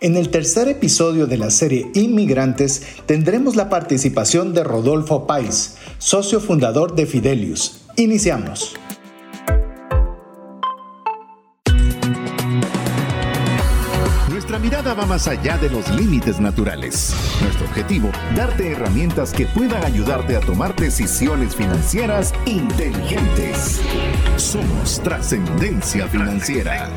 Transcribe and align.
En 0.00 0.16
el 0.16 0.28
tercer 0.28 0.68
episodio 0.68 1.26
de 1.26 1.36
la 1.38 1.50
serie 1.50 1.90
Inmigrantes 1.92 2.82
tendremos 3.06 3.56
la 3.56 3.68
participación 3.68 4.54
de 4.54 4.62
Rodolfo 4.62 5.26
Pais, 5.26 5.76
socio 5.98 6.38
fundador 6.38 6.94
de 6.94 7.04
Fidelius. 7.04 7.80
Iniciamos. 7.96 8.76
Nuestra 14.30 14.60
mirada 14.60 14.94
va 14.94 15.04
más 15.04 15.26
allá 15.26 15.58
de 15.58 15.68
los 15.68 15.90
límites 15.90 16.38
naturales. 16.38 17.12
Nuestro 17.42 17.66
objetivo, 17.66 18.12
darte 18.36 18.70
herramientas 18.70 19.32
que 19.32 19.46
puedan 19.46 19.84
ayudarte 19.84 20.36
a 20.36 20.40
tomar 20.40 20.76
decisiones 20.76 21.56
financieras 21.56 22.32
inteligentes. 22.46 23.80
Somos 24.36 25.00
trascendencia 25.02 26.06
financiera. 26.06 26.88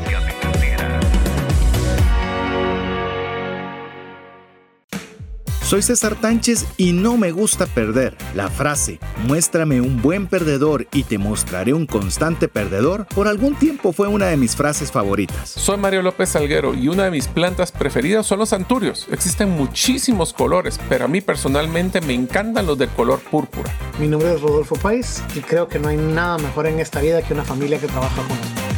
Soy 5.72 5.80
César 5.80 6.16
Tánchez 6.16 6.66
y 6.76 6.92
no 6.92 7.16
me 7.16 7.32
gusta 7.32 7.64
perder. 7.64 8.14
La 8.34 8.50
frase, 8.50 8.98
muéstrame 9.26 9.80
un 9.80 10.02
buen 10.02 10.26
perdedor 10.26 10.86
y 10.92 11.04
te 11.04 11.16
mostraré 11.16 11.72
un 11.72 11.86
constante 11.86 12.46
perdedor, 12.46 13.06
por 13.06 13.26
algún 13.26 13.54
tiempo 13.54 13.94
fue 13.94 14.06
una 14.06 14.26
de 14.26 14.36
mis 14.36 14.54
frases 14.54 14.92
favoritas. 14.92 15.48
Soy 15.48 15.78
Mario 15.78 16.02
López 16.02 16.28
Salguero 16.28 16.74
y 16.74 16.88
una 16.88 17.04
de 17.04 17.10
mis 17.10 17.26
plantas 17.26 17.72
preferidas 17.72 18.26
son 18.26 18.40
los 18.40 18.52
anturios. 18.52 19.08
Existen 19.10 19.48
muchísimos 19.48 20.34
colores, 20.34 20.78
pero 20.90 21.06
a 21.06 21.08
mí 21.08 21.22
personalmente 21.22 22.02
me 22.02 22.12
encantan 22.12 22.66
los 22.66 22.76
del 22.76 22.90
color 22.90 23.20
púrpura. 23.20 23.74
Mi 23.98 24.08
nombre 24.08 24.34
es 24.34 24.42
Rodolfo 24.42 24.74
Pais 24.76 25.22
y 25.34 25.40
creo 25.40 25.68
que 25.68 25.78
no 25.78 25.88
hay 25.88 25.96
nada 25.96 26.36
mejor 26.36 26.66
en 26.66 26.80
esta 26.80 27.00
vida 27.00 27.22
que 27.22 27.32
una 27.32 27.44
familia 27.44 27.78
que 27.78 27.86
trabaja 27.86 28.22
juntos. 28.24 28.71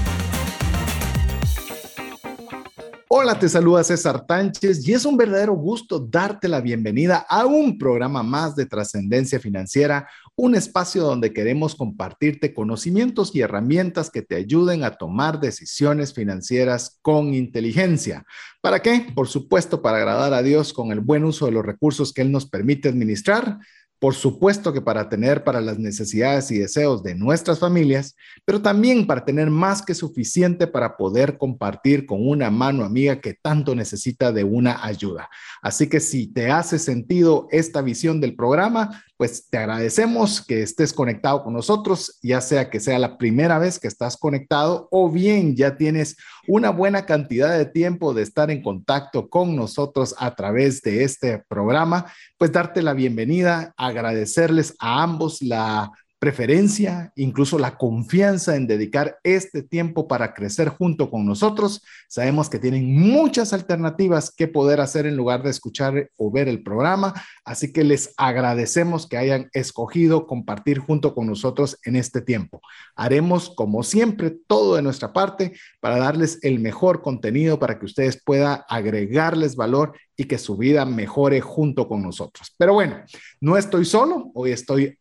Hola, 3.08 3.38
te 3.38 3.50
saluda 3.50 3.84
César 3.84 4.26
Tánchez 4.26 4.88
y 4.88 4.94
es 4.94 5.04
un 5.04 5.18
verdadero 5.18 5.52
gusto 5.52 5.98
darte 5.98 6.48
la 6.48 6.62
bienvenida 6.62 7.26
a 7.28 7.44
un 7.44 7.76
programa 7.76 8.22
más 8.22 8.56
de 8.56 8.64
trascendencia 8.64 9.38
financiera, 9.38 10.08
un 10.34 10.54
espacio 10.54 11.02
donde 11.02 11.30
queremos 11.30 11.74
compartirte 11.74 12.54
conocimientos 12.54 13.34
y 13.34 13.42
herramientas 13.42 14.10
que 14.10 14.22
te 14.22 14.36
ayuden 14.36 14.84
a 14.84 14.96
tomar 14.96 15.38
decisiones 15.38 16.14
financieras 16.14 16.98
con 17.02 17.34
inteligencia. 17.34 18.24
¿Para 18.62 18.80
qué? 18.80 19.06
Por 19.14 19.28
supuesto, 19.28 19.82
para 19.82 19.98
agradar 19.98 20.32
a 20.32 20.42
Dios 20.42 20.72
con 20.72 20.90
el 20.90 21.00
buen 21.00 21.24
uso 21.24 21.44
de 21.44 21.52
los 21.52 21.64
recursos 21.64 22.10
que 22.10 22.22
Él 22.22 22.32
nos 22.32 22.46
permite 22.46 22.88
administrar 22.88 23.58
por 23.98 24.14
supuesto 24.14 24.72
que 24.72 24.82
para 24.82 25.08
tener 25.08 25.44
para 25.44 25.60
las 25.60 25.78
necesidades 25.78 26.50
y 26.50 26.58
deseos 26.58 27.02
de 27.02 27.14
nuestras 27.14 27.58
familias, 27.58 28.16
pero 28.44 28.60
también 28.60 29.06
para 29.06 29.24
tener 29.24 29.50
más 29.50 29.82
que 29.82 29.94
suficiente 29.94 30.66
para 30.66 30.96
poder 30.96 31.38
compartir 31.38 32.06
con 32.06 32.26
una 32.26 32.50
mano 32.50 32.84
amiga 32.84 33.20
que 33.20 33.34
tanto 33.34 33.74
necesita 33.74 34.32
de 34.32 34.44
una 34.44 34.84
ayuda. 34.84 35.28
Así 35.62 35.88
que 35.88 36.00
si 36.00 36.26
te 36.26 36.50
hace 36.50 36.78
sentido 36.78 37.48
esta 37.50 37.82
visión 37.82 38.20
del 38.20 38.36
programa, 38.36 39.02
pues 39.16 39.48
te 39.48 39.58
agradecemos 39.58 40.44
que 40.44 40.62
estés 40.62 40.92
conectado 40.92 41.44
con 41.44 41.52
nosotros, 41.52 42.18
ya 42.22 42.40
sea 42.40 42.70
que 42.70 42.80
sea 42.80 42.98
la 42.98 43.16
primera 43.16 43.58
vez 43.58 43.78
que 43.78 43.88
estás 43.88 44.16
conectado 44.16 44.88
o 44.90 45.10
bien 45.10 45.54
ya 45.54 45.76
tienes 45.76 46.16
una 46.48 46.70
buena 46.70 47.06
cantidad 47.06 47.56
de 47.56 47.66
tiempo 47.66 48.12
de 48.12 48.22
estar 48.22 48.50
en 48.50 48.62
contacto 48.62 49.28
con 49.28 49.54
nosotros 49.54 50.14
a 50.18 50.34
través 50.34 50.82
de 50.82 51.04
este 51.04 51.42
programa, 51.48 52.06
pues 52.36 52.52
darte 52.52 52.82
la 52.82 52.92
bienvenida, 52.92 53.72
agradecerles 53.76 54.74
a 54.78 55.02
ambos 55.02 55.42
la 55.42 55.92
preferencia, 56.24 57.12
incluso 57.16 57.58
la 57.58 57.76
confianza 57.76 58.56
en 58.56 58.66
dedicar 58.66 59.18
este 59.24 59.62
tiempo 59.62 60.08
para 60.08 60.32
crecer 60.32 60.70
junto 60.70 61.10
con 61.10 61.26
nosotros. 61.26 61.82
Sabemos 62.08 62.48
que 62.48 62.58
tienen 62.58 62.98
muchas 62.98 63.52
alternativas 63.52 64.34
que 64.34 64.48
poder 64.48 64.80
hacer 64.80 65.04
en 65.04 65.18
lugar 65.18 65.42
de 65.42 65.50
escuchar 65.50 66.08
o 66.16 66.30
ver 66.30 66.48
el 66.48 66.62
programa, 66.62 67.12
así 67.44 67.74
que 67.74 67.84
les 67.84 68.14
agradecemos 68.16 69.06
que 69.06 69.18
hayan 69.18 69.50
escogido 69.52 70.26
compartir 70.26 70.78
junto 70.78 71.14
con 71.14 71.26
nosotros 71.26 71.78
en 71.84 71.94
este 71.94 72.22
tiempo. 72.22 72.62
Haremos, 72.96 73.50
como 73.54 73.82
siempre, 73.82 74.34
todo 74.46 74.76
de 74.76 74.82
nuestra 74.82 75.12
parte 75.12 75.52
para 75.80 75.98
darles 75.98 76.38
el 76.40 76.58
mejor 76.58 77.02
contenido 77.02 77.58
para 77.58 77.78
que 77.78 77.84
ustedes 77.84 78.18
puedan 78.24 78.62
agregarles 78.70 79.56
valor 79.56 79.92
y 80.16 80.24
que 80.24 80.38
su 80.38 80.56
vida 80.56 80.86
mejore 80.86 81.42
junto 81.42 81.86
con 81.86 82.02
nosotros. 82.02 82.54
Pero 82.56 82.72
bueno, 82.72 83.02
no 83.42 83.58
estoy 83.58 83.84
solo, 83.84 84.30
hoy 84.32 84.52
estoy 84.52 84.96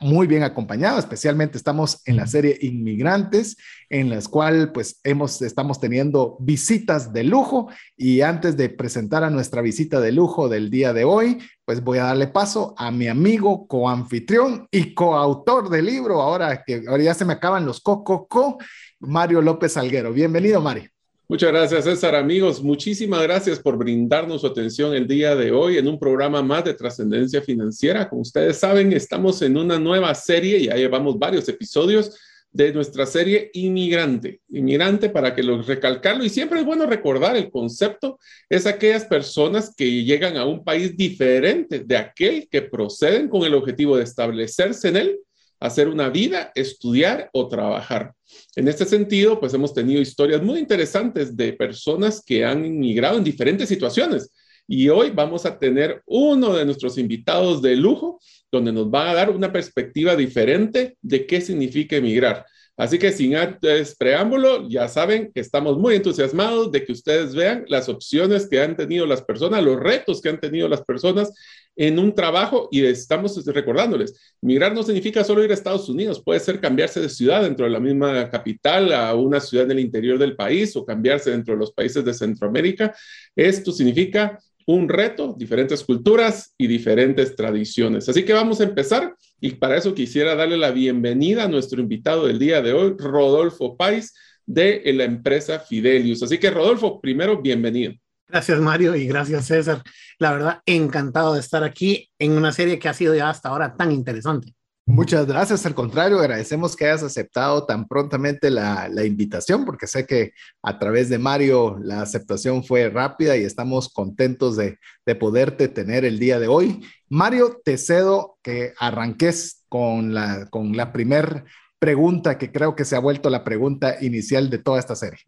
muy 0.00 0.26
bien 0.26 0.42
acompañado, 0.42 0.98
especialmente 0.98 1.58
estamos 1.58 2.02
en 2.06 2.16
la 2.16 2.26
serie 2.26 2.58
Inmigrantes, 2.60 3.56
en 3.88 4.10
las 4.10 4.28
cual 4.28 4.72
pues 4.72 5.00
hemos, 5.04 5.42
estamos 5.42 5.80
teniendo 5.80 6.36
visitas 6.40 7.12
de 7.12 7.24
lujo 7.24 7.68
y 7.96 8.20
antes 8.20 8.56
de 8.56 8.68
presentar 8.68 9.24
a 9.24 9.30
nuestra 9.30 9.62
visita 9.62 10.00
de 10.00 10.12
lujo 10.12 10.48
del 10.48 10.70
día 10.70 10.92
de 10.92 11.04
hoy, 11.04 11.38
pues 11.64 11.82
voy 11.82 11.98
a 11.98 12.04
darle 12.04 12.28
paso 12.28 12.74
a 12.76 12.90
mi 12.90 13.08
amigo 13.08 13.66
coanfitrión 13.66 14.68
y 14.70 14.94
coautor 14.94 15.68
del 15.70 15.86
libro, 15.86 16.20
ahora 16.20 16.62
que 16.64 16.84
ahora 16.88 17.02
ya 17.02 17.14
se 17.14 17.24
me 17.24 17.34
acaban 17.34 17.66
los 17.66 17.80
co, 17.80 18.04
co, 18.04 18.26
co, 18.26 18.58
Mario 19.00 19.42
López 19.42 19.72
Salguero. 19.72 20.12
Bienvenido, 20.12 20.60
Mario. 20.60 20.93
Muchas 21.26 21.52
gracias, 21.52 21.84
César. 21.84 22.14
Amigos, 22.14 22.62
muchísimas 22.62 23.22
gracias 23.22 23.58
por 23.58 23.78
brindarnos 23.78 24.42
su 24.42 24.46
atención 24.46 24.94
el 24.94 25.06
día 25.06 25.34
de 25.34 25.52
hoy 25.52 25.78
en 25.78 25.88
un 25.88 25.98
programa 25.98 26.42
más 26.42 26.64
de 26.64 26.74
trascendencia 26.74 27.40
financiera. 27.40 28.10
Como 28.10 28.20
ustedes 28.20 28.58
saben, 28.58 28.92
estamos 28.92 29.40
en 29.40 29.56
una 29.56 29.78
nueva 29.78 30.14
serie, 30.14 30.62
ya 30.62 30.74
llevamos 30.74 31.18
varios 31.18 31.48
episodios 31.48 32.14
de 32.52 32.74
nuestra 32.74 33.06
serie 33.06 33.50
Inmigrante. 33.54 34.42
Inmigrante, 34.50 35.08
para 35.08 35.34
que 35.34 35.42
lo 35.42 35.62
recalcarlo, 35.62 36.26
y 36.26 36.28
siempre 36.28 36.60
es 36.60 36.66
bueno 36.66 36.84
recordar 36.84 37.36
el 37.36 37.50
concepto, 37.50 38.18
es 38.50 38.66
aquellas 38.66 39.06
personas 39.06 39.74
que 39.74 40.04
llegan 40.04 40.36
a 40.36 40.44
un 40.44 40.62
país 40.62 40.94
diferente 40.94 41.78
de 41.78 41.96
aquel 41.96 42.48
que 42.50 42.60
proceden 42.60 43.30
con 43.30 43.44
el 43.44 43.54
objetivo 43.54 43.96
de 43.96 44.04
establecerse 44.04 44.88
en 44.88 44.96
él 44.96 45.18
hacer 45.60 45.88
una 45.88 46.08
vida, 46.08 46.52
estudiar 46.54 47.30
o 47.32 47.48
trabajar. 47.48 48.12
En 48.56 48.68
este 48.68 48.84
sentido, 48.84 49.40
pues 49.40 49.54
hemos 49.54 49.72
tenido 49.72 50.00
historias 50.00 50.42
muy 50.42 50.58
interesantes 50.58 51.36
de 51.36 51.52
personas 51.52 52.22
que 52.24 52.44
han 52.44 52.64
inmigrado 52.64 53.18
en 53.18 53.24
diferentes 53.24 53.68
situaciones. 53.68 54.30
Y 54.66 54.88
hoy 54.88 55.10
vamos 55.10 55.44
a 55.44 55.58
tener 55.58 56.02
uno 56.06 56.54
de 56.54 56.64
nuestros 56.64 56.96
invitados 56.96 57.60
de 57.60 57.76
lujo, 57.76 58.18
donde 58.50 58.72
nos 58.72 58.86
va 58.86 59.10
a 59.10 59.14
dar 59.14 59.30
una 59.30 59.52
perspectiva 59.52 60.16
diferente 60.16 60.96
de 61.02 61.26
qué 61.26 61.40
significa 61.40 61.96
emigrar. 61.96 62.46
Así 62.76 62.98
que 62.98 63.12
sin 63.12 63.36
antes 63.36 63.94
preámbulo, 63.94 64.68
ya 64.68 64.88
saben 64.88 65.30
que 65.32 65.40
estamos 65.40 65.78
muy 65.78 65.94
entusiasmados 65.94 66.72
de 66.72 66.84
que 66.84 66.92
ustedes 66.92 67.34
vean 67.34 67.64
las 67.68 67.88
opciones 67.88 68.48
que 68.48 68.60
han 68.60 68.76
tenido 68.76 69.06
las 69.06 69.22
personas, 69.22 69.62
los 69.62 69.78
retos 69.78 70.20
que 70.20 70.30
han 70.30 70.40
tenido 70.40 70.68
las 70.68 70.82
personas 70.82 71.32
en 71.76 71.98
un 71.98 72.14
trabajo 72.14 72.68
y 72.70 72.84
estamos 72.84 73.44
recordándoles, 73.46 74.34
migrar 74.40 74.74
no 74.74 74.82
significa 74.82 75.24
solo 75.24 75.44
ir 75.44 75.50
a 75.50 75.54
Estados 75.54 75.88
Unidos, 75.88 76.22
puede 76.22 76.40
ser 76.40 76.60
cambiarse 76.60 77.00
de 77.00 77.08
ciudad 77.08 77.42
dentro 77.42 77.64
de 77.64 77.72
la 77.72 77.80
misma 77.80 78.30
capital 78.30 78.92
a 78.92 79.14
una 79.14 79.40
ciudad 79.40 79.66
en 79.66 79.72
el 79.72 79.80
interior 79.80 80.18
del 80.18 80.36
país 80.36 80.76
o 80.76 80.84
cambiarse 80.84 81.30
dentro 81.30 81.54
de 81.54 81.60
los 81.60 81.72
países 81.72 82.04
de 82.04 82.14
Centroamérica. 82.14 82.94
Esto 83.34 83.72
significa 83.72 84.38
un 84.66 84.88
reto, 84.88 85.34
diferentes 85.36 85.84
culturas 85.84 86.54
y 86.56 86.66
diferentes 86.66 87.36
tradiciones. 87.36 88.08
Así 88.08 88.24
que 88.24 88.32
vamos 88.32 88.60
a 88.60 88.64
empezar 88.64 89.14
y 89.40 89.50
para 89.52 89.76
eso 89.76 89.94
quisiera 89.94 90.34
darle 90.34 90.56
la 90.56 90.70
bienvenida 90.70 91.44
a 91.44 91.48
nuestro 91.48 91.80
invitado 91.80 92.26
del 92.26 92.38
día 92.38 92.62
de 92.62 92.72
hoy, 92.72 92.94
Rodolfo 92.96 93.76
Pais, 93.76 94.14
de 94.46 94.82
la 94.94 95.04
empresa 95.04 95.58
Fidelius. 95.58 96.22
Así 96.22 96.38
que 96.38 96.50
Rodolfo, 96.50 97.00
primero, 97.00 97.40
bienvenido. 97.40 97.94
Gracias 98.34 98.58
Mario 98.58 98.96
y 98.96 99.06
gracias 99.06 99.46
César. 99.46 99.80
La 100.18 100.32
verdad, 100.32 100.60
encantado 100.66 101.34
de 101.34 101.40
estar 101.40 101.62
aquí 101.62 102.10
en 102.18 102.32
una 102.32 102.50
serie 102.50 102.80
que 102.80 102.88
ha 102.88 102.92
sido 102.92 103.14
ya 103.14 103.30
hasta 103.30 103.48
ahora 103.48 103.76
tan 103.76 103.92
interesante. 103.92 104.52
Muchas 104.86 105.24
gracias. 105.24 105.64
Al 105.66 105.76
contrario, 105.76 106.18
agradecemos 106.18 106.74
que 106.74 106.86
hayas 106.86 107.04
aceptado 107.04 107.64
tan 107.64 107.86
prontamente 107.86 108.50
la, 108.50 108.90
invitación, 109.06 109.64
porque 109.64 109.86
sé 109.86 110.04
que 110.04 110.32
a 110.64 110.80
través 110.80 111.08
de 111.10 111.18
Mario 111.18 111.78
la 111.80 112.02
aceptación 112.02 112.64
fue 112.64 112.90
rápida 112.90 113.36
y 113.36 113.44
estamos 113.44 113.88
contentos 113.88 114.56
de, 114.56 114.80
de 115.06 115.14
poderte 115.14 115.68
tener 115.68 116.04
el 116.04 116.18
día 116.18 116.40
de 116.40 116.48
hoy. 116.48 116.84
Mario, 117.08 117.60
te 117.64 117.78
cedo 117.78 118.36
que 118.42 118.74
arranques 118.80 119.62
con 119.68 120.12
la, 120.12 120.48
con 120.50 120.76
la 120.76 120.92
primer 120.92 121.44
pregunta 121.78 122.36
que 122.36 122.50
creo 122.50 122.74
que 122.74 122.84
se 122.84 122.96
ha 122.96 122.98
vuelto 122.98 123.30
la 123.30 123.44
pregunta 123.44 123.98
inicial 124.00 124.50
de 124.50 124.58
toda 124.58 124.80
esta 124.80 124.96
serie. 124.96 125.20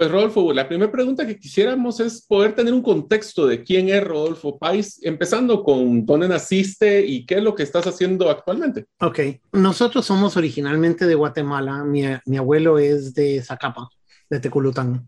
Pues 0.00 0.10
Rodolfo, 0.10 0.54
la 0.54 0.66
primera 0.66 0.90
pregunta 0.90 1.26
que 1.26 1.38
quisiéramos 1.38 2.00
es 2.00 2.24
poder 2.26 2.54
tener 2.54 2.72
un 2.72 2.80
contexto 2.80 3.46
de 3.46 3.62
quién 3.62 3.90
es 3.90 4.02
Rodolfo 4.02 4.58
Pais, 4.58 4.98
empezando 5.02 5.62
con 5.62 6.06
dónde 6.06 6.26
naciste 6.26 7.04
y 7.04 7.26
qué 7.26 7.34
es 7.34 7.42
lo 7.42 7.54
que 7.54 7.64
estás 7.64 7.86
haciendo 7.86 8.30
actualmente. 8.30 8.86
Ok, 9.00 9.20
nosotros 9.52 10.06
somos 10.06 10.38
originalmente 10.38 11.06
de 11.06 11.14
Guatemala, 11.14 11.84
mi, 11.84 12.04
mi 12.24 12.38
abuelo 12.38 12.78
es 12.78 13.12
de 13.12 13.42
Zacapa, 13.42 13.90
de 14.30 14.40
Teculután. 14.40 15.06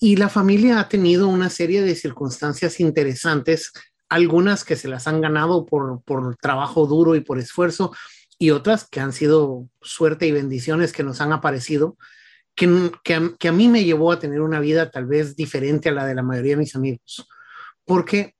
Y 0.00 0.16
la 0.16 0.28
familia 0.28 0.80
ha 0.80 0.88
tenido 0.88 1.28
una 1.28 1.48
serie 1.48 1.82
de 1.82 1.94
circunstancias 1.94 2.80
interesantes, 2.80 3.70
algunas 4.08 4.64
que 4.64 4.74
se 4.74 4.88
las 4.88 5.06
han 5.06 5.20
ganado 5.20 5.64
por, 5.64 6.02
por 6.02 6.34
trabajo 6.38 6.88
duro 6.88 7.14
y 7.14 7.20
por 7.20 7.38
esfuerzo, 7.38 7.94
y 8.36 8.50
otras 8.50 8.88
que 8.88 8.98
han 8.98 9.12
sido 9.12 9.68
suerte 9.80 10.26
y 10.26 10.32
bendiciones 10.32 10.92
que 10.92 11.04
nos 11.04 11.20
han 11.20 11.32
aparecido 11.32 11.96
que, 12.54 12.92
que, 13.02 13.48
a, 13.48 13.52
mí 13.52 13.68
me 13.68 13.84
llevó 13.84 14.12
a 14.12 14.18
tener 14.18 14.40
una 14.40 14.60
vida 14.60 14.90
tal 14.90 15.06
vez 15.06 15.36
diferente 15.36 15.88
a 15.88 15.92
la 15.92 16.06
de 16.06 16.14
la 16.14 16.22
mayoría 16.22 16.52
de 16.52 16.60
mis 16.60 16.76
amigos, 16.76 17.28
porque 17.84 18.34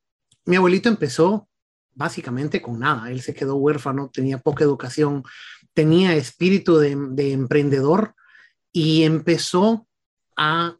mi 0.45 0.57
abuelito 0.57 0.89
empezó 0.89 1.49
básicamente 1.93 2.61
con 2.61 2.79
nada, 2.79 3.11
él 3.11 3.23
se 3.23 3.35
quedó 3.35 3.57
huérfano, 3.57 4.11
tenía 4.13 4.39
poca 4.39 4.65
educación, 4.65 5.23
tenía 5.73 6.15
espíritu 6.15 6.79
de, 6.79 6.97
de 7.11 7.33
emprendedor 7.33 8.15
y 8.73 9.05
empezó 9.05 9.87
a 10.37 10.77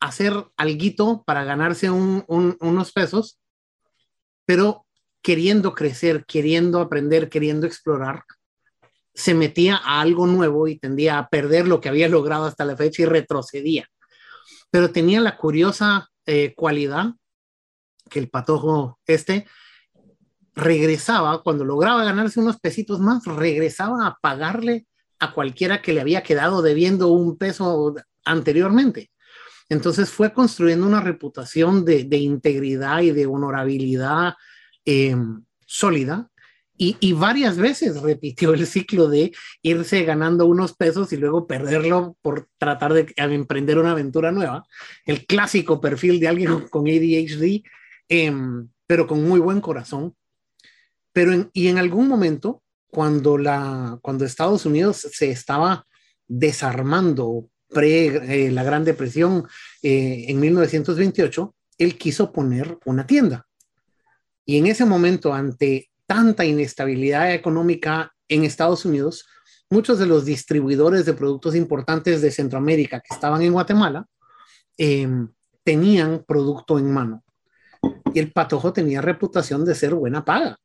hacer 0.00 0.32
algo 0.56 1.24
para 1.24 1.44
ganarse 1.44 1.90
unos 1.90 2.92
pesos, 2.92 3.40
pero 4.44 4.86
queriendo 5.22 5.74
crecer, 5.74 6.24
queriendo 6.26 6.80
aprender, 6.80 7.28
queriendo 7.28 7.66
explorar, 7.66 8.24
se 9.14 9.34
metía 9.34 9.76
a 9.76 10.00
algo 10.00 10.26
nuevo 10.26 10.66
y 10.66 10.78
tendía 10.78 11.18
a 11.18 11.28
perder 11.28 11.68
lo 11.68 11.80
que 11.80 11.88
había 11.88 12.08
logrado 12.08 12.46
hasta 12.46 12.64
la 12.64 12.76
fecha 12.76 13.02
y 13.02 13.06
retrocedía. 13.06 13.88
Pero 14.70 14.90
tenía 14.90 15.20
la 15.20 15.36
curiosa 15.36 16.10
eh, 16.26 16.52
cualidad 16.56 17.14
que 18.10 18.18
el 18.18 18.28
patojo 18.28 18.98
este 19.06 19.46
regresaba, 20.54 21.42
cuando 21.42 21.64
lograba 21.64 22.04
ganarse 22.04 22.40
unos 22.40 22.58
pesitos 22.60 23.00
más, 23.00 23.24
regresaba 23.24 24.06
a 24.06 24.18
pagarle 24.20 24.86
a 25.18 25.32
cualquiera 25.32 25.80
que 25.80 25.92
le 25.92 26.00
había 26.00 26.22
quedado 26.22 26.62
debiendo 26.62 27.08
un 27.08 27.36
peso 27.36 27.94
anteriormente. 28.24 29.10
Entonces 29.68 30.10
fue 30.10 30.32
construyendo 30.32 30.86
una 30.86 31.00
reputación 31.00 31.84
de, 31.84 32.18
integridad 32.18 33.00
y 33.00 33.12
de 33.12 33.26
honorabilidad 33.26 34.34
em, 34.84 35.44
sólida 35.66 36.30
y, 36.76 37.12
varias 37.12 37.56
veces 37.56 38.02
repitió 38.02 38.52
el 38.52 38.66
ciclo 38.66 39.08
de 39.08 39.32
irse 39.62 40.02
ganando 40.02 40.46
unos 40.46 40.74
pesos 40.74 41.12
y 41.12 41.16
luego 41.16 41.46
perderlo 41.46 42.16
por 42.20 42.48
tratar 42.58 42.92
de 42.92 43.14
emprender 43.16 43.78
una 43.78 43.92
aventura 43.92 44.32
nueva. 44.32 44.66
El 45.04 45.24
clásico 45.24 45.80
perfil 45.80 46.18
de 46.18 46.28
alguien 46.28 46.68
con 46.70 46.88
ADHD, 46.88 47.62
em, 48.08 48.68
pero 48.86 49.06
con 49.06 49.22
muy 49.22 49.38
buen 49.38 49.60
corazón. 49.60 50.16
Pero 51.12 51.48
y 51.52 51.68
en 51.68 51.78
algún 51.78 52.08
momento, 52.08 52.62
cuando, 52.88 53.38
la, 53.38 53.98
cuando 54.02 54.24
Estados 54.24 54.66
Unidos 54.66 54.96
se 55.12 55.30
estaba 55.30 55.86
desarmando 56.26 57.48
pre 57.68 58.46
eh, 58.46 58.50
la 58.50 58.64
Gran 58.64 58.84
Depresión 58.84 59.46
eh, 59.82 60.24
en 60.28 60.40
1928, 60.40 61.54
él 61.78 61.98
quiso 61.98 62.32
poner 62.32 62.78
una 62.84 63.06
tienda. 63.06 63.46
Y 64.44 64.58
en 64.58 64.66
ese 64.66 64.84
momento, 64.84 65.32
ante 65.32 65.88
tanta 66.06 66.44
inestabilidad 66.44 67.32
económica 67.32 68.14
en 68.28 68.44
Estados 68.44 68.84
Unidos, 68.84 69.26
muchos 69.70 69.98
de 69.98 70.06
los 70.06 70.24
distribuidores 70.24 71.04
de 71.04 71.14
productos 71.14 71.54
importantes 71.54 72.20
de 72.20 72.30
Centroamérica 72.30 73.00
que 73.00 73.14
estaban 73.14 73.42
en 73.42 73.52
Guatemala 73.52 74.06
em, 74.76 75.28
tenían 75.62 76.24
producto 76.26 76.78
en 76.78 76.92
mano. 76.92 77.24
Y 78.12 78.18
el 78.20 78.32
patojo 78.32 78.72
tenía 78.72 79.00
reputación 79.00 79.64
de 79.64 79.74
ser 79.74 79.94
buena 79.94 80.24
paga 80.24 80.58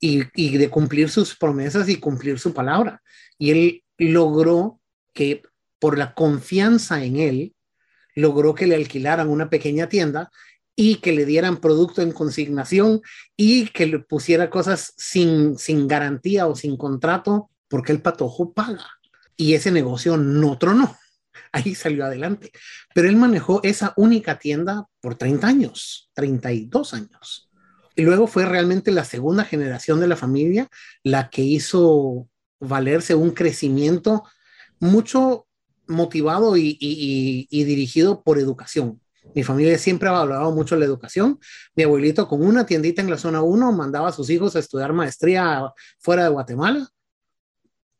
y, 0.00 0.22
y 0.34 0.56
de 0.56 0.70
cumplir 0.70 1.08
sus 1.08 1.36
promesas 1.36 1.88
y 1.88 1.96
cumplir 1.96 2.38
su 2.38 2.52
palabra. 2.52 3.02
Y 3.38 3.50
él 3.50 3.84
logró 3.98 4.80
que 5.12 5.42
por 5.78 5.98
la 5.98 6.14
confianza 6.14 7.04
en 7.04 7.16
él, 7.16 7.54
logró 8.14 8.54
que 8.54 8.66
le 8.66 8.74
alquilaran 8.74 9.28
una 9.28 9.50
pequeña 9.50 9.88
tienda 9.88 10.30
y 10.76 10.96
que 10.96 11.12
le 11.12 11.24
dieran 11.24 11.56
producto 11.56 12.02
en 12.02 12.12
consignación 12.12 13.00
y 13.36 13.68
que 13.68 13.86
le 13.86 13.98
pusiera 13.98 14.50
cosas 14.50 14.92
sin, 14.96 15.58
sin 15.58 15.88
garantía 15.88 16.46
o 16.46 16.54
sin 16.54 16.76
contrato, 16.76 17.50
porque 17.68 17.92
el 17.92 18.02
patojo 18.02 18.52
paga. 18.52 18.86
Y 19.36 19.54
ese 19.54 19.70
negocio 19.70 20.16
no 20.18 20.58
tronó. 20.58 20.96
Ahí 21.52 21.74
salió 21.74 22.04
adelante. 22.04 22.52
Pero 22.94 23.08
él 23.08 23.16
manejó 23.16 23.60
esa 23.62 23.94
única 23.96 24.38
tienda 24.38 24.86
por 25.00 25.16
30 25.16 25.46
años, 25.46 26.10
32 26.14 26.94
años. 26.94 27.50
Y 27.96 28.02
luego 28.02 28.26
fue 28.26 28.44
realmente 28.44 28.92
la 28.92 29.04
segunda 29.04 29.44
generación 29.44 30.00
de 30.00 30.06
la 30.06 30.16
familia 30.16 30.68
la 31.02 31.30
que 31.30 31.42
hizo 31.42 32.28
valerse 32.60 33.14
un 33.14 33.30
crecimiento 33.30 34.24
mucho 34.78 35.46
motivado 35.86 36.56
y, 36.58 36.76
y, 36.78 37.64
dirigido 37.64 38.22
por 38.22 38.38
educación. 38.38 39.00
Mi 39.34 39.42
familia 39.42 39.76
siempre 39.78 40.08
ha 40.08 40.12
valorado 40.12 40.52
mucho 40.52 40.76
la 40.76 40.84
educación. 40.84 41.38
Mi 41.74 41.82
abuelito 41.82 42.26
con 42.26 42.42
una 42.42 42.64
tiendita 42.64 43.02
en 43.02 43.10
la 43.10 43.18
zona 43.18 43.42
1 43.42 43.72
mandaba 43.72 44.08
a 44.08 44.12
sus 44.12 44.30
hijos 44.30 44.56
a 44.56 44.60
estudiar 44.60 44.92
maestría 44.92 45.72
fuera 45.98 46.24
de 46.24 46.30
Guatemala 46.30 46.88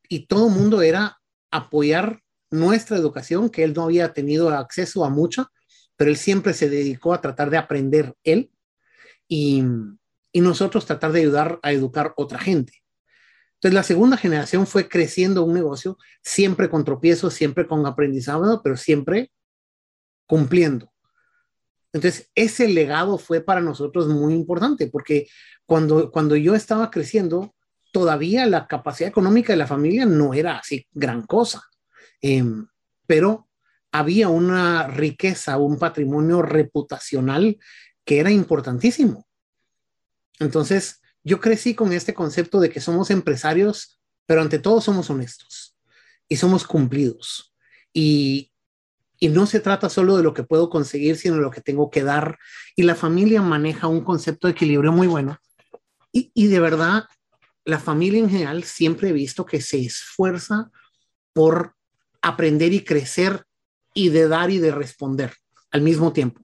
y 0.08 0.26
todo 0.26 0.48
el 0.48 0.54
mundo 0.54 0.82
era 0.82 1.20
apoyar 1.50 2.22
nuestra 2.50 2.96
educación, 2.96 3.50
que 3.50 3.64
él 3.64 3.74
no 3.74 3.84
había 3.84 4.12
tenido 4.12 4.50
acceso 4.50 5.04
a 5.04 5.10
mucha, 5.10 5.50
pero 5.96 6.10
él 6.10 6.16
siempre 6.16 6.54
se 6.54 6.70
dedicó 6.70 7.12
a 7.12 7.20
tratar 7.20 7.50
de 7.50 7.58
aprender 7.58 8.14
él 8.22 8.50
y, 9.28 9.64
y 10.32 10.40
nosotros 10.40 10.86
tratar 10.86 11.12
de 11.12 11.20
ayudar 11.20 11.58
a 11.62 11.72
educar 11.72 12.14
otra 12.16 12.38
gente. 12.38 12.82
Entonces, 13.54 13.74
la 13.74 13.82
segunda 13.82 14.16
generación 14.16 14.66
fue 14.66 14.88
creciendo 14.88 15.42
un 15.42 15.54
negocio, 15.54 15.98
siempre 16.22 16.68
con 16.68 16.84
tropiezos, 16.84 17.34
siempre 17.34 17.66
con 17.66 17.86
aprendizaje, 17.86 18.60
pero 18.62 18.76
siempre 18.76 19.32
cumpliendo. 20.26 20.92
Entonces, 21.96 22.30
ese 22.34 22.68
legado 22.68 23.16
fue 23.16 23.40
para 23.40 23.62
nosotros 23.62 24.06
muy 24.06 24.34
importante, 24.34 24.86
porque 24.86 25.28
cuando, 25.64 26.10
cuando 26.10 26.36
yo 26.36 26.54
estaba 26.54 26.90
creciendo, 26.90 27.54
todavía 27.90 28.44
la 28.44 28.66
capacidad 28.66 29.08
económica 29.08 29.54
de 29.54 29.56
la 29.56 29.66
familia 29.66 30.04
no 30.04 30.34
era 30.34 30.58
así 30.58 30.86
gran 30.92 31.22
cosa, 31.22 31.62
em, 32.20 32.66
pero 33.06 33.48
había 33.90 34.28
una 34.28 34.86
riqueza, 34.88 35.56
un 35.56 35.78
patrimonio 35.78 36.42
reputacional 36.42 37.56
que 38.04 38.18
era 38.18 38.30
importantísimo. 38.30 39.26
Entonces, 40.38 41.00
yo 41.24 41.40
crecí 41.40 41.74
con 41.74 41.94
este 41.94 42.12
concepto 42.12 42.60
de 42.60 42.68
que 42.68 42.80
somos 42.80 43.10
empresarios, 43.10 43.98
pero 44.26 44.42
ante 44.42 44.58
todo 44.58 44.82
somos 44.82 45.08
honestos 45.08 45.74
y 46.28 46.36
somos 46.36 46.66
cumplidos. 46.66 47.54
Y, 47.94 48.52
no 49.20 49.46
se 49.46 49.60
trata 49.60 49.88
solo 49.88 50.16
de 50.16 50.22
lo 50.22 50.34
que 50.34 50.44
puedo 50.44 50.70
conseguir, 50.70 51.16
sino 51.16 51.36
de 51.36 51.42
lo 51.42 51.50
que 51.50 51.60
tengo 51.60 51.90
que 51.90 52.02
dar. 52.02 52.38
Y 52.74 52.82
la 52.82 52.94
familia 52.94 53.42
maneja 53.42 53.86
un 53.86 54.02
concepto 54.02 54.46
de 54.46 54.52
equilibrio 54.52 54.92
muy 54.92 55.06
bueno. 55.06 55.38
Y, 56.12 56.30
y 56.34 56.46
de 56.48 56.60
verdad, 56.60 57.04
la 57.64 57.78
familia 57.78 58.20
en 58.20 58.30
general 58.30 58.64
siempre 58.64 59.10
he 59.10 59.12
visto 59.12 59.44
que 59.44 59.60
se 59.60 59.80
esfuerza 59.80 60.70
por 61.32 61.74
aprender 62.22 62.72
y 62.72 62.84
crecer 62.84 63.44
y 63.94 64.10
de 64.10 64.28
dar 64.28 64.50
y 64.50 64.58
de 64.58 64.70
responder 64.70 65.34
al 65.70 65.80
mismo 65.80 66.12
tiempo. 66.12 66.42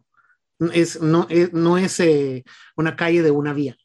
Es, 0.73 1.01
no, 1.01 1.27
es, 1.29 1.53
no 1.53 1.79
es 1.79 1.99
eh, 2.01 2.45
una 2.76 2.97
calle 2.97 3.23
de 3.23 3.31
una 3.31 3.52
vía. 3.52 3.76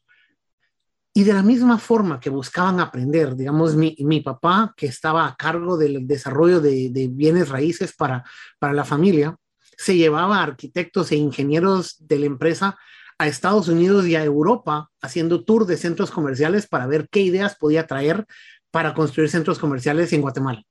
Y 1.17 1.24
de 1.24 1.33
la 1.33 1.41
misma 1.41 1.79
forma 1.79 2.19
que 2.19 2.29
buscaban 2.29 2.79
aprender, 2.79 3.36
digamos, 3.36 3.75
mi, 3.75 4.21
papá, 4.21 4.75
que 4.77 4.86
estaba 4.86 5.25
a 5.25 5.36
cargo 5.36 5.75
del 5.75 6.05
desarrollo 6.05 6.62
de, 6.62 6.91
de, 6.91 7.07
bienes 7.07 7.50
raíces 7.50 7.95
para, 7.95 8.24
para 8.59 8.74
la 8.74 8.86
familia, 8.86 9.36
se 9.75 9.95
llevaba 9.97 10.38
a 10.38 10.43
arquitectos 10.43 11.12
e 11.12 11.15
ingenieros 11.15 11.95
de 12.07 12.19
la 12.19 12.27
empresa 12.27 12.77
a 13.17 13.25
Estados 13.25 13.67
Unidos 13.67 14.05
y 14.05 14.15
a 14.15 14.24
Europa 14.24 14.91
haciendo 15.01 15.43
tour 15.43 15.65
de 15.65 15.77
centros 15.77 16.12
comerciales 16.12 16.67
para 16.67 16.86
ver 16.86 17.09
qué 17.09 17.21
ideas 17.21 17.55
podía 17.55 17.88
traer 17.88 18.27
para 18.69 18.93
construir 18.93 19.31
centros 19.31 19.57
comerciales 19.57 20.13
en 20.13 20.21
Guatemala. 20.21 20.62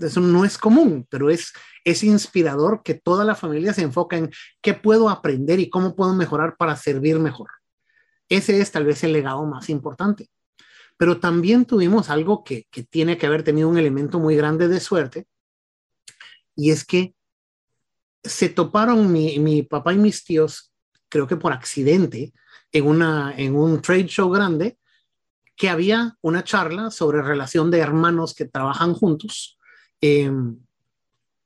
Eso 0.00 0.20
no 0.20 0.44
es 0.44 0.58
común, 0.58 1.06
pero 1.08 1.30
es, 1.30 1.52
es 1.84 2.02
inspirador 2.02 2.82
que 2.82 2.94
toda 2.94 3.24
la 3.24 3.36
familia 3.36 3.72
se 3.72 3.82
enfoque 3.82 4.16
en 4.16 4.30
qué 4.60 4.74
puedo 4.74 5.08
aprender 5.08 5.60
y 5.60 5.70
cómo 5.70 5.94
puedo 5.94 6.12
mejorar 6.12 6.56
para 6.56 6.74
servir 6.74 7.20
mejor. 7.20 7.50
Ese 8.28 8.60
es 8.60 8.70
tal 8.72 8.84
vez 8.84 9.04
el 9.04 9.12
legado 9.12 9.44
más 9.44 9.68
importante. 9.68 10.28
Pero 10.96 11.18
también 11.18 11.64
tuvimos 11.64 12.10
algo 12.10 12.44
que, 12.44 12.66
tiene 12.90 13.18
que 13.18 13.26
haber 13.26 13.42
tenido 13.42 13.68
un 13.68 13.78
elemento 13.78 14.18
muy 14.18 14.36
grande 14.36 14.68
de 14.68 14.80
suerte, 14.80 15.26
y 16.56 16.70
es 16.70 16.84
que 16.84 17.14
se 18.22 18.48
toparon 18.48 19.12
mi, 19.12 19.62
papá 19.64 19.92
y 19.92 19.98
mis 19.98 20.24
tíos, 20.24 20.72
creo 21.08 21.26
que 21.26 21.36
por 21.36 21.52
accidente, 21.52 22.32
en, 22.70 22.86
una, 22.86 23.34
en 23.36 23.56
un 23.56 23.82
trade 23.82 24.06
show 24.06 24.30
grande, 24.30 24.78
que 25.56 25.68
había 25.68 26.16
una 26.20 26.42
charla 26.42 26.90
sobre 26.90 27.22
relación 27.22 27.70
de 27.70 27.78
hermanos 27.78 28.34
que 28.34 28.44
trabajan 28.44 28.94
juntos, 28.94 29.58
em, 30.00 30.58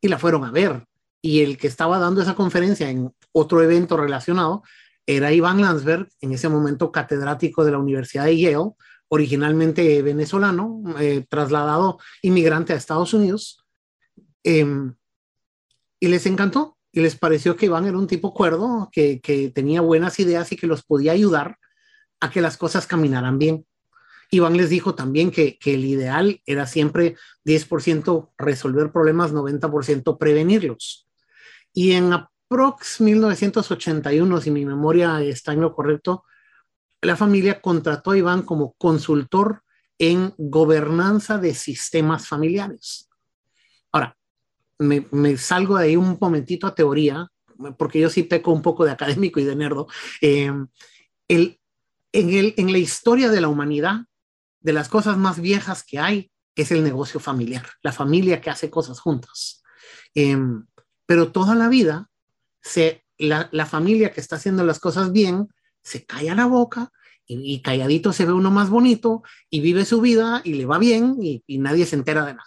y 0.01 0.09
la 0.09 0.19
fueron 0.19 0.45
a 0.45 0.51
ver. 0.51 0.87
Y 1.21 1.41
el 1.41 1.59
que 1.59 1.67
estaba 1.67 1.99
dando 1.99 2.23
esa 2.23 2.35
conferencia 2.35 2.89
en 2.89 3.13
otro 3.33 3.63
evento 3.63 3.97
relacionado 3.97 4.63
era 5.09 5.33
Iván 5.33 5.63
Landsberg, 5.63 6.07
en 6.21 6.33
ese 6.35 6.51
momento 6.51 6.93
catedrático 6.93 7.65
de 7.65 7.73
la 7.73 7.79
Universidad 7.79 8.27
de 8.27 8.39
Yale, 8.39 8.73
originalmente 9.09 10.03
venezolano, 10.03 10.83
eh, 11.01 11.25
trasladado 11.31 11.99
inmigrante 12.21 12.75
a 12.75 12.77
Estados 12.77 13.15
Unidos, 13.15 13.65
em, 14.43 14.95
y 15.99 16.09
les 16.09 16.27
encantó 16.27 16.77
y 16.93 17.01
les 17.01 17.17
pareció 17.17 17.57
que 17.57 17.65
Iván 17.65 17.87
era 17.87 17.97
un 17.97 18.07
tipo 18.07 18.35
cuerdo, 18.35 18.91
que, 18.93 19.19
que 19.23 19.49
tenía 19.49 19.81
buenas 19.81 20.21
ideas 20.21 20.53
y 20.53 20.57
que 20.57 20.67
los 20.67 20.85
podía 20.85 21.13
ayudar 21.13 21.57
a 22.21 22.31
que 22.31 22.43
las 22.43 22.59
cosas 22.59 22.87
caminaran 22.87 23.39
bien. 23.39 23.65
Iván 24.31 24.59
les 24.59 24.69
dijo 24.69 24.95
también 24.95 25.31
que, 25.31 25.59
que 25.59 25.73
el 25.73 25.87
ideal 25.87 26.43
era 26.45 26.67
siempre 26.67 27.17
10% 27.47 28.33
resolver 28.37 28.93
problemas, 28.93 29.33
90% 29.33 30.19
prevenirlos. 30.19 31.09
Y 31.73 31.93
en 31.93 32.11
aprox 32.49 33.01
1981, 33.01 34.41
si 34.41 34.51
mi 34.51 34.65
memoria 34.65 35.21
está 35.21 35.53
en 35.53 35.61
lo 35.61 35.75
correcto, 35.75 36.25
la 37.03 37.17
familia 37.17 37.61
contrató 37.61 38.13
a 38.13 38.19
Iván 38.19 38.43
como 38.43 38.73
consultor 38.73 39.63
en 39.99 40.35
gobernanza 40.39 41.39
de 41.39 41.55
sistemas 41.55 42.27
familiares. 42.27 43.09
Ahora, 43.93 44.17
me, 44.79 45.07
me, 45.11 45.37
salgo 45.37 45.77
de 45.77 45.85
ahí 45.85 45.97
un 45.97 46.17
momentito 46.21 46.67
a 46.67 46.75
teoría, 46.75 47.29
porque 47.77 48.01
yo 48.01 48.09
sí 48.09 48.23
peco 48.23 48.53
un 48.53 48.63
poco 48.63 48.85
de 48.85 48.93
académico 48.93 49.41
y 49.41 49.45
de 49.45 49.57
nerdo. 49.57 49.87
Eh, 50.21 50.53
en 51.29 52.73
la 52.73 52.79
historia 52.79 53.31
de 53.31 53.41
la 53.41 53.49
humanidad, 53.49 54.07
de 54.61 54.73
las 54.73 54.89
cosas 54.89 55.19
más 55.19 55.41
viejas 55.41 55.85
que 55.85 55.99
hay, 55.99 56.31
es 56.55 56.73
el 56.73 56.83
negocio 56.83 57.21
familiar, 57.21 57.67
la 57.83 57.93
familia 57.93 58.41
que 58.41 58.51
hace 58.51 58.71
cosas 58.71 59.01
juntas. 59.01 59.63
Eh, 60.15 60.37
pero 61.07 61.31
toda 61.33 61.55
la 61.55 61.69
vida, 61.69 62.08
se, 62.63 63.05
la, 63.19 63.49
la, 63.53 63.67
familia 63.67 64.13
que 64.13 64.21
está 64.21 64.37
haciendo 64.37 64.65
las 64.65 64.79
cosas 64.79 65.13
bien, 65.13 65.49
se 65.83 66.05
calla 66.05 66.35
la 66.35 66.47
boca 66.47 66.91
y, 67.27 67.55
y, 67.55 67.63
calladito 67.63 68.13
se 68.13 68.27
ve 68.27 68.33
uno 68.33 68.51
más 68.51 68.71
bonito 68.71 69.23
y 69.51 69.61
vive 69.61 69.85
su 69.85 70.01
vida 70.01 70.41
y 70.45 70.55
le 70.55 70.67
va 70.67 70.79
bien 70.79 71.17
y, 71.21 71.43
nadie 71.59 71.87
se 71.87 71.97
entera 71.97 72.25
de 72.25 72.35
nada 72.35 72.45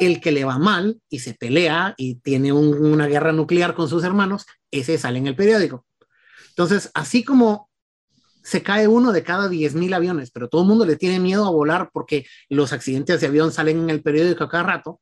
el 0.00 0.20
que 0.20 0.32
le 0.32 0.44
va 0.44 0.58
mal 0.58 1.00
y 1.08 1.20
se 1.20 1.34
pelea 1.34 1.94
y 1.96 2.16
tiene 2.16 2.52
un, 2.52 2.74
una 2.74 3.06
guerra 3.06 3.32
nuclear 3.32 3.74
con 3.74 3.88
sus 3.88 4.02
hermanos, 4.02 4.46
ese 4.72 4.98
sale 4.98 5.18
en 5.18 5.28
el 5.28 5.36
periódico. 5.36 5.86
Entonces, 6.48 6.90
así 6.94 7.22
como 7.22 7.70
se 8.42 8.62
cae 8.62 8.88
uno 8.88 9.12
de 9.12 9.22
cada 9.22 9.48
10 9.48 9.74
mil 9.74 9.94
aviones, 9.94 10.30
pero 10.30 10.48
todo 10.48 10.62
el 10.62 10.68
mundo 10.68 10.84
le 10.84 10.96
tiene 10.96 11.20
miedo 11.20 11.46
a 11.46 11.50
volar 11.50 11.90
porque 11.92 12.26
los 12.48 12.72
accidentes 12.72 13.20
de 13.20 13.28
avión 13.28 13.52
salen 13.52 13.78
en 13.78 13.90
el 13.90 14.02
periódico 14.02 14.44
a 14.44 14.48
cada 14.48 14.64
rato, 14.64 15.00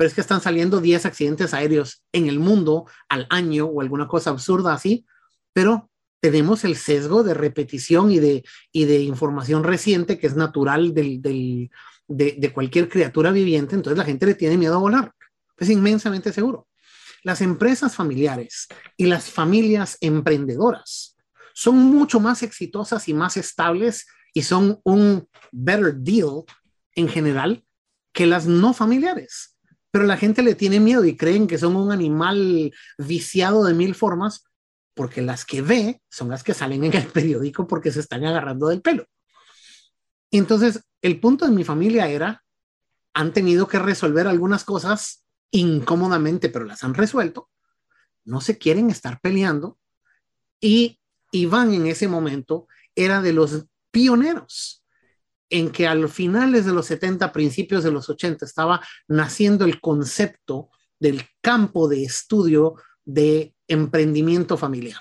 pero 0.00 0.08
es 0.08 0.14
que 0.14 0.22
están 0.22 0.40
saliendo 0.40 0.80
10 0.80 1.04
accidentes 1.04 1.52
aéreos 1.52 2.02
en 2.10 2.26
el 2.26 2.38
mundo 2.38 2.86
al 3.10 3.26
año 3.28 3.66
o 3.66 3.82
alguna 3.82 4.08
cosa 4.08 4.30
absurda 4.30 4.72
así, 4.72 5.04
pero 5.52 5.90
tenemos 6.20 6.64
el 6.64 6.76
sesgo 6.76 7.22
de 7.22 7.34
repetición 7.34 8.10
y 8.10 8.18
de, 8.18 8.42
y 8.72 8.86
de 8.86 9.00
información 9.00 9.62
reciente 9.62 10.18
que 10.18 10.26
es 10.26 10.36
natural 10.36 10.94
del, 10.94 11.20
del, 11.20 11.70
de, 12.08 12.34
de, 12.38 12.50
cualquier 12.50 12.88
criatura 12.88 13.30
viviente, 13.30 13.74
entonces 13.74 13.98
la 13.98 14.06
gente 14.06 14.24
le 14.24 14.34
tiene 14.34 14.56
miedo 14.56 14.76
a 14.76 14.78
volar. 14.78 15.12
Es 15.58 15.68
inmensamente 15.68 16.32
seguro. 16.32 16.66
Las 17.22 17.42
empresas 17.42 17.94
familiares 17.94 18.68
y 18.96 19.04
las 19.04 19.28
familias 19.28 19.98
emprendedoras 20.00 21.14
son 21.52 21.76
mucho 21.76 22.20
más 22.20 22.42
exitosas 22.42 23.06
y 23.06 23.12
más 23.12 23.36
estables 23.36 24.06
y 24.32 24.44
son 24.44 24.80
un 24.82 25.28
better 25.52 25.94
deal 25.94 26.44
en 26.94 27.06
general 27.06 27.62
que 28.14 28.24
las 28.24 28.46
no 28.46 28.72
familiares. 28.72 29.49
Pero 29.90 30.04
la 30.04 30.16
gente 30.16 30.42
le 30.42 30.54
tiene 30.54 30.80
miedo 30.80 31.04
y 31.04 31.16
creen 31.16 31.46
que 31.46 31.58
son 31.58 31.76
un 31.76 31.90
animal 31.90 32.72
viciado 32.98 33.64
de 33.64 33.74
mil 33.74 33.94
formas 33.94 34.44
porque 34.94 35.22
las 35.22 35.44
que 35.44 35.62
ve 35.62 36.02
son 36.10 36.28
las 36.28 36.42
que 36.42 36.54
salen 36.54 36.84
en 36.84 36.94
el 36.94 37.06
periódico 37.06 37.66
porque 37.66 37.90
se 37.90 38.00
están 38.00 38.24
agarrando 38.24 38.68
del 38.68 38.82
pelo. 38.82 39.06
Entonces, 40.30 40.84
el 41.02 41.18
punto 41.18 41.46
de 41.46 41.52
mi 41.52 41.64
familia 41.64 42.08
era, 42.08 42.44
han 43.14 43.32
tenido 43.32 43.66
que 43.66 43.78
resolver 43.78 44.28
algunas 44.28 44.64
cosas 44.64 45.24
incómodamente, 45.50 46.48
pero 46.48 46.64
las 46.64 46.84
han 46.84 46.94
resuelto, 46.94 47.50
no 48.24 48.40
se 48.40 48.58
quieren 48.58 48.90
estar 48.90 49.20
peleando 49.20 49.78
y 50.60 51.00
Iván 51.32 51.74
en 51.74 51.86
ese 51.86 52.06
momento 52.06 52.68
era 52.94 53.20
de 53.22 53.32
los 53.32 53.66
pioneros 53.90 54.79
en 55.50 55.70
que 55.70 55.86
a 55.86 55.94
los 55.94 56.12
finales 56.12 56.64
de 56.64 56.72
los 56.72 56.86
70, 56.86 57.32
principios 57.32 57.82
de 57.84 57.90
los 57.90 58.08
80 58.08 58.44
estaba 58.44 58.80
naciendo 59.08 59.64
el 59.64 59.80
concepto 59.80 60.70
del 60.98 61.24
campo 61.40 61.88
de 61.88 62.04
estudio 62.04 62.76
de 63.04 63.54
emprendimiento 63.66 64.56
familiar. 64.56 65.00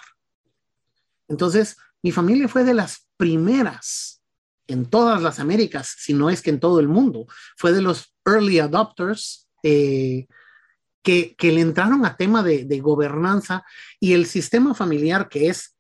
Entonces, 1.28 1.78
mi 2.02 2.12
familia 2.12 2.48
fue 2.48 2.64
de 2.64 2.74
las 2.74 3.08
primeras 3.18 4.24
en 4.68 4.86
todas 4.86 5.22
las 5.22 5.40
Américas, 5.40 5.96
si 5.98 6.14
no 6.14 6.30
es 6.30 6.42
que 6.42 6.50
en 6.50 6.60
todo 6.60 6.80
el 6.80 6.88
mundo. 6.88 7.26
Fue 7.58 7.72
de 7.72 7.82
los 7.82 8.16
early 8.26 8.60
adopters 8.60 9.50
eh, 9.64 10.28
que, 11.04 11.36
que, 11.36 11.52
le 11.52 11.62
entraron 11.62 12.06
a 12.06 12.16
tema 12.16 12.44
de, 12.44 12.66
de, 12.66 12.80
gobernanza 12.80 13.64
y 14.00 14.14
el 14.14 14.26
sistema 14.26 14.76
familiar, 14.76 15.28
que 15.28 15.48
es 15.48 15.76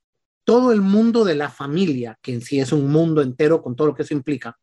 todo 0.49 0.71
el 0.71 0.81
mundo 0.81 1.25
de 1.25 1.35
la 1.35 1.51
familia, 1.51 2.17
que 2.23 2.33
en 2.33 2.41
sí 2.41 2.59
es 2.59 2.71
un 2.71 2.91
mundo 2.91 3.21
entero 3.21 3.61
con 3.61 3.75
todo 3.75 3.89
lo 3.89 3.93
que 3.93 4.01
eso 4.01 4.15
implica, 4.15 4.57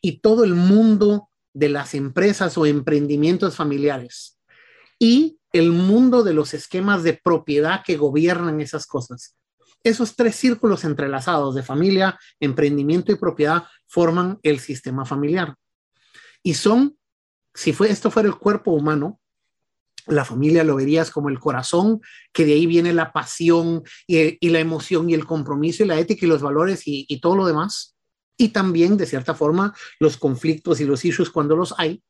y 0.00 0.18
todo 0.18 0.42
el 0.42 0.56
mundo 0.56 1.30
de 1.54 1.68
las 1.68 1.94
empresas 1.94 2.58
o 2.58 2.66
emprendimientos 2.66 3.54
familiares, 3.54 4.40
y 4.98 5.38
el 5.52 5.70
mundo 5.70 6.24
de 6.24 6.34
los 6.34 6.54
esquemas 6.54 7.04
de 7.04 7.14
propiedad 7.14 7.84
que 7.86 7.96
gobiernan 7.96 8.60
esas 8.60 8.84
cosas 8.84 9.36
esos 9.84 10.16
tres 10.16 10.34
círculos 10.34 10.82
entrelazados 10.82 11.54
de 11.54 11.62
familia, 11.62 12.18
emprendimiento 12.40 13.12
y 13.12 13.14
propiedad 13.14 13.62
forman 13.86 14.40
el 14.42 14.58
sistema 14.58 15.04
familiar. 15.04 15.54
Y 16.42 16.54
son, 16.54 16.98
si 17.54 17.72
fue, 17.72 17.90
esto 17.90 18.10
fuera 18.10 18.28
el 18.28 18.34
cuerpo 18.34 18.72
humano, 18.72 19.20
la 20.06 20.24
familia 20.24 20.64
lo 20.64 20.76
verías 20.76 21.10
como 21.10 21.28
el 21.28 21.38
corazón, 21.38 22.00
que 22.32 22.44
de 22.44 22.54
ahí 22.54 22.66
viene 22.66 22.92
la 22.92 23.12
pasión 23.12 23.82
y, 24.06 24.48
la 24.48 24.60
emoción 24.60 25.10
y 25.10 25.14
el 25.14 25.26
compromiso 25.26 25.82
y 25.82 25.86
la 25.86 25.98
ética 25.98 26.26
y 26.26 26.28
los 26.28 26.42
valores 26.42 26.86
y, 26.86 27.06
y 27.08 27.20
todo 27.20 27.36
lo 27.36 27.46
demás. 27.46 27.96
Y 28.36 28.48
también, 28.48 28.96
de 28.96 29.06
cierta 29.06 29.34
forma, 29.34 29.74
los 29.98 30.16
conflictos 30.16 30.80
y 30.80 30.84
los 30.84 31.04
issues 31.04 31.30
cuando 31.30 31.56
los 31.56 31.74
hay 31.78 32.02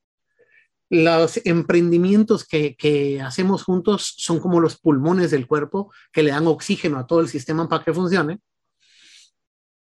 los 0.89 1.41
emprendimientos 1.45 2.45
que, 2.45 2.77
que, 2.77 3.21
hacemos 3.21 3.65
juntos 3.65 4.15
son 4.17 4.39
como 4.39 4.61
los 4.61 4.79
pulmones 4.79 5.31
del 5.31 5.47
cuerpo 5.47 5.93
que 6.13 6.23
le 6.23 6.31
dan 6.31 6.47
oxígeno 6.47 6.99
a 6.99 7.07
todo 7.07 7.21
el 7.21 7.29
sistema 7.29 7.69
para 7.69 7.83
que 7.83 7.93
funcione. 7.93 8.39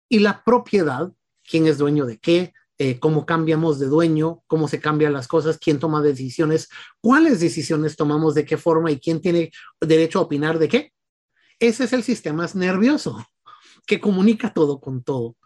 Y 0.07 0.19
la 0.19 0.43
propiedad, 0.43 1.11
quién 1.43 1.67
es 1.67 1.77
dueño 1.77 2.05
de 2.05 2.17
qué, 2.17 2.53
eh, 2.77 2.99
cómo 2.99 3.25
cambiamos 3.25 3.79
de 3.79 3.87
dueño, 3.87 4.43
cómo 4.47 4.67
se 4.67 4.79
cambian 4.79 5.13
las 5.13 5.27
cosas, 5.27 5.57
quién 5.57 5.79
toma 5.79 6.01
decisiones, 6.01 6.69
cuáles 7.01 7.39
decisiones 7.39 7.95
tomamos 7.95 8.35
de 8.35 8.45
qué 8.45 8.57
forma 8.57 8.91
y 8.91 8.99
quién 8.99 9.21
tiene 9.21 9.51
derecho 9.79 10.19
a 10.19 10.23
opinar 10.23 10.59
de 10.59 10.67
qué. 10.67 10.93
Ese 11.59 11.85
es 11.85 11.93
el 11.93 12.03
sistema 12.03 12.47
nervioso 12.53 13.25
que 13.87 13.99
comunica 13.99 14.53
todo 14.53 14.79
con 14.79 15.03
todo. 15.03 15.37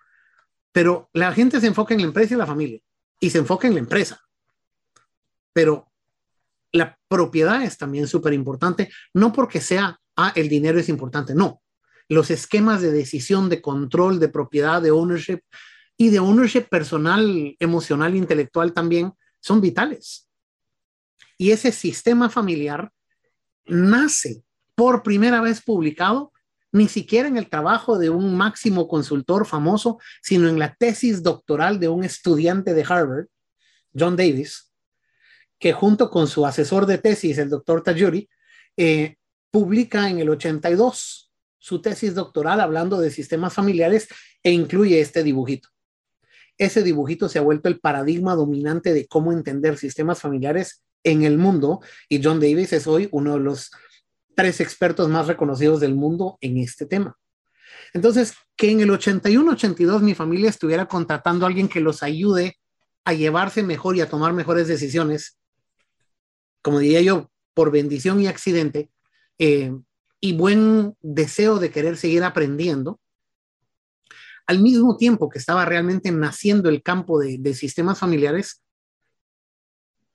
Pero 0.71 1.09
la 1.13 1.33
gente 1.33 1.59
se 1.59 1.67
enfoca 1.67 1.93
en 1.93 2.01
la 2.01 2.07
empresa 2.07 2.33
y 2.33 2.37
la 2.37 2.45
familia 2.45 2.79
y 3.19 3.29
se 3.29 3.39
enfoca 3.39 3.67
en 3.67 3.73
la 3.73 3.79
empresa 3.79 4.21
pero 5.53 5.91
la 6.71 6.97
propiedad 7.07 7.63
es 7.63 7.77
también 7.77 8.07
súper 8.07 8.33
importante, 8.33 8.89
no 9.13 9.33
porque 9.33 9.59
sea, 9.59 9.99
ah, 10.15 10.31
el 10.35 10.47
dinero 10.47 10.79
es 10.79 10.89
importante, 10.89 11.33
no. 11.35 11.61
Los 12.07 12.31
esquemas 12.31 12.81
de 12.81 12.91
decisión, 12.91 13.49
de 13.49 13.61
control, 13.61 14.19
de 14.19 14.29
propiedad, 14.29 14.81
de 14.81 14.91
ownership 14.91 15.41
y 16.01 16.09
de 16.11 16.19
ownership 16.19 16.69
personal, 16.69 17.57
emocional, 17.59 18.15
intelectual 18.15 18.71
también 18.71 19.11
son 19.41 19.59
vitales. 19.59 20.29
Y 21.37 21.51
ese 21.51 21.73
sistema 21.73 22.29
familiar 22.29 22.89
nace 23.65 24.41
por 24.75 25.03
primera 25.03 25.41
vez 25.41 25.61
publicado 25.61 26.31
ni 26.71 26.87
siquiera 26.87 27.27
en 27.27 27.35
el 27.35 27.49
trabajo 27.49 27.97
de 27.97 28.09
un 28.09 28.37
máximo 28.37 28.87
consultor 28.87 29.45
famoso, 29.45 29.99
sino 30.21 30.47
en 30.47 30.57
la 30.57 30.73
tesis 30.73 31.21
doctoral 31.21 31.81
de 31.81 31.89
un 31.89 32.05
estudiante 32.05 32.73
de 32.73 32.85
Harvard, 32.87 33.25
John 33.93 34.15
Davis, 34.15 34.71
que 35.59 35.73
junto 35.73 36.09
con 36.09 36.27
su 36.27 36.45
asesor 36.45 36.85
de 36.85 36.99
tesis, 36.99 37.37
el 37.39 37.49
doctor 37.49 37.83
Tajuri, 37.83 38.29
eh, 38.77 39.17
publica 39.51 40.09
en 40.09 40.19
el 40.19 40.29
82 40.29 41.29
su 41.57 41.81
tesis 41.81 42.15
doctoral 42.15 42.61
hablando 42.61 43.01
de 43.01 43.11
sistemas 43.11 43.53
familiares 43.53 44.07
e 44.41 44.51
incluye 44.51 45.01
este 45.01 45.23
dibujito. 45.23 45.67
Ese 46.59 46.83
dibujito 46.83 47.27
se 47.27 47.39
ha 47.39 47.41
vuelto 47.41 47.67
el 47.67 47.79
paradigma 47.79 48.35
dominante 48.35 48.93
de 48.93 49.07
cómo 49.07 49.31
entender 49.31 49.77
sistemas 49.77 50.21
familiares 50.21 50.83
en 51.03 51.23
el 51.23 51.39
mundo 51.39 51.81
y 52.07 52.21
John 52.23 52.39
Davis 52.39 52.73
es 52.73 52.85
hoy 52.85 53.09
uno 53.11 53.33
de 53.33 53.39
los 53.39 53.71
tres 54.35 54.61
expertos 54.61 55.09
más 55.09 55.25
reconocidos 55.25 55.79
del 55.79 55.95
mundo 55.95 56.37
en 56.41 56.57
este 56.57 56.85
tema. 56.85 57.17
Entonces, 57.93 58.35
que 58.55 58.69
en 58.69 58.81
el 58.81 58.91
81-82 58.91 60.01
mi 60.01 60.13
familia 60.13 60.49
estuviera 60.49 60.85
contratando 60.85 61.45
a 61.45 61.49
alguien 61.49 61.67
que 61.67 61.79
los 61.79 62.03
ayude 62.03 62.57
a 63.05 63.13
llevarse 63.13 63.63
mejor 63.63 63.95
y 63.95 64.01
a 64.01 64.09
tomar 64.09 64.33
mejores 64.33 64.67
decisiones 64.67 65.39
como 66.61 66.79
diría 66.79 67.01
yo, 67.01 67.31
por 67.53 67.71
bendición 67.71 68.19
y 68.19 68.27
accidente, 68.27 68.89
eh, 69.37 69.73
y 70.21 70.33
buen 70.33 70.95
deseo 71.01 71.59
de 71.59 71.71
querer 71.71 71.97
seguir 71.97 72.23
aprendiendo, 72.23 72.99
al 74.49 74.59
mismo 74.59 74.97
tiempo 74.97 75.29
que 75.29 75.37
estaba 75.37 75.63
realmente 75.63 76.11
naciendo 76.11 76.69
el 76.69 76.81
campo 76.81 77.19
de, 77.19 77.53
sistemas 77.53 77.99
familiares, 77.99 78.63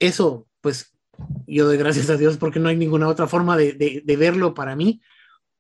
eso, 0.01 0.49
pues, 0.61 0.93
yo 1.47 1.67
doy 1.67 1.77
gracias 1.77 2.11
a 2.11 2.17
Dios 2.17 2.37
porque 2.37 2.59
no 2.59 2.69
hay 2.69 2.77
ninguna 2.77 3.09
otra 3.09 3.29
forma 3.29 3.57
de 3.57 4.17
verlo 4.19 4.53
para 4.53 4.75
mí, 4.75 5.01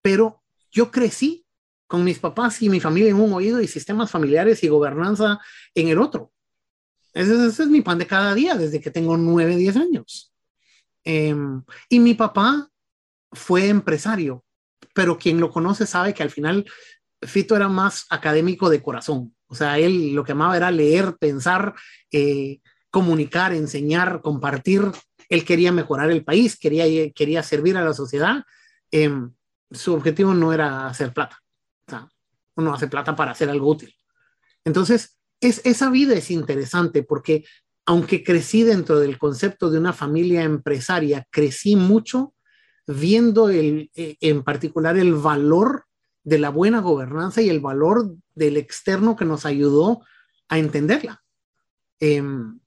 pero 0.02 0.42
yo 0.72 0.90
crecí 0.90 1.46
con 1.86 2.02
mis 2.02 2.18
papás 2.18 2.60
y 2.62 2.68
mi 2.68 2.80
familia 2.80 3.10
en 3.10 3.20
un 3.20 3.32
oído 3.32 3.60
y 3.60 3.68
sistemas 3.68 4.10
familiares 4.10 4.64
y 4.64 4.68
gobernanza 4.68 5.38
en 5.74 5.88
el 5.88 5.98
otro. 6.00 6.32
Ese, 7.12 7.46
es 7.46 7.68
mi 7.68 7.80
pan 7.80 7.98
de 7.98 8.06
cada 8.08 8.34
día 8.34 8.56
desde 8.56 8.80
que 8.80 8.90
tengo 8.90 9.16
9, 9.16 9.56
10 9.56 9.76
años. 9.76 10.34
Em, 11.04 11.62
y 11.88 12.00
mi 12.00 12.14
papá 12.14 12.68
fue 13.30 13.68
empresario, 13.68 14.44
pero 14.94 15.16
quien 15.16 15.38
lo 15.38 15.50
conoce 15.50 15.86
sabe 15.86 16.12
que 16.14 16.24
al 16.24 16.30
final 16.30 16.64
Fito 17.26 17.56
era 17.56 17.68
más 17.68 18.06
académico 18.10 18.70
de 18.70 18.82
corazón. 18.82 19.34
O 19.46 19.54
sea, 19.54 19.78
él 19.78 20.14
lo 20.14 20.24
que 20.24 20.32
amaba 20.32 20.56
era 20.56 20.70
leer, 20.70 21.16
pensar, 21.18 21.74
eh, 22.10 22.60
comunicar, 22.90 23.52
enseñar, 23.52 24.20
compartir. 24.20 24.90
Él 25.28 25.44
quería 25.44 25.72
mejorar 25.72 26.10
el 26.10 26.24
país, 26.24 26.58
quería, 26.58 26.84
quería 27.12 27.42
servir 27.42 27.76
a 27.76 27.84
la 27.84 27.94
sociedad. 27.94 28.44
Em, 28.90 29.32
su 29.70 29.94
objetivo 29.94 30.34
no 30.34 30.52
era 30.52 30.86
hacer 30.86 31.12
plata. 31.12 31.38
O 31.86 31.90
sea, 31.90 32.08
uno 32.56 32.74
hace 32.74 32.88
plata 32.88 33.16
para 33.16 33.32
hacer 33.32 33.50
algo 33.50 33.68
útil. 33.68 33.94
Entonces, 34.64 35.18
es, 35.40 35.60
esa 35.64 35.90
vida 35.90 36.14
es 36.14 36.30
interesante 36.30 37.02
porque 37.02 37.44
aunque 37.86 38.24
crecí 38.24 38.62
dentro 38.62 38.98
del 38.98 39.18
concepto 39.18 39.70
de 39.70 39.78
una 39.78 39.92
familia 39.92 40.42
empresaria, 40.42 41.26
crecí 41.30 41.76
mucho 41.76 42.34
viendo 42.86 43.48
el, 43.48 43.90
eh, 43.94 44.16
en 44.20 44.42
particular 44.42 44.96
el 44.96 45.14
valor 45.14 45.84
de 46.24 46.38
la 46.38 46.48
buena 46.48 46.80
gobernanza 46.80 47.42
y 47.42 47.50
el 47.50 47.60
valor 47.60 48.14
del 48.34 48.56
externo 48.56 49.14
que 49.14 49.24
nos 49.24 49.46
ayudó 49.46 50.02
a 50.48 50.58
entenderla. 50.58 51.22
Em, 52.00 52.58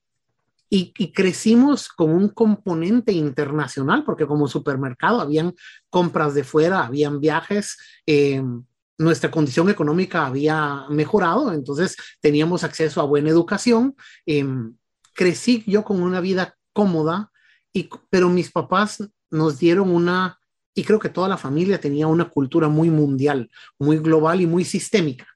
y, 0.70 1.12
crecimos 1.12 1.88
con 1.88 2.10
un 2.10 2.28
componente 2.28 3.12
internacional, 3.12 4.04
porque 4.04 4.26
como 4.26 4.48
supermercado 4.48 5.20
habían 5.20 5.54
compras 5.88 6.34
de 6.34 6.44
fuera, 6.44 6.84
habían 6.84 7.20
viajes, 7.20 7.78
em, 8.06 8.64
nuestra 8.98 9.30
condición 9.30 9.70
económica 9.70 10.26
había 10.26 10.84
mejorado, 10.90 11.52
entonces 11.52 11.96
teníamos 12.20 12.64
acceso 12.64 13.00
a 13.00 13.04
buena 13.04 13.30
educación. 13.30 13.94
Em, 14.26 14.74
crecí 15.14 15.64
yo 15.66 15.84
con 15.84 16.02
una 16.02 16.20
vida 16.20 16.56
cómoda, 16.72 17.30
y, 17.72 17.88
pero 18.10 18.28
mis 18.28 18.50
papás 18.50 19.02
nos 19.30 19.58
dieron 19.58 19.90
una, 19.90 20.37
y 20.78 20.84
creo 20.84 21.00
que 21.00 21.08
toda 21.08 21.28
la 21.28 21.36
familia 21.36 21.80
tenía 21.80 22.06
una 22.06 22.30
cultura 22.30 22.68
muy 22.68 22.88
mundial, 22.88 23.50
muy 23.80 23.98
global 23.98 24.40
y 24.40 24.46
muy 24.46 24.64
sistémica. 24.64 25.26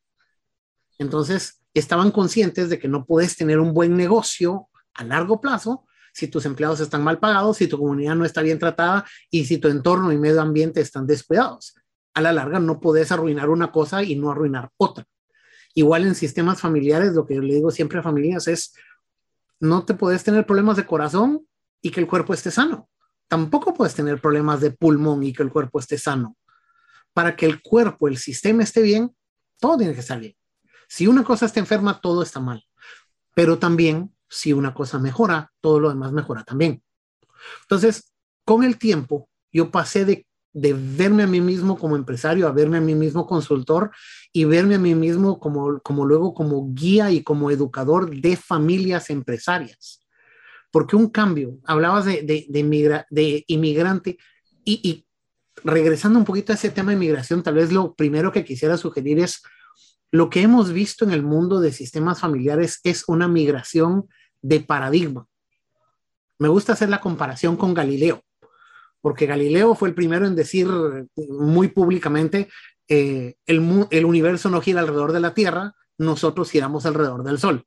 Entonces, 0.99 1.61
estaban 1.75 2.13
conscientes 2.13 2.71
de 2.71 2.79
que 2.79 2.87
no 2.87 3.05
puedes 3.05 3.37
tener 3.37 3.59
un 3.59 3.75
buen 3.75 3.97
negocio 3.97 4.69
a 4.95 5.03
largo 5.03 5.41
plazo 5.41 5.85
si 6.13 6.29
tus 6.29 6.47
empleados 6.47 6.79
están 6.79 7.03
mal 7.03 7.19
pagados, 7.19 7.57
si 7.57 7.67
tu 7.67 7.77
comunidad 7.77 8.15
no 8.15 8.25
está 8.25 8.41
bien 8.41 8.61
tratada 8.61 9.05
y 9.33 9.45
si 9.47 9.59
tu 9.59 9.67
entorno 9.67 10.13
y 10.13 10.17
medio 10.17 10.41
ambiente 10.41 10.81
están 10.81 11.09
descuidados. 11.09 11.75
A 12.15 12.21
la 12.21 12.33
larga 12.33 12.61
no 12.61 12.79
puedes 12.79 13.11
arruinar 13.11 13.51
una 13.51 13.73
cosa 13.73 14.05
y 14.05 14.15
no 14.15 14.31
arruinar 14.31 14.71
otra. 14.77 15.05
Igual 15.75 16.05
en 16.05 16.15
sistemas 16.15 16.61
familiares, 16.61 17.15
lo 17.15 17.27
que 17.27 17.41
le 17.41 17.55
digo 17.55 17.73
siempre 17.73 17.99
a 17.99 18.03
familias 18.05 18.47
es, 18.47 18.77
no 19.59 19.85
te 19.85 19.95
puedes 19.95 20.23
tener 20.23 20.47
problemas 20.47 20.77
de 20.77 20.87
corazón 20.87 21.45
y 21.81 21.91
que 21.91 21.99
el 21.99 22.07
cuerpo 22.07 22.33
esté 22.33 22.53
sano 22.53 22.89
tampoco 23.33 23.73
puedes 23.73 23.95
tener 23.95 24.21
problemas 24.21 24.61
de 24.61 24.73
pulmón 24.73 25.23
y 25.23 25.33
que 25.33 25.43
el 25.43 25.51
cuerpo 25.51 25.79
esté 25.79 25.97
sano. 25.97 26.37
Para 27.15 27.35
que 27.35 27.47
el 27.47 27.63
cuerpo, 27.63 28.07
el 28.07 28.19
sistema 28.19 28.63
esté 28.63 28.83
bien, 28.83 29.17
todo 29.59 29.79
tiene 29.79 29.95
que 29.95 30.01
estar 30.01 30.21
bien. 30.21 30.37
Si 30.87 31.07
una 31.07 31.25
cosa 31.25 31.47
está 31.47 31.59
enferma, 31.59 31.99
todo 32.03 32.23
está 32.23 32.41
mal. 32.41 32.63
Pero 33.35 33.59
también, 33.59 34.15
si 34.29 34.53
una 34.53 34.75
cosa 34.75 34.99
mejora, 34.99 35.51
todo 35.63 35.81
lo 35.81 35.89
demás 35.89 36.13
mejora 36.13 36.45
también. 36.45 36.83
Entonces, 37.63 38.13
con 38.45 38.65
el 38.65 38.77
tiempo, 38.77 39.31
yo 39.51 39.71
pasé 39.71 40.05
de, 40.05 40.27
de 40.53 40.75
verme 40.75 41.23
a 41.23 41.27
mí 41.27 41.41
mismo 41.41 41.79
como 41.79 41.97
empresario 41.97 42.47
a 42.47 42.53
verme 42.53 42.77
a 42.77 42.83
mí 42.83 42.95
mismo 42.95 43.27
consultor 43.27 43.93
y 44.31 44.45
verme 44.45 44.75
a 44.75 44.79
mí 44.79 44.95
mismo 44.95 45.41
como, 45.41 45.81
como 45.81 46.05
luego 46.05 46.35
como 46.35 46.71
guía 46.75 47.11
y 47.11 47.23
como 47.23 47.51
educador 47.51 48.15
de 48.15 48.37
familias 48.37 49.09
empresarias 49.09 50.02
porque 50.73 50.97
un 50.97 51.11
cambio, 51.11 51.59
hablabas 51.65 52.07
de, 52.07 52.23
de, 52.23 53.45
inmigrante 53.47 54.19
y, 54.65 55.07
regresando 55.63 56.19
un 56.19 56.25
poquito 56.25 56.51
a 56.51 56.57
ese 56.57 56.71
tema 56.71 56.91
de 56.91 56.97
inmigración, 56.97 57.43
tal 57.43 57.55
vez 57.55 57.71
lo 57.71 57.95
primero 57.95 58.33
que 58.33 58.45
quisiera 58.45 58.79
sugerir 58.79 59.21
es 59.21 59.43
lo 60.11 60.31
que 60.31 60.41
hemos 60.41 60.73
visto 60.73 61.05
en 61.05 61.13
el 61.13 61.23
mundo 61.23 61.61
de 61.61 61.73
sistemas 61.73 62.21
familiares 62.21 62.81
es 62.85 63.05
una 63.07 63.29
migración 63.29 64.09
de 64.41 64.61
paradigma. 64.61 65.27
Me 66.39 66.49
gusta 66.49 66.73
hacer 66.73 66.89
la 66.89 67.01
comparación 67.01 67.57
con 67.57 67.75
Galileo, 67.75 68.23
porque 69.03 69.27
Galileo 69.27 69.75
fue 69.75 69.91
el 69.91 69.95
primero 69.95 70.27
en 70.27 70.35
decir 70.35 70.69
muy 71.29 71.69
públicamente, 71.69 72.49
eh, 72.89 73.35
el, 73.47 73.87
el 73.91 74.05
universo 74.07 74.49
no 74.49 74.63
gira 74.63 74.81
alrededor 74.81 75.13
de 75.13 75.21
la 75.21 75.35
Tierra, 75.35 75.75
nosotros 75.99 76.51
giramos 76.51 76.87
alrededor 76.87 77.25
del 77.25 77.39
Sol 77.39 77.67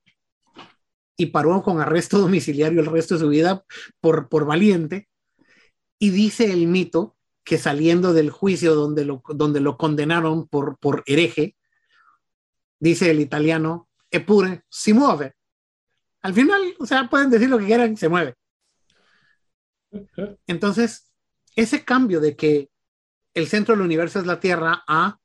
y 1.17 1.27
paró 1.27 1.61
con 1.61 1.79
arresto 1.79 2.19
domiciliario 2.19 2.81
el 2.81 2.87
resto 2.87 3.15
de 3.15 3.21
su 3.21 3.29
vida 3.29 3.63
por, 4.01 4.29
por 4.29 4.45
valiente. 4.45 5.09
Y 5.99 6.09
dice 6.09 6.51
el 6.51 6.67
mito 6.67 7.15
que 7.43 7.57
saliendo 7.57 8.13
del 8.13 8.31
juicio 8.31 8.75
donde 8.75 9.05
lo, 9.05 9.21
donde 9.29 9.59
lo 9.59 9.77
condenaron 9.77 10.47
por, 10.47 10.77
por 10.77 11.03
hereje, 11.05 11.55
dice 12.79 13.11
el 13.11 13.19
italiano, 13.19 13.87
Epure, 14.09 14.63
si 14.69 14.93
mueve. 14.93 15.35
Al 16.21 16.33
final, 16.33 16.61
o 16.79 16.85
sea, 16.85 17.07
pueden 17.07 17.29
decir 17.29 17.49
lo 17.49 17.59
que 17.59 17.65
quieran, 17.65 17.95
se 17.97 18.09
mueve. 18.09 18.35
Entonces, 20.47 21.11
ese 21.55 21.85
cambio 21.85 22.19
de 22.19 22.35
que 22.35 22.69
el 23.33 23.47
centro 23.47 23.75
del 23.75 23.85
universo 23.85 24.19
es 24.19 24.25
la 24.25 24.39
Tierra 24.39 24.83
a 24.87 25.19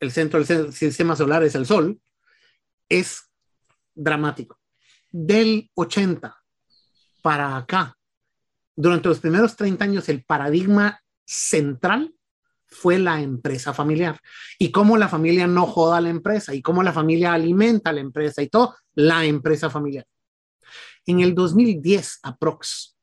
el 0.00 0.12
centro 0.12 0.42
del 0.42 0.72
sistema 0.72 1.16
solar 1.16 1.42
es 1.42 1.54
el 1.54 1.66
Sol, 1.66 2.00
es 2.88 3.30
dramático 3.94 4.58
del 5.16 5.70
80 5.74 6.36
para 7.22 7.56
acá, 7.56 7.96
durante 8.74 9.08
los 9.08 9.20
primeros 9.20 9.54
30 9.54 9.84
años, 9.84 10.08
el 10.08 10.24
paradigma 10.24 11.00
central 11.24 12.12
fue 12.66 12.98
la 12.98 13.20
empresa 13.20 13.72
familiar 13.72 14.18
y 14.58 14.72
cómo 14.72 14.96
la 14.96 15.08
familia 15.08 15.46
no 15.46 15.66
joda 15.66 15.98
a 15.98 16.00
la 16.00 16.08
empresa 16.08 16.52
y 16.52 16.62
cómo 16.62 16.82
la 16.82 16.92
familia 16.92 17.32
alimenta 17.32 17.90
a 17.90 17.92
la 17.92 18.00
empresa 18.00 18.42
y 18.42 18.48
todo, 18.48 18.74
la 18.94 19.24
empresa 19.24 19.70
familiar. 19.70 20.04
En 21.06 21.20
el 21.20 21.32
2010, 21.32 22.18
aprox, 22.24 22.96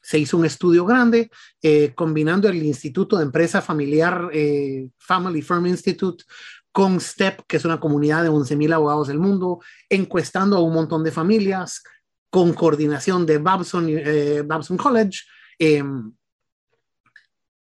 se 0.00 0.20
hizo 0.20 0.36
un 0.36 0.44
estudio 0.44 0.84
grande 0.86 1.32
eh, 1.60 1.92
combinando 1.96 2.48
el 2.48 2.62
Instituto 2.62 3.16
de 3.16 3.24
Empresa 3.24 3.60
Familiar, 3.60 4.30
eh, 4.32 4.88
Family 4.98 5.42
Firm 5.42 5.66
Institute, 5.66 6.22
con 6.76 7.00
STEP, 7.00 7.40
que 7.48 7.56
es 7.56 7.64
una 7.64 7.80
comunidad 7.80 8.22
de 8.22 8.28
11.000 8.28 8.74
abogados 8.74 9.08
del 9.08 9.18
mundo, 9.18 9.60
encuestando 9.88 10.58
a 10.58 10.62
un 10.62 10.74
montón 10.74 11.02
de 11.04 11.10
familias, 11.10 11.82
con 12.28 12.52
coordinación 12.52 13.24
de 13.24 13.38
Babson, 13.38 13.86
eh, 13.88 14.42
Babson 14.44 14.76
College. 14.76 15.22
Eh, 15.58 15.82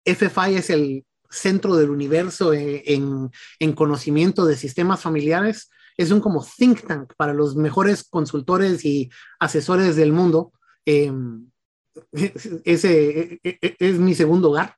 FFI 0.06 0.54
es 0.58 0.69
el 0.69 1.04
centro 1.28 1.76
del 1.76 1.89
universo 1.89 2.54
eh, 2.54 2.84
en, 2.86 3.32
en, 3.58 3.74
conocimiento 3.74 4.45
de 4.45 4.56
sistemas 4.56 5.02
familiares. 5.02 5.72
Es 5.98 6.12
un 6.12 6.22
como 6.22 6.45
think 6.45 6.86
tank 6.86 7.13
para 7.17 7.34
los 7.34 7.56
mejores 7.56 8.04
consultores 8.04 8.86
y 8.86 9.10
asesores 9.39 9.95
del 9.95 10.13
mundo. 10.13 10.54
Em, 10.86 11.50
ese 12.63 13.39
e, 13.43 13.58
e, 13.60 13.76
es 13.80 13.98
mi 13.98 14.13
segundo 14.13 14.52
hogar. 14.52 14.76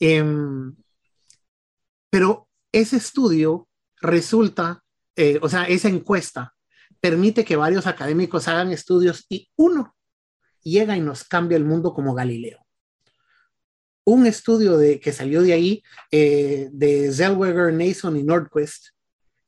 Em, 0.00 0.74
pero 2.08 2.48
ese 2.72 2.96
estudio 2.96 3.68
resulta, 4.00 4.82
eh, 5.16 5.38
o 5.42 5.48
sea, 5.48 5.64
esa 5.64 5.88
encuesta 5.88 6.54
permite 7.00 7.44
que 7.44 7.56
varios 7.56 7.86
académicos 7.86 8.48
hagan 8.48 8.70
estudios 8.72 9.26
y 9.28 9.50
uno 9.56 9.94
llega 10.62 10.96
y 10.96 11.00
nos 11.00 11.24
cambia 11.24 11.56
el 11.56 11.64
mundo 11.64 11.92
como 11.92 12.14
Galileo. 12.14 12.64
Un 14.04 14.26
estudio 14.26 14.76
de, 14.76 15.00
que 15.00 15.12
salió 15.12 15.42
de 15.42 15.52
ahí, 15.52 15.82
eh, 16.10 16.68
de 16.72 17.12
Zellweger, 17.12 17.72
Nason 17.72 18.16
y 18.16 18.22
Nordquist, 18.22 18.88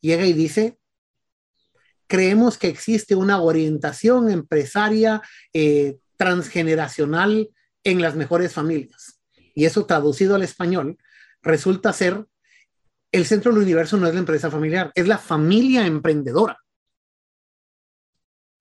llega 0.01 0.27
y 0.27 0.33
dice, 0.33 0.79
creemos 2.07 2.59
que 2.59 2.69
existe 2.69 3.15
una 3.15 3.41
orientación 3.41 4.31
empresaria 4.31 5.23
eh, 5.53 5.99
transgeneracional 6.17 7.51
en 7.85 8.01
las 8.01 8.17
mejores 8.17 8.53
familias. 8.53 9.21
Y 9.55 9.65
eso 9.65 9.87
traducido 9.87 10.35
al 10.35 10.43
español 10.43 10.99
resulta 11.43 11.93
ser 11.93 12.27
el 13.17 13.25
centro 13.25 13.51
del 13.51 13.63
universo 13.63 13.97
no 13.97 14.07
es 14.07 14.13
la 14.13 14.21
empresa 14.21 14.51
familiar, 14.51 14.93
es 14.95 15.09
la 15.09 15.17
familia 15.17 15.87
emprendedora. 15.87 16.59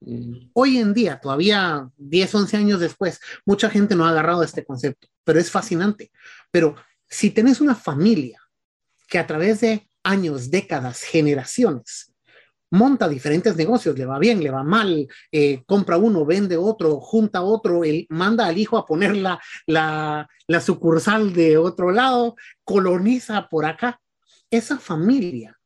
Mm. 0.00 0.50
Hoy 0.54 0.78
en 0.78 0.94
día, 0.94 1.20
todavía 1.20 1.88
10, 1.98 2.34
11 2.34 2.56
años 2.56 2.80
después, 2.80 3.20
mucha 3.44 3.68
gente 3.68 3.94
no 3.94 4.06
ha 4.06 4.10
agarrado 4.10 4.42
este 4.42 4.64
concepto, 4.64 5.08
pero 5.24 5.38
es 5.38 5.50
fascinante. 5.50 6.10
Pero 6.50 6.74
si 7.06 7.30
tenés 7.30 7.60
una 7.60 7.74
familia 7.74 8.40
que 9.08 9.18
a 9.18 9.26
través 9.26 9.60
de 9.60 9.90
años, 10.02 10.50
décadas, 10.50 11.02
generaciones, 11.02 12.14
monta 12.70 13.08
diferentes 13.08 13.56
negocios, 13.56 13.98
le 13.98 14.06
va 14.06 14.18
bien, 14.18 14.42
le 14.42 14.50
va 14.50 14.64
mal, 14.64 15.06
eh, 15.32 15.62
compra 15.66 15.98
uno, 15.98 16.24
vende 16.24 16.56
otro, 16.56 16.98
junta 16.98 17.42
otro, 17.42 17.84
él 17.84 18.06
manda 18.08 18.46
al 18.46 18.56
hijo 18.56 18.78
a 18.78 18.86
poner 18.86 19.16
la, 19.16 19.38
la 19.66 20.60
sucursal 20.60 21.34
de 21.34 21.58
otro 21.58 21.92
lado, 21.92 22.36
coloniza 22.64 23.48
por 23.48 23.66
acá 23.66 24.00
esa 24.50 24.78
familia 24.78 25.58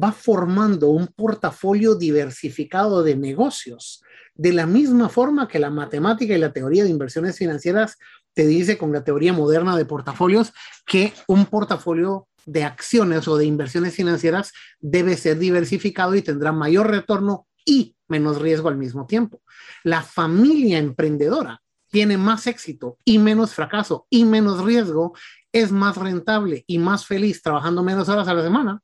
va 0.00 0.12
formando 0.12 0.88
un 0.88 1.06
portafolio 1.06 1.94
diversificado 1.94 3.02
de 3.02 3.16
negocios, 3.16 4.02
de 4.34 4.52
la 4.52 4.66
misma 4.66 5.08
forma 5.08 5.46
que 5.46 5.60
la 5.60 5.70
matemática 5.70 6.34
y 6.34 6.38
la 6.38 6.52
teoría 6.52 6.84
de 6.84 6.90
inversiones 6.90 7.38
financieras 7.38 7.96
te 8.32 8.46
dice 8.46 8.76
con 8.76 8.92
la 8.92 9.04
teoría 9.04 9.32
moderna 9.32 9.76
de 9.76 9.84
portafolios 9.84 10.52
que 10.84 11.12
un 11.28 11.46
portafolio 11.46 12.26
de 12.44 12.64
acciones 12.64 13.28
o 13.28 13.36
de 13.36 13.46
inversiones 13.46 13.94
financieras 13.94 14.52
debe 14.80 15.16
ser 15.16 15.38
diversificado 15.38 16.14
y 16.14 16.22
tendrá 16.22 16.52
mayor 16.52 16.90
retorno 16.90 17.46
y 17.64 17.96
menos 18.08 18.42
riesgo 18.42 18.68
al 18.68 18.76
mismo 18.76 19.06
tiempo. 19.06 19.40
La 19.84 20.02
familia 20.02 20.78
emprendedora 20.78 21.62
tiene 21.94 22.18
más 22.18 22.48
éxito 22.48 22.98
y 23.04 23.18
menos 23.18 23.54
fracaso 23.54 24.08
y 24.10 24.24
menos 24.24 24.64
riesgo, 24.64 25.14
es 25.52 25.70
más 25.70 25.96
rentable 25.96 26.64
y 26.66 26.78
más 26.78 27.06
feliz 27.06 27.40
trabajando 27.40 27.84
menos 27.84 28.08
horas 28.08 28.26
a 28.26 28.34
la 28.34 28.42
semana 28.42 28.82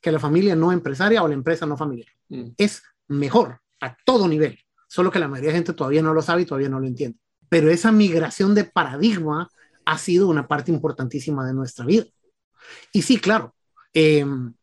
que 0.00 0.12
la 0.12 0.20
familia 0.20 0.54
no 0.54 0.70
empresaria 0.70 1.20
o 1.20 1.26
la 1.26 1.34
empresa 1.34 1.66
no 1.66 1.76
familiar. 1.76 2.06
Mm. 2.28 2.50
Es 2.56 2.84
mejor 3.08 3.60
a 3.80 3.96
todo 4.04 4.28
nivel, 4.28 4.56
solo 4.86 5.10
que 5.10 5.18
la 5.18 5.26
mayoría 5.26 5.50
de 5.50 5.56
gente 5.56 5.72
todavía 5.72 6.00
no 6.00 6.14
lo 6.14 6.22
sabe 6.22 6.42
y 6.42 6.46
todavía 6.46 6.68
no 6.68 6.78
lo 6.78 6.86
entiende. 6.86 7.18
Pero 7.48 7.70
esa 7.70 7.90
migración 7.90 8.54
de 8.54 8.62
paradigma 8.62 9.48
ha 9.84 9.98
sido 9.98 10.28
una 10.28 10.46
parte 10.46 10.70
importantísima 10.70 11.44
de 11.44 11.54
nuestra 11.54 11.86
vida. 11.86 12.04
Y 12.92 13.02
sí, 13.02 13.18
claro, 13.18 13.56
em, 13.92 14.54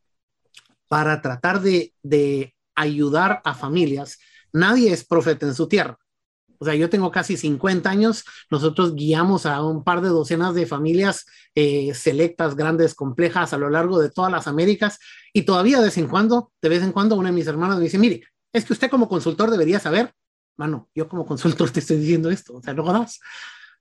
para 0.87 1.21
tratar 1.21 1.59
de, 1.59 1.93
de 2.03 2.55
ayudar 2.73 3.41
a 3.43 3.53
familias, 3.53 4.17
nadie 4.53 4.93
es 4.93 5.03
profeta 5.03 5.45
en 5.45 5.55
su 5.55 5.67
tierra. 5.67 5.99
O 6.59 6.65
sea, 6.65 6.75
yo 6.75 6.89
tengo 6.89 7.11
casi 7.11 7.37
50 7.37 7.89
años, 7.89 8.23
nosotros 8.49 8.95
guiamos 8.95 9.45
a 9.45 9.63
un 9.63 9.83
par 9.83 10.01
de 10.01 10.09
docenas 10.09 10.53
de 10.55 10.65
familias 10.65 11.25
eh, 11.55 11.93
selectas, 11.93 12.55
grandes, 12.55 12.95
complejas 12.95 13.53
a 13.53 13.57
lo 13.57 13.69
largo 13.69 13.99
de 13.99 14.09
todas 14.09 14.31
las 14.31 14.47
Américas 14.47 14.99
y 15.33 15.43
todavía 15.43 15.79
de 15.79 15.85
vez 15.85 15.97
en 15.97 16.07
cuando, 16.07 16.51
de 16.61 16.69
vez 16.69 16.83
en 16.83 16.91
cuando 16.91 17.15
una 17.15 17.29
de 17.29 17.35
mis 17.35 17.47
hermanas 17.47 17.77
me 17.77 17.83
dice, 17.83 17.97
mire, 17.97 18.23
es 18.53 18.65
que 18.65 18.73
usted 18.73 18.89
como 18.89 19.09
consultor 19.09 19.51
debería 19.51 19.79
saber, 19.79 20.13
mano, 20.57 20.89
yo 20.95 21.07
como 21.07 21.25
consultor 21.25 21.69
te 21.71 21.79
estoy 21.79 21.97
diciendo 21.97 22.29
esto, 22.29 22.55
o 22.55 22.61
sea, 22.61 22.73
no 22.73 22.83
jodas. 22.83 23.19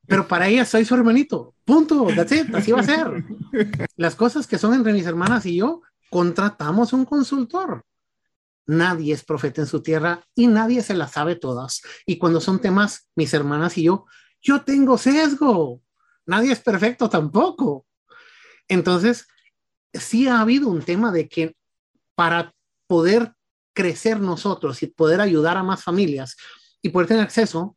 Pero 0.06 0.28
para 0.28 0.48
ella 0.48 0.64
soy 0.64 0.84
su 0.84 0.94
hermanito, 0.94 1.54
punto, 1.64 2.06
that's 2.14 2.32
it, 2.32 2.54
así 2.54 2.72
va 2.72 2.80
a 2.80 2.84
ser. 2.84 3.24
Las 3.96 4.14
cosas 4.14 4.46
que 4.46 4.58
son 4.58 4.74
entre 4.74 4.92
mis 4.92 5.06
hermanas 5.06 5.46
y 5.46 5.56
yo, 5.56 5.80
contratamos 6.10 6.92
un 6.92 7.04
consultor 7.06 7.84
Nadie 8.66 9.12
es 9.12 9.24
profeta 9.24 9.60
en 9.60 9.66
su 9.66 9.82
tierra 9.82 10.24
y 10.34 10.46
nadie 10.46 10.82
se 10.82 10.94
las 10.94 11.12
sabe 11.12 11.36
todas. 11.36 11.82
Y 12.06 12.18
cuando 12.18 12.40
son 12.40 12.60
temas, 12.60 13.08
mis 13.14 13.34
hermanas 13.34 13.76
y 13.76 13.84
yo, 13.84 14.06
yo 14.40 14.62
tengo 14.62 14.98
sesgo. 14.98 15.82
Nadie 16.26 16.52
es 16.52 16.60
perfecto 16.60 17.08
tampoco. 17.08 17.86
Entonces, 18.68 19.26
sí 19.92 20.28
ha 20.28 20.40
habido 20.40 20.68
un 20.68 20.82
tema 20.82 21.12
de 21.12 21.28
que 21.28 21.56
para 22.14 22.54
poder 22.86 23.34
crecer 23.74 24.20
nosotros 24.20 24.82
y 24.82 24.86
poder 24.86 25.20
ayudar 25.20 25.56
a 25.56 25.62
más 25.62 25.82
familias 25.82 26.36
y 26.80 26.90
poder 26.90 27.08
tener 27.08 27.24
acceso, 27.24 27.76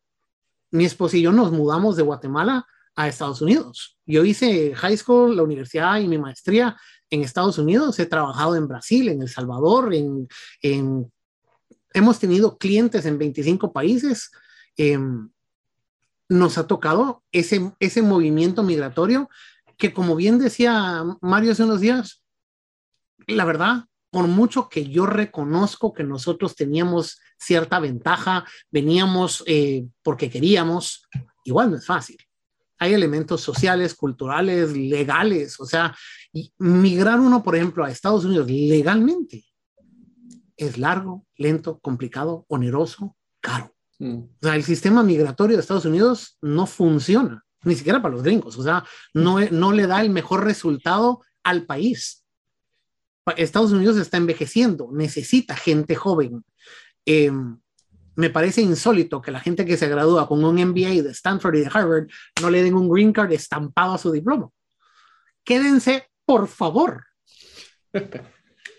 mi 0.70 0.84
esposo 0.84 1.16
y 1.16 1.22
yo 1.22 1.32
nos 1.32 1.50
mudamos 1.50 1.96
de 1.96 2.02
Guatemala 2.02 2.66
a 2.94 3.08
Estados 3.08 3.40
Unidos. 3.40 3.98
Yo 4.06 4.24
hice 4.24 4.74
high 4.74 4.96
school, 4.96 5.36
la 5.36 5.42
universidad 5.42 5.98
y 6.00 6.08
mi 6.08 6.18
maestría 6.18 6.76
en 7.10 7.22
Estados 7.22 7.58
Unidos, 7.58 7.98
he 7.98 8.06
trabajado 8.06 8.56
en 8.56 8.68
Brasil, 8.68 9.08
en 9.08 9.22
El 9.22 9.28
Salvador, 9.28 9.94
en, 9.94 10.28
hemos 11.92 12.18
tenido 12.18 12.58
clientes 12.58 13.06
en 13.06 13.18
25 13.18 13.72
países. 13.72 14.30
Em, 14.76 15.30
nos 16.28 16.58
ha 16.58 16.66
tocado 16.66 17.22
ese, 17.32 17.72
ese 17.80 18.02
movimiento 18.02 18.62
migratorio 18.62 19.30
que, 19.78 19.94
como 19.94 20.14
bien 20.14 20.38
decía 20.38 21.04
Mario 21.22 21.52
hace 21.52 21.64
unos 21.64 21.80
días, 21.80 22.22
la 23.26 23.44
verdad, 23.44 23.84
por 24.10 24.26
mucho 24.26 24.68
que 24.68 24.88
yo 24.88 25.06
reconozco 25.06 25.94
que 25.94 26.04
nosotros 26.04 26.54
teníamos 26.54 27.18
cierta 27.38 27.78
ventaja, 27.80 28.44
veníamos 28.70 29.42
eh, 29.46 29.86
porque 30.02 30.28
queríamos, 30.28 31.06
igual 31.44 31.70
no 31.70 31.76
es 31.76 31.86
fácil 31.86 32.18
hay 32.78 32.94
elementos 32.94 33.40
sociales, 33.40 33.94
culturales, 33.94 34.76
legales. 34.76 35.58
O 35.60 35.66
sea, 35.66 35.96
migrar 36.58 37.20
uno, 37.20 37.42
por 37.42 37.56
ejemplo, 37.56 37.84
a 37.84 37.90
Estados 37.90 38.24
Unidos 38.24 38.50
legalmente 38.50 39.44
es 40.56 40.76
largo, 40.76 41.24
lento, 41.36 41.78
complicado, 41.78 42.44
oneroso, 42.48 43.16
caro. 43.40 43.74
Mm. 43.98 44.18
O 44.18 44.38
sea, 44.42 44.56
el 44.56 44.64
sistema 44.64 45.02
migratorio 45.02 45.56
de 45.56 45.60
Estados 45.62 45.84
Unidos 45.84 46.36
no 46.42 46.66
funciona, 46.66 47.44
ni 47.62 47.74
siquiera 47.74 48.02
para 48.02 48.14
los 48.14 48.24
gringos. 48.24 48.58
O 48.58 48.62
sea, 48.62 48.84
no, 49.14 49.40
no 49.40 49.72
le 49.72 49.86
da 49.86 50.00
el 50.00 50.10
mejor 50.10 50.44
resultado 50.44 51.22
al 51.44 51.64
país. 51.64 52.24
Estados 53.36 53.72
Unidos 53.72 53.96
está 53.98 54.16
envejeciendo, 54.16 54.90
necesita 54.92 55.54
gente 55.54 55.94
joven. 55.94 56.44
Eh, 57.06 57.30
me 58.18 58.30
parece 58.30 58.60
insólito 58.62 59.22
que 59.22 59.30
la 59.30 59.38
gente 59.38 59.64
que 59.64 59.76
se 59.76 59.88
gradúa 59.88 60.26
con 60.26 60.44
un 60.44 60.56
MBA 60.56 61.02
de 61.02 61.10
Stanford 61.12 61.54
y 61.54 61.60
de 61.60 61.70
Harvard 61.72 62.08
no 62.42 62.50
le 62.50 62.64
den 62.64 62.74
un 62.74 62.90
green 62.90 63.12
card 63.12 63.30
estampado 63.30 63.94
a 63.94 63.98
su 63.98 64.10
diploma. 64.10 64.50
Quédense, 65.44 66.08
por 66.24 66.48
favor. 66.48 67.04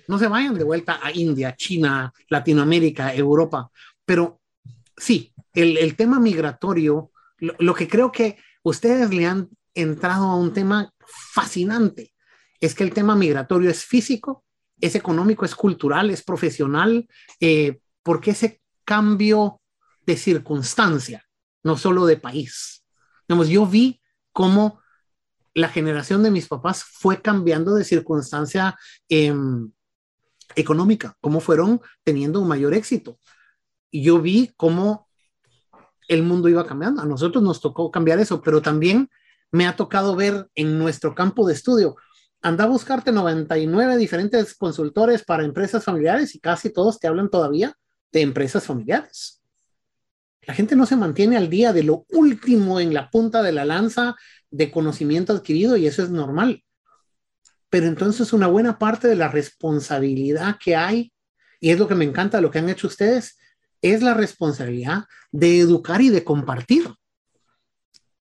No 0.10 0.20
se 0.20 0.28
vayan 0.28 0.56
de 0.56 0.66
vuelta 0.66 1.00
a 1.02 1.14
India, 1.14 1.56
China, 1.56 2.12
Latinoamérica, 2.28 3.16
Europa. 3.16 3.72
Pero 4.04 4.42
sí, 4.98 5.34
el, 5.54 5.96
tema 5.96 6.20
migratorio, 6.20 7.14
lo, 7.38 7.74
que 7.74 7.88
creo 7.88 8.12
que 8.12 8.38
ustedes 8.64 9.10
le 9.10 9.26
han 9.26 9.48
entrado 9.74 10.26
a 10.26 10.36
un 10.36 10.52
tema 10.52 10.92
fascinante 11.06 12.14
es 12.60 12.76
que 12.76 12.84
el 12.84 12.94
tema 12.94 13.16
migratorio 13.16 13.70
es 13.70 13.86
físico, 13.86 14.44
es 14.82 14.96
económico, 14.96 15.46
es 15.46 15.56
cultural, 15.56 16.10
es 16.10 16.24
profesional, 16.24 17.08
eh, 17.40 17.80
ese 18.26 18.60
cambio 18.90 19.62
de 20.04 20.18
circunstancia, 20.18 21.24
no 21.62 21.78
solo 21.78 22.08
de 22.08 22.18
país. 22.18 22.84
Digamos, 23.28 23.48
yo 23.48 23.68
vi 23.68 24.02
cómo 24.34 24.82
la 25.54 25.70
generación 25.70 26.24
de 26.24 26.32
mis 26.32 26.48
papás 26.48 26.84
fue 26.84 27.22
cambiando 27.22 27.76
de 27.76 27.84
circunstancia 27.84 28.76
em, 29.08 29.72
económica, 30.56 31.16
cómo 31.22 31.40
fueron 31.40 31.80
teniendo 32.04 32.42
un 32.42 32.48
mayor 32.48 32.74
éxito. 32.74 33.20
Y 33.92 34.02
yo 34.02 34.20
vi 34.20 34.52
cómo 34.58 35.08
el 36.08 36.24
mundo 36.24 36.50
iba 36.50 36.66
cambiando. 36.66 37.04
A 37.04 37.06
nosotros 37.06 37.44
nos 37.44 37.62
tocó 37.62 37.92
cambiar 37.92 38.18
eso, 38.18 38.42
pero 38.42 38.60
también 38.60 39.08
me 39.52 39.68
ha 39.68 39.76
tocado 39.76 40.16
ver 40.16 40.50
en 40.56 40.80
nuestro 40.80 41.14
campo 41.14 41.46
de 41.46 41.54
estudio. 41.54 41.96
Anda 42.42 42.64
a 42.64 42.68
buscarte 42.68 43.12
99 43.12 43.98
diferentes 43.98 44.56
consultores 44.56 45.24
para 45.24 45.46
empresas 45.46 45.84
familiares 45.84 46.34
y 46.34 46.40
casi 46.40 46.74
todos 46.74 47.00
te 47.00 47.08
hablan 47.08 47.30
todavía 47.30 47.78
de 48.12 48.22
empresas 48.22 48.66
familiares. 48.66 49.42
La 50.44 50.54
gente 50.54 50.76
no 50.76 50.86
se 50.86 50.96
mantiene 50.96 51.38
al 51.38 51.50
día 51.50 51.74
de 51.74 51.84
lo 51.84 52.06
último 52.10 52.80
en 52.80 52.94
la 52.94 53.10
punta 53.10 53.44
de 53.44 53.52
la 53.52 53.66
lanza 53.66 54.16
de 54.50 54.72
conocimiento 54.72 55.34
adquirido 55.34 55.78
y 55.78 55.86
eso 55.86 56.02
es 56.02 56.10
normal. 56.10 56.64
Pero 57.70 57.86
entonces 57.86 58.34
una 58.34 58.48
buena 58.48 58.80
parte 58.80 59.08
de 59.08 59.16
la 59.16 59.28
responsabilidad 59.28 60.58
que 60.60 60.76
hay, 60.76 61.14
y 61.60 61.70
es 61.70 61.78
lo 61.78 61.88
que 61.88 61.96
me 61.96 62.06
encanta 62.06 62.42
lo 62.42 62.50
que 62.50 62.60
han 62.60 62.70
hecho 62.70 62.88
ustedes, 62.88 63.38
es 63.82 64.02
la 64.02 64.14
responsabilidad 64.14 65.06
de 65.32 65.60
educar 65.60 66.02
y 66.02 66.10
de 66.10 66.24
compartir. 66.24 66.90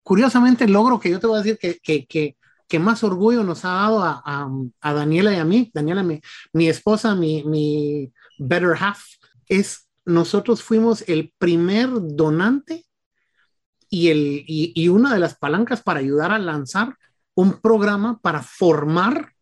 Curiosamente, 0.03 0.65
el 0.65 0.73
logro 0.73 0.99
que 0.99 1.09
yo 1.09 1.19
te 1.19 1.27
voy 1.27 1.39
a 1.39 1.43
decir 1.43 1.59
que, 1.81 2.05
que, 2.07 2.35
más 2.79 3.03
orgullo 3.03 3.43
nos 3.43 3.63
ha 3.63 3.69
dado 3.69 4.03
a, 4.03 4.49
a, 4.81 4.93
Daniela 4.93 5.33
y 5.33 5.37
a 5.37 5.45
mí, 5.45 5.71
Daniela, 5.73 6.03
mi, 6.03 6.19
mi 6.51 6.67
esposa, 6.67 7.15
mi, 7.15 7.43
mi 7.43 8.11
better 8.37 8.75
half, 8.77 9.01
es 9.47 9.85
nosotros 10.05 10.61
fuimos 10.61 11.03
el 11.07 11.33
primer 11.37 11.89
donante 11.91 12.85
y, 13.89 14.09
el, 14.09 14.43
y, 14.47 14.87
una 14.87 15.13
de 15.13 15.19
las 15.19 15.35
palancas 15.35 15.81
para 15.81 15.99
ayudar 15.99 16.31
a 16.31 16.39
lanzar 16.39 16.95
un 17.33 17.59
programa 17.59 18.19
para 18.19 18.41
formar 18.43 19.33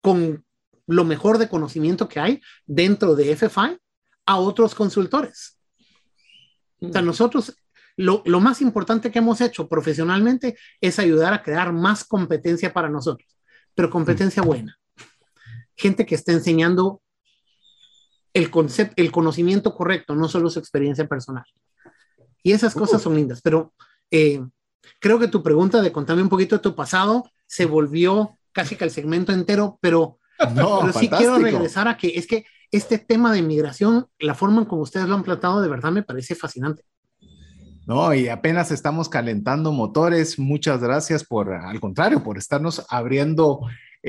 con 0.00 0.44
lo 0.86 1.04
mejor 1.04 1.38
de 1.38 1.48
conocimiento 1.48 2.08
que 2.08 2.20
hay 2.20 2.40
dentro 2.66 3.14
de 3.14 3.34
FFI 3.36 3.78
a 4.26 4.36
otros 4.38 4.74
consultores. 4.74 5.58
O 6.80 6.92
sea, 6.92 7.02
mm. 7.02 7.06
nosotros 7.06 7.56
lo, 7.96 8.22
lo, 8.24 8.40
más 8.40 8.60
importante 8.60 9.10
que 9.10 9.18
hemos 9.18 9.40
hecho 9.40 9.68
profesionalmente 9.68 10.56
es 10.80 10.98
ayudar 10.98 11.32
a 11.32 11.42
crear 11.42 11.72
más 11.72 12.04
competencia 12.04 12.72
para 12.72 12.88
nosotros, 12.88 13.36
pero 13.74 13.90
competencia 13.90 14.42
mm. 14.42 14.46
buena. 14.46 14.78
Gente 15.76 16.06
que 16.06 16.14
está 16.14 16.32
enseñando 16.32 17.02
el 18.38 18.50
concepto, 18.50 18.94
el 18.96 19.10
conocimiento 19.10 19.74
correcto, 19.74 20.14
no 20.14 20.28
solo 20.28 20.48
su 20.48 20.60
experiencia 20.60 21.08
personal. 21.08 21.44
Y 22.42 22.52
esas 22.52 22.72
cosas 22.72 23.02
son 23.02 23.16
lindas, 23.16 23.40
pero 23.42 23.72
eh, 24.12 24.40
creo 25.00 25.18
que 25.18 25.26
tu 25.26 25.42
pregunta 25.42 25.82
de 25.82 25.90
contarme 25.90 26.22
un 26.22 26.28
poquito 26.28 26.56
de 26.56 26.62
tu 26.62 26.74
pasado 26.74 27.28
se 27.46 27.66
volvió 27.66 28.38
casi 28.52 28.76
que 28.76 28.84
el 28.84 28.92
segmento 28.92 29.32
entero, 29.32 29.78
pero, 29.80 30.18
no, 30.54 30.80
pero 30.80 30.92
sí 30.92 31.08
quiero 31.08 31.38
regresar 31.38 31.88
a 31.88 31.96
que 31.96 32.12
es 32.14 32.28
que 32.28 32.46
este 32.70 32.98
tema 32.98 33.32
de 33.32 33.42
migración, 33.42 34.06
la 34.20 34.34
forma 34.34 34.60
en 34.60 34.66
como 34.66 34.82
ustedes 34.82 35.08
lo 35.08 35.16
han 35.16 35.24
planteado, 35.24 35.60
de 35.60 35.68
verdad 35.68 35.90
me 35.90 36.04
parece 36.04 36.36
fascinante. 36.36 36.84
No, 37.86 38.14
y 38.14 38.28
apenas 38.28 38.70
estamos 38.70 39.08
calentando 39.08 39.72
motores. 39.72 40.38
Muchas 40.38 40.80
gracias 40.80 41.24
por, 41.24 41.52
al 41.52 41.80
contrario, 41.80 42.22
por 42.22 42.36
estarnos 42.36 42.84
abriendo 42.90 43.60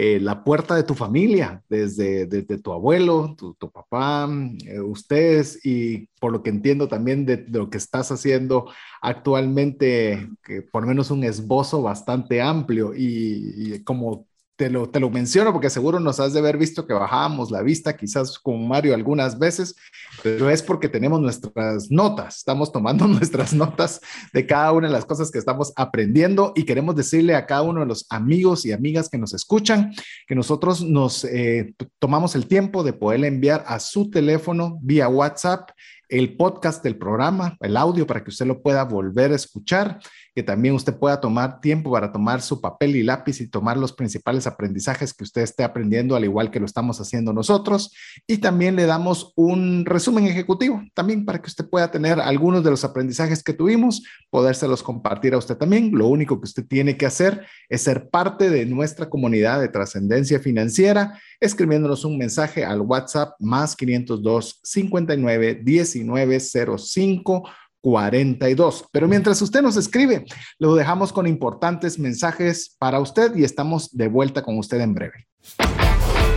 eh, 0.01 0.17
la 0.21 0.45
puerta 0.45 0.77
de 0.77 0.83
tu 0.83 0.95
familia, 0.95 1.62
desde, 1.67 2.25
tu 2.63 2.71
abuelo, 2.71 3.35
tu, 3.38 3.69
papá, 3.69 4.29
eh, 4.65 4.79
ustedes, 4.79 5.59
y 5.65 6.07
por 6.21 6.31
lo 6.31 6.41
que 6.41 6.51
entiendo 6.51 6.88
también 6.88 7.25
de, 7.25 7.45
lo 7.49 7.69
que 7.69 7.79
estás 7.79 8.09
haciendo 8.09 8.71
actualmente, 9.01 10.29
que 10.41 10.62
por 10.62 10.83
lo 10.83 10.88
menos 10.88 11.12
un 11.12 11.25
esbozo 11.25 11.81
bastante 11.81 12.41
amplio 12.41 12.93
y 12.95 13.83
como 13.83 14.28
te 14.60 14.69
lo, 14.69 14.89
te 14.89 15.00
lo 15.00 15.10
menciono 15.10 15.54
porque 15.54 15.69
seguro 15.69 16.02
nos 16.02 16.19
has 16.19 16.34
de 16.34 16.39
haber 16.39 16.58
visto 16.58 16.86
que 16.86 16.93
bajábamos 16.93 17.50
la 17.50 17.62
vista, 17.62 17.95
quizás 17.95 18.38
con 18.38 18.67
Mario 18.67 18.93
algunas 18.93 19.39
veces, 19.39 19.74
pero 20.22 20.50
es 20.50 20.62
porque 20.62 20.89
tenemos 20.89 21.22
nuestras 21.22 21.89
notas, 21.89 22.39
estamos 22.39 22.69
tomando 22.69 23.08
nuestras 23.08 23.54
notas 23.54 24.02
de 24.34 24.45
cada 24.45 24.74
una 24.74 24.88
de 24.88 24.93
las 24.93 25.06
cosas 25.06 25.32
que 25.32 25.39
estamos 25.39 25.72
aprendiendo 25.78 26.52
y 26.58 26.65
queremos 26.65 26.98
decirle 26.98 27.36
a 27.36 27.45
cada 27.45 27.62
uno 27.62 27.80
de 27.80 27.86
los 27.86 28.06
amigos 28.10 28.65
y 28.65 28.74
amigas 28.74 29.08
que 29.08 29.17
nos 29.17 29.34
escuchan 29.34 29.93
que 30.28 30.36
nosotros 30.36 30.84
nos 30.84 31.24
eh, 31.24 31.74
tomamos 31.98 32.36
el 32.36 32.45
tiempo 32.45 32.84
de 32.84 32.91
poder 32.91 33.24
enviar 33.24 33.63
a 33.65 33.80
su 33.80 34.10
teléfono 34.10 34.78
vía 34.82 35.08
WhatsApp 35.08 35.69
el 36.10 36.36
podcast 36.36 36.84
del 36.84 36.98
programa, 36.98 37.56
el 37.62 37.78
audio 37.78 38.08
para 38.08 38.24
que 38.24 38.32
usted 38.32 38.48
lo 38.48 38.62
pueda 38.62 38.84
volver 38.84 39.32
a 39.32 39.36
escuchar 39.36 40.00
que 40.35 40.43
también 40.43 40.75
usted 40.75 40.95
pueda 40.95 41.19
tomar 41.19 41.61
tiempo 41.61 41.91
para 41.91 42.11
tomar 42.11 42.41
su 42.41 42.61
papel 42.61 42.95
y 42.95 43.03
lápiz 43.03 43.41
y 43.41 43.47
tomar 43.47 43.77
los 43.77 43.93
principales 43.93 44.47
aprendizajes 44.47 45.13
que 45.13 45.23
usted 45.23 45.41
esté 45.41 45.63
aprendiendo, 45.63 46.15
al 46.15 46.23
igual 46.23 46.51
que 46.51 46.59
lo 46.59 46.65
estamos 46.65 46.99
haciendo 47.01 47.33
nosotros. 47.33 47.93
Y 48.27 48.37
también 48.37 48.75
le 48.75 48.85
damos 48.85 49.33
un 49.35 49.85
resumen 49.85 50.25
ejecutivo, 50.25 50.81
también 50.93 51.25
para 51.25 51.41
que 51.41 51.47
usted 51.47 51.69
pueda 51.69 51.91
tener 51.91 52.19
algunos 52.19 52.63
de 52.63 52.71
los 52.71 52.83
aprendizajes 52.83 53.43
que 53.43 53.53
tuvimos, 53.53 54.03
podérselos 54.29 54.83
compartir 54.83 55.33
a 55.33 55.37
usted 55.37 55.57
también. 55.57 55.91
Lo 55.93 56.07
único 56.07 56.39
que 56.39 56.45
usted 56.45 56.65
tiene 56.65 56.97
que 56.97 57.05
hacer 57.05 57.45
es 57.67 57.81
ser 57.81 58.09
parte 58.09 58.49
de 58.49 58.65
nuestra 58.65 59.09
comunidad 59.09 59.59
de 59.59 59.69
trascendencia 59.69 60.39
financiera, 60.39 61.19
escribiéndonos 61.39 62.05
un 62.05 62.17
mensaje 62.17 62.63
al 62.65 62.81
WhatsApp 62.81 63.33
más 63.39 63.75
502 63.75 64.59
59 64.63 65.61
19 65.63 66.39
05 66.39 67.49
42. 67.81 68.85
Pero 68.91 69.07
mientras 69.07 69.41
usted 69.41 69.61
nos 69.61 69.77
escribe, 69.77 70.25
lo 70.57 70.75
dejamos 70.75 71.13
con 71.13 71.27
importantes 71.27 71.99
mensajes 71.99 72.75
para 72.79 72.99
usted 72.99 73.35
y 73.35 73.43
estamos 73.43 73.95
de 73.95 74.07
vuelta 74.07 74.41
con 74.41 74.57
usted 74.57 74.81
en 74.81 74.93
breve. 74.93 75.27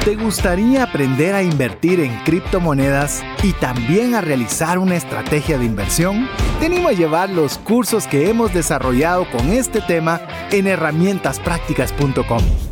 ¿Te 0.04 0.16
gustaría 0.16 0.82
aprender 0.82 1.32
a 1.32 1.44
invertir 1.44 2.00
en 2.00 2.12
criptomonedas 2.24 3.22
y 3.44 3.52
también 3.52 4.16
a 4.16 4.20
realizar 4.20 4.80
una 4.80 4.96
estrategia 4.96 5.58
de 5.58 5.64
inversión? 5.64 6.28
Te 6.58 6.66
animo 6.66 6.88
a 6.88 6.92
llevar 6.92 7.30
los 7.30 7.56
cursos 7.58 8.08
que 8.08 8.28
hemos 8.28 8.52
desarrollado 8.52 9.30
con 9.30 9.50
este 9.50 9.80
tema 9.80 10.20
en 10.50 10.66
herramientasprácticas.com. 10.66 12.71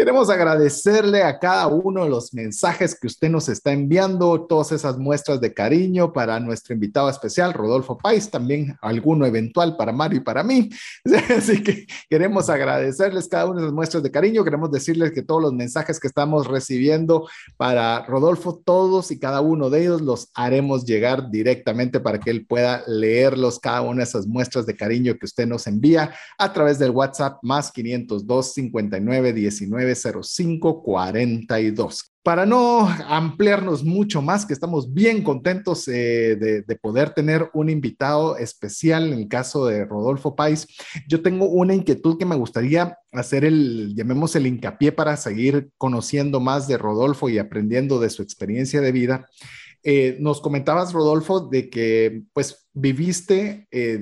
Queremos 0.00 0.30
agradecerle 0.30 1.22
a 1.22 1.38
cada 1.38 1.66
uno 1.66 2.04
de 2.04 2.08
los 2.08 2.32
mensajes 2.32 2.98
que 2.98 3.06
usted 3.06 3.28
nos 3.28 3.50
está 3.50 3.70
enviando, 3.70 4.46
todas 4.46 4.72
esas 4.72 4.96
muestras 4.96 5.42
de 5.42 5.52
cariño 5.52 6.10
para 6.10 6.40
nuestro 6.40 6.72
invitado 6.72 7.10
especial, 7.10 7.52
Rodolfo 7.52 7.98
Pais, 7.98 8.30
también 8.30 8.78
alguno 8.80 9.26
eventual 9.26 9.76
para 9.76 9.92
Mario 9.92 10.20
y 10.20 10.22
para 10.22 10.42
mí. 10.42 10.70
Así 11.36 11.62
que 11.62 11.86
queremos 12.08 12.48
agradecerles 12.48 13.28
cada 13.28 13.44
una 13.44 13.56
de 13.56 13.66
esas 13.66 13.74
muestras 13.74 14.02
de 14.02 14.10
cariño. 14.10 14.42
Queremos 14.42 14.70
decirles 14.70 15.12
que 15.12 15.20
todos 15.20 15.42
los 15.42 15.52
mensajes 15.52 16.00
que 16.00 16.08
estamos 16.08 16.46
recibiendo 16.46 17.28
para 17.58 18.02
Rodolfo, 18.06 18.58
todos 18.64 19.10
y 19.10 19.18
cada 19.18 19.42
uno 19.42 19.68
de 19.68 19.82
ellos 19.82 20.00
los 20.00 20.30
haremos 20.32 20.86
llegar 20.86 21.30
directamente 21.30 22.00
para 22.00 22.18
que 22.18 22.30
él 22.30 22.46
pueda 22.46 22.82
leerlos, 22.86 23.58
cada 23.58 23.82
una 23.82 23.98
de 23.98 24.04
esas 24.04 24.26
muestras 24.26 24.64
de 24.64 24.74
cariño 24.74 25.18
que 25.18 25.26
usted 25.26 25.46
nos 25.46 25.66
envía 25.66 26.14
a 26.38 26.54
través 26.54 26.78
del 26.78 26.92
WhatsApp 26.92 27.36
más 27.42 27.70
502 27.70 28.54
59 28.54 29.34
19 29.34 29.89
0542. 29.94 32.10
Para 32.22 32.44
no 32.44 32.86
ampliarnos 33.08 33.82
mucho 33.82 34.20
más, 34.20 34.44
que 34.44 34.52
estamos 34.52 34.92
bien 34.92 35.22
contentos 35.22 35.88
eh, 35.88 36.36
de, 36.36 36.76
poder 36.76 37.10
tener 37.10 37.48
un 37.54 37.70
invitado 37.70 38.36
especial 38.36 39.10
en 39.10 39.18
el 39.18 39.28
caso 39.28 39.66
de 39.66 39.86
Rodolfo 39.86 40.36
Pais, 40.36 40.66
yo 41.08 41.22
tengo 41.22 41.46
una 41.46 41.74
inquietud 41.74 42.18
que 42.18 42.26
me 42.26 42.36
gustaría 42.36 42.98
hacer 43.12 43.46
el, 43.46 43.94
llamemos 43.94 44.36
el 44.36 44.46
hincapié 44.46 44.92
para 44.92 45.16
seguir 45.16 45.70
conociendo 45.78 46.40
más 46.40 46.68
de 46.68 46.76
Rodolfo 46.76 47.30
y 47.30 47.38
aprendiendo 47.38 47.98
de 47.98 48.10
su 48.10 48.22
experiencia 48.22 48.82
de 48.82 48.92
vida. 48.92 49.26
Eh, 49.82 50.18
nos 50.20 50.42
comentabas, 50.42 50.92
Rodolfo, 50.92 51.40
de 51.40 51.70
que 51.70 52.24
pues 52.34 52.68
viviste, 52.74 53.66
eh, 53.70 53.98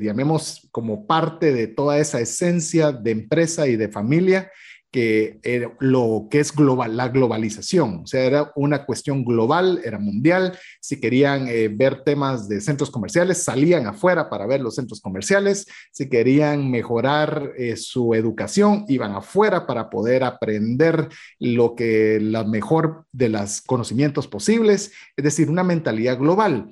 como 0.73 1.07
parte 1.07 1.53
de 1.53 1.69
toda 1.69 1.99
esa 1.99 2.21
esencia 2.21 2.91
de 2.91 3.13
empresa 3.13 3.69
y 3.69 3.77
de 3.77 3.89
familia 3.89 4.51
que 4.91 5.39
lo 5.81 6.29
que 6.31 6.41
es 6.41 6.55
global, 6.55 6.97
la 6.97 7.09
globalización, 7.09 8.03
o 8.05 8.07
sea, 8.07 8.25
era 8.25 8.53
una 8.57 8.87
cuestión 8.87 9.25
global, 9.25 9.81
era 9.85 9.99
mundial, 9.99 10.59
si 10.81 11.01
querían 11.01 11.47
eh, 11.49 11.69
ver 11.69 12.05
temas 12.05 12.49
de 12.49 12.61
centros 12.61 12.91
comerciales, 12.91 13.43
salían 13.43 13.87
afuera 13.87 14.31
para 14.31 14.47
ver 14.47 14.61
los 14.61 14.77
centros 14.77 15.01
comerciales, 15.01 15.67
si 15.93 16.09
querían 16.09 16.71
mejorar 16.71 17.53
eh, 17.59 17.77
su 17.77 18.15
educación, 18.15 18.87
iban 18.89 19.15
afuera 19.15 19.67
para 19.67 19.91
poder 19.91 20.25
aprender 20.25 21.09
lo 21.39 21.75
que 21.75 22.19
la 22.21 22.45
mejor 22.45 23.05
de 23.13 23.29
los 23.29 23.61
conocimientos 23.61 24.27
posibles, 24.27 24.93
es 25.17 25.25
decir, 25.25 25.51
una 25.51 25.65
mentalidad 25.65 26.19
global. 26.19 26.71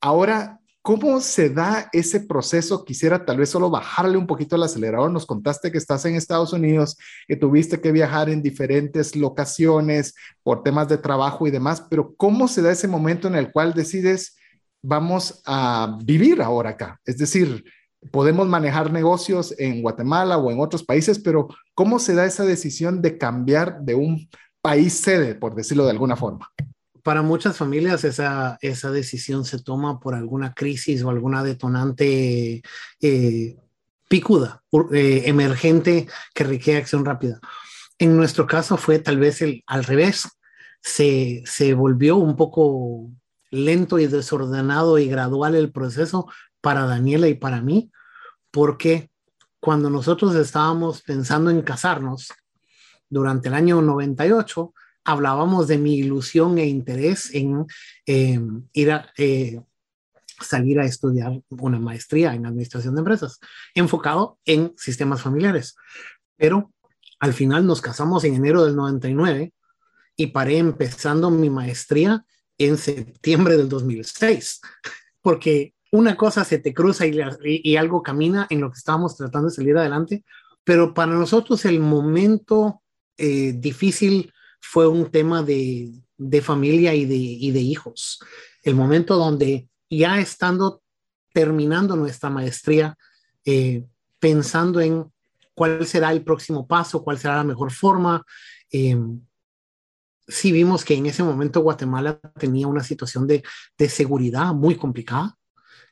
Ahora 0.00 0.60
¿Cómo 0.86 1.20
se 1.20 1.50
da 1.50 1.88
ese 1.92 2.20
proceso? 2.20 2.84
Quisiera 2.84 3.24
tal 3.24 3.38
vez 3.38 3.50
solo 3.50 3.70
bajarle 3.70 4.16
un 4.16 4.28
poquito 4.28 4.54
el 4.54 4.62
acelerador. 4.62 5.10
Nos 5.10 5.26
contaste 5.26 5.72
que 5.72 5.78
estás 5.78 6.04
en 6.04 6.14
Estados 6.14 6.52
Unidos, 6.52 6.96
que 7.26 7.34
tuviste 7.34 7.80
que 7.80 7.90
viajar 7.90 8.30
en 8.30 8.40
diferentes 8.40 9.16
locaciones 9.16 10.14
por 10.44 10.62
temas 10.62 10.88
de 10.88 10.98
trabajo 10.98 11.44
y 11.44 11.50
demás, 11.50 11.84
pero 11.90 12.14
¿cómo 12.16 12.46
se 12.46 12.62
da 12.62 12.70
ese 12.70 12.86
momento 12.86 13.26
en 13.26 13.34
el 13.34 13.50
cual 13.50 13.74
decides, 13.74 14.36
vamos 14.80 15.42
a 15.44 15.98
vivir 16.04 16.40
ahora 16.40 16.70
acá? 16.70 17.00
Es 17.04 17.18
decir, 17.18 17.64
podemos 18.12 18.46
manejar 18.46 18.92
negocios 18.92 19.56
en 19.58 19.82
Guatemala 19.82 20.38
o 20.38 20.52
en 20.52 20.60
otros 20.60 20.84
países, 20.84 21.18
pero 21.18 21.48
¿cómo 21.74 21.98
se 21.98 22.14
da 22.14 22.26
esa 22.26 22.44
decisión 22.44 23.02
de 23.02 23.18
cambiar 23.18 23.80
de 23.80 23.96
un 23.96 24.30
país 24.62 24.92
sede, 24.92 25.34
por 25.34 25.56
decirlo 25.56 25.84
de 25.84 25.90
alguna 25.90 26.14
forma? 26.14 26.48
Para 27.06 27.22
muchas 27.22 27.56
familias 27.56 28.02
esa, 28.02 28.58
esa 28.60 28.90
decisión 28.90 29.44
se 29.44 29.62
toma 29.62 30.00
por 30.00 30.16
alguna 30.16 30.54
crisis 30.54 31.04
o 31.04 31.10
alguna 31.10 31.44
detonante 31.44 32.62
eh, 33.00 33.56
picuda, 34.08 34.64
eh, 34.92 35.22
emergente 35.26 36.08
que 36.34 36.42
requiere 36.42 36.80
acción 36.80 37.04
rápida. 37.04 37.38
En 38.00 38.16
nuestro 38.16 38.48
caso 38.48 38.76
fue 38.76 38.98
tal 38.98 39.20
vez 39.20 39.40
el, 39.40 39.62
al 39.68 39.84
revés. 39.84 40.28
Se, 40.82 41.44
se 41.46 41.74
volvió 41.74 42.16
un 42.16 42.34
poco 42.34 43.08
lento 43.52 44.00
y 44.00 44.08
desordenado 44.08 44.98
y 44.98 45.06
gradual 45.06 45.54
el 45.54 45.70
proceso 45.70 46.28
para 46.60 46.86
Daniela 46.86 47.28
y 47.28 47.34
para 47.34 47.60
mí, 47.62 47.92
porque 48.50 49.12
cuando 49.60 49.90
nosotros 49.90 50.34
estábamos 50.34 51.02
pensando 51.02 51.52
en 51.52 51.62
casarnos 51.62 52.32
durante 53.08 53.46
el 53.46 53.54
año 53.54 53.80
98, 53.80 54.74
hablábamos 55.06 55.68
de 55.68 55.78
mi 55.78 55.94
ilusión 55.94 56.58
e 56.58 56.66
interés 56.66 57.32
en 57.32 57.64
em, 58.04 58.64
ir 58.72 58.90
a 58.90 59.10
eh, 59.16 59.60
salir 60.40 60.80
a 60.80 60.84
estudiar 60.84 61.40
una 61.48 61.78
maestría 61.78 62.34
en 62.34 62.44
administración 62.44 62.94
de 62.94 63.00
empresas, 63.00 63.38
enfocado 63.74 64.38
en 64.44 64.74
sistemas 64.76 65.22
familiares. 65.22 65.76
Pero 66.36 66.72
al 67.20 67.32
final 67.32 67.66
nos 67.66 67.80
casamos 67.80 68.24
en 68.24 68.34
enero 68.34 68.64
del 68.64 68.76
99 68.76 69.52
y 70.16 70.26
paré 70.28 70.58
empezando 70.58 71.30
mi 71.30 71.48
maestría 71.48 72.24
en 72.58 72.76
septiembre 72.76 73.56
del 73.56 73.68
2006, 73.68 74.60
porque 75.22 75.74
una 75.92 76.16
cosa 76.16 76.44
se 76.44 76.58
te 76.58 76.74
cruza 76.74 77.04
y, 77.06 77.76
algo 77.76 78.02
camina 78.02 78.46
en 78.50 78.60
lo 78.60 78.70
que 78.70 78.78
estábamos 78.78 79.16
tratando 79.16 79.48
de 79.48 79.54
salir 79.54 79.76
adelante, 79.78 80.24
pero 80.64 80.92
para 80.92 81.12
nosotros 81.12 81.64
el 81.64 81.80
momento 81.80 82.82
eh, 83.16 83.54
difícil 83.56 84.32
fue 84.70 84.86
un 84.88 85.10
tema 85.10 85.42
de 85.42 85.92
de 86.18 86.42
familia 86.42 86.94
y 86.94 87.04
de, 87.04 87.52
de 87.52 87.60
hijos. 87.60 88.20
El 88.62 88.74
momento 88.74 89.16
donde 89.16 89.68
ya 89.90 90.18
estando 90.18 90.82
terminando 91.32 91.96
nuestra 91.96 92.30
maestría, 92.30 92.96
eh, 93.44 93.84
pensando 94.18 94.80
en 94.80 95.04
cuál 95.54 95.86
será 95.86 96.12
el 96.12 96.24
próximo 96.24 96.66
paso, 96.66 97.02
cuál 97.02 97.18
será 97.18 97.36
la 97.36 97.44
mejor 97.44 97.70
forma. 97.70 98.24
Eh, 98.72 98.96
sí 100.26 100.52
vimos 100.52 100.84
que 100.84 100.94
en 100.94 101.06
ese 101.06 101.22
momento 101.22 101.60
Guatemala 101.60 102.18
tenía 102.38 102.66
una 102.66 102.82
situación 102.82 103.26
de, 103.26 103.42
de 103.78 103.88
seguridad 103.88 104.52
muy 104.54 104.76
complicada, 104.76 105.36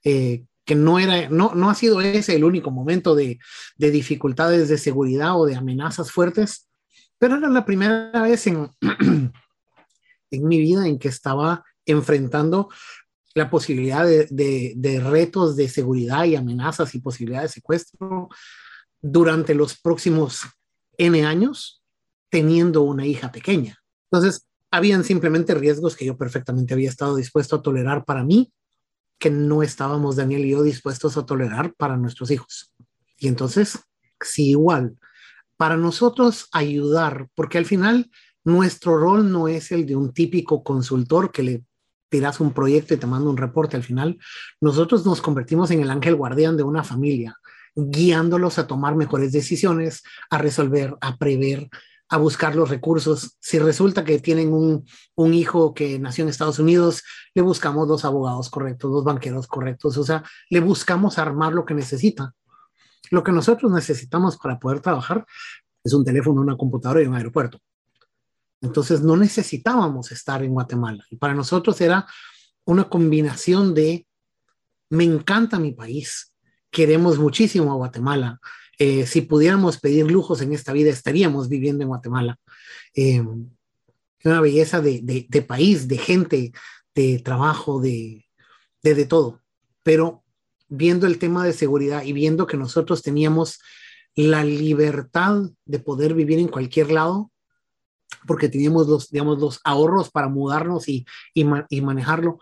eh, 0.03 0.45
que 0.65 0.75
no, 0.75 0.99
era, 0.99 1.29
no, 1.29 1.55
no 1.55 1.69
ha 1.69 1.75
sido 1.75 2.01
ese 2.01 2.35
el 2.35 2.45
único 2.45 2.71
momento 2.71 3.15
de, 3.15 3.39
de 3.77 3.91
dificultades 3.91 4.71
de 4.71 4.79
seguridad 4.79 5.39
o 5.39 5.45
de 5.45 5.57
amenazas 5.57 6.11
fuertes, 6.11 6.69
pero 7.19 7.37
era 7.37 7.49
la 7.49 7.65
primera 7.65 8.23
vez 8.23 8.47
en, 8.47 8.69
en 10.31 10.49
mi 10.49 10.59
vida 10.59 10.87
en 10.87 10.99
que 10.99 11.09
estaba 11.09 11.65
enfrentando 11.87 12.69
la 13.35 13.51
posibilidad 13.51 14.07
de, 14.07 14.75
de, 14.77 15.01
retos 15.01 15.57
de 15.57 15.69
seguridad 15.69 16.25
y 16.25 16.37
amenazas 16.37 16.95
y 16.95 17.01
posibilidades 17.01 17.51
de 17.51 17.55
secuestro 17.55 18.29
durante 19.03 19.55
los 19.55 19.79
próximos 19.81 20.43
N 20.97 21.25
años, 21.27 21.83
teniendo 22.31 22.83
una 22.83 23.07
hija 23.07 23.33
pequeña. 23.33 23.77
Entonces, 24.11 24.47
habían 24.71 25.03
simplemente 25.03 25.55
riesgos 25.55 25.97
que 25.97 26.05
yo 26.05 26.17
perfectamente 26.17 26.75
había 26.75 26.89
estado 26.89 27.17
dispuesto 27.17 27.57
a 27.57 27.63
tolerar 27.63 28.05
para 28.05 28.25
mí, 28.25 28.53
que 29.19 29.31
no 29.31 29.63
estábamos 29.63 30.17
Daniel 30.17 30.45
y 30.45 30.51
yo 30.51 30.63
dispuestos 30.63 31.17
a 31.17 31.27
tolerar 31.27 31.75
para 31.75 31.97
nuestros 31.97 32.31
hijos. 32.31 32.73
Y 33.19 33.29
entonces, 33.29 33.79
sí, 34.21 34.51
igual, 34.51 34.97
para 35.65 35.79
nosotros 35.79 36.49
ayudar, 36.53 37.29
porque 37.35 37.57
al 37.57 37.65
final 37.65 38.11
nuestro 38.45 38.99
rol 38.99 39.33
no 39.33 39.49
es 39.49 39.73
el 39.73 39.87
de 39.87 39.97
un 39.97 40.13
típico 40.13 40.63
consultor 40.63 41.33
que 41.33 41.43
le 41.43 41.65
tiras 42.11 42.39
un 42.39 42.53
proyecto 42.53 42.93
y 42.93 42.99
te 42.99 43.07
manda 43.07 43.31
un 43.31 43.39
reporte 43.39 43.75
al 43.75 43.83
final. 43.83 44.19
Nosotros 44.61 45.07
nos 45.07 45.23
convertimos 45.23 45.71
en 45.71 45.81
el 45.81 45.91
ángel 45.91 46.17
guardián 46.17 46.59
de 46.59 46.65
una 46.65 46.85
familia, 46.85 47.39
guiándolos 47.75 48.59
a 48.59 48.67
tomar 48.67 48.95
mejores 48.95 49.33
decisiones, 49.33 50.03
a 50.29 50.37
resolver, 50.37 50.99
a 51.01 51.17
prever, 51.17 51.71
a 52.11 52.19
buscar 52.19 52.55
los 52.55 52.69
recursos. 52.69 53.39
Si 53.41 53.59
resulta 53.59 54.05
que 54.05 54.19
tienen 54.19 54.53
un, 54.53 54.85
un, 55.15 55.33
hijo 55.33 55.73
que 55.73 55.99
nació 55.99 56.25
en 56.25 56.29
Estados 56.29 56.59
Unidos, 56.59 57.03
le 57.33 57.41
buscamos 57.41 57.89
dos 57.89 58.05
abogados 58.05 58.51
correctos, 58.51 58.93
dos 58.93 59.05
banqueros 59.05 59.47
correctos, 59.47 59.97
o 59.97 60.05
sea, 60.05 60.25
le 60.51 60.61
buscamos 60.61 61.19
armar 61.19 61.55
lo 61.55 61.65
que 61.65 61.73
necesita. 61.73 62.35
Lo 63.11 63.23
que 63.23 63.33
nosotros 63.33 63.71
necesitamos 63.73 64.37
para 64.37 64.59
poder 64.59 64.81
trabajar 64.81 65.27
es 65.83 65.93
un 65.93 66.05
teléfono, 66.05 66.41
una 66.41 66.57
computadora 66.57 67.03
y 67.03 67.07
un 67.07 67.15
aeropuerto. 67.15 67.61
Entonces 68.63 69.03
no 69.03 69.17
necesitábamos 69.17 70.11
estar 70.11 70.43
en 70.43 70.53
Guatemala. 70.53 71.05
Y 71.11 71.17
para 71.17 71.35
nosotros 71.35 71.81
era 71.81 72.07
una 72.65 72.89
combinación 72.89 73.75
de, 73.75 74.07
me 74.89 75.05
encanta 75.05 75.59
mi 75.59 75.73
país, 75.73 76.35
queremos 76.71 77.19
muchísimo 77.19 77.73
a 77.73 77.77
Guatemala. 77.77 78.41
Eh, 78.79 79.07
si 79.07 79.21
pudiéramos 79.21 79.79
pedir 79.79 80.11
lujos 80.11 80.41
en 80.41 80.53
esta 80.53 80.73
vida, 80.73 80.91
estaríamos 80.91 81.49
viviendo 81.49 81.83
en 81.83 81.89
Guatemala. 81.89 82.39
Eh, 82.95 83.23
una 84.25 84.41
belleza 84.41 84.81
de, 84.81 85.45
país, 85.47 85.87
de 85.87 85.99
gente, 85.99 86.53
de 86.95 87.19
trabajo, 87.19 87.81
de, 87.81 88.25
de 88.83 89.05
todo. 89.05 89.43
Pero 89.83 90.24
viendo 90.77 91.07
el 91.07 91.19
tema 91.19 91.45
de 91.45 91.53
seguridad 91.53 92.03
y 92.05 92.13
viendo 92.13 92.47
que 92.47 92.57
nosotros 92.57 93.03
teníamos 93.03 93.61
la 94.15 94.45
libertad 94.45 95.43
de 95.65 95.79
poder 95.79 96.15
vivir 96.15 96.39
en 96.39 96.49
cualquier 96.49 96.91
lado, 96.91 97.31
porque 98.27 98.49
teníamos 98.49 98.87
los, 98.87 99.11
digamos, 99.11 99.39
los 99.39 99.61
ahorros 99.65 100.11
para 100.11 100.29
mudarnos 100.29 100.89
y, 100.89 101.05
y, 101.35 101.45
y 101.69 101.81
manejarlo. 101.81 102.39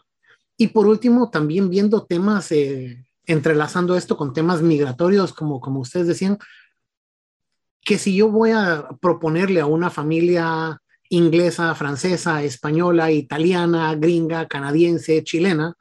Y 0.57 0.69
por 0.69 0.87
último, 0.87 1.31
también 1.31 1.71
viendo 1.71 2.05
temas, 2.05 2.53
eh, 2.53 3.05
entrelazando 3.27 3.97
esto 3.97 4.17
con 4.17 4.33
temas 4.33 4.63
migratorios, 4.63 5.33
como, 5.33 5.61
como 5.61 5.81
ustedes 5.81 6.07
decían, 6.07 6.39
que 7.85 7.99
si 7.99 8.15
yo 8.15 8.29
voy 8.29 8.51
a 8.53 8.89
proponerle 9.01 9.61
a 9.61 9.67
una 9.67 9.91
familia 9.91 10.81
inglesa, 11.09 11.75
francesa, 11.75 12.43
española, 12.43 13.11
italiana, 13.11 13.95
gringa, 13.97 14.47
canadiense, 14.47 15.25
chilena, 15.25 15.75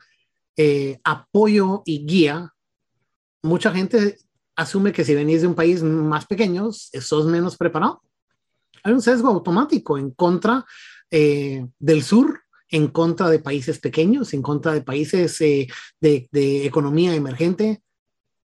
eh, 0.61 0.99
apoyo 1.03 1.81
y 1.85 2.05
guía, 2.05 2.53
mucha 3.41 3.71
gente 3.71 4.17
asume 4.55 4.91
que 4.91 5.03
si 5.03 5.15
venís 5.15 5.41
de 5.41 5.47
un 5.47 5.55
país 5.55 5.81
más 5.81 6.25
pequeño, 6.25 6.71
sos 6.71 7.25
menos 7.25 7.57
preparado 7.57 8.01
hay 8.83 8.93
un 8.93 9.01
sesgo 9.01 9.29
automático 9.29 9.97
en 9.97 10.11
contra 10.11 10.65
eh, 11.09 11.65
del 11.79 12.03
sur, 12.03 12.41
en 12.69 12.87
contra 12.87 13.29
de 13.29 13.39
países 13.39 13.79
pequeños, 13.79 14.33
en 14.33 14.41
contra 14.41 14.73
de 14.73 14.81
países 14.81 15.39
eh, 15.41 15.67
de, 15.99 16.65
economía 16.65 17.13
emergente. 17.13 17.81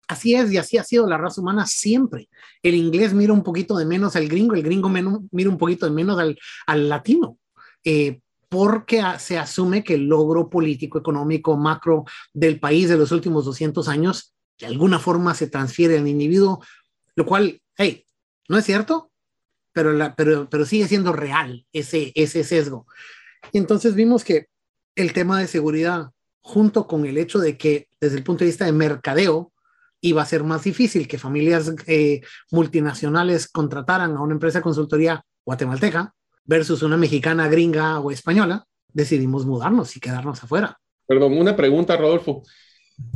Así 0.08 0.36
es 0.36 0.52
y 0.52 0.58
así 0.58 0.78
ha 0.78 0.84
sido 0.84 1.08
la 1.08 1.18
raza 1.18 1.42
humana 1.42 1.66
siempre. 1.66 2.30
El 2.62 2.76
inglés 2.76 3.14
mira 3.14 3.34
un 3.34 3.44
poquito 3.44 3.78
de 3.78 3.86
menos 3.86 4.16
al 4.16 4.28
gringo, 4.28 4.56
el 4.56 4.64
gringo 4.64 4.90
mira 4.90 5.50
un 5.50 5.58
poquito 5.58 5.86
de 5.86 5.92
menos 5.92 6.18
al, 6.20 6.90
latino. 6.90 7.38
Porque 8.50 9.04
se 9.20 9.38
asume 9.38 9.84
que 9.84 9.96
el 9.96 10.08
logro 10.08 10.50
político, 10.50 10.98
económico, 10.98 11.58
macro 11.58 12.06
del 12.34 12.60
país 12.60 12.90
de 12.90 12.98
los 12.98 13.12
últimos 13.12 13.46
200 13.46 13.88
años 13.88 14.34
de 14.60 14.66
alguna 14.66 15.00
forma 15.00 15.36
se 15.36 15.48
transfiere 15.48 16.00
al 16.00 16.08
individuo, 16.08 16.64
lo 17.16 17.26
cual, 17.26 17.62
hey, 17.78 18.08
¿no 18.48 18.58
es 18.58 18.66
cierto? 18.66 19.12
pero, 19.78 19.94
la, 19.94 20.16
pero, 20.16 20.50
pero 20.50 20.66
sigue 20.66 20.88
siendo 20.88 21.14
real 21.14 21.68
ese, 21.72 22.12
ese 22.16 22.44
sesgo. 22.44 22.88
Y 23.52 23.60
entonces 23.60 23.94
vimos 23.94 24.24
que 24.24 24.48
el 24.96 25.14
tema 25.14 25.40
de 25.40 25.46
seguridad, 25.46 26.10
junto 26.42 26.88
con 26.88 27.06
el 27.06 27.20
hecho 27.20 27.38
de 27.38 27.60
que 27.60 27.88
desde 28.02 28.18
el 28.18 28.24
punto 28.24 28.40
de 28.40 28.48
vista 28.48 28.66
de 28.66 28.72
mercadeo, 28.72 29.54
iba 30.02 30.24
a 30.24 30.26
ser 30.26 30.44
más 30.44 30.64
difícil 30.64 31.08
que 31.08 31.20
familias 31.20 31.72
eh, 31.86 32.22
multinacionales 32.50 33.48
contrataran 33.48 34.18
a 34.18 34.22
una 34.22 34.34
empresa 34.34 34.58
de 34.58 34.64
consultoría 34.64 35.24
guatemalteca 35.46 36.16
versus 36.48 36.82
una 36.82 36.98
mexicana, 36.98 37.48
gringa 37.48 38.00
o 38.00 38.10
española, 38.10 38.66
decidimos 38.92 39.46
mudarnos 39.46 39.96
y 39.96 40.00
quedarnos 40.00 40.44
afuera. 40.44 40.80
Perdón, 41.06 41.38
una 41.38 41.56
pregunta, 41.56 41.96
Rodolfo. 41.96 42.42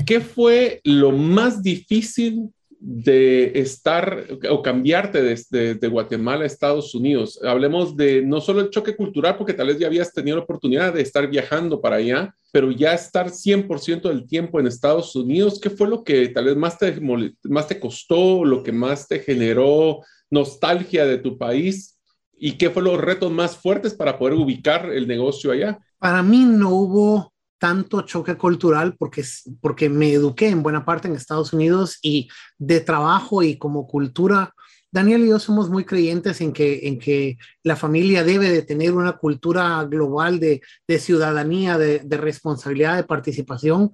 ¿Qué 0.06 0.22
fue 0.22 0.80
lo 0.84 1.12
más 1.12 1.64
difícil 1.64 2.52
de 2.84 3.52
estar 3.60 4.26
o 4.50 4.64
cambiarte 4.64 5.22
desde 5.22 5.76
de, 5.76 5.88
Guatemala 5.88 6.44
a 6.44 6.48
Estados 6.48 6.96
Unidos. 6.96 7.40
Hablemos 7.44 7.96
de 7.96 8.24
no 8.24 8.42
solo 8.42 8.60
el 8.60 8.72
choque 8.72 8.96
cultural, 8.96 9.38
porque 9.38 9.54
tal 9.54 9.68
vez 9.68 9.78
ya 9.78 9.86
habías 9.86 10.12
tenido 10.12 10.38
la 10.38 10.44
oportunidad 10.44 10.92
de 10.92 11.02
estar 11.02 11.30
viajando 11.30 11.80
para 11.80 11.98
allá, 11.98 12.34
pero 12.52 12.72
ya 12.72 12.94
estar 12.94 13.30
100% 13.30 14.10
del 14.10 14.26
tiempo 14.26 14.60
en 14.60 14.66
Estados 14.66 15.16
Unidos, 15.16 15.60
¿qué 15.62 15.70
fue 15.70 15.88
lo 15.88 16.04
que 16.04 16.30
tal 16.30 16.46
vez 16.46 16.56
más 16.56 16.80
te, 16.80 17.00
más 17.44 17.68
te 17.68 17.80
costó, 17.80 18.44
lo 18.44 18.64
que 18.64 18.72
más 18.72 19.08
te 19.08 19.20
generó 19.20 20.02
nostalgia 20.32 21.06
de 21.06 21.20
tu 21.20 21.38
país? 21.38 22.00
¿Y 22.44 22.54
qué 22.54 22.72
fue 22.72 22.82
los 22.82 23.00
retos 23.00 23.32
más 23.32 23.56
fuertes 23.56 23.94
para 23.94 24.18
poder 24.18 24.34
ubicar 24.34 24.90
el 24.92 25.08
negocio 25.08 25.52
allá? 25.52 25.78
Para 26.00 26.24
mí 26.24 26.44
no 26.44 26.72
hubo 26.72 27.32
tanto 27.60 28.02
choque 28.02 28.36
cultural 28.36 28.96
porque, 28.98 29.24
porque 29.62 29.90
me 29.90 30.12
eduqué 30.12 30.48
en 30.48 30.64
buena 30.64 30.84
parte 30.84 31.08
en 31.08 31.14
Estados 31.14 31.54
Unidos 31.54 32.00
y 32.02 32.30
de 32.58 32.80
trabajo 32.80 33.44
y 33.44 33.60
como 33.60 33.86
cultura. 33.86 34.56
Daniel 34.90 35.22
y 35.22 35.30
yo 35.30 35.38
somos 35.38 35.70
muy 35.70 35.86
creyentes 35.86 36.42
en 36.42 36.52
que, 36.52 36.88
en 36.88 36.98
que 36.98 37.38
la 37.62 37.76
familia 37.76 38.24
debe 38.24 38.50
de 38.50 38.64
tener 38.64 38.94
una 38.94 39.18
cultura 39.18 39.84
global 39.84 40.40
de, 40.40 40.62
de 40.88 40.98
ciudadanía, 40.98 41.78
de, 41.78 42.00
de, 42.00 42.18
responsabilidad, 42.18 42.96
de 42.96 43.04
participación. 43.04 43.92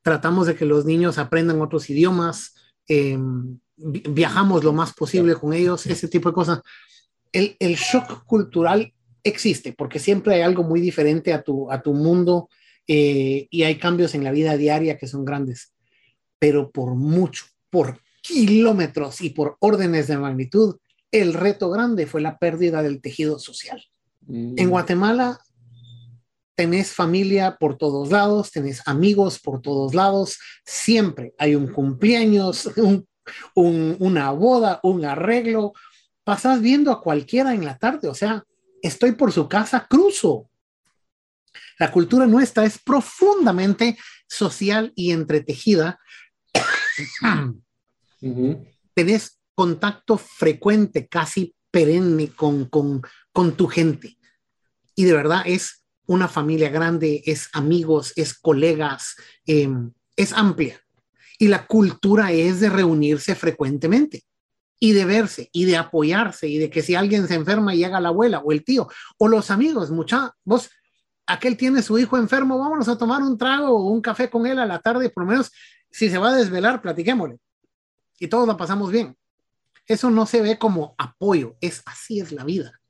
Tratamos 0.00 0.46
de 0.46 0.54
que 0.54 0.64
los 0.64 0.86
niños 0.86 1.18
aprendan 1.18 1.60
otros 1.60 1.90
idiomas, 1.90 2.54
em, 2.88 3.58
viajamos 3.76 4.64
lo 4.64 4.72
más 4.72 4.94
posible 4.94 5.34
con 5.34 5.52
ellos, 5.52 5.84
ese 5.84 6.08
tipo 6.08 6.30
de 6.30 6.34
cosas. 6.34 6.62
El, 7.32 7.56
el 7.58 7.76
shock 7.76 8.24
cultural 8.24 8.92
existe 9.22 9.72
porque 9.72 9.98
siempre 9.98 10.34
hay 10.34 10.42
algo 10.42 10.62
muy 10.62 10.80
diferente 10.80 11.32
a 11.32 11.42
tu, 11.42 11.70
a 11.70 11.82
tu 11.82 11.92
mundo 11.92 12.48
eh, 12.86 13.46
y 13.50 13.62
hay 13.62 13.78
cambios 13.78 14.14
en 14.14 14.24
la 14.24 14.32
vida 14.32 14.56
diaria 14.56 14.98
que 14.98 15.06
son 15.06 15.24
grandes, 15.24 15.72
pero 16.38 16.70
por 16.70 16.94
mucho, 16.94 17.44
por 17.70 18.00
kilómetros 18.22 19.20
y 19.20 19.30
por 19.30 19.56
órdenes 19.60 20.08
de 20.08 20.18
magnitud, 20.18 20.76
el 21.12 21.34
reto 21.34 21.70
grande 21.70 22.06
fue 22.06 22.20
la 22.20 22.38
pérdida 22.38 22.82
del 22.82 23.00
tejido 23.00 23.38
social. 23.38 23.82
En 24.28 24.66
mm. 24.66 24.70
Guatemala 24.70 25.40
tenés 26.54 26.92
familia 26.92 27.56
por 27.58 27.78
todos 27.78 28.10
lados, 28.10 28.50
tenés 28.50 28.82
amigos 28.86 29.38
por 29.38 29.62
todos 29.62 29.94
lados, 29.94 30.38
siempre 30.64 31.32
hay 31.38 31.54
un 31.54 31.68
cumpleaños, 31.68 32.70
una 33.54 34.30
boda, 34.32 34.80
un 34.82 35.04
arreglo, 35.04 35.72
pasás 36.30 36.60
viendo 36.60 36.92
a 36.92 37.02
cualquiera 37.02 37.54
en 37.54 37.64
la 37.64 37.76
tarde, 37.76 38.06
o 38.06 38.14
sea, 38.14 38.44
estoy 38.82 39.10
por 39.16 39.32
su 39.32 39.48
casa, 39.48 39.88
cruzo, 39.90 40.48
la 41.76 41.90
cultura 41.90 42.24
nuestra 42.24 42.64
es 42.64 42.78
profundamente 42.78 43.98
social 44.28 44.92
y 44.94 45.10
entretejida. 45.10 45.98
Tenés 48.94 49.40
contacto 49.56 50.18
frecuente, 50.18 51.08
casi 51.08 51.52
perenne 51.68 52.28
con, 52.28 52.66
con, 52.66 53.02
con 53.32 53.56
tu 53.56 53.66
gente. 53.66 54.16
Y 54.94 55.06
de 55.06 55.14
verdad 55.14 55.42
es 55.46 55.84
una 56.06 56.28
familia 56.28 56.68
grande, 56.68 57.24
es 57.26 57.48
amigos, 57.54 58.12
es 58.14 58.34
colegas, 58.34 59.16
em, 59.46 59.92
es 60.14 60.32
amplia. 60.32 60.80
Y 61.40 61.48
la 61.48 61.66
cultura 61.66 62.30
es 62.30 62.60
de 62.60 62.70
reunirse 62.70 63.34
frecuentemente 63.34 64.22
y 64.82 64.92
de 64.92 65.04
verse 65.04 65.50
y 65.52 65.66
de 65.66 65.76
apoyarse 65.76 66.48
y 66.48 66.58
de 66.58 66.70
que 66.70 66.82
si 66.82 66.94
alguien 66.94 67.28
se 67.28 67.34
enferma 67.34 67.74
y 67.74 67.78
llega 67.78 68.00
la 68.00 68.08
abuela 68.08 68.40
o 68.40 68.50
el 68.50 68.64
tío 68.64 68.88
o 69.18 69.28
los 69.28 69.50
amigos, 69.50 69.90
mucha, 69.90 70.34
vos, 70.42 70.70
aquel 71.26 71.56
tiene 71.56 71.82
su 71.82 71.98
hijo 71.98 72.16
enfermo, 72.16 72.58
vámonos 72.58 72.88
a 72.88 72.98
tomar 72.98 73.22
un 73.22 73.36
trago 73.36 73.76
o 73.76 73.90
un 73.90 74.00
café 74.00 74.30
con 74.30 74.46
él 74.46 74.58
a 74.58 74.66
la 74.66 74.80
tarde, 74.80 75.10
por 75.10 75.24
lo 75.24 75.30
menos 75.30 75.52
si 75.90 76.08
se 76.08 76.18
va 76.18 76.30
a 76.30 76.34
desvelar, 76.34 76.80
platiquémosle. 76.80 77.38
Y 78.18 78.28
todos 78.28 78.48
la 78.48 78.56
pasamos 78.56 78.90
bien. 78.90 79.16
Eso 79.86 80.10
no 80.10 80.24
se 80.24 80.40
ve 80.40 80.58
como 80.58 80.94
apoyo, 80.98 81.56
es 81.60 81.82
así 81.84 82.20
es 82.20 82.32
la 82.32 82.44
vida. 82.44 82.80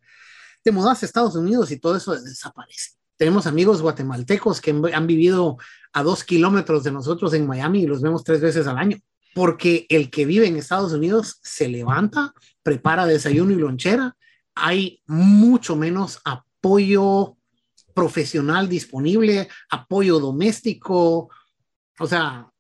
Te 0.63 0.71
mudas 0.71 1.03
a 1.03 1.07
Estados 1.07 1.35
Unidos 1.35 1.71
y 1.71 1.79
todo 1.79 1.97
eso 1.97 2.13
desaparece. 2.15 2.93
Tenemos 3.17 3.47
amigos 3.47 3.83
guatemaltecos 3.83 4.61
que 4.61 4.71
han 4.71 5.07
vivido 5.07 5.59
a 5.93 6.03
dos 6.03 6.25
kilómetros 6.25 6.85
de 6.85 6.93
nosotros 6.93 7.35
en 7.35 7.47
Miami 7.47 7.83
y 7.83 7.87
los 7.87 8.01
vemos 8.01 8.23
tres 8.23 8.41
veces 8.41 8.67
al 8.67 8.79
año. 8.79 8.99
Porque 9.35 9.87
el 9.89 10.11
que 10.11 10.25
vive 10.25 10.47
en 10.47 10.57
Estados 10.57 10.93
Unidos 10.93 11.39
se 11.43 11.69
levanta, 11.69 12.35
prepara 12.63 13.07
desayuno 13.07 13.53
y 13.53 13.57
lonchera. 13.57 14.17
Hay 14.55 15.03
mucho 15.07 15.77
menos 15.77 16.21
apoyo 16.25 17.37
profesional 17.95 18.69
disponible, 18.69 19.49
apoyo 19.71 20.19
doméstico. 20.19 21.31
O 21.99 22.07
sea, 22.07 22.51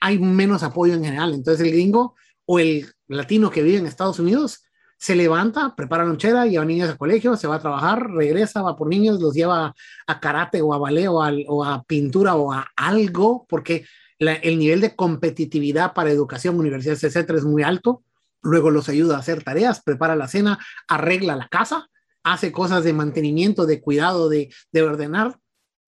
hay 0.00 0.18
menos 0.18 0.62
apoyo 0.62 0.94
en 0.94 1.04
general. 1.04 1.34
Entonces 1.34 1.64
el 1.66 1.72
gringo 1.72 2.16
o 2.44 2.58
el 2.58 2.92
latino 3.06 3.50
que 3.50 3.62
vive 3.62 3.78
en 3.78 3.86
Estados 3.86 4.18
Unidos 4.18 4.64
se 5.02 5.16
levanta, 5.16 5.74
prepara 5.74 6.04
lonchera, 6.04 6.46
lleva 6.46 6.64
niños 6.64 6.88
al 6.88 6.96
colegio, 6.96 7.36
se 7.36 7.48
va 7.48 7.56
a 7.56 7.60
trabajar, 7.60 8.08
regresa, 8.08 8.62
va 8.62 8.76
por 8.76 8.86
niños, 8.86 9.20
los 9.20 9.34
lleva 9.34 9.74
a 10.06 10.20
karate 10.20 10.62
o 10.62 10.72
a 10.72 10.78
ballet 10.78 11.08
o 11.08 11.64
a, 11.64 11.82
pintura 11.82 12.36
o 12.36 12.52
a 12.52 12.68
algo, 12.76 13.44
porque 13.48 13.84
el 14.28 14.58
nivel 14.58 14.80
de 14.80 14.94
competitividad 14.94 15.94
para 15.94 16.10
educación, 16.10 16.58
universidades, 16.58 17.04
etcétera, 17.04 17.38
es 17.38 17.44
muy 17.44 17.62
alto. 17.62 18.02
Luego 18.42 18.70
los 18.70 18.88
ayuda 18.88 19.16
a 19.16 19.20
hacer 19.20 19.42
tareas, 19.42 19.82
prepara 19.82 20.16
la 20.16 20.28
cena, 20.28 20.58
arregla 20.88 21.36
la 21.36 21.48
casa, 21.48 21.88
hace 22.24 22.52
cosas 22.52 22.84
de 22.84 22.92
mantenimiento, 22.92 23.66
de 23.66 23.80
cuidado, 23.80 24.28
de, 24.28 24.52
de 24.72 24.82
ordenar, 24.82 25.38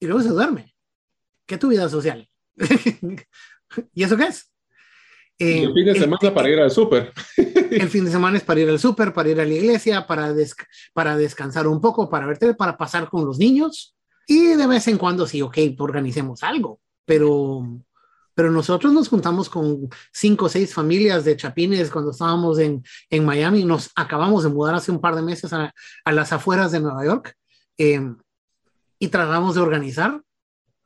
y 0.01 0.07
luego 0.07 0.23
se 0.23 0.29
duerme. 0.29 0.75
¿Qué 1.47 1.55
es 1.55 1.61
tu 1.61 1.69
vida 1.69 1.89
social? 1.89 2.29
¿Y 3.93 4.05
eso 4.05 4.17
qué 4.17 4.25
es? 4.25 4.51
el 5.39 5.73
fin 5.73 5.85
de 5.85 5.93
eh, 5.93 5.99
semana 5.99 6.35
para 6.35 6.49
ir 6.49 6.61
al 6.61 6.71
súper. 6.71 7.13
el 7.37 7.89
fin 7.89 8.05
de 8.05 8.11
semana 8.11 8.39
es 8.39 8.45
para 8.45 8.61
ir 8.61 8.69
al 8.69 8.79
súper, 8.79 9.13
para 9.13 9.29
ir 9.29 9.41
a 9.41 9.45
la 9.45 9.53
iglesia, 9.53 10.07
para, 10.07 10.33
para 10.93 11.17
descansar 11.17 11.67
un 11.67 11.81
poco, 11.81 12.09
para 12.09 12.27
verte, 12.27 12.55
para 12.55 12.77
pasar 12.77 13.09
con 13.09 13.25
los 13.25 13.39
niños. 13.39 13.97
Y 14.27 14.55
de 14.55 14.67
vez 14.67 14.87
en 14.89 14.97
cuando 14.97 15.27
sí, 15.27 15.43
ok, 15.43 15.59
organicemos 15.79 16.43
algo. 16.43 16.81
Pero, 17.05 17.63
pero 18.35 18.51
nosotros 18.51 18.93
nos 18.93 19.09
juntamos 19.09 19.49
con 19.49 19.89
cinco 20.13 20.47
o 20.47 20.49
seis 20.49 20.75
familias 20.75 21.25
de 21.25 21.37
chapines 21.37 21.91
cuando 21.91 22.11
estábamos 22.11 22.59
en, 22.59 22.83
en 23.11 23.25
Miami. 23.25 23.65
Nos 23.65 23.91
acabamos 23.95 24.43
de 24.43 24.51
mudar 24.51 24.75
hace 24.75 24.91
un 24.91 25.01
par 25.01 25.15
de 25.15 25.23
meses 25.23 25.53
a, 25.53 25.73
a 26.05 26.13
las 26.13 26.33
afueras 26.33 26.73
de 26.73 26.81
Nueva 26.81 27.05
York. 27.05 27.37
Eh, 27.79 28.01
y 28.99 29.09
tratamos 29.09 29.55
de 29.55 29.61
organizar 29.61 30.21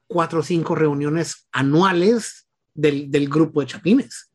cuatro 0.06 0.40
o 0.40 0.42
cinco 0.42 0.74
reuniones 0.74 1.46
anuales 1.52 2.46
del, 2.74 3.10
del 3.10 3.28
grupo 3.28 3.60
de 3.60 3.66
chapines 3.66 4.28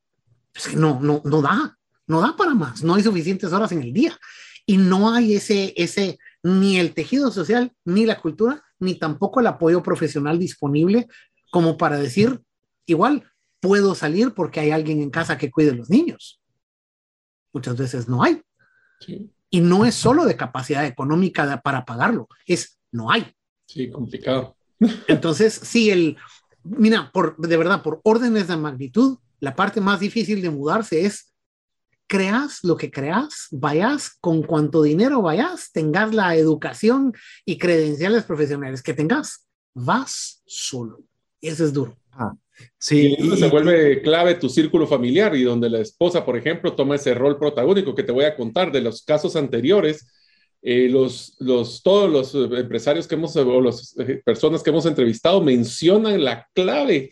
es 0.53 0.67
que 0.67 0.75
no, 0.75 0.99
no, 1.01 1.21
no 1.25 1.41
da, 1.41 1.77
no 2.07 2.21
da 2.21 2.35
para 2.35 2.53
más, 2.53 2.83
no 2.83 2.95
hay 2.95 3.03
suficientes 3.03 3.51
horas 3.51 3.71
en 3.71 3.81
el 3.81 3.93
día 3.93 4.17
y 4.65 4.77
no 4.77 5.11
hay 5.11 5.35
ese, 5.35 5.73
ese, 5.75 6.19
ni 6.41 6.77
el 6.77 6.93
tejido 6.93 7.31
social, 7.31 7.73
ni 7.85 8.05
la 8.05 8.19
cultura, 8.21 8.63
ni 8.79 8.95
tampoco 8.95 9.39
el 9.39 9.47
apoyo 9.47 9.83
profesional 9.83 10.39
disponible 10.39 11.07
como 11.51 11.77
para 11.77 11.97
decir, 11.97 12.41
igual, 12.85 13.29
puedo 13.59 13.95
salir 13.95 14.33
porque 14.33 14.59
hay 14.59 14.71
alguien 14.71 15.01
en 15.01 15.09
casa 15.09 15.37
que 15.37 15.51
cuide 15.51 15.71
a 15.71 15.75
los 15.75 15.89
niños. 15.89 16.41
Muchas 17.53 17.77
veces 17.77 18.07
no 18.07 18.23
hay. 18.23 18.41
Y 19.49 19.61
no 19.61 19.85
es 19.85 19.95
solo 19.95 20.25
de 20.25 20.35
capacidad 20.35 20.85
económica 20.85 21.61
para 21.61 21.85
pagarlo, 21.85 22.27
es 22.45 22.79
no 22.91 23.11
hay. 23.11 23.33
Sí, 23.65 23.89
complicado. 23.89 24.55
Entonces, 25.07 25.53
sí, 25.53 25.89
el, 25.89 26.17
mira, 26.63 27.11
por, 27.11 27.37
de 27.37 27.57
verdad, 27.57 27.81
por 27.81 28.01
órdenes 28.03 28.47
de 28.47 28.57
magnitud, 28.57 29.17
la 29.39 29.55
parte 29.55 29.81
más 29.81 29.99
difícil 29.99 30.41
de 30.41 30.49
mudarse 30.49 31.05
es 31.05 31.33
creas 32.07 32.63
lo 32.63 32.77
que 32.77 32.91
creas, 32.91 33.47
vayas 33.51 34.11
con 34.19 34.43
cuánto 34.43 34.83
dinero 34.83 35.21
vayas, 35.21 35.71
tengas 35.71 36.13
la 36.13 36.35
educación 36.35 37.13
y 37.45 37.57
credenciales 37.57 38.23
profesionales 38.23 38.83
que 38.83 38.93
tengas, 38.93 39.47
vas 39.73 40.43
solo. 40.45 41.03
Y 41.41 41.47
eso 41.47 41.65
es 41.65 41.73
duro. 41.73 41.97
Ah, 42.15 42.33
sí. 42.77 43.15
Y 43.17 43.37
se 43.37 43.49
vuelve 43.49 44.01
clave 44.01 44.35
tu 44.35 44.49
círculo 44.49 44.87
familiar 44.87 45.35
y 45.35 45.43
donde 45.43 45.69
la 45.69 45.79
esposa, 45.79 46.25
por 46.25 46.37
ejemplo, 46.37 46.73
toma 46.73 46.95
ese 46.95 47.13
rol 47.13 47.37
protagónico 47.37 47.95
que 47.95 48.03
te 48.03 48.11
voy 48.11 48.25
a 48.25 48.35
contar 48.35 48.71
de 48.71 48.81
los 48.81 49.03
casos 49.03 49.35
anteriores. 49.35 50.07
Eh, 50.61 50.87
los, 50.89 51.35
los, 51.39 51.83
todos 51.83 52.09
los 52.09 52.53
empresarios 52.57 53.07
que 53.07 53.15
hemos, 53.15 53.35
o 53.35 53.61
las 53.61 53.97
eh, 53.99 54.21
personas 54.23 54.63
que 54.63 54.69
hemos 54.69 54.85
entrevistado 54.85 55.41
mencionan 55.41 56.23
la 56.23 56.47
clave 56.53 57.11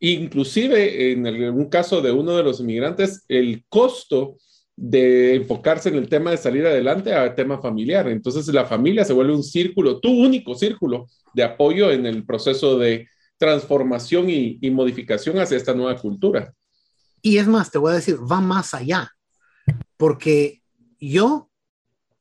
Inclusive 0.00 1.12
en 1.12 1.26
un 1.26 1.68
caso 1.68 2.00
de 2.00 2.12
uno 2.12 2.36
de 2.36 2.44
los 2.44 2.60
inmigrantes, 2.60 3.24
el 3.28 3.64
costo 3.68 4.36
de 4.76 5.34
enfocarse 5.34 5.88
en 5.88 5.96
el 5.96 6.08
tema 6.08 6.30
de 6.30 6.36
salir 6.36 6.64
adelante 6.64 7.12
a 7.12 7.34
tema 7.34 7.60
familiar. 7.60 8.08
Entonces 8.08 8.46
la 8.48 8.64
familia 8.64 9.04
se 9.04 9.12
vuelve 9.12 9.34
un 9.34 9.42
círculo, 9.42 9.98
tu 9.98 10.10
único 10.10 10.54
círculo 10.54 11.08
de 11.34 11.42
apoyo 11.42 11.90
en 11.90 12.06
el 12.06 12.24
proceso 12.24 12.78
de 12.78 13.08
transformación 13.38 14.28
y, 14.28 14.70
modificación 14.70 15.38
hacia 15.38 15.56
esta 15.56 15.74
nueva 15.74 15.96
cultura. 15.96 16.52
Y 17.22 17.38
es 17.38 17.46
más, 17.46 17.70
te 17.70 17.78
voy 17.78 17.92
a 17.92 17.96
decir, 17.96 18.18
va 18.20 18.40
más 18.40 18.74
allá, 18.74 19.12
porque 19.96 20.62
yo 21.00 21.48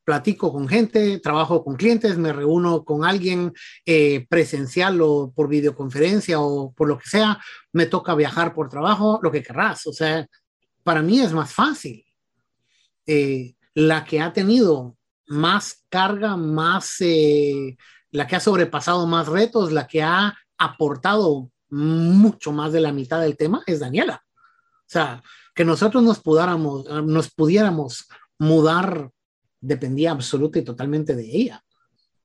platico 0.05 0.53
con 0.53 0.69
gente, 0.69 1.19
trabajo 1.19 1.63
con 1.63 1.75
clientes, 1.75 2.17
me 2.17 2.31
reúno 2.31 2.85
con 2.85 3.03
alguien 3.03 3.51
eh, 3.85 4.25
presencial 4.29 5.01
o 5.01 5.33
por 5.35 5.49
videoconferencia 5.49 6.39
o 6.39 6.71
por 6.71 6.87
lo 6.87 6.97
que 6.97 7.09
sea, 7.09 7.37
me 7.73 7.87
toca 7.87 8.15
viajar 8.15 8.53
por 8.53 8.69
trabajo, 8.69 9.19
lo 9.21 9.31
que 9.31 9.43
querrás. 9.43 9.85
O 9.85 9.91
sea, 9.91 10.25
para 10.83 11.01
mí 11.01 11.19
es 11.19 11.33
más 11.33 11.51
fácil. 11.51 12.05
Eh, 13.05 13.55
la 13.73 14.05
que 14.05 14.21
ha 14.21 14.31
tenido 14.31 14.95
más 15.27 15.85
carga, 15.89 16.37
más, 16.37 16.95
eh, 17.01 17.75
la 18.11 18.27
que 18.27 18.37
ha 18.37 18.39
sobrepasado 18.39 19.05
más 19.07 19.27
retos, 19.27 19.73
la 19.73 19.87
que 19.87 20.03
ha 20.03 20.33
aportado 20.57 21.49
mucho 21.69 22.51
más 22.51 22.71
de 22.71 22.81
la 22.81 22.91
mitad 22.91 23.21
del 23.21 23.37
tema 23.37 23.63
es 23.65 23.79
Daniela. 23.79 24.23
O 24.79 24.89
sea, 24.89 25.21
que 25.53 25.65
nosotros 25.65 26.03
nos 26.03 26.19
pudiéramos, 26.19 26.85
nos 27.03 27.29
pudiéramos 27.29 28.07
mudar 28.39 29.11
dependía 29.59 30.11
absoluta 30.11 30.59
y 30.59 30.63
totalmente 30.63 31.15
de 31.15 31.23
ella, 31.23 31.63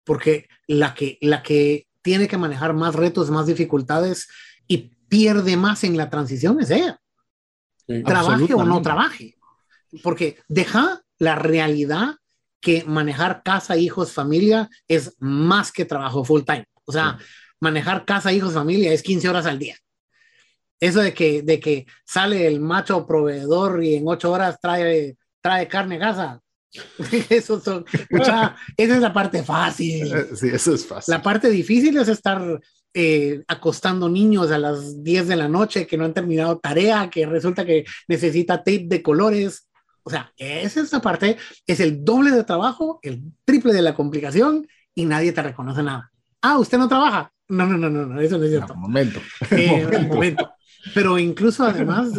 porque 0.05 0.49
la 0.67 0.95
que, 0.95 1.19
la 1.21 1.43
que 1.43 1.87
tiene 2.03 2.29
que 2.29 2.39
manejar 2.39 2.75
más 2.75 2.95
retos, 2.95 3.31
más 3.31 3.47
dificultades 3.47 4.29
y 4.67 4.95
pierde 5.09 5.57
más 5.57 5.85
en 5.85 5.97
la 5.97 6.11
transición 6.11 6.61
es 6.61 6.71
ella. 6.71 7.01
trabaje 8.05 8.55
o 8.55 8.65
no 8.65 8.83
trabaje, 8.83 9.37
porque 10.03 10.39
deja 10.49 11.03
la 11.19 11.35
realidad 11.37 12.17
que 12.61 12.85
manejar 12.85 13.43
casa, 13.43 13.77
hijos, 13.77 14.13
familia 14.13 14.71
es 14.87 15.17
más 15.19 15.73
que 15.73 15.85
trabajo 15.85 16.25
full 16.25 16.43
time. 16.43 16.67
O 16.85 16.93
sea, 16.93 17.19
manejar 17.63 18.05
casa, 18.05 18.33
hijos, 18.33 18.55
familia 18.55 18.93
es 18.93 19.03
15 19.03 19.29
horas 19.29 19.47
al 19.47 19.59
día. 19.59 19.77
Eso 20.81 21.01
de 21.01 21.15
que, 21.15 21.43
de 21.43 21.61
que 21.61 21.87
sale 22.05 22.47
el 22.47 22.61
macho 22.61 23.07
proveedor 23.07 23.85
y 23.85 23.95
en 23.95 24.05
8 24.07 24.31
horas 24.31 24.59
trae, 24.61 25.17
trae 25.41 25.69
carne 25.69 25.97
a 25.97 26.01
casa, 26.01 26.41
Eso 27.31 27.61
son, 27.61 27.85
esa 28.09 28.57
es 28.77 29.01
la 29.01 29.13
parte 29.13 29.43
fácil. 29.43 30.13
Eh, 30.13 30.29
sí, 30.35 30.49
eso 30.49 30.75
es 30.75 30.87
fácil. 30.87 31.13
La 31.13 31.23
parte 31.23 31.51
difícil 31.51 31.97
es 31.99 32.09
estar 32.09 32.61
eh, 32.95 33.43
acostando 33.47 34.09
niños 34.09 34.51
a 34.51 34.59
las 34.59 35.03
10 35.03 35.29
de 35.29 35.37
la 35.37 35.49
noche 35.49 35.87
que 35.87 35.97
no 35.97 36.05
han 36.05 36.15
terminado 36.15 36.59
tarea, 36.59 37.11
que 37.11 37.27
resulta 37.27 37.65
que 37.65 37.85
necesita 38.09 38.59
tape 38.59 38.87
de 38.87 39.03
colores. 39.03 39.69
O 40.03 40.11
sea, 40.11 40.33
esa 40.37 40.81
es 40.81 40.93
la 40.93 41.01
parte, 41.01 41.37
es 41.67 41.81
el 41.81 42.05
doble 42.05 42.31
de 42.31 42.45
trabajo, 42.45 42.99
el 43.03 43.23
triple 43.45 43.73
de 43.73 43.83
la 43.83 43.95
complicación 43.95 44.67
y 44.95 45.05
nadie 45.05 45.33
te 45.33 45.43
reconoce 45.43 45.83
nada. 45.83 46.12
Ah, 46.43 46.59
usted 46.59 46.79
no 46.79 46.89
trabaja. 46.89 47.33
No, 47.49 47.67
no, 47.67 47.77
no, 47.77 47.89
no, 47.89 48.21
eso 48.21 48.39
no 48.39 48.45
es 48.45 48.51
cierto. 48.51 48.73
un 48.75 48.81
momento. 48.81 49.21
Eh, 49.51 49.87
un 49.87 50.09
momento. 50.09 50.53
Pero 50.95 51.19
incluso 51.19 51.65
además, 51.65 52.11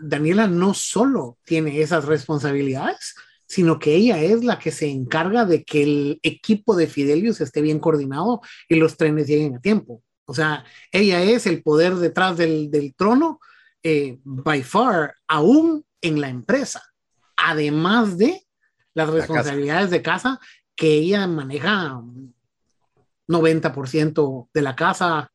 Daniela 0.00 0.48
no 0.48 0.74
solo 0.74 1.38
tiene 1.44 1.80
esas 1.80 2.04
responsabilidades, 2.04 3.14
sino 3.46 3.78
que 3.78 3.94
ella 3.94 4.20
es 4.20 4.44
la 4.44 4.58
que 4.58 4.70
se 4.70 4.90
encarga 4.90 5.44
de 5.46 5.64
que 5.64 5.82
el 5.82 6.20
equipo 6.22 6.76
de 6.76 6.86
Fidelius 6.86 7.40
esté 7.40 7.62
bien 7.62 7.78
coordinado 7.78 8.42
y 8.68 8.74
los 8.74 8.96
trenes 8.96 9.26
lleguen 9.26 9.56
a 9.56 9.60
tiempo. 9.60 10.02
O 10.26 10.34
sea, 10.34 10.64
ella 10.92 11.22
es 11.22 11.46
el 11.46 11.62
poder 11.62 11.94
detrás 11.94 12.36
del, 12.36 12.94
trono, 12.96 13.40
eh, 13.82 14.18
by 14.22 14.62
far, 14.62 15.14
aún 15.26 15.86
en 16.02 16.20
la 16.20 16.28
empresa, 16.28 16.82
además 17.36 18.18
de 18.18 18.42
las 18.92 19.08
responsabilidades 19.08 19.90
de 19.90 20.02
casa 20.02 20.38
que 20.76 20.92
ella 20.92 21.26
maneja 21.26 22.02
90% 23.28 24.48
de 24.52 24.62
la 24.62 24.74
casa. 24.74 25.30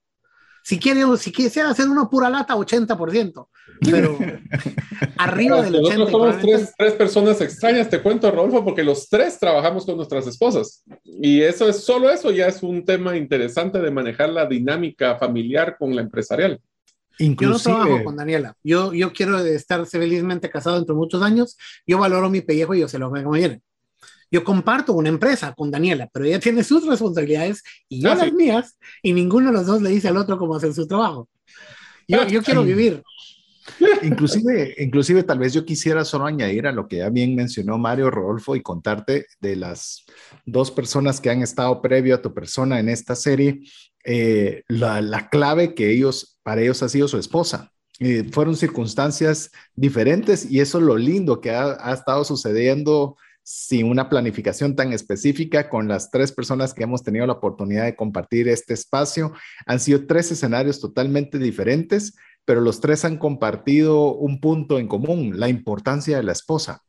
Si 0.64 0.80
quiere, 0.80 1.04
si 1.18 1.32
quisiera 1.32 1.70
hacer 1.70 1.90
una 1.90 2.10
pura 2.10 2.30
lata, 2.30 2.56
80%, 2.56 3.48
pero 3.82 4.18
arriba 5.18 5.62
del 5.62 5.76
80%. 5.76 5.98
Nosotros 5.98 6.12
somos 6.12 6.40
tres, 6.40 6.74
tres, 6.78 6.94
personas 6.94 7.42
extrañas, 7.42 7.90
te 7.90 8.02
cuento, 8.02 8.32
Rodolfo, 8.32 8.64
porque 8.64 8.84
los 8.84 9.10
tres 9.10 9.38
trabajamos 9.40 9.86
con 9.86 9.98
nuestras 9.98 10.26
esposas. 10.26 10.84
Y 11.04 11.42
eso 11.42 11.68
es 11.68 11.84
solo 11.84 12.10
eso, 12.10 12.32
ya 12.32 12.48
es 12.48 12.64
un 12.64 12.86
tema 12.86 13.18
interesante 13.18 13.80
de 13.80 13.92
manejar 13.92 14.30
la 14.30 14.46
dinámica 14.46 15.18
familiar 15.18 15.76
con 15.78 15.94
la 15.96 16.02
empresarial. 16.02 16.62
Inclusive... 17.20 17.74
Yo 17.74 17.78
no 17.78 17.86
trabajo 17.86 18.04
con 18.06 18.16
Daniela. 18.16 18.56
Yo, 18.64 18.94
yo 18.94 19.12
quiero 19.12 19.38
estar 19.40 19.86
felizmente 19.86 20.50
casado 20.50 20.78
entre 20.78 20.96
muchos 20.96 21.22
años. 21.22 21.58
Yo 21.86 22.00
valoro 22.00 22.30
mi 22.30 22.42
pellejo 22.42 22.74
y 22.74 22.80
yo 22.80 22.88
se 22.88 23.00
lo 23.00 23.12
veo 23.12 23.24
como 23.24 23.36
viene. 23.36 23.62
Yo 24.34 24.44
comparto 24.44 24.94
una 24.94 25.10
empresa 25.10 25.54
con 25.54 25.70
Daniela, 25.70 26.10
pero 26.12 26.26
ella 26.26 26.40
tiene 26.40 26.64
sus 26.64 26.88
responsabilidades 26.88 27.62
y 27.88 28.02
yo 28.02 28.12
ah, 28.12 28.16
las 28.16 28.34
mías, 28.34 28.80
y 29.04 29.14
ninguno 29.14 29.52
de 29.52 29.54
los 29.54 29.68
dos 29.68 29.80
le 29.80 29.92
dice 29.92 30.08
al 30.08 30.18
otro 30.18 30.40
cómo 30.40 30.56
hacer 30.56 30.74
su 30.74 30.88
trabajo. 30.88 31.30
Yo, 32.08 32.28
yo 32.28 32.42
quiero 32.42 32.64
vivir. 32.64 33.04
Inclusive, 34.02 34.74
inclusive 34.80 35.22
tal 35.22 35.38
vez 35.38 35.54
yo 35.54 35.64
quisiera 35.64 36.04
solo 36.04 36.26
añadir 36.26 36.66
a 36.66 36.72
lo 36.72 36.88
que 36.88 36.98
ya 36.98 37.10
bien 37.12 37.36
mencionó 37.36 37.78
Mario 37.78 38.10
Rodolfo 38.10 38.56
y 38.56 38.64
contarte 38.64 39.28
de 39.40 39.56
las 39.56 40.04
dos 40.48 40.72
personas 40.72 41.22
que 41.22 41.30
han 41.30 41.44
estado 41.44 41.80
previo 41.80 42.16
a 42.16 42.22
tu 42.24 42.34
persona 42.34 42.80
en 42.80 42.90
esta 42.90 43.16
serie, 43.16 43.62
eh, 44.04 44.64
la, 44.68 45.00
la, 45.04 45.30
clave 45.30 45.76
que 45.76 45.92
ellos, 45.92 46.40
para 46.42 46.62
ellos 46.62 46.82
ha 46.82 46.90
sido 46.90 47.08
su 47.08 47.20
esposa. 47.20 47.72
Eh, 48.00 48.28
fueron 48.32 48.56
circunstancias 48.56 49.52
diferentes 49.76 50.50
y 50.50 50.60
eso 50.60 50.80
es 50.80 50.84
lo 50.86 50.98
lindo 50.98 51.40
que 51.40 51.52
ha, 51.52 51.78
ha 51.80 51.94
estado 51.94 52.24
sucediendo 52.24 53.16
sin 53.44 53.90
una 53.90 54.10
planificación 54.10 54.76
tan 54.76 54.94
específica 54.94 55.70
con 55.70 55.88
las 55.88 56.10
tres 56.10 56.32
personas 56.32 56.74
que 56.74 56.84
hemos 56.84 57.04
tenido 57.04 57.28
la 57.28 57.34
oportunidad 57.34 57.84
de 57.84 57.96
compartir 57.96 58.48
este 58.48 58.74
espacio. 58.74 59.34
Han 59.66 59.82
sido 59.82 60.08
tres 60.08 60.32
escenarios 60.32 60.80
totalmente 60.80 61.38
diferentes, 61.38 62.16
pero 62.46 62.62
los 62.62 62.80
tres 62.80 63.04
han 63.06 63.18
compartido 63.18 64.16
un 64.16 64.40
punto 64.40 64.80
en 64.80 64.88
común, 64.88 65.40
la 65.40 65.50
importancia 65.50 66.18
de 66.18 66.24
la 66.24 66.32
esposa. 66.32 66.82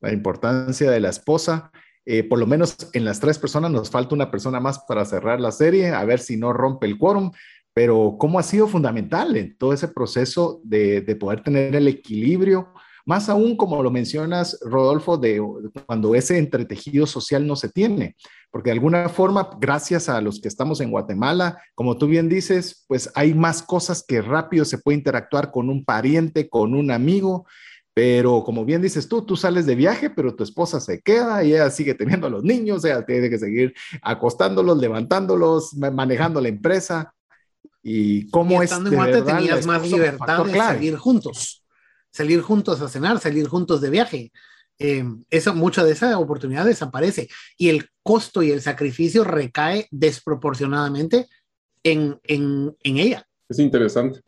La 0.00 0.12
importancia 0.12 0.90
de 0.90 1.00
la 1.00 1.10
esposa, 1.10 1.70
eh, 2.04 2.24
por 2.24 2.38
lo 2.38 2.46
menos 2.46 2.76
en 2.92 3.04
las 3.04 3.20
tres 3.20 3.38
personas 3.38 3.70
nos 3.70 3.90
falta 3.90 4.14
una 4.14 4.30
persona 4.30 4.58
más 4.58 4.80
para 4.88 5.04
cerrar 5.04 5.40
la 5.40 5.52
serie, 5.52 5.90
a 5.90 6.04
ver 6.04 6.18
si 6.18 6.36
no 6.36 6.52
rompe 6.52 6.86
el 6.86 6.98
quórum, 6.98 7.30
pero 7.72 8.16
cómo 8.18 8.38
ha 8.38 8.42
sido 8.42 8.66
fundamental 8.66 9.36
en 9.36 9.56
todo 9.56 9.72
ese 9.72 9.88
proceso 9.88 10.60
de, 10.64 11.02
de 11.02 11.16
poder 11.16 11.42
tener 11.42 11.76
el 11.76 11.86
equilibrio 11.86 12.72
más 13.10 13.28
aún, 13.28 13.56
como 13.56 13.82
lo 13.82 13.90
mencionas, 13.90 14.56
Rodolfo, 14.62 15.18
de 15.18 15.42
cuando 15.84 16.14
ese 16.14 16.38
entretejido 16.38 17.08
social 17.08 17.44
no 17.44 17.56
se 17.56 17.68
tiene, 17.68 18.14
porque 18.52 18.70
de 18.70 18.74
alguna 18.74 19.08
forma, 19.08 19.50
gracias 19.58 20.08
a 20.08 20.20
los 20.20 20.40
que 20.40 20.46
estamos 20.46 20.80
en 20.80 20.92
Guatemala, 20.92 21.60
como 21.74 21.98
tú 21.98 22.06
bien 22.06 22.28
dices, 22.28 22.84
pues 22.86 23.10
hay 23.16 23.34
más 23.34 23.64
cosas 23.64 24.04
que 24.06 24.22
rápido 24.22 24.64
se 24.64 24.78
puede 24.78 24.98
interactuar 24.98 25.50
con 25.50 25.70
un 25.70 25.84
pariente, 25.84 26.48
con 26.48 26.72
un 26.72 26.92
amigo, 26.92 27.46
pero 27.94 28.44
como 28.44 28.64
bien 28.64 28.80
dices 28.80 29.08
tú, 29.08 29.22
tú 29.22 29.36
sales 29.36 29.66
de 29.66 29.74
viaje, 29.74 30.08
pero 30.08 30.36
tu 30.36 30.44
esposa 30.44 30.78
se 30.78 31.00
queda 31.00 31.42
y 31.42 31.54
ella 31.54 31.68
sigue 31.70 31.94
teniendo 31.94 32.28
a 32.28 32.30
los 32.30 32.44
niños, 32.44 32.84
ella 32.84 33.04
tiene 33.04 33.28
que 33.28 33.40
seguir 33.40 33.74
acostándolos, 34.02 34.78
levantándolos, 34.78 35.74
manejando 35.74 36.40
la 36.40 36.48
empresa. 36.48 37.12
Y 37.82 38.30
cómo 38.30 38.62
es. 38.62 38.70
Estando 38.70 38.90
en 38.90 38.96
Guatemala 38.96 39.38
tenías 39.38 39.66
más 39.66 39.90
libertad 39.90 40.44
de 40.44 40.52
salir 40.52 40.96
juntos 40.96 41.59
salir 42.10 42.40
juntos 42.40 42.80
a 42.80 42.88
cenar, 42.88 43.20
salir 43.20 43.46
juntos 43.46 43.80
de 43.80 43.90
viaje. 43.90 44.32
Eh, 44.78 45.04
eso, 45.28 45.54
mucha 45.54 45.84
de 45.84 45.92
esa 45.92 46.18
oportunidad 46.18 46.64
desaparece 46.64 47.28
y 47.58 47.68
el 47.68 47.88
costo 48.02 48.42
y 48.42 48.50
el 48.50 48.62
sacrificio 48.62 49.24
recae 49.24 49.86
desproporcionadamente 49.90 51.26
en, 51.82 52.18
en, 52.24 52.74
en 52.82 52.96
ella. 52.96 53.26
Es 53.50 53.58
interesante. 53.58 54.20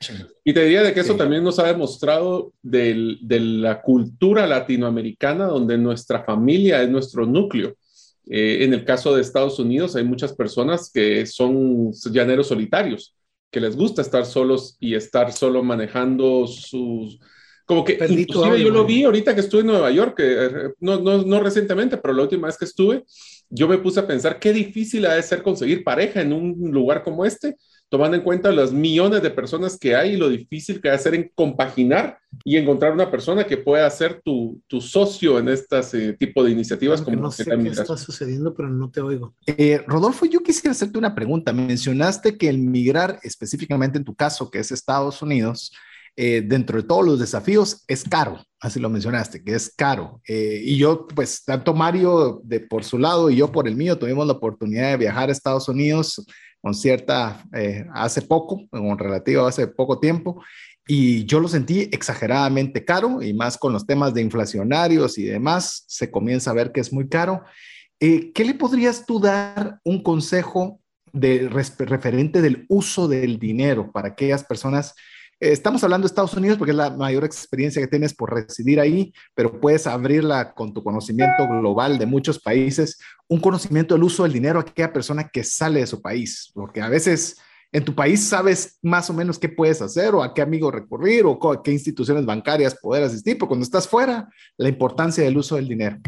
Y 0.42 0.52
te 0.52 0.64
diría 0.64 0.82
de 0.82 0.92
que 0.92 0.98
eso 0.98 1.14
también 1.14 1.44
nos 1.44 1.60
ha 1.60 1.68
demostrado 1.68 2.52
de 2.60 3.14
la 3.24 3.80
cultura 3.80 4.48
latinoamericana, 4.48 5.46
donde 5.46 5.78
nuestra 5.78 6.24
familia 6.24 6.82
es 6.82 6.90
nuestro 6.90 7.24
núcleo. 7.24 7.76
Eh, 8.26 8.64
en 8.64 8.74
el 8.74 8.84
caso 8.84 9.14
de 9.14 9.22
Estados 9.22 9.60
Unidos, 9.60 9.94
hay 9.94 10.02
muchas 10.02 10.32
personas 10.32 10.90
que 10.92 11.24
son 11.26 11.92
llaneros 11.92 12.48
solitarios, 12.48 13.14
que 13.52 13.60
les 13.60 13.76
gusta 13.76 14.02
estar 14.02 14.26
solos 14.26 14.76
y 14.80 14.96
estar 14.96 15.32
solo 15.32 15.62
manejando 15.62 16.48
sus, 16.48 17.20
como 17.66 17.84
que 17.84 17.98
inclusive 18.08 18.60
yo 18.60 18.70
lo 18.70 18.84
vi 18.84 19.04
ahorita 19.04 19.34
que 19.34 19.40
estuve 19.40 19.60
en 19.60 19.68
Nueva 19.68 19.90
York, 19.90 20.16
que, 20.16 20.46
eh, 20.46 20.50
no, 20.80 21.00
no, 21.00 21.22
no 21.22 21.40
recientemente, 21.40 21.96
pero 21.96 22.14
la 22.14 22.22
última 22.22 22.46
vez 22.46 22.56
que 22.56 22.64
estuve, 22.64 23.04
yo 23.48 23.68
me 23.68 23.78
puse 23.78 24.00
a 24.00 24.06
pensar 24.06 24.38
qué 24.38 24.52
difícil 24.52 25.06
ha 25.06 25.14
de 25.14 25.22
ser 25.22 25.42
conseguir 25.42 25.84
pareja 25.84 26.20
en 26.20 26.32
un 26.32 26.70
lugar 26.72 27.02
como 27.02 27.24
este, 27.24 27.56
tomando 27.92 28.16
en 28.16 28.22
cuenta 28.22 28.50
los 28.50 28.72
millones 28.72 29.22
de 29.22 29.28
personas 29.28 29.78
que 29.78 29.94
hay 29.94 30.12
y 30.12 30.16
lo 30.16 30.30
difícil 30.30 30.80
que 30.80 30.88
ha 30.88 30.92
de 30.92 30.98
ser 30.98 31.14
en 31.14 31.30
compaginar 31.34 32.18
y 32.42 32.56
encontrar 32.56 32.92
una 32.92 33.10
persona 33.10 33.44
que 33.44 33.58
pueda 33.58 33.88
ser 33.90 34.22
tu, 34.24 34.62
tu 34.66 34.80
socio 34.80 35.38
en 35.38 35.50
este 35.50 36.14
tipo 36.14 36.42
de 36.42 36.52
iniciativas. 36.52 37.02
como 37.02 37.20
no 37.20 37.30
sé 37.30 37.44
qué 37.44 37.68
está 37.68 37.98
sucediendo, 37.98 38.54
pero 38.54 38.70
no 38.70 38.90
te 38.90 39.02
oigo. 39.02 39.34
Eh, 39.46 39.84
Rodolfo, 39.86 40.24
yo 40.24 40.40
quisiera 40.40 40.70
hacerte 40.70 40.96
una 40.96 41.14
pregunta. 41.14 41.52
Mencionaste 41.52 42.38
que 42.38 42.48
el 42.48 42.56
migrar, 42.56 43.20
específicamente 43.22 43.98
en 43.98 44.04
tu 44.04 44.14
caso, 44.14 44.50
que 44.50 44.60
es 44.60 44.72
Estados 44.72 45.20
Unidos, 45.20 45.74
eh, 46.14 46.42
dentro 46.44 46.76
de 46.76 46.86
todos 46.86 47.06
los 47.06 47.18
desafíos, 47.18 47.84
es 47.88 48.04
caro, 48.04 48.44
así 48.60 48.78
lo 48.78 48.90
mencionaste, 48.90 49.42
que 49.42 49.54
es 49.54 49.72
caro. 49.74 50.20
Eh, 50.28 50.60
y 50.62 50.76
yo, 50.76 51.06
pues, 51.06 51.42
tanto 51.44 51.72
Mario 51.72 52.42
de 52.44 52.60
por 52.60 52.84
su 52.84 52.98
lado 52.98 53.30
y 53.30 53.36
yo 53.36 53.50
por 53.50 53.66
el 53.66 53.76
mío, 53.76 53.98
tuvimos 53.98 54.26
la 54.26 54.34
oportunidad 54.34 54.90
de 54.90 54.98
viajar 54.98 55.30
a 55.30 55.32
Estados 55.32 55.68
Unidos 55.68 56.24
con 56.60 56.74
cierta, 56.74 57.42
eh, 57.54 57.86
hace 57.94 58.22
poco, 58.22 58.68
con 58.70 58.98
relativo 58.98 59.46
hace 59.46 59.66
poco 59.66 60.00
tiempo, 60.00 60.42
y 60.86 61.24
yo 61.24 61.40
lo 61.40 61.48
sentí 61.48 61.88
exageradamente 61.92 62.84
caro, 62.84 63.22
y 63.22 63.32
más 63.32 63.56
con 63.56 63.72
los 63.72 63.86
temas 63.86 64.12
de 64.12 64.20
inflacionarios 64.20 65.16
y 65.16 65.24
demás, 65.24 65.84
se 65.86 66.10
comienza 66.10 66.50
a 66.50 66.54
ver 66.54 66.72
que 66.72 66.80
es 66.80 66.92
muy 66.92 67.08
caro. 67.08 67.42
¿Qué 67.98 68.44
le 68.44 68.54
podrías 68.54 69.06
tú 69.06 69.18
dar 69.20 69.78
un 69.84 70.02
consejo 70.02 70.80
de, 71.12 71.48
referente 71.48 72.42
del 72.42 72.66
uso 72.68 73.08
del 73.08 73.38
dinero 73.38 73.92
para 73.92 74.08
aquellas 74.08 74.44
personas 74.44 74.94
Estamos 75.42 75.82
hablando 75.82 76.04
de 76.04 76.06
Estados 76.06 76.34
Unidos 76.34 76.56
porque 76.56 76.70
es 76.70 76.76
la 76.76 76.90
mayor 76.90 77.24
experiencia 77.24 77.82
que 77.82 77.88
tienes 77.88 78.14
por 78.14 78.32
residir 78.32 78.78
ahí, 78.78 79.12
pero 79.34 79.60
puedes 79.60 79.88
abrirla 79.88 80.54
con 80.54 80.72
tu 80.72 80.84
conocimiento 80.84 81.48
global 81.48 81.98
de 81.98 82.06
muchos 82.06 82.38
países, 82.38 83.00
un 83.26 83.40
conocimiento 83.40 83.96
del 83.96 84.04
uso 84.04 84.22
del 84.22 84.32
dinero 84.32 84.60
a 84.60 84.62
aquella 84.62 84.92
persona 84.92 85.28
que 85.28 85.42
sale 85.42 85.80
de 85.80 85.88
su 85.88 86.00
país, 86.00 86.52
porque 86.54 86.80
a 86.80 86.88
veces 86.88 87.38
en 87.72 87.84
tu 87.84 87.92
país 87.92 88.22
sabes 88.22 88.78
más 88.82 89.10
o 89.10 89.14
menos 89.14 89.36
qué 89.36 89.48
puedes 89.48 89.82
hacer 89.82 90.14
o 90.14 90.22
a 90.22 90.32
qué 90.32 90.42
amigo 90.42 90.70
recurrir 90.70 91.24
o 91.26 91.50
a 91.50 91.60
qué 91.60 91.72
instituciones 91.72 92.24
bancarias 92.24 92.76
poder 92.76 93.02
asistir, 93.02 93.36
pero 93.36 93.48
cuando 93.48 93.64
estás 93.64 93.88
fuera, 93.88 94.28
la 94.56 94.68
importancia 94.68 95.24
del 95.24 95.36
uso 95.36 95.56
del 95.56 95.66
dinero. 95.66 95.98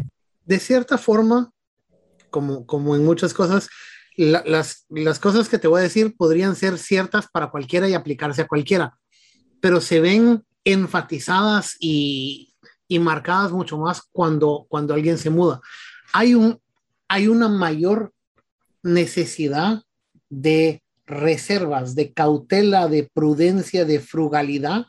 De 0.45 0.59
cierta 0.59 0.97
forma, 0.97 1.51
como, 2.29 2.65
como 2.65 2.95
en 2.95 3.03
muchas 3.03 3.33
cosas, 3.33 3.67
las, 4.15 4.85
las 4.87 5.19
cosas 5.19 5.49
que 5.49 5.59
te 5.59 5.67
voy 5.67 5.81
a 5.81 5.83
decir 5.83 6.15
podrían 6.15 6.55
ser 6.55 6.77
ciertas 6.77 7.27
para 7.27 7.51
cualquiera 7.51 7.89
y 7.89 7.95
aplicarse 7.95 8.41
a 8.41 8.47
cualquiera 8.47 8.97
pero 9.65 9.81
se 9.81 9.99
ven 9.99 10.45
enfatizadas 10.63 11.75
y, 11.79 12.53
y 12.87 12.99
marcadas 12.99 13.51
mucho 13.51 13.79
más 13.79 14.03
cuando, 14.11 14.67
cuando 14.69 14.93
alguien 14.93 15.17
se 15.17 15.31
muda. 15.31 15.59
Hay, 16.13 16.35
un, 16.35 16.61
hay 17.07 17.27
una 17.27 17.49
mayor 17.49 18.13
necesidad 18.83 19.81
de 20.29 20.83
reservas, 21.07 21.95
de 21.95 22.13
cautela, 22.13 22.87
de 22.87 23.09
prudencia, 23.11 23.85
de 23.85 23.99
frugalidad, 23.99 24.85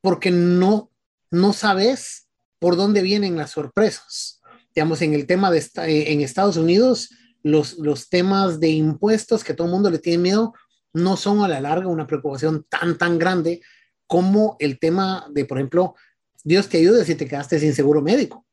porque 0.00 0.30
no, 0.30 0.90
no 1.30 1.52
sabes 1.52 2.28
por 2.58 2.76
dónde 2.76 3.02
vienen 3.02 3.36
las 3.36 3.50
sorpresas. 3.50 4.40
Digamos, 4.74 5.02
en 5.02 5.12
el 5.12 5.26
tema 5.26 5.50
de 5.50 5.62
en 5.76 6.22
Estados 6.22 6.56
Unidos, 6.56 7.10
los, 7.42 7.76
los 7.76 8.08
temas 8.08 8.58
de 8.58 8.70
impuestos 8.70 9.44
que 9.44 9.52
todo 9.52 9.66
el 9.66 9.74
mundo 9.74 9.90
le 9.90 9.98
tiene 9.98 10.22
miedo 10.22 10.54
no 10.94 11.18
son 11.18 11.44
a 11.44 11.48
la 11.48 11.60
larga 11.60 11.88
una 11.88 12.06
preocupación 12.06 12.64
tan, 12.70 12.96
tan 12.96 13.18
grande 13.18 13.60
como 14.08 14.56
el 14.58 14.80
tema 14.80 15.28
de, 15.30 15.44
por 15.44 15.58
ejemplo, 15.58 15.94
Dios 16.42 16.68
te 16.68 16.78
ayude 16.78 17.04
si 17.04 17.14
te 17.14 17.28
quedaste 17.28 17.60
sin 17.60 17.74
seguro 17.74 18.02
médico, 18.02 18.44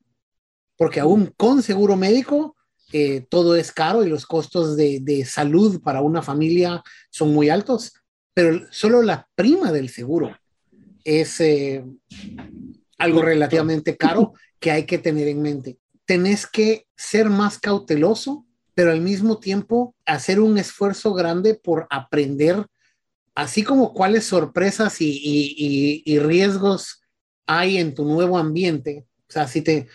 porque 0.78 1.00
aún 1.00 1.34
con 1.38 1.64
seguro 1.64 1.96
médico 1.96 2.56
eh, 2.92 3.26
todo 3.30 3.56
es 3.56 3.72
caro 3.72 4.04
y 4.04 4.10
los 4.10 4.26
costos 4.26 4.78
de, 4.78 5.26
salud 5.26 5.82
para 5.82 6.02
una 6.02 6.22
familia 6.22 6.84
son 7.10 7.34
muy 7.34 7.50
altos, 7.50 7.94
pero 8.34 8.62
solo 8.70 9.02
la 9.02 9.28
prima 9.34 9.72
del 9.72 9.90
seguro 9.90 10.38
es 11.04 11.40
eh, 11.40 11.86
algo 12.98 13.22
relativamente 13.22 13.96
caro 13.96 14.34
que 14.60 14.72
hay 14.72 14.86
que 14.86 14.98
tener 14.98 15.28
en 15.30 15.42
mente. 15.42 15.80
Tenés 16.06 16.46
que 16.46 16.88
ser 16.96 17.30
más 17.30 17.60
cauteloso, 17.60 18.46
pero 18.74 18.92
al 18.92 19.02
mismo 19.02 19.40
tiempo 19.40 19.96
hacer 20.06 20.40
un 20.40 20.58
esfuerzo 20.58 21.14
grande 21.14 21.56
por 21.56 21.88
aprender 21.90 22.66
así 23.36 23.64
como 23.64 23.94
cuáles 23.94 24.26
sorpresas 24.26 24.98
y, 25.00 26.20
riesgos 26.20 27.02
hay 27.48 27.78
en 27.78 27.94
tu 27.94 28.06
nuevo 28.06 28.38
ambiente, 28.38 29.06
o 29.30 29.32
sea, 29.32 29.48
si 29.48 29.62
te, 29.62 29.88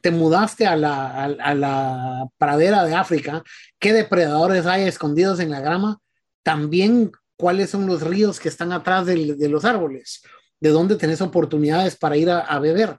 te 0.00 0.10
mudaste 0.10 0.66
a 0.66 0.76
la, 0.76 2.28
pradera 2.38 2.84
de 2.84 2.94
África, 2.94 3.42
qué 3.78 3.92
depredadores 3.92 4.66
hay 4.66 4.84
escondidos 4.84 5.40
en 5.40 5.50
la 5.50 5.60
grama, 5.60 5.98
también 6.42 7.12
cuáles 7.36 7.70
son 7.70 7.86
los 7.86 8.02
ríos 8.02 8.40
que 8.40 8.48
están 8.48 8.72
atrás 8.72 9.06
de, 9.06 9.34
de 9.34 9.48
los 9.48 9.64
árboles, 9.64 10.22
de 10.60 10.70
dónde 10.70 10.96
tenés 10.96 11.20
oportunidades 11.20 11.96
para 11.96 12.16
ir 12.16 12.30
a, 12.30 12.58
beber, 12.58 12.98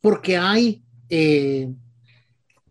porque 0.00 0.36
hay 0.36 0.82
eh, 1.08 1.68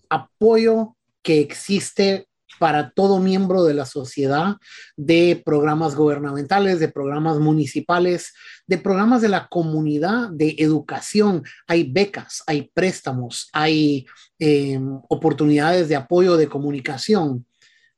apoyo 0.10 0.96
que 1.22 1.40
existe 1.40 2.28
para 2.60 2.92
todo 2.92 3.20
miembro 3.20 3.64
de 3.64 3.74
la 3.74 3.86
sociedad, 3.86 4.58
de 4.96 5.42
programas 5.46 5.96
gubernamentales, 5.96 6.80
de 6.80 6.88
programas 6.88 7.40
municipales, 7.40 8.34
de 8.68 8.78
programas 8.78 9.22
de 9.22 9.30
la 9.30 9.48
comunidad, 9.48 10.30
de 10.30 10.56
educación. 10.60 11.44
Hay 11.68 11.92
becas, 11.92 12.44
hay 12.48 12.72
préstamos, 12.74 13.50
hay 13.54 14.06
eh, 14.40 14.80
oportunidades 15.10 15.90
de 15.90 15.96
apoyo 15.96 16.38
de 16.38 16.48
comunicación. 16.48 17.46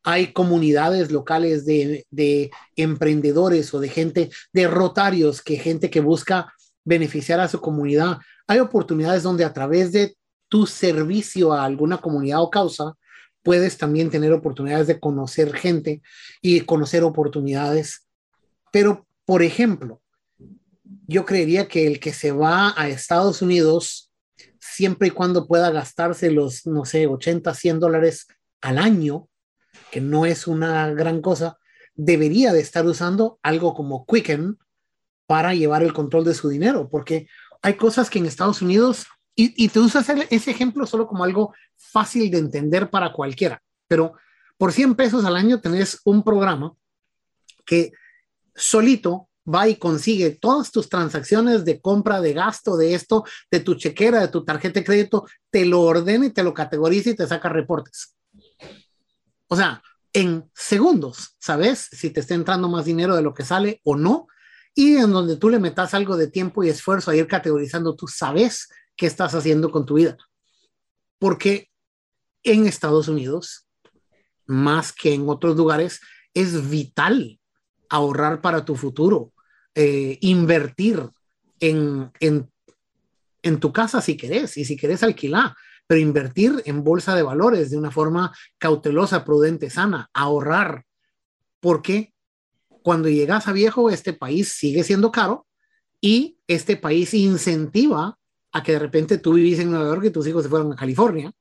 Hay 0.03 0.31
comunidades 0.31 1.11
locales 1.11 1.65
de, 1.65 2.05
de 2.11 2.49
emprendedores 2.75 3.73
o 3.73 3.79
de 3.79 3.89
gente, 3.89 4.29
de 4.53 4.67
rotarios, 4.67 5.41
que 5.41 5.57
gente 5.57 5.89
que 5.89 5.99
busca 5.99 6.53
beneficiar 6.85 7.41
a 7.41 7.49
su 7.49 7.59
comunidad. 7.59 8.19
Hay 8.47 8.59
oportunidades 8.59 9.23
donde 9.23 9.43
a 9.43 9.51
través 9.51 9.91
de 9.91 10.15
tu 10.49 10.65
servicio 10.65 11.51
a 11.51 11.65
alguna 11.65 11.97
comunidad 11.97 12.41
o 12.41 12.49
causa, 12.49 12.93
puedes 13.47 13.77
también 13.77 14.09
tener 14.09 14.33
oportunidades 14.33 14.87
de 14.87 14.99
conocer 14.99 15.55
gente 15.55 16.01
y 16.41 16.59
conocer 16.59 17.05
oportunidades. 17.05 18.05
Pero, 18.73 19.07
por 19.23 19.41
ejemplo, 19.41 20.01
yo 21.07 21.25
creería 21.25 21.69
que 21.69 21.87
el 21.87 22.01
que 22.01 22.11
se 22.11 22.33
va 22.33 22.73
a 22.75 22.89
Estados 22.89 23.41
Unidos, 23.41 24.11
siempre 24.59 25.07
y 25.07 25.11
cuando 25.11 25.47
pueda 25.47 25.71
gastarse 25.71 26.29
los, 26.29 26.67
no 26.67 26.83
sé, 26.83 27.07
80, 27.07 27.53
100 27.53 27.79
dólares 27.79 28.27
al 28.59 28.79
año, 28.79 29.29
que 29.91 30.01
no 30.01 30.25
es 30.25 30.45
una 30.45 30.91
gran 30.91 31.21
cosa, 31.21 31.57
debería 31.95 32.51
de 32.51 32.59
estar 32.59 32.85
usando 32.85 33.39
algo 33.43 33.73
como 33.73 34.05
Quicken 34.05 34.57
para 35.25 35.53
llevar 35.53 35.83
el 35.83 35.93
control 35.93 36.25
de 36.25 36.33
su 36.33 36.49
dinero, 36.49 36.89
porque 36.89 37.29
hay 37.61 37.75
cosas 37.75 38.09
que 38.09 38.19
en 38.19 38.25
Estados 38.25 38.61
Unidos 38.61 39.05
y, 39.39 39.67
te 39.69 39.79
usas 39.79 40.09
ese 40.31 40.49
ejemplo 40.49 40.87
solo 40.87 41.07
como 41.07 41.23
algo 41.23 41.53
fácil 41.75 42.31
de 42.31 42.39
entender 42.39 42.89
para 42.89 43.13
cualquiera, 43.13 43.61
pero 43.87 44.13
por 44.57 44.73
100 44.73 44.95
pesos 44.95 45.25
al 45.25 45.35
año 45.35 45.61
tenés 45.61 46.01
un 46.05 46.23
programa 46.23 46.73
que 47.63 47.91
solito 48.55 49.29
va 49.47 49.67
y 49.67 49.75
consigue 49.75 50.31
todas 50.31 50.71
tus 50.71 50.89
transacciones 50.89 51.63
de 51.65 51.79
compra, 51.79 52.19
de 52.19 52.33
gasto, 52.33 52.77
de 52.77 52.95
esto, 52.95 53.25
de 53.51 53.59
tu 53.59 53.75
chequera, 53.75 54.21
de 54.21 54.27
tu 54.29 54.43
tarjeta 54.43 54.79
de 54.79 54.85
crédito, 54.85 55.27
te 55.51 55.65
lo 55.65 55.81
ordena 55.81 56.25
y 56.25 56.31
te 56.31 56.41
lo 56.41 56.55
categoriza 56.55 57.11
y 57.11 57.15
te 57.15 57.27
saca 57.27 57.47
reportes. 57.47 58.15
O 59.47 59.55
sea, 59.55 59.83
en 60.13 60.49
segundos, 60.55 61.35
¿sabes? 61.39 61.89
Si 61.91 62.09
te 62.09 62.21
está 62.21 62.33
entrando 62.33 62.67
más 62.69 62.85
dinero 62.85 63.15
de 63.15 63.21
lo 63.21 63.35
que 63.35 63.45
sale 63.45 63.81
o 63.83 63.95
no. 63.95 64.27
Y 64.73 64.97
en 64.97 65.11
donde 65.11 65.37
tú 65.37 65.49
le 65.49 65.59
metas 65.59 65.93
algo 65.93 66.17
de 66.17 66.27
tiempo 66.27 66.63
y 66.63 66.69
esfuerzo 66.69 67.11
a 67.11 67.15
ir 67.15 67.27
categorizando, 67.27 67.95
tú 67.95 68.07
sabes 68.07 68.67
qué 68.97 69.05
estás 69.05 69.33
haciendo 69.35 69.71
con 69.71 69.85
tu 69.85 69.93
vida. 69.93 70.17
Porque 71.19 71.69
en 72.43 72.67
Estados 72.67 73.07
Unidos, 73.07 73.67
más 74.45 74.91
que 74.91 75.13
en 75.13 75.29
otros 75.29 75.55
lugares, 75.55 76.01
es 76.33 76.69
vital 76.69 77.39
ahorrar 77.89 78.41
para 78.41 78.65
tu 78.65 78.75
futuro, 78.75 79.33
eh, 79.75 80.17
invertir 80.21 81.09
en, 81.59 82.11
en, 82.19 82.51
en, 83.41 83.59
tu 83.59 83.71
casa 83.71 84.01
si 84.01 84.17
querés 84.17 84.57
y 84.57 84.65
si 84.65 84.75
querés 84.75 85.03
alquilar, 85.03 85.55
pero 85.87 86.01
invertir 86.01 86.61
en 86.65 86.83
bolsa 86.83 87.15
de 87.15 87.23
valores 87.23 87.69
de 87.69 87.77
una 87.77 87.91
forma 87.91 88.35
cautelosa, 88.57 89.23
prudente, 89.23 89.69
sana, 89.69 90.09
ahorrar, 90.13 90.85
porque 91.59 92.13
cuando 92.83 93.09
llegas 93.09 93.47
a 93.47 93.53
viejo, 93.53 93.89
este 93.89 94.13
país 94.13 94.53
sigue 94.53 94.83
siendo 94.83 95.11
caro 95.11 95.47
y 95.99 96.39
este 96.47 96.77
país 96.77 97.13
incentiva 97.13 98.17
a 98.51 98.63
que 98.63 98.73
de 98.73 98.79
repente 98.79 99.17
tú 99.17 99.33
vivís 99.33 99.59
en 99.59 99.71
Nueva 99.71 99.85
York 99.85 100.05
y 100.05 100.09
tus 100.09 100.27
hijos 100.27 100.43
se 100.43 100.49
fueron 100.49 100.73
a 100.73 100.75
California. 100.75 101.31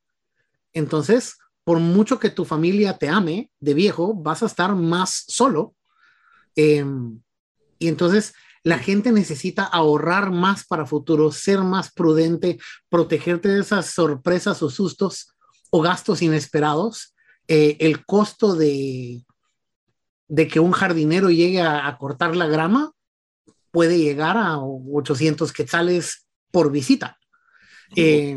Entonces, 0.72 1.38
por 1.64 1.78
mucho 1.78 2.18
que 2.18 2.30
tu 2.30 2.44
familia 2.44 2.98
te 2.98 3.08
ame 3.08 3.50
de 3.60 3.74
viejo, 3.74 4.14
vas 4.14 4.42
a 4.42 4.46
estar 4.46 4.74
más 4.74 5.24
solo. 5.26 5.74
Em, 6.54 7.20
y 7.78 7.88
entonces 7.88 8.34
la 8.62 8.78
gente 8.78 9.12
necesita 9.12 9.64
ahorrar 9.64 10.30
más 10.30 10.64
para 10.66 10.86
futuro, 10.86 11.32
ser 11.32 11.60
más 11.60 11.92
prudente, 11.92 12.58
protegerte 12.88 13.48
de 13.48 13.60
esas 13.60 13.86
sorpresas 13.86 14.62
o 14.62 14.70
sustos 14.70 15.34
o 15.70 15.80
gastos 15.80 16.22
inesperados. 16.22 17.14
Eh, 17.48 17.76
el 17.80 18.04
costo 18.04 18.54
de, 18.54 19.24
de 20.28 20.48
que 20.48 20.60
un 20.60 20.72
jardinero 20.72 21.30
llegue 21.30 21.62
a, 21.62 21.86
a 21.86 21.96
cortar 21.96 22.34
la 22.36 22.46
grama 22.46 22.92
puede 23.70 23.98
llegar 23.98 24.36
a 24.36 24.58
800 24.58 25.52
quetzales 25.52 26.25
por 26.56 26.72
visita. 26.72 27.18
Eh, 27.94 28.34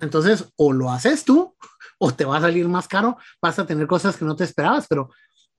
entonces, 0.00 0.42
o 0.56 0.72
lo 0.72 0.90
haces 0.90 1.22
tú, 1.22 1.54
o 1.98 2.14
te 2.14 2.24
va 2.24 2.38
a 2.38 2.40
salir 2.40 2.66
más 2.66 2.88
caro, 2.88 3.18
vas 3.42 3.58
a 3.58 3.66
tener 3.66 3.86
cosas 3.86 4.16
que 4.16 4.24
no 4.24 4.34
te 4.34 4.44
esperabas, 4.44 4.86
pero 4.88 5.10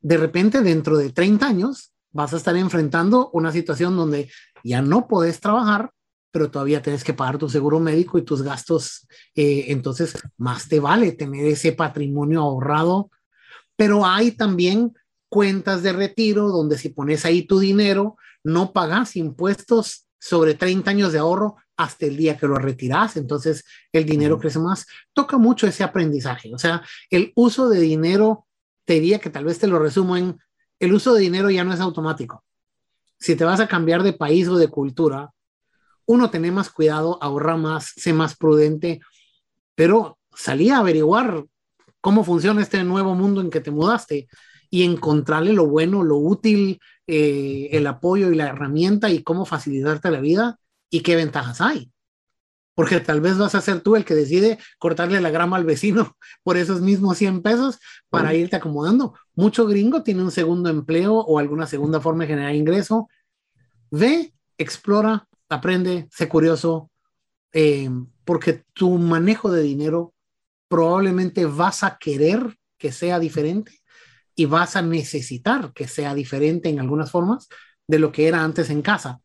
de 0.02 0.18
repente 0.18 0.62
dentro 0.62 0.98
de 0.98 1.12
30 1.12 1.46
años 1.46 1.94
vas 2.12 2.34
a 2.34 2.38
estar 2.38 2.56
enfrentando 2.58 3.30
una 3.32 3.52
situación 3.52 3.96
donde 3.96 4.32
ya 4.64 4.82
no 4.82 5.08
puedes 5.08 5.40
trabajar, 5.40 5.92
pero 6.32 6.50
todavía 6.50 6.82
tienes 6.82 7.04
que 7.04 7.14
pagar 7.14 7.38
tu 7.38 7.48
seguro 7.48 7.80
médico 7.80 8.18
y 8.18 8.24
tus 8.24 8.42
gastos. 8.42 9.08
Eh, 9.36 9.66
entonces, 9.68 10.18
más 10.36 10.68
te 10.68 10.80
vale 10.80 11.12
tener 11.12 11.46
ese 11.46 11.74
patrimonio 11.74 12.42
ahorrado, 12.42 13.12
pero 13.76 14.04
hay 14.04 14.32
también 14.32 14.96
cuentas 15.30 15.84
de 15.84 15.94
retiro 15.94 16.48
donde 16.48 16.80
si 16.80 16.90
pones 16.90 17.24
ahí 17.24 17.44
tu 17.44 17.60
dinero, 17.60 18.18
no 18.44 18.74
pagas 18.74 19.16
impuestos 19.16 20.08
sobre 20.20 20.54
30 20.54 20.92
años 20.92 21.14
de 21.14 21.20
ahorro 21.20 21.58
hasta 21.80 22.08
el 22.08 22.18
día 22.18 22.38
que 22.38 22.46
lo 22.46 22.56
retiras, 22.56 23.16
entonces 23.16 23.64
el 23.94 24.06
dinero 24.06 24.38
crece 24.38 24.60
más. 24.60 24.86
Toca 25.14 25.38
mucho 25.38 25.66
ese 25.66 25.82
aprendizaje, 25.82 26.54
o 26.54 26.58
sea, 26.58 26.84
el 27.10 27.32
uso 27.36 27.70
de 27.70 27.80
dinero, 27.80 28.48
te 28.84 28.96
diría 28.96 29.20
que 29.20 29.30
tal 29.30 29.46
vez 29.46 29.60
te 29.60 29.68
lo 29.68 29.80
resumo 29.80 30.18
en, 30.18 30.38
el 30.78 30.94
uso 30.94 31.14
de 31.14 31.22
dinero 31.22 31.50
ya 31.50 31.64
no 31.64 31.74
es 31.74 31.80
automático. 31.80 32.44
Si 33.18 33.38
te 33.38 33.46
vas 33.46 33.62
a 33.62 33.68
cambiar 33.68 34.04
de 34.04 34.12
país 34.12 34.50
o 34.50 34.58
de 34.58 34.68
cultura, 34.68 35.32
uno 36.06 36.30
tiene 36.30 36.52
más 36.52 36.70
cuidado, 36.70 37.18
ahorra 37.22 37.56
más, 37.56 37.94
sé 37.96 38.12
más 38.12 38.36
prudente, 38.36 39.00
pero 39.74 40.20
salí 40.34 40.72
a 40.72 40.80
averiguar 40.80 41.46
cómo 42.02 42.26
funciona 42.26 42.62
este 42.62 42.84
nuevo 42.84 43.16
mundo 43.16 43.40
en 43.40 43.50
que 43.50 43.62
te 43.62 43.72
mudaste 43.72 44.28
y 44.70 44.84
encontrarle 44.84 45.54
lo 45.54 45.66
bueno, 45.66 46.04
lo 46.04 46.18
útil, 46.18 46.82
eh, 47.08 47.70
el 47.72 47.88
apoyo 47.88 48.32
y 48.32 48.36
la 48.36 48.50
herramienta 48.50 49.10
y 49.10 49.24
cómo 49.24 49.46
facilitarte 49.46 50.12
la 50.12 50.20
vida 50.20 50.60
y 50.90 51.02
qué 51.02 51.16
ventajas 51.16 51.62
hay. 51.62 51.92
Porque 52.76 53.00
tal 53.02 53.20
vez 53.20 53.38
vas 53.38 53.56
a 53.56 53.62
ser 53.62 53.82
tú 53.82 53.96
el 53.96 54.06
que 54.06 54.16
decide 54.16 54.58
cortarle 54.78 55.20
la 55.20 55.32
grama 55.32 55.58
al 55.58 55.66
vecino 55.66 56.16
por 56.44 56.58
esos 56.58 56.82
mismos 56.82 57.18
100 57.18 57.42
pesos 57.42 57.80
para 58.10 58.34
irte 58.34 58.56
acomodando. 58.56 59.16
Mucho 59.36 59.68
gringo 59.68 60.04
tiene 60.04 60.24
un 60.24 60.32
segundo 60.32 60.70
empleo 60.70 61.16
o 61.16 61.40
alguna 61.40 61.68
segunda 61.68 62.00
forma 62.00 62.24
de 62.24 62.30
generar 62.30 62.56
ingreso. 62.56 63.10
Ve, 63.92 64.34
explora, 64.58 65.28
aprende, 65.50 66.08
sé 66.12 66.30
curioso, 66.30 66.90
eh, 67.52 67.90
porque 68.24 68.64
tu 68.74 68.98
manejo 68.98 69.52
de 69.52 69.62
dinero 69.62 70.14
probablemente 70.68 71.46
vas 71.46 71.84
a 71.84 71.98
querer 71.98 72.58
que 72.78 72.92
sea 72.92 73.20
diferente 73.20 73.82
y 74.36 74.46
vas 74.46 74.76
a 74.76 74.82
necesitar 74.82 75.74
que 75.74 75.88
sea 75.88 76.14
diferente 76.14 76.70
en 76.70 76.80
algunas 76.80 77.12
formas 77.12 77.50
de 77.88 78.00
lo 78.00 78.12
que 78.12 78.28
era 78.28 78.44
antes 78.44 78.70
en 78.70 78.82
casa 78.82 79.20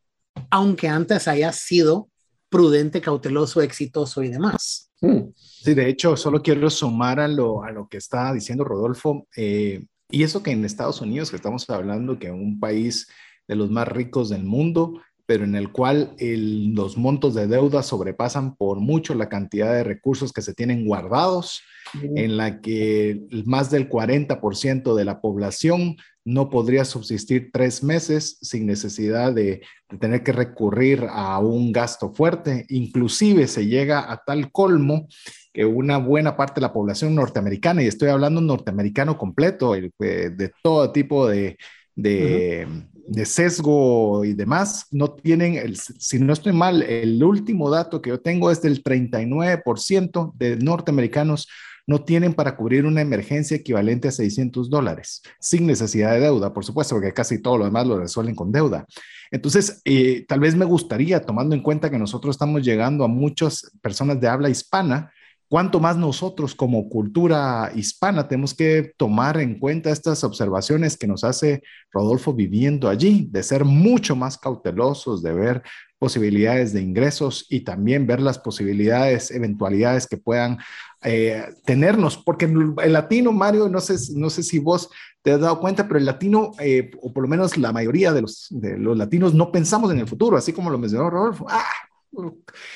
aunque 0.49 0.87
antes 0.87 1.27
haya 1.27 1.51
sido 1.51 2.09
prudente, 2.49 3.01
cauteloso, 3.01 3.61
exitoso 3.61 4.23
y 4.23 4.29
demás. 4.29 4.91
Hmm. 5.01 5.29
Sí, 5.35 5.73
de 5.73 5.89
hecho, 5.89 6.15
solo 6.15 6.41
quiero 6.41 6.69
sumar 6.69 7.19
a 7.19 7.27
lo, 7.27 7.63
a 7.63 7.71
lo 7.71 7.87
que 7.87 7.97
está 7.97 8.33
diciendo 8.33 8.63
Rodolfo. 8.63 9.27
Eh, 9.35 9.85
y 10.09 10.23
eso 10.23 10.43
que 10.43 10.51
en 10.51 10.63
Estados 10.63 11.01
Unidos, 11.01 11.29
que 11.29 11.35
estamos 11.35 11.69
hablando 11.69 12.19
que 12.19 12.31
un 12.31 12.59
país 12.59 13.07
de 13.47 13.55
los 13.55 13.71
más 13.71 13.87
ricos 13.87 14.29
del 14.29 14.43
mundo, 14.43 15.01
pero 15.25 15.43
en 15.43 15.55
el 15.55 15.71
cual 15.71 16.15
los 16.19 16.97
montos 16.97 17.33
de 17.33 17.47
deuda 17.47 17.81
sobrepasan 17.81 18.55
por 18.55 18.79
mucho 18.79 19.15
la 19.15 19.29
cantidad 19.29 19.73
de 19.73 19.83
recursos 19.83 20.31
que 20.31 20.43
se 20.43 20.53
tienen 20.53 20.85
guardados, 20.85 21.61
en 21.93 22.37
la 22.37 22.61
que 22.61 23.21
más 23.45 23.71
del 23.71 23.89
40% 23.89 24.95
de 24.95 25.05
la 25.05 25.21
población 25.21 25.97
no 26.25 26.49
podría 26.49 26.83
subsistir 26.85 27.51
tres 27.53 27.83
meses 27.83 28.37
sin 28.41 28.65
necesidad 28.65 29.33
de, 29.33 29.61
tener 29.99 30.23
que 30.23 30.31
recurrir 30.31 31.05
a 31.09 31.37
un 31.39 31.71
gasto 31.71 32.11
fuerte. 32.11 32.65
Inclusive 32.69 33.47
se 33.47 33.67
llega 33.67 34.11
a 34.11 34.17
tal 34.25 34.51
colmo 34.51 35.07
que 35.53 35.63
una 35.63 35.97
buena 35.97 36.35
parte 36.35 36.55
de 36.55 36.67
la 36.67 36.73
población 36.73 37.15
norteamericana, 37.15 37.83
y 37.83 37.87
estoy 37.87 38.09
hablando 38.09 38.41
norteamericano 38.41 39.17
completo, 39.17 39.73
de 39.73 40.51
todo 40.63 40.91
tipo 40.91 41.27
de, 41.27 41.57
de, 41.95 42.67
de 43.07 43.25
sesgo 43.25 44.25
y 44.25 44.33
demás, 44.33 44.87
no 44.91 45.11
tienen, 45.11 45.55
el, 45.55 45.77
si 45.77 46.19
no 46.19 46.33
estoy 46.33 46.53
mal, 46.53 46.81
el 46.81 47.23
último 47.23 47.69
dato 47.69 48.01
que 48.01 48.09
yo 48.09 48.19
tengo 48.19 48.51
es 48.51 48.61
del 48.61 48.83
39% 48.83 50.33
de 50.35 50.57
norteamericanos 50.57 51.47
no 51.87 52.03
tienen 52.03 52.33
para 52.33 52.55
cubrir 52.55 52.85
una 52.85 53.01
emergencia 53.01 53.57
equivalente 53.57 54.07
a 54.07 54.11
600 54.11 54.69
dólares, 54.69 55.21
sin 55.39 55.67
necesidad 55.67 56.13
de 56.13 56.21
deuda, 56.21 56.53
por 56.53 56.65
supuesto, 56.65 56.95
porque 56.95 57.13
casi 57.13 57.41
todo 57.41 57.59
lo 57.59 57.65
demás 57.65 57.85
lo 57.85 57.99
resuelven 57.99 58.35
con 58.35 58.51
deuda. 58.51 58.85
Entonces, 59.31 59.81
eh, 59.85 60.25
tal 60.27 60.39
vez 60.39 60.55
me 60.55 60.65
gustaría, 60.65 61.21
tomando 61.21 61.55
en 61.55 61.61
cuenta 61.61 61.89
que 61.89 61.99
nosotros 61.99 62.35
estamos 62.35 62.63
llegando 62.63 63.03
a 63.03 63.07
muchas 63.07 63.71
personas 63.81 64.19
de 64.19 64.27
habla 64.27 64.49
hispana, 64.49 65.11
cuánto 65.47 65.79
más 65.79 65.95
nosotros 65.95 66.55
como 66.55 66.89
cultura 66.89 67.71
hispana 67.75 68.27
tenemos 68.27 68.53
que 68.53 68.93
tomar 68.97 69.39
en 69.39 69.59
cuenta 69.59 69.91
estas 69.91 70.23
observaciones 70.23 70.97
que 70.97 71.07
nos 71.07 71.23
hace 71.23 71.61
Rodolfo 71.91 72.33
viviendo 72.33 72.89
allí, 72.89 73.27
de 73.31 73.43
ser 73.43 73.63
mucho 73.63 74.15
más 74.15 74.37
cautelosos, 74.37 75.21
de 75.21 75.33
ver 75.33 75.63
posibilidades 76.05 76.71
de 76.71 76.83
ingresos 76.83 77.47
y 77.49 77.61
también 77.61 78.05
ver 78.05 78.21
las 78.21 78.37
posibilidades, 78.37 79.31
eventualidades 79.31 80.05
que 80.05 80.17
puedan 80.17 80.59
eh, 81.01 81.43
tenernos, 81.65 82.15
porque 82.15 82.45
el 82.45 82.93
latino, 82.93 83.31
Mario, 83.31 83.69
no 83.69 83.81
sé, 83.81 83.95
no 84.13 84.29
sé 84.29 84.43
si 84.43 84.59
vos 84.59 84.91
te 85.23 85.31
has 85.31 85.41
dado 85.41 85.59
cuenta, 85.59 85.87
pero 85.87 85.97
el 85.97 86.05
latino, 86.05 86.51
eh, 86.59 86.91
o 87.01 87.11
por 87.11 87.23
lo 87.23 87.27
menos 87.27 87.57
la 87.57 87.71
mayoría 87.71 88.13
de 88.13 88.21
los, 88.21 88.45
de 88.51 88.77
los 88.77 88.95
latinos, 88.95 89.33
no 89.33 89.51
pensamos 89.51 89.91
en 89.91 89.97
el 89.97 90.07
futuro, 90.07 90.37
así 90.37 90.53
como 90.53 90.69
lo 90.69 90.77
mencionó 90.77 91.09
Rodolfo. 91.09 91.47
Ah, 91.49 91.65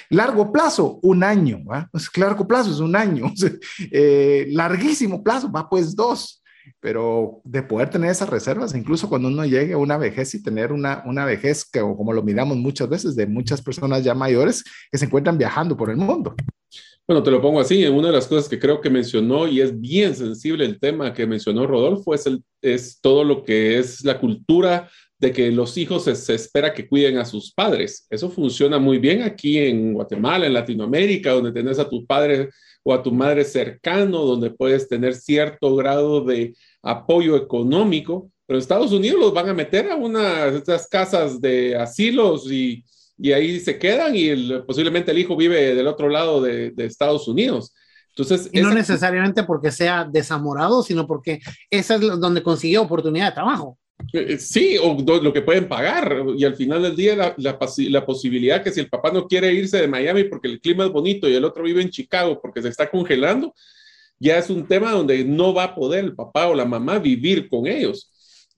largo 0.10 0.52
plazo, 0.52 1.00
un 1.04 1.24
año, 1.24 1.60
pues, 1.92 2.10
largo 2.18 2.48
plazo 2.48 2.72
es 2.72 2.80
un 2.80 2.96
año, 2.96 3.32
eh, 3.92 4.48
larguísimo 4.50 5.24
plazo, 5.24 5.52
va 5.52 5.70
pues 5.70 5.96
dos, 5.96 6.39
pero 6.82 7.42
de 7.44 7.64
poder 7.64 7.90
tener 7.90 8.10
esas 8.10 8.30
reservas, 8.30 8.76
incluso 8.76 9.10
cuando 9.10 9.28
uno 9.28 9.46
llegue 9.46 9.74
a 9.74 9.78
una 9.78 9.98
vejez 9.98 10.34
y 10.36 10.44
tener 10.44 10.72
una, 10.72 11.04
una 11.06 11.26
vejez 11.26 11.66
que, 11.66 11.82
como 11.82 12.14
lo 12.14 12.24
miramos 12.24 12.58
muchas 12.58 12.90
veces, 12.90 13.16
de 13.16 13.28
muchas 13.28 13.62
personas 13.62 14.04
ya 14.04 14.14
mayores 14.14 14.64
que 14.92 14.98
se 14.98 15.06
encuentran 15.06 15.38
viajando 15.38 15.76
por 15.76 15.90
el 15.90 15.98
mundo. 15.98 16.36
Bueno, 17.08 17.24
te 17.24 17.32
lo 17.32 17.42
pongo 17.42 17.60
así, 17.60 17.84
una 17.88 18.10
de 18.10 18.14
las 18.14 18.28
cosas 18.28 18.48
que 18.48 18.60
creo 18.60 18.80
que 18.80 18.90
mencionó 18.90 19.48
y 19.48 19.62
es 19.62 19.80
bien 19.80 20.16
sensible 20.16 20.64
el 20.64 20.80
tema 20.80 21.12
que 21.12 21.26
mencionó 21.26 21.66
Rodolfo 21.66 22.14
es, 22.14 22.28
el, 22.28 22.44
es 22.62 23.00
todo 23.02 23.24
lo 23.24 23.44
que 23.44 23.80
es 23.80 24.06
la 24.06 24.20
cultura 24.20 24.88
de 25.20 25.34
que 25.34 25.52
los 25.52 25.76
hijos 25.78 26.04
se, 26.04 26.34
espera 26.34 26.74
que 26.74 26.88
cuiden 26.88 27.18
a 27.18 27.26
sus 27.26 27.52
padres. 27.52 28.08
Eso 28.10 28.30
funciona 28.30 28.80
muy 28.80 29.00
bien 29.00 29.22
aquí 29.22 29.58
en 29.58 29.94
Guatemala, 29.94 30.46
en 30.46 30.54
Latinoamérica, 30.54 31.32
donde 31.32 31.52
tenés 31.52 31.78
a 31.78 31.90
tu 31.90 32.06
padre 32.06 32.50
o 32.90 32.94
a 32.94 33.04
tu 33.04 33.12
madre 33.12 33.46
cercano, 33.46 34.26
donde 34.26 34.50
puedes 34.50 34.88
tener 34.88 35.14
cierto 35.14 35.76
grado 35.76 36.22
de 36.22 36.56
apoyo 36.82 37.36
económico, 37.36 38.32
pero 38.48 38.58
en 38.58 38.62
Estados 38.62 38.92
Unidos 38.92 39.20
los 39.20 39.34
van 39.34 39.48
a 39.48 39.54
meter 39.54 39.92
a 39.92 39.96
una 39.96 40.46
de 40.46 40.58
estas 40.58 40.88
casas 40.88 41.40
de 41.40 41.76
asilos 41.76 42.52
y, 42.52 42.84
y 43.16 43.32
ahí 43.32 43.60
se 43.60 43.78
quedan 43.78 44.16
y 44.16 44.60
posiblemente 44.62 45.12
el 45.12 45.20
hijo 45.20 45.36
vive 45.36 45.76
del 45.76 45.86
otro 45.86 46.10
lado 46.10 46.42
de, 46.42 46.72
de 46.72 46.86
Estados 46.86 47.28
Unidos. 47.28 47.76
Entonces, 48.10 48.50
y 48.52 48.60
no 48.60 48.74
necesariamente 48.74 49.44
porque 49.44 49.72
sea 49.72 50.04
desamorado, 50.04 50.82
sino 50.82 51.06
porque 51.06 51.42
esa 51.70 51.96
es 51.96 52.02
donde 52.02 52.42
consiguió 52.42 52.82
oportunidad 52.82 53.28
de 53.28 53.36
trabajo. 53.36 53.78
Eh, 54.14 54.40
sí, 54.40 54.78
o 54.82 54.98
lo 55.22 55.34
que 55.34 55.42
pueden 55.42 55.68
pagar. 55.68 56.24
Y 56.36 56.44
al 56.44 56.56
final 56.56 56.82
del 56.82 56.96
día, 56.96 57.36
la, 57.38 58.06
posibilidad 58.06 58.64
que 58.64 58.72
si 58.72 58.80
el 58.80 58.90
papá 58.90 59.12
no 59.12 59.28
quiere 59.28 59.54
irse 59.54 59.78
de 59.78 59.88
Miami 59.88 60.24
porque 60.24 60.48
el 60.48 60.60
clima 60.60 60.86
es 60.86 60.92
bonito 60.92 61.28
y 61.28 61.36
el 61.36 61.46
otro 61.46 61.64
vive 61.64 61.82
en 61.82 61.90
Chicago 61.90 62.40
porque 62.42 62.62
se 62.62 62.70
está 62.70 62.90
congelando, 62.90 63.54
ya 64.20 64.38
es 64.38 64.50
un 64.50 64.68
tema 64.68 64.92
donde 64.92 65.24
no 65.24 65.54
va 65.54 65.66
a 65.66 65.76
poder 65.76 66.06
el 66.06 66.16
papá 66.16 66.48
o 66.48 66.56
la 66.56 66.66
mamá 66.66 67.00
vivir 67.00 67.48
con 67.50 67.68
ellos. 67.68 68.12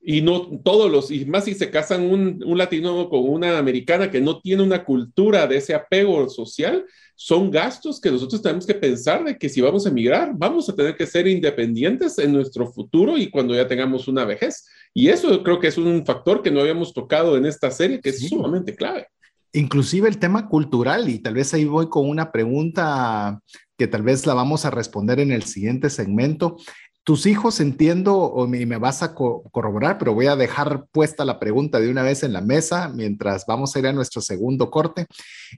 Y 0.03 0.21
no 0.21 0.59
todos 0.63 0.91
los, 0.91 1.11
y 1.11 1.25
más 1.25 1.45
si 1.45 1.53
se 1.53 1.69
casan 1.69 2.09
un 2.09 2.57
latino 2.57 3.07
con 3.07 3.29
una 3.29 3.59
americana 3.59 4.09
que 4.09 4.19
no 4.19 4.39
tiene 4.41 4.63
una 4.63 4.83
cultura 4.83 5.45
de 5.45 5.57
ese 5.57 5.75
apego 5.75 6.27
social, 6.27 6.85
son 7.23 7.51
gastos 7.51 8.01
que 8.01 8.09
nosotros 8.09 8.41
tenemos 8.41 8.65
que 8.65 8.73
pensar 8.73 9.23
de 9.23 9.37
que 9.37 9.47
si 9.47 9.61
vamos 9.61 9.85
a 9.85 9.89
emigrar, 9.89 10.31
vamos 10.33 10.67
a 10.67 10.75
tener 10.75 10.95
que 10.95 11.05
ser 11.05 11.27
independientes 11.27 12.17
en 12.17 12.33
nuestro 12.33 12.65
futuro 12.65 13.15
y 13.15 13.29
cuando 13.29 13.53
ya 13.53 13.67
tengamos 13.67 14.07
una 14.07 14.25
vejez. 14.25 14.65
Y 14.93 15.09
eso 15.09 15.41
creo 15.43 15.59
que 15.59 15.67
es 15.67 15.77
un 15.77 16.05
factor 16.05 16.41
que 16.41 16.51
no 16.51 16.61
habíamos 16.61 16.93
tocado 16.93 17.37
en 17.37 17.45
esta 17.45 17.71
serie 17.71 18.01
que 18.01 18.09
es 18.09 18.27
sumamente 18.27 18.75
clave. 18.75 19.07
Inclusive 19.53 20.07
el 20.07 20.17
tema 20.17 20.47
cultural, 20.47 21.09
y 21.09 21.19
tal 21.19 21.33
vez 21.33 21.53
ahí 21.53 21.65
voy 21.65 21.89
con 21.89 22.09
una 22.09 22.31
pregunta 22.31 23.41
que 23.77 23.87
tal 23.87 24.01
vez 24.01 24.25
la 24.25 24.33
vamos 24.33 24.65
a 24.65 24.69
responder 24.69 25.19
en 25.19 25.31
el 25.31 25.43
siguiente 25.43 25.89
segmento. 25.89 26.57
Tus 27.03 27.25
hijos, 27.25 27.59
entiendo, 27.59 28.15
o 28.15 28.47
me, 28.47 28.63
me 28.65 28.77
vas 28.77 29.01
a 29.01 29.15
corroborar, 29.15 29.97
pero 29.97 30.13
voy 30.13 30.27
a 30.27 30.35
dejar 30.35 30.85
puesta 30.91 31.25
la 31.25 31.39
pregunta 31.39 31.79
de 31.79 31.89
una 31.89 32.03
vez 32.03 32.21
en 32.21 32.31
la 32.31 32.41
mesa 32.41 32.89
mientras 32.89 33.45
vamos 33.47 33.75
a 33.75 33.79
ir 33.79 33.87
a 33.87 33.93
nuestro 33.93 34.21
segundo 34.21 34.69
corte. 34.69 35.07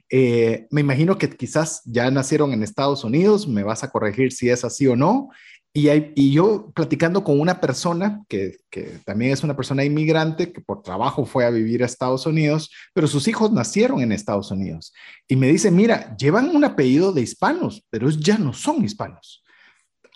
Eh, 0.08 0.66
me 0.70 0.80
imagino 0.80 1.18
que 1.18 1.28
quizás 1.28 1.82
ya 1.84 2.10
nacieron 2.10 2.52
en 2.52 2.62
Estados 2.62 3.04
Unidos, 3.04 3.46
me 3.46 3.62
vas 3.62 3.84
a 3.84 3.90
corregir 3.90 4.32
si 4.32 4.48
es 4.48 4.64
así 4.64 4.86
o 4.86 4.96
no. 4.96 5.28
Y, 5.76 5.90
y 6.14 6.32
yo 6.32 6.70
platicando 6.72 7.24
con 7.24 7.40
una 7.40 7.60
persona 7.60 8.22
que, 8.28 8.58
que, 8.70 9.00
también 9.04 9.32
es 9.32 9.42
una 9.42 9.56
persona 9.56 9.84
inmigrante 9.84 10.52
que 10.52 10.60
por 10.60 10.82
trabajo 10.82 11.26
fue 11.26 11.44
a 11.44 11.50
vivir 11.50 11.82
a 11.82 11.86
Estados 11.86 12.26
Unidos, 12.26 12.70
pero 12.94 13.08
sus 13.08 13.26
hijos 13.26 13.52
nacieron 13.52 14.00
en 14.00 14.12
Estados 14.12 14.52
Unidos. 14.52 14.94
Y 15.26 15.34
me 15.34 15.48
dice, 15.48 15.72
mira, 15.72 16.16
llevan 16.16 16.54
un 16.54 16.64
apellido 16.64 17.12
de 17.12 17.22
hispanos, 17.22 17.84
pero 17.90 18.08
ya 18.08 18.38
no 18.38 18.52
son 18.52 18.84
hispanos 18.84 19.44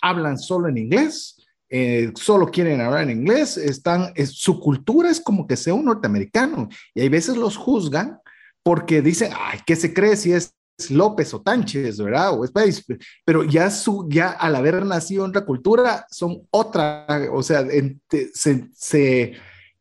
hablan 0.01 0.39
solo 0.39 0.69
en 0.69 0.79
inglés, 0.79 1.37
eh, 1.71 2.13
solo 2.15 2.51
quieren 2.51 2.81
hablar 2.81 3.03
en 3.03 3.19
inglés, 3.19 3.57
están, 3.57 4.13
su 4.27 4.59
cultura 4.59 5.11
es 5.11 5.21
como 5.21 5.47
que 5.47 5.57
sea 5.57 5.75
un 5.75 5.85
norteamericano 5.85 6.69
y 6.95 7.01
hay 7.01 7.09
veces 7.09 7.37
los 7.37 7.57
juzgan 7.57 8.19
porque 8.63 9.03
dicen, 9.03 9.33
ay, 9.39 9.61
¿qué 9.67 9.77
se 9.77 9.93
cree 9.93 10.17
si 10.17 10.33
es 10.33 10.55
López 10.91 11.35
o 11.35 11.41
Tánchez, 11.41 11.99
¿verdad? 11.99 12.39
O 12.39 12.45
es 12.45 12.85
pero 13.25 13.45
ya, 13.45 13.71
su, 13.71 14.07
ya 14.09 14.31
al 14.31 14.55
haber 14.55 14.85
nacido 14.87 15.25
en 15.25 15.31
otra 15.31 15.45
cultura 15.45 16.07
son 16.11 16.47
otra, 16.51 17.07
o 17.33 17.43
sea, 17.43 17.67
se, 18.33 18.69
se 18.75 19.35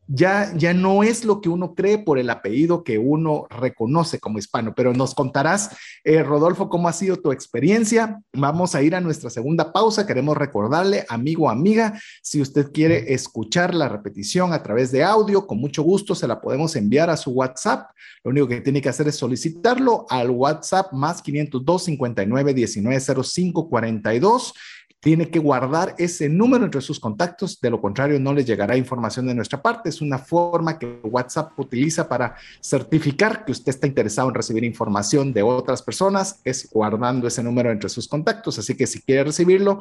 ya, 0.08 0.52
ya 0.56 0.74
no 0.74 1.04
es 1.04 1.26
lo 1.26 1.42
que 1.42 1.50
uno 1.50 1.76
cree 1.76 1.98
por 1.98 2.18
el 2.18 2.30
apellido 2.30 2.84
que 2.84 2.98
uno 2.98 3.46
reconoce 3.50 4.20
como 4.20 4.40
hispano, 4.40 4.74
pero 4.76 4.94
nos 4.94 5.14
contarás, 5.14 5.72
eh, 6.04 6.24
Rodolfo, 6.24 6.70
cómo 6.70 6.88
ha 6.88 6.94
sido 6.94 7.18
tu 7.18 7.32
experiencia. 7.32 8.22
Vamos 8.34 8.74
a 8.74 8.82
ir 8.82 8.96
a 8.96 9.02
nuestra 9.02 9.30
segunda 9.30 9.74
pausa. 9.74 10.08
Queremos 10.08 10.38
recordarle, 10.38 11.06
amigo, 11.10 11.50
amiga, 11.50 12.00
si 12.22 12.42
usted 12.42 12.72
quiere 12.72 13.14
escuchar 13.14 13.76
la 13.76 13.90
repetición 13.90 14.54
a 14.54 14.64
través 14.64 14.92
de 14.92 15.04
audio, 15.04 15.46
con 15.46 15.60
mucho 15.60 15.84
gusto 15.84 16.16
se 16.16 16.28
la 16.28 16.40
podemos 16.42 16.76
enviar 16.76 17.10
a 17.10 17.18
su 17.18 17.32
WhatsApp. 17.32 17.92
Lo 18.24 18.32
único 18.32 18.48
que 18.48 18.62
tiene 18.62 18.82
que 18.82 18.90
hacer 18.90 19.08
es 19.08 19.16
solicitarlo 19.16 20.06
al 20.10 20.30
WhatsApp 20.30 20.94
más 20.94 21.22
502 21.22 21.84
59 21.84 22.54
19 22.54 23.24
05 23.24 23.70
42 23.70 24.54
tiene 25.00 25.30
que 25.30 25.40
guardar 25.40 25.96
ese 25.98 26.28
número 26.28 26.66
entre 26.66 26.82
sus 26.82 27.00
contactos, 27.00 27.62
de 27.62 27.70
lo 27.70 27.80
contrario 27.80 28.20
no 28.20 28.34
le 28.34 28.44
llegará 28.44 28.76
información 28.76 29.28
de 29.28 29.36
nuestra 29.36 29.62
parte. 29.62 29.90
Es 29.90 30.02
una 30.02 30.18
forma 30.18 30.80
que 30.80 31.00
WhatsApp 31.04 31.58
utiliza 31.58 32.10
para 32.10 32.36
certificar 32.62 33.46
que 33.46 33.52
usted 33.52 33.70
está 33.70 33.86
interesado 33.86 34.30
en 34.30 34.36
recibir 34.36 34.64
información 34.64 35.34
de 35.34 35.44
otras 35.44 35.82
personas, 35.82 36.42
es 36.44 36.70
guardando 36.72 37.28
ese 37.28 37.44
número 37.44 37.72
entre 37.72 37.90
sus 37.90 38.08
contactos. 38.08 38.58
Así 38.58 38.76
que 38.76 38.88
si 38.88 39.02
quiere 39.02 39.26
recibirlo, 39.26 39.80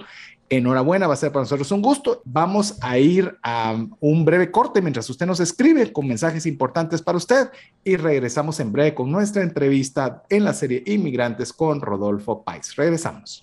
enhorabuena, 0.50 1.06
va 1.06 1.14
a 1.14 1.16
ser 1.16 1.32
para 1.32 1.42
nosotros 1.44 1.70
un 1.72 1.82
gusto. 1.82 2.20
Vamos 2.24 2.76
a 2.82 2.98
ir 2.98 3.36
a 3.42 3.74
un 4.00 4.24
breve 4.24 4.50
corte 4.50 4.82
mientras 4.82 5.08
usted 5.08 5.26
nos 5.26 5.40
escribe 5.40 5.92
con 5.92 6.06
mensajes 6.06 6.44
importantes 6.46 7.00
para 7.00 7.18
usted 7.18 7.48
y 7.84 7.96
regresamos 7.96 8.60
en 8.60 8.70
breve 8.70 8.94
con 8.94 9.10
nuestra 9.10 9.42
entrevista 9.42 10.22
en 10.28 10.44
la 10.44 10.52
serie 10.52 10.82
Inmigrantes 10.86 11.52
con 11.52 11.80
Rodolfo 11.80 12.42
Pais. 12.42 12.76
Regresamos. 12.76 13.42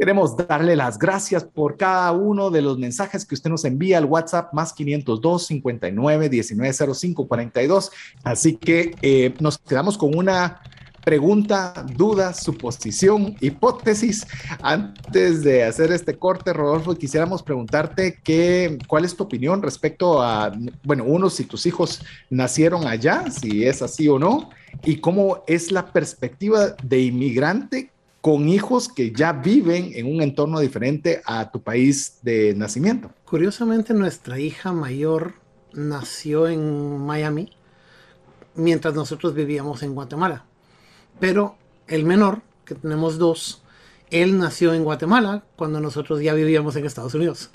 Queremos 0.00 0.34
darle 0.34 0.76
las 0.76 0.98
gracias 0.98 1.44
por 1.44 1.76
cada 1.76 2.10
uno 2.12 2.48
de 2.48 2.62
los 2.62 2.78
mensajes 2.78 3.26
que 3.26 3.34
usted 3.34 3.50
nos 3.50 3.66
envía 3.66 3.98
al 3.98 4.06
WhatsApp 4.06 4.54
más 4.54 4.72
502 4.72 5.46
59 5.46 6.30
19 6.30 6.94
05 6.94 7.28
42. 7.28 7.92
Así 8.24 8.56
que 8.56 8.96
eh, 9.02 9.34
nos 9.40 9.58
quedamos 9.58 9.98
con 9.98 10.16
una 10.16 10.62
pregunta, 11.04 11.84
duda, 11.98 12.32
suposición, 12.32 13.36
hipótesis. 13.42 14.26
Antes 14.62 15.42
de 15.42 15.64
hacer 15.64 15.92
este 15.92 16.16
corte, 16.16 16.54
Rodolfo, 16.54 16.94
quisiéramos 16.94 17.42
preguntarte 17.42 18.20
qué, 18.24 18.78
cuál 18.86 19.04
es 19.04 19.14
tu 19.14 19.24
opinión 19.24 19.60
respecto 19.60 20.22
a, 20.22 20.50
bueno, 20.82 21.04
uno, 21.04 21.28
si 21.28 21.44
tus 21.44 21.66
hijos 21.66 22.02
nacieron 22.30 22.86
allá, 22.86 23.30
si 23.30 23.66
es 23.66 23.82
así 23.82 24.08
o 24.08 24.18
no, 24.18 24.48
y 24.82 24.96
cómo 24.96 25.44
es 25.46 25.70
la 25.70 25.92
perspectiva 25.92 26.74
de 26.82 27.02
inmigrante 27.02 27.90
con 28.20 28.48
hijos 28.48 28.88
que 28.88 29.12
ya 29.12 29.32
viven 29.32 29.92
en 29.94 30.06
un 30.06 30.22
entorno 30.22 30.60
diferente 30.60 31.22
a 31.24 31.50
tu 31.50 31.62
país 31.62 32.18
de 32.22 32.54
nacimiento. 32.54 33.10
Curiosamente, 33.24 33.94
nuestra 33.94 34.38
hija 34.38 34.72
mayor 34.72 35.34
nació 35.72 36.48
en 36.48 36.98
Miami 36.98 37.50
mientras 38.54 38.94
nosotros 38.94 39.34
vivíamos 39.34 39.82
en 39.82 39.94
Guatemala. 39.94 40.44
Pero 41.18 41.56
el 41.86 42.04
menor, 42.04 42.42
que 42.64 42.74
tenemos 42.74 43.18
dos, 43.18 43.62
él 44.10 44.38
nació 44.38 44.74
en 44.74 44.84
Guatemala 44.84 45.44
cuando 45.56 45.80
nosotros 45.80 46.20
ya 46.20 46.34
vivíamos 46.34 46.76
en 46.76 46.84
Estados 46.84 47.14
Unidos. 47.14 47.50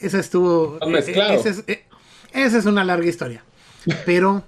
Esa 0.00 0.18
estuvo... 0.18 0.78
Eh, 0.80 1.04
eh, 1.08 1.34
esa 1.34 1.48
es, 1.48 1.64
eh, 1.66 1.84
esa 2.32 2.58
es 2.58 2.66
una 2.66 2.84
larga 2.84 3.06
historia. 3.06 3.44
Pero 4.06 4.44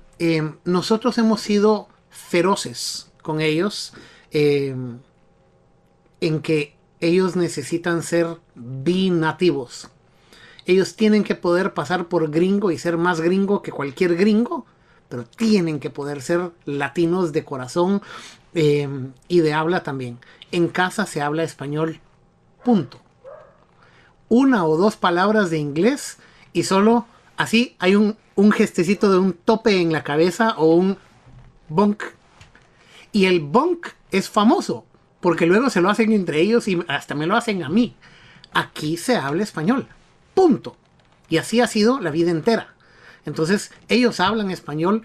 nosotros 0.64 1.18
hemos 1.18 1.42
sido 1.42 1.88
feroces 2.08 3.12
con 3.20 3.42
ellos 3.42 3.92
en 6.20 6.40
que 6.40 6.76
ellos 7.00 7.36
necesitan 7.36 8.02
ser 8.02 8.38
binativos. 8.54 9.88
Ellos 10.64 10.96
tienen 10.96 11.22
que 11.22 11.34
poder 11.34 11.74
pasar 11.74 12.08
por 12.08 12.30
gringo 12.30 12.70
y 12.70 12.78
ser 12.78 12.96
más 12.96 13.20
gringo 13.20 13.62
que 13.62 13.70
cualquier 13.70 14.16
gringo, 14.16 14.66
pero 15.08 15.24
tienen 15.24 15.78
que 15.78 15.90
poder 15.90 16.22
ser 16.22 16.50
latinos 16.64 17.32
de 17.32 17.44
corazón 17.44 18.02
eh, 18.54 18.88
y 19.28 19.40
de 19.40 19.52
habla 19.52 19.82
también. 19.82 20.18
En 20.50 20.68
casa 20.68 21.06
se 21.06 21.22
habla 21.22 21.44
español, 21.44 22.00
punto. 22.64 23.00
Una 24.28 24.64
o 24.64 24.76
dos 24.76 24.96
palabras 24.96 25.50
de 25.50 25.58
inglés 25.58 26.18
y 26.52 26.64
solo 26.64 27.06
así 27.36 27.76
hay 27.78 27.94
un, 27.94 28.16
un 28.34 28.50
gestecito 28.50 29.12
de 29.12 29.18
un 29.18 29.34
tope 29.34 29.80
en 29.80 29.92
la 29.92 30.02
cabeza 30.02 30.54
o 30.56 30.74
un 30.74 30.98
bonk. 31.68 32.02
Y 33.12 33.26
el 33.26 33.40
bonk 33.40 33.86
es 34.10 34.28
famoso 34.28 34.84
porque 35.20 35.46
luego 35.46 35.70
se 35.70 35.80
lo 35.80 35.90
hacen 35.90 36.12
entre 36.12 36.40
ellos 36.40 36.68
y 36.68 36.82
hasta 36.88 37.14
me 37.14 37.26
lo 37.26 37.36
hacen 37.36 37.62
a 37.62 37.68
mí. 37.68 37.94
Aquí 38.52 38.96
se 38.96 39.16
habla 39.16 39.42
español, 39.42 39.88
punto. 40.34 40.76
Y 41.28 41.38
así 41.38 41.60
ha 41.60 41.66
sido 41.66 42.00
la 42.00 42.10
vida 42.10 42.30
entera. 42.30 42.74
Entonces, 43.24 43.72
ellos 43.88 44.20
hablan 44.20 44.50
español, 44.50 45.02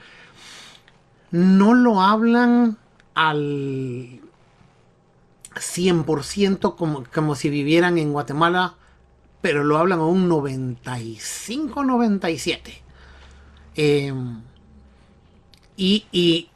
no 1.32 1.74
lo 1.74 2.01
hablan 2.01 2.78
al 3.16 4.22
100% 5.55 6.76
como, 6.76 7.03
como 7.12 7.36
si 7.36 7.49
vivieran 7.49 7.97
en 7.97 8.14
Guatemala, 8.14 8.76
pero 9.41 9.64
lo 9.64 9.78
hablan 9.78 9.99
a 9.99 10.05
un 10.05 10.30
95, 10.30 11.84
97. 11.84 12.84
Em, 13.76 14.41
y, 15.76 16.05
y, 16.12 16.51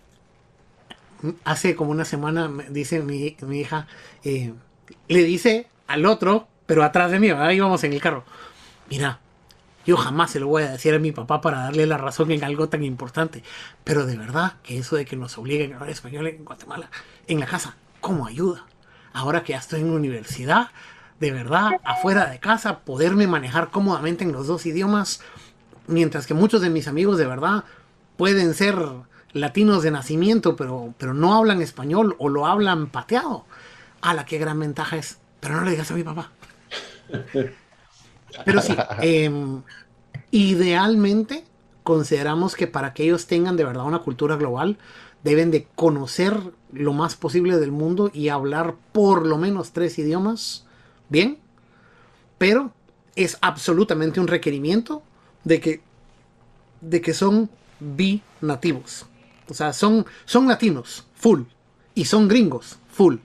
hace 1.44 1.76
como 1.76 1.92
una 1.92 2.06
semana, 2.06 2.52
dice 2.70 3.02
mi, 3.02 3.36
hija, 3.52 3.88
eh, 4.24 4.54
le 5.08 5.24
dice 5.24 5.68
al 5.88 6.06
otro, 6.06 6.48
pero 6.66 6.84
atrás 6.84 7.12
de 7.12 7.20
mí, 7.20 7.30
ahí 7.30 7.60
vamos 7.60 7.84
en 7.84 7.94
el 7.94 8.02
carro, 8.02 8.24
mira, 8.90 9.20
yo 9.86 9.98
jamás 9.98 10.32
se 10.32 10.40
lo 10.40 10.48
voy 10.48 10.64
a 10.64 10.72
decir 10.72 10.96
a 10.96 11.00
mi 11.00 11.12
papá 11.12 11.42
para 11.42 11.60
darle 11.60 11.86
la 11.86 11.98
razón 11.98 12.32
en 12.32 12.44
algo 12.44 12.70
tan 12.70 12.84
importante, 12.84 13.44
pero 13.84 14.06
de 14.06 14.18
verdad 14.18 14.54
que 14.64 14.78
eso 14.80 14.96
de 14.96 15.06
que 15.06 15.16
nos 15.16 15.38
obliguen 15.38 15.74
a 15.74 15.76
hablar 15.76 15.92
español 15.92 16.28
en 16.28 16.44
Guatemala, 16.44 16.90
en 17.28 17.40
la 17.40 17.46
casa, 17.46 17.76
¿cómo 18.02 18.26
ayuda? 18.26 18.66
Ahora 19.14 19.44
que 19.44 19.54
ya 19.54 19.60
estoy 19.60 19.82
en 19.82 19.92
universidad, 19.92 20.72
de 21.20 21.32
verdad, 21.32 21.72
afuera 21.84 22.26
de 22.26 22.40
casa, 22.40 22.80
poderme 22.80 23.28
manejar 23.28 23.70
cómodamente 23.70 24.24
en 24.24 24.32
los 24.32 24.48
dos 24.48 24.66
idiomas, 24.66 25.22
mientras 25.88 26.26
que 26.28 26.34
muchos 26.34 26.62
de 26.62 26.70
mis 26.70 26.88
amigos 26.88 27.18
de 27.18 27.28
verdad 27.28 27.64
pueden 28.18 28.54
ser 28.54 28.76
latinos 29.36 29.84
de 29.84 29.92
nacimiento, 29.92 30.56
pero, 30.56 30.94
pero 30.98 31.14
no 31.14 31.36
hablan 31.36 31.62
español 31.62 32.16
o 32.20 32.30
lo 32.30 32.48
hablan 32.48 32.88
pateado. 32.88 33.46
A 34.02 34.14
la 34.14 34.26
qué 34.26 34.38
gran 34.38 34.60
ventaja 34.60 34.96
es. 34.96 35.20
Pero 35.42 35.56
no 35.56 35.66
le 35.66 35.72
digas 35.72 35.92
a 35.92 35.94
mi 35.94 36.04
papá. 36.04 36.32
Pero 38.44 38.62
sí, 38.62 38.76
em, 39.02 39.62
idealmente 40.32 41.46
consideramos 41.84 42.56
que 42.56 42.68
para 42.68 42.94
que 42.94 43.04
ellos 43.04 43.28
tengan 43.28 43.56
de 43.56 43.64
verdad 43.64 43.86
una 43.86 44.00
cultura 44.00 44.36
global, 44.36 44.78
deben 45.24 45.52
de 45.52 45.68
conocer 45.76 46.38
lo 46.74 46.92
más 46.92 47.16
posible 47.16 47.58
del 47.58 47.72
mundo 47.72 48.12
y 48.14 48.28
hablar 48.28 48.76
por 48.92 49.26
lo 49.26 49.38
menos 49.38 49.72
tres 49.72 49.98
idiomas. 50.00 50.66
Bien, 51.08 51.38
pero 52.38 52.74
es 53.16 53.38
absolutamente 53.40 54.20
un 54.20 54.28
requerimiento 54.28 55.02
de 55.46 55.62
que, 55.62 55.82
de 56.82 57.00
que 57.00 57.14
son 57.14 57.50
binativos. 57.80 59.06
O 59.50 59.54
sea, 59.54 59.74
son, 59.74 60.06
son 60.26 60.48
latinos, 60.48 61.06
full. 61.14 61.42
Y 61.94 62.06
son 62.06 62.28
gringos, 62.28 62.78
full. 62.92 63.18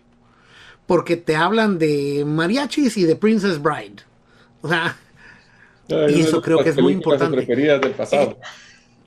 Porque 0.87 1.17
te 1.17 1.37
hablan 1.37 1.79
de 1.79 2.25
mariachis 2.27 2.97
y 2.97 3.05
de 3.05 3.17
Princess 3.17 3.61
Bride. 3.61 4.03
O 4.63 4.69
sea, 4.69 4.97
y 5.89 6.21
eso 6.21 6.41
creo 6.41 6.63
que 6.63 6.71
es 6.71 6.81
muy 6.81 6.93
importante. 6.93 7.45
Del 7.45 7.91
pasado. 7.93 8.31
Eh, 8.31 8.37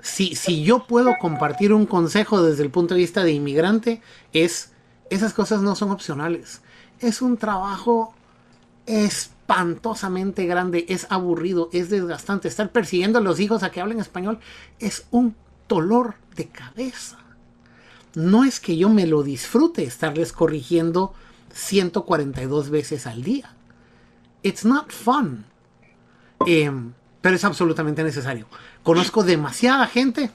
si, 0.02 0.36
si 0.36 0.64
yo 0.64 0.86
puedo 0.86 1.16
compartir 1.20 1.74
un 1.74 1.86
consejo 1.86 2.44
desde 2.44 2.64
el 2.64 2.70
punto 2.70 2.94
de 2.94 3.02
vista 3.02 3.24
de 3.24 3.32
inmigrante, 3.32 4.02
es, 4.34 4.72
esas 5.10 5.34
cosas 5.34 5.62
no 5.62 5.76
son 5.76 5.92
opcionales. 5.92 6.62
Es 7.00 7.22
un 7.22 7.38
trabajo 7.38 8.14
espantosamente 8.86 10.46
grande, 10.46 10.86
es 10.90 11.08
aburrido, 11.10 11.70
es 11.72 11.90
desgastante. 11.90 12.48
Estar 12.48 12.72
persiguiendo 12.72 13.20
a 13.20 13.22
los 13.22 13.40
hijos 13.40 13.64
a 13.64 13.72
que 13.72 13.82
hablen 13.82 14.00
español 14.00 14.40
es 14.80 15.06
un 15.12 15.36
dolor 15.68 16.16
de 16.36 16.48
cabeza. 16.48 17.18
No 18.16 18.44
es 18.44 18.60
que 18.60 18.78
yo 18.78 18.90
me 18.90 19.08
lo 19.08 19.24
disfrute 19.24 19.84
estarles 19.84 20.34
corrigiendo 20.34 21.14
142 21.54 22.70
veces 22.70 23.08
al 23.08 23.24
día. 23.24 23.54
It's 24.44 24.66
not 24.66 24.92
fun. 24.92 25.46
Em, 26.46 26.94
pero 27.22 27.36
es 27.36 27.44
absolutamente 27.44 28.04
necesario. 28.04 28.48
Conozco 28.84 29.24
demasiada 29.24 29.88
gente 29.88 30.30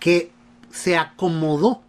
que 0.00 0.32
se 0.70 0.96
acomodó 0.96 1.82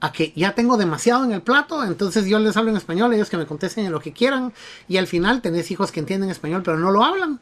a 0.00 0.12
que 0.12 0.32
ya 0.36 0.54
tengo 0.54 0.76
demasiado 0.76 1.24
en 1.24 1.32
el 1.32 1.42
plato, 1.42 1.82
entonces 1.82 2.26
yo 2.26 2.38
les 2.38 2.56
hablo 2.56 2.70
en 2.70 2.76
español, 2.76 3.12
ellos 3.12 3.30
que 3.30 3.36
me 3.36 3.46
contesten 3.46 3.86
en 3.86 3.90
lo 3.90 4.00
que 4.00 4.12
quieran, 4.12 4.52
y 4.86 4.96
al 4.96 5.08
final 5.08 5.42
tenés 5.42 5.72
hijos 5.72 5.90
que 5.90 5.98
entienden 5.98 6.30
español 6.30 6.62
pero 6.62 6.78
no 6.78 6.92
lo 6.92 7.02
hablan. 7.02 7.40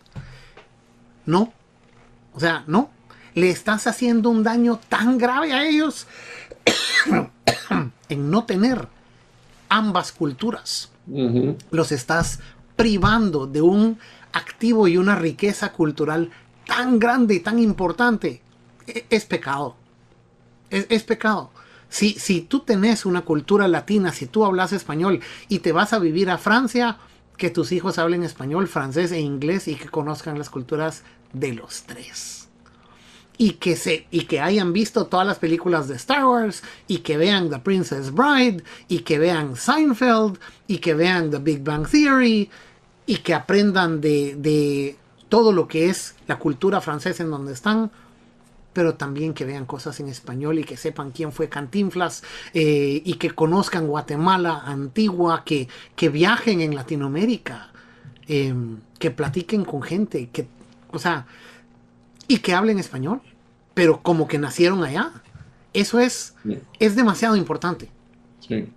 No. 1.27 1.53
O 2.33 2.41
sea, 2.41 2.64
no 2.67 2.91
le 3.37 3.51
estás 3.51 3.87
haciendo 3.87 4.30
un 4.30 4.43
daño 4.43 4.80
tan 4.89 5.18
grave 5.18 5.53
a 5.53 5.68
ellos 5.68 6.07
en 8.09 8.30
no 8.30 8.45
tener 8.45 8.89
ambas 9.68 10.11
culturas. 10.11 10.91
Los 11.70 11.93
estás 11.93 12.41
privando 12.76 13.47
de 13.47 13.61
un 13.61 13.99
activo 14.32 14.89
y 14.89 14.97
una 14.97 15.16
riqueza 15.16 15.72
cultural 15.72 16.30
tan 16.66 16.99
grande 16.99 17.34
y 17.34 17.41
tan 17.41 17.59
importante. 17.59 18.41
E, 18.87 19.05
es, 19.11 19.26
pecado. 19.26 19.76
Es, 20.70 21.03
pecado. 21.03 21.51
Si, 21.91 22.14
si 22.14 22.41
tú 22.41 22.61
tenés 22.61 23.05
una 23.05 23.20
cultura 23.20 23.68
latina, 23.68 24.12
si 24.12 24.24
tú 24.24 24.47
hablas 24.47 24.72
español 24.72 25.20
y 25.49 25.59
te 25.59 25.72
vas 25.72 25.93
a 25.93 25.99
vivir 25.99 26.30
a 26.30 26.39
Francia, 26.39 26.97
que 27.37 27.51
tus 27.51 27.70
hijos 27.70 27.99
hablen 27.99 28.24
español, 28.24 28.66
francés 28.66 29.12
e 29.12 29.20
inglés 29.20 29.68
y 29.68 29.74
que 29.74 29.91
conozcan 29.91 30.39
las 30.39 30.49
culturas 30.49 31.03
de 31.34 31.53
los 31.53 31.82
tres 31.82 32.45
y 33.39 33.53
que, 33.53 33.76
se, 33.76 34.07
y 34.11 34.22
que 34.22 34.41
hayan 34.41 34.72
visto 34.72 35.07
todas 35.07 35.26
las 35.26 35.39
películas 35.39 35.89
de 35.89 35.97
Star 35.97 36.24
Wars 36.24 36.62
y 36.89 36.99
que 36.99 37.16
vean 37.16 37.51
The 37.51 37.59
Princess 37.59 38.12
Bride 38.12 38.62
y 38.89 39.01
que 39.01 39.18
vean 39.18 39.57
Seinfeld 39.57 40.39
y 40.66 40.78
que 40.78 40.95
vean 40.95 41.30
The 41.30 41.39
Big 41.39 41.62
Bang 41.62 41.87
Theory 41.89 42.51
y 43.07 43.16
que 43.18 43.34
aprendan 43.34 44.01
de, 44.01 44.37
de 44.37 44.97
todo 45.28 45.53
lo 45.53 45.68
que 45.68 45.89
es 45.89 46.14
la 46.26 46.39
cultura 46.39 46.80
francesa 46.80 47.22
en 47.22 47.30
donde 47.30 47.53
están, 47.53 47.91
pero 48.72 48.95
también 48.95 49.32
que 49.32 49.45
vean 49.45 49.64
cosas 49.64 50.01
en 50.01 50.09
español 50.09 50.59
y 50.59 50.64
que 50.64 50.76
sepan 50.76 51.11
quién 51.11 51.32
fue 51.32 51.49
Cantinflas 51.49 52.22
eh, 52.53 53.01
y 53.05 53.14
que 53.14 53.30
conozcan 53.30 53.87
Guatemala 53.87 54.62
antigua, 54.66 55.45
que, 55.45 55.68
que 55.95 56.09
viajen 56.09 56.61
en 56.61 56.74
Latinoamérica, 56.74 57.70
em, 58.28 58.80
que 58.99 59.11
platiquen 59.11 59.64
con 59.64 59.82
gente, 59.82 60.28
que, 60.30 60.47
o 60.91 60.99
sea, 60.99 61.26
y 62.29 62.39
que 62.39 62.55
hablen 62.55 62.79
español, 62.79 63.20
pero 63.74 64.03
como 64.03 64.29
que 64.29 64.39
nacieron 64.39 64.83
allá. 64.83 65.12
Eso 65.72 66.01
es, 66.01 66.35
es 66.79 66.97
demasiado 66.97 67.37
importante. 67.37 67.89
Sí. 68.41 68.68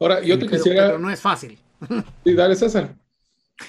Ahora, 0.00 0.20
yo 0.22 0.38
te 0.38 0.46
quisiera... 0.46 0.86
Pero 0.86 0.98
no 0.98 1.10
es 1.10 1.20
fácil. 1.20 1.58
Sí, 2.24 2.34
dale, 2.34 2.56
César. 2.56 2.94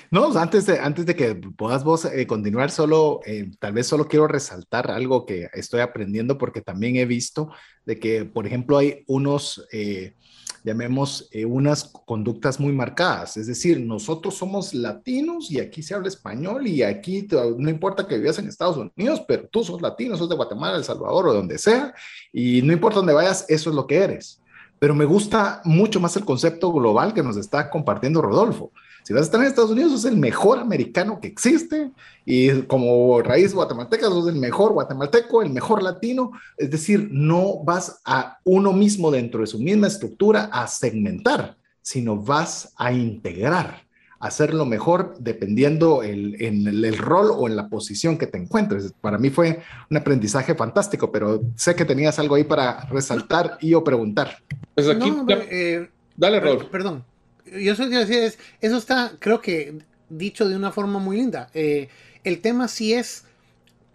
No, 0.10 0.38
antes 0.38 0.66
de, 0.66 0.80
antes 0.80 1.06
de 1.06 1.16
que 1.16 1.36
puedas 1.36 1.84
vos 1.84 2.06
eh, 2.06 2.28
continuar, 2.28 2.72
solo, 2.72 3.22
eh, 3.26 3.52
tal 3.60 3.74
vez 3.74 3.88
solo 3.88 4.08
quiero 4.08 4.28
resaltar 4.28 4.92
algo 4.92 5.26
que 5.26 5.50
estoy 5.54 5.82
aprendiendo 5.82 6.38
porque 6.38 6.62
también 6.62 6.96
he 6.96 7.06
visto 7.06 7.52
de 7.86 8.00
que, 8.00 8.26
por 8.26 8.48
ejemplo, 8.48 8.78
hay 8.78 9.04
unos, 9.08 9.68
eh, 9.72 10.16
llamemos, 10.64 11.30
unas 11.47 11.86
conductas 11.86 12.59
muy 12.59 12.74
marcadas. 12.74 13.38
Es 13.38 13.47
decir, 13.47 13.80
nosotros 13.80 14.36
somos 14.36 14.74
latinos 14.74 15.49
y 15.51 15.59
aquí 15.59 15.82
se 15.82 15.93
habla 15.93 16.07
español 16.07 16.68
y 16.68 16.84
aquí 16.84 17.28
no 17.57 17.70
importa 17.70 18.07
que 18.07 18.18
vivas 18.18 18.39
en 18.39 18.47
Estados 18.47 18.78
Unidos, 18.78 19.24
pero 19.28 19.47
tú 19.47 19.64
sos 19.64 19.82
latino, 19.82 20.18
sos 20.18 20.30
de 20.30 20.36
Guatemala, 20.36 20.78
El 20.78 20.84
Salvador 20.84 21.28
o 21.28 21.34
donde 21.34 21.57
sea, 21.57 21.93
y 22.32 22.62
no 22.62 22.74
importa 22.74 22.97
dónde 22.97 23.14
vayas, 23.14 23.45
eso 23.49 23.70
es 23.70 23.76
lo 23.76 23.88
que 23.88 23.97
eres. 23.97 24.41
Pero 24.80 24.95
me 24.95 25.05
gusta 25.05 25.62
mucho 25.64 25.99
más 25.99 26.16
el 26.18 26.26
concepto 26.26 26.72
global 26.74 27.14
que 27.14 27.22
nos 27.22 27.38
está 27.38 27.70
compartiendo 27.70 28.22
Rodolfo 28.22 28.72
si 29.04 29.14
vas 29.14 29.22
a 29.22 29.26
estar 29.26 29.41
en 29.41 29.47
Estados 29.47 29.72
Unidos, 29.72 29.91
sos 29.93 30.06
el 30.06 30.18
mejor 30.18 30.60
americano 30.60 31.20
que 31.20 31.28
existe 31.28 31.91
y 32.26 32.62
como 32.64 33.22
raíz 33.22 33.54
guatemalteca, 33.54 34.08
sos 34.08 34.28
el 34.28 34.36
mejor 34.36 34.74
guatemalteco, 34.74 35.41
el 35.41 35.49
mejor 35.49 35.82
latino. 35.82 36.32
Es 36.58 36.70
decir, 36.70 37.10
no 37.12 37.64
vas 37.64 38.02
a 38.06 38.38
uno 38.43 38.74
mismo 38.74 39.10
dentro 39.10 39.41
de 39.41 39.47
su 39.47 39.60
misma 39.60 39.88
estructura 39.88 40.49
a 40.52 40.68
segmentar, 40.68 41.58
sino 41.82 42.16
vas 42.16 42.74
a 42.78 42.93
integrar, 42.93 43.82
a 44.20 44.28
hacerlo 44.28 44.66
mejor 44.66 45.16
dependiendo 45.20 46.04
el, 46.04 46.39
en 46.39 46.68
el, 46.68 46.97
rol 46.97 47.32
o 47.32 47.47
en 47.47 47.56
la 47.56 47.70
posición 47.70 48.20
que 48.20 48.28
te 48.28 48.38
encuentres. 48.38 48.93
Para 49.02 49.18
mí 49.18 49.32
fue 49.32 49.62
un 49.89 49.97
aprendizaje 49.97 50.54
fantástico, 50.54 51.12
pero 51.12 51.41
sé 51.56 51.76
que 51.76 51.86
tenías 51.86 52.20
algo 52.20 52.36
ahí 52.36 52.43
para 52.43 52.86
resaltar 52.86 53.58
y 53.62 53.74
o 53.74 53.84
preguntar. 53.84 54.38
Pues 54.76 54.88
aquí, 54.88 55.12
eh, 55.49 55.89
dale, 56.16 56.39
Rol. 56.39 56.68
Perdón, 56.70 57.04
yo 57.52 57.76
soy 57.76 57.89
decir, 57.89 58.34
eso 58.62 58.78
está, 58.78 59.14
creo 59.20 59.41
que 59.41 59.80
dicho 60.10 60.47
de 60.47 60.56
una 60.56 60.72
forma 60.72 60.99
muy 60.99 61.18
linda. 61.18 61.49
Eh, 61.54 61.89
el 62.24 62.41
tema 62.41 62.68
sí 62.68 62.93
es 62.93 63.26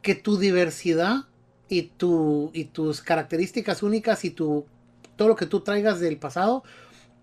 que 0.03 0.15
tu 0.15 0.39
diversidad 0.39 1.25
y, 1.69 1.83
tu, 1.83 2.51
y 2.53 2.65
tus 2.67 3.01
características 3.01 3.83
únicas 3.83 4.25
y 4.25 4.31
tu, 4.31 4.67
todo 5.17 5.29
lo 5.29 5.37
que 5.37 5.47
tú 5.47 5.61
traigas 5.61 6.01
del 6.01 6.19
pasado 6.19 6.63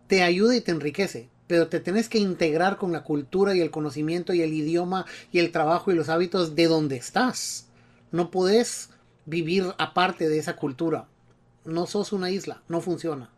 te 0.07 0.23
ayuda 0.23 0.55
y 0.55 0.61
te 0.61 0.71
enriquece. 0.71 1.29
Pero 1.47 1.67
te 1.67 1.79
tienes 1.79 2.09
que 2.09 2.17
integrar 2.17 2.77
con 2.77 2.91
la 2.91 3.03
cultura 3.03 3.55
y 3.55 3.61
el 3.61 3.71
conocimiento 3.71 4.34
y 4.34 4.41
el 4.41 4.53
idioma 4.53 5.05
y 5.31 5.39
el 5.39 5.51
trabajo 5.51 5.91
y 5.91 5.95
los 5.95 6.09
hábitos 6.09 6.55
de 6.55 6.67
donde 6.67 6.95
estás. 6.95 7.67
No 8.11 8.31
puedes 8.31 8.89
vivir 9.25 9.65
aparte 9.77 10.29
de 10.29 10.39
esa 10.39 10.55
cultura. 10.55 11.07
No 11.65 11.86
sos 11.86 12.11
una 12.11 12.31
isla, 12.31 12.63
no 12.67 12.81
funciona. 12.81 13.32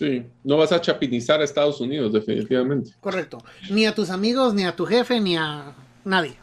Sí, 0.00 0.22
no 0.44 0.56
vas 0.56 0.72
a 0.72 0.80
chapinizar 0.80 1.42
a 1.42 1.44
Estados 1.44 1.78
Unidos, 1.78 2.10
definitivamente. 2.10 2.92
Correcto. 3.00 3.36
Ni 3.68 3.84
a 3.84 3.94
tus 3.94 4.08
amigos, 4.08 4.54
ni 4.54 4.64
a 4.64 4.74
tu 4.74 4.86
jefe, 4.86 5.20
ni 5.20 5.36
a 5.36 5.74
nadie. 6.06 6.36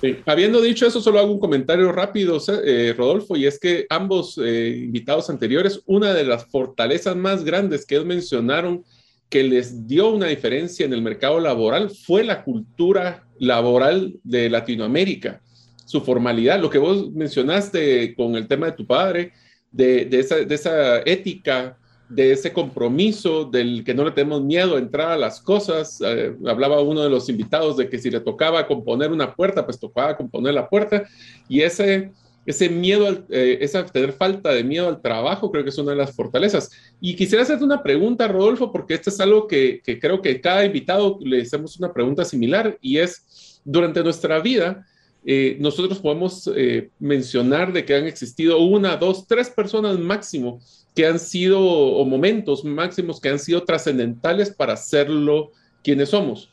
Sí. 0.00 0.18
Habiendo 0.24 0.60
dicho 0.60 0.86
eso, 0.86 1.00
solo 1.00 1.18
hago 1.18 1.32
un 1.32 1.40
comentario 1.40 1.90
rápido, 1.90 2.38
eh, 2.64 2.94
Rodolfo, 2.96 3.36
y 3.36 3.46
es 3.46 3.58
que 3.58 3.84
ambos 3.90 4.38
eh, 4.38 4.82
invitados 4.84 5.28
anteriores, 5.28 5.82
una 5.86 6.14
de 6.14 6.22
las 6.22 6.46
fortalezas 6.46 7.16
más 7.16 7.42
grandes 7.42 7.84
que 7.84 7.96
ellos 7.96 8.06
mencionaron 8.06 8.84
que 9.28 9.42
les 9.42 9.88
dio 9.88 10.10
una 10.10 10.28
diferencia 10.28 10.86
en 10.86 10.92
el 10.92 11.02
mercado 11.02 11.40
laboral 11.40 11.90
fue 11.90 12.22
la 12.22 12.44
cultura 12.44 13.26
laboral 13.40 14.14
de 14.22 14.48
Latinoamérica, 14.48 15.40
su 15.84 16.00
formalidad, 16.00 16.60
lo 16.60 16.70
que 16.70 16.78
vos 16.78 17.10
mencionaste 17.10 18.14
con 18.14 18.36
el 18.36 18.46
tema 18.46 18.66
de 18.66 18.72
tu 18.72 18.86
padre, 18.86 19.32
de, 19.72 20.04
de, 20.04 20.20
esa, 20.20 20.36
de 20.36 20.54
esa 20.54 21.00
ética 21.00 21.76
de 22.08 22.32
ese 22.32 22.52
compromiso, 22.52 23.44
del 23.44 23.82
que 23.84 23.94
no 23.94 24.04
le 24.04 24.10
tenemos 24.10 24.42
miedo 24.42 24.76
a 24.76 24.78
entrar 24.78 25.12
a 25.12 25.18
las 25.18 25.40
cosas. 25.40 26.00
Eh, 26.04 26.34
hablaba 26.46 26.80
uno 26.80 27.02
de 27.02 27.10
los 27.10 27.28
invitados 27.28 27.76
de 27.76 27.88
que 27.88 27.98
si 27.98 28.10
le 28.10 28.20
tocaba 28.20 28.66
componer 28.66 29.10
una 29.10 29.34
puerta, 29.34 29.64
pues 29.64 29.78
tocaba 29.78 30.16
componer 30.16 30.54
la 30.54 30.68
puerta. 30.68 31.04
Y 31.48 31.62
ese, 31.62 32.12
ese 32.44 32.68
miedo, 32.68 33.24
eh, 33.30 33.58
esa 33.60 33.86
tener 33.86 34.12
falta 34.12 34.50
de 34.50 34.62
miedo 34.62 34.88
al 34.88 35.00
trabajo, 35.00 35.50
creo 35.50 35.64
que 35.64 35.70
es 35.70 35.78
una 35.78 35.92
de 35.92 35.98
las 35.98 36.14
fortalezas. 36.14 36.70
Y 37.00 37.16
quisiera 37.16 37.42
hacerte 37.42 37.64
una 37.64 37.82
pregunta, 37.82 38.28
Rodolfo, 38.28 38.70
porque 38.70 38.94
esto 38.94 39.08
es 39.08 39.18
algo 39.20 39.46
que, 39.46 39.80
que 39.82 39.98
creo 39.98 40.20
que 40.20 40.40
cada 40.40 40.64
invitado 40.64 41.18
le 41.22 41.40
hacemos 41.40 41.78
una 41.78 41.92
pregunta 41.92 42.24
similar 42.24 42.76
y 42.82 42.98
es, 42.98 43.60
durante 43.64 44.02
nuestra 44.04 44.40
vida, 44.40 44.86
eh, 45.26 45.56
nosotros 45.58 46.00
podemos 46.00 46.50
mencionar 46.98 47.72
de 47.72 47.86
que 47.86 47.94
han 47.94 48.06
existido 48.06 48.58
una, 48.58 48.98
dos, 48.98 49.26
tres 49.26 49.48
personas 49.48 49.98
máximo 49.98 50.60
que 50.94 51.06
han 51.06 51.18
sido, 51.18 51.60
o 51.60 52.04
momentos 52.04 52.64
máximos 52.64 53.20
que 53.20 53.28
han 53.28 53.38
sido 53.38 53.64
trascendentales 53.64 54.50
para 54.50 54.74
hacerlo 54.74 55.50
quienes 55.82 56.10
somos. 56.10 56.50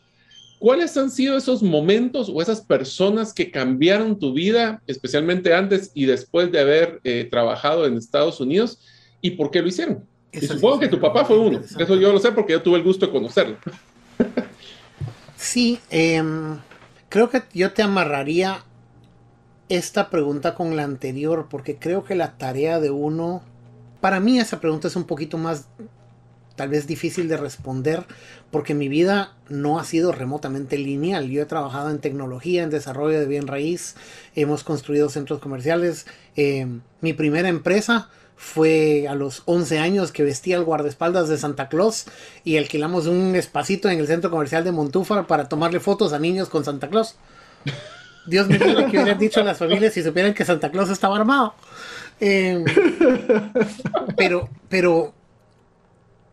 ¿Cuáles 0.60 0.96
han 0.98 1.10
sido 1.10 1.38
esos 1.38 1.64
momentos 1.64 2.30
o 2.30 2.42
esas 2.42 2.62
personas 2.62 3.34
que 3.34 3.50
cambiaron 3.50 4.20
tu 4.20 4.34
vida, 4.34 4.82
especialmente 4.86 5.54
antes 5.54 5.92
y 5.96 6.06
después 6.06 6.52
de 6.52 6.60
haber 6.60 7.00
eh, 7.04 7.28
trabajado 7.30 7.86
en 7.86 7.98
Estados 7.98 8.40
Unidos? 8.40 8.80
¿Y 9.22 9.32
por 9.32 9.50
qué 9.52 9.62
lo 9.62 9.68
hicieron? 9.68 10.06
y 10.32 10.40
supongo 10.48 10.80
que 10.80 10.88
tu 10.88 11.00
papá 11.00 11.26
fue 11.26 11.38
uno. 11.38 11.60
Eso 11.60 11.96
yo 11.96 12.14
lo 12.14 12.20
sé 12.20 12.32
porque 12.32 12.54
yo 12.54 12.62
tuve 12.62 12.78
el 12.78 12.84
gusto 12.84 13.06
de 13.06 13.12
conocerlo. 13.12 13.58
Sí, 15.36 15.80
em, 15.90 16.60
creo 17.10 17.30
que 17.30 17.42
yo 17.54 17.74
te 17.74 17.82
amarraría 17.82 18.64
esta 19.70 20.10
pregunta 20.10 20.54
con 20.54 20.76
la 20.76 20.84
anterior, 20.84 21.48
porque 21.50 21.78
creo 21.78 22.04
que 22.04 22.16
la 22.16 22.38
tarea 22.38 22.80
de 22.80 22.92
uno 22.92 23.42
para 24.02 24.20
mí 24.20 24.40
esa 24.40 24.60
pregunta 24.60 24.88
es 24.88 24.96
un 24.96 25.06
poquito 25.06 25.38
más 25.38 25.68
tal 26.56 26.70
vez 26.70 26.86
difícil 26.86 27.28
de 27.28 27.38
responder 27.38 28.06
porque 28.52 28.74
mi 28.74 28.88
vida 28.88 29.34
no 29.48 29.80
ha 29.80 29.86
sido 29.86 30.12
remotamente 30.12 30.78
lineal. 30.78 31.30
Yo 31.30 31.42
he 31.42 31.46
trabajado 31.46 31.90
en 31.90 32.00
tecnología, 32.00 32.64
en 32.64 32.70
desarrollo 32.70 33.20
de 33.20 33.26
bien 33.26 33.48
raíz, 33.48 33.96
hemos 34.36 34.64
construido 34.64 35.10
centros 35.10 35.40
comerciales. 35.40 36.06
Eh, 36.36 36.68
mi 37.00 37.14
primera 37.14 37.50
empresa 37.50 38.10
fue 38.36 39.08
a 39.08 39.16
los 39.16 39.44
11 39.46 39.80
años 39.80 40.12
que 40.12 40.24
vestía 40.24 40.58
el 40.58 40.64
guardaespaldas 40.64 41.30
de 41.30 41.38
Santa 41.38 41.70
Claus 41.70 42.06
y 42.44 42.58
alquilamos 42.58 43.06
un 43.06 43.36
espacito 43.36 43.90
en 43.90 44.00
el 44.00 44.08
centro 44.08 44.32
comercial 44.32 44.64
de 44.64 44.72
Montúfar 44.72 45.28
para 45.28 45.48
tomarle 45.48 45.80
fotos 45.80 46.12
a 46.12 46.20
niños 46.20 46.50
con 46.50 46.66
Santa 46.66 46.90
Claus. 46.90 47.16
Dios 48.26 48.48
mío, 48.48 48.60
que 48.60 49.00
hubieran 49.00 49.18
dicho 49.18 49.42
a 49.42 49.44
las 49.44 49.58
familias 49.58 49.94
si 49.94 50.04
supieran 50.04 50.34
que 50.34 50.46
Santa 50.46 50.70
Claus 50.72 50.90
estaba 50.90 51.16
armado. 51.16 51.56
Em, 52.22 52.64
pero, 54.16 54.48
pero 54.70 55.14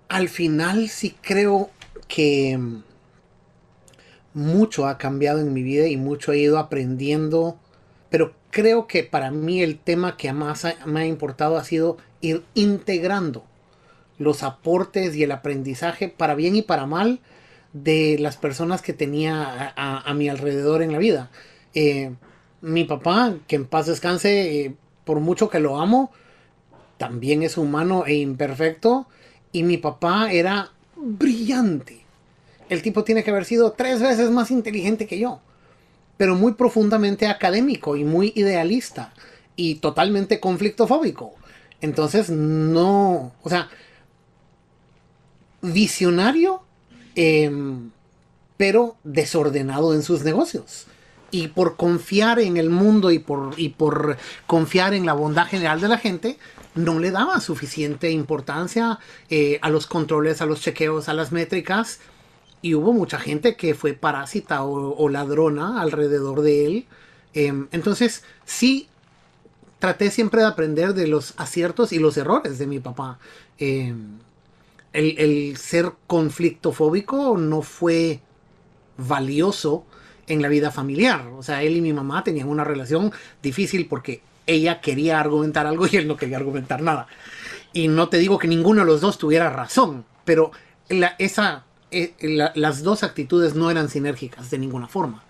al 0.08 0.28
final 0.28 0.88
sí 0.88 1.16
creo 1.20 1.70
que 2.06 2.58
mucho 4.34 4.86
ha 4.86 4.98
cambiado 4.98 5.40
en 5.40 5.52
mi 5.52 5.62
vida 5.62 5.88
y 5.88 5.96
mucho 5.96 6.32
he 6.32 6.38
ido 6.38 6.58
aprendiendo. 6.58 7.58
Pero 8.10 8.34
creo 8.50 8.86
que 8.86 9.02
para 9.02 9.30
mí 9.30 9.62
el 9.62 9.78
tema 9.78 10.16
que 10.16 10.32
más 10.32 10.66
me 10.86 11.00
ha 11.00 11.06
importado 11.06 11.56
ha 11.56 11.64
sido 11.64 11.96
ir 12.20 12.44
integrando 12.54 13.44
los 14.18 14.42
aportes 14.42 15.14
y 15.16 15.22
el 15.22 15.32
aprendizaje 15.32 16.08
para 16.08 16.34
bien 16.34 16.56
y 16.56 16.62
para 16.62 16.86
mal 16.86 17.20
de 17.72 18.16
las 18.18 18.36
personas 18.36 18.82
que 18.82 18.92
tenía 18.92 19.72
a, 19.76 20.14
mi 20.14 20.28
alrededor 20.28 20.82
en 20.82 20.92
la 20.92 20.98
vida. 20.98 21.30
Eh, 21.74 22.12
mi 22.60 22.84
papá, 22.84 23.34
que 23.46 23.56
en 23.56 23.66
paz 23.66 23.86
descanse, 23.86 24.64
eh, 24.64 24.74
por 25.08 25.20
mucho 25.20 25.48
que 25.48 25.58
lo 25.58 25.80
amo, 25.80 26.12
también 26.98 27.42
es 27.42 27.56
humano 27.56 28.04
e 28.06 28.16
imperfecto. 28.16 29.06
Y 29.52 29.62
mi 29.62 29.78
papá 29.78 30.30
era 30.30 30.72
brillante. 30.96 32.04
El 32.68 32.82
tipo 32.82 33.04
tiene 33.04 33.24
que 33.24 33.30
haber 33.30 33.46
sido 33.46 33.72
tres 33.72 34.02
veces 34.02 34.30
más 34.30 34.50
inteligente 34.50 35.06
que 35.06 35.18
yo. 35.18 35.40
Pero 36.18 36.34
muy 36.34 36.52
profundamente 36.52 37.26
académico 37.26 37.96
y 37.96 38.04
muy 38.04 38.34
idealista. 38.36 39.14
Y 39.56 39.76
totalmente 39.76 40.40
conflictofóbico. 40.40 41.32
Entonces 41.80 42.28
no... 42.28 43.32
O 43.42 43.48
sea... 43.48 43.70
Visionario. 45.62 46.60
Em, 47.14 47.92
pero 48.58 48.98
desordenado 49.04 49.94
en 49.94 50.02
sus 50.02 50.22
negocios 50.22 50.86
y 51.30 51.48
por 51.48 51.76
confiar 51.76 52.38
en 52.38 52.56
el 52.56 52.70
mundo 52.70 53.10
y 53.10 53.18
por, 53.18 53.54
y 53.56 53.70
por 53.70 54.16
confiar 54.46 54.94
en 54.94 55.06
la 55.06 55.12
bondad 55.12 55.46
general 55.46 55.80
de 55.80 55.88
la 55.88 55.98
gente, 55.98 56.38
no 56.74 56.98
le 56.98 57.10
daba 57.10 57.40
suficiente 57.40 58.10
importancia 58.10 58.98
eh, 59.28 59.58
a 59.62 59.70
los 59.70 59.86
controles, 59.86 60.40
a 60.40 60.46
los 60.46 60.60
chequeos, 60.60 61.08
a 61.08 61.14
las 61.14 61.32
métricas. 61.32 62.00
Y 62.62 62.74
hubo 62.74 62.92
mucha 62.92 63.18
gente 63.18 63.56
que 63.56 63.74
fue 63.74 63.92
parásita 63.92 64.64
o, 64.64 65.08
ladrona 65.08 65.80
alrededor 65.80 66.40
de 66.40 66.66
él. 66.66 66.86
Em, 67.34 67.68
entonces, 67.70 68.24
sí, 68.44 68.88
traté 69.78 70.10
siempre 70.10 70.40
de 70.40 70.48
aprender 70.48 70.94
de 70.94 71.06
los 71.06 71.34
aciertos 71.36 71.92
y 71.92 71.98
los 71.98 72.16
errores 72.16 72.58
de 72.58 72.66
mi 72.66 72.80
papá. 72.80 73.18
Em, 73.58 74.18
el, 74.92 75.18
el 75.18 75.56
ser 75.56 75.92
conflictofóbico 76.06 77.36
no 77.36 77.62
fue 77.62 78.20
valioso 78.96 79.84
en 80.28 80.42
la 80.42 80.48
vida 80.48 80.70
familiar. 80.70 81.26
O 81.36 81.42
sea, 81.42 81.62
él 81.62 81.76
y 81.76 81.80
mi 81.80 81.92
mamá 81.92 82.24
tenían 82.24 82.48
una 82.48 82.64
relación 82.64 83.12
difícil 83.42 83.86
porque 83.86 84.20
ella 84.46 84.80
quería 84.80 85.20
argumentar 85.20 85.66
algo 85.66 85.86
y 85.90 85.96
él 85.96 86.08
no 86.08 86.16
quería 86.16 86.36
argumentar 86.38 86.80
nada. 86.82 87.06
Y 87.72 87.88
no 87.88 88.08
te 88.08 88.18
digo 88.18 88.38
que 88.38 88.48
ninguno 88.48 88.80
de 88.80 88.86
los 88.86 89.00
dos 89.00 89.18
tuviera 89.18 89.50
razón, 89.50 90.04
pero 90.24 90.50
esa 91.18 91.64
eh, 91.90 92.14
la- 92.20 92.52
las 92.54 92.82
dos 92.82 93.02
actitudes 93.02 93.54
no 93.54 93.70
eran 93.70 93.88
sinérgicas 93.88 94.50
de 94.50 94.58
ninguna 94.58 94.88
forma. 94.88 95.22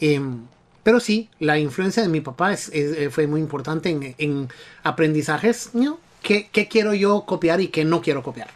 Em, 0.00 0.42
pero 0.82 1.00
sí, 1.00 1.28
la 1.38 1.58
influencia 1.58 2.02
de 2.02 2.08
mi 2.08 2.20
papá 2.20 2.54
eh, 2.72 3.08
fue 3.10 3.26
muy 3.26 3.40
importante 3.40 3.90
en, 3.90 4.14
en 4.18 4.48
aprendizajes. 4.82 5.70
¿no? 5.74 5.98
¿Qué, 6.22 6.48
qué 6.52 6.66
quiero 6.68 6.94
yo 6.94 7.22
copiar 7.26 7.60
y 7.60 7.68
qué 7.68 7.84
no 7.84 8.00
quiero 8.00 8.22
copiar? 8.22 8.48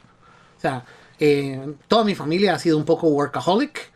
O 0.58 0.60
sea, 0.60 0.84
eh, 1.20 1.74
toda 1.88 2.04
mi 2.04 2.14
familia 2.14 2.54
ha 2.54 2.58
sido 2.58 2.76
un 2.78 2.84
poco 2.84 3.06
workaholic. 3.08 3.91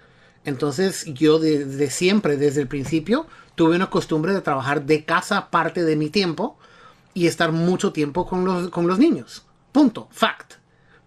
Entonces 0.46 1.04
yo 1.06 1.38
desde 1.40 1.90
siempre, 1.90 2.36
desde 2.36 2.62
el 2.62 2.68
principio, 2.68 3.26
tuve 3.56 3.76
una 3.76 3.90
costumbre 3.90 4.32
de 4.32 4.40
trabajar 4.40 4.86
de 4.86 5.04
casa 5.04 5.50
parte 5.50 5.84
de 5.84 5.96
mi 5.96 6.08
tiempo 6.08 6.56
y 7.14 7.26
estar 7.26 7.50
mucho 7.50 7.92
tiempo 7.92 8.26
con 8.26 8.44
los, 8.44 8.70
con 8.70 8.86
los 8.86 8.98
niños. 8.98 9.44
Punto. 9.72 10.08
Fact. 10.12 10.54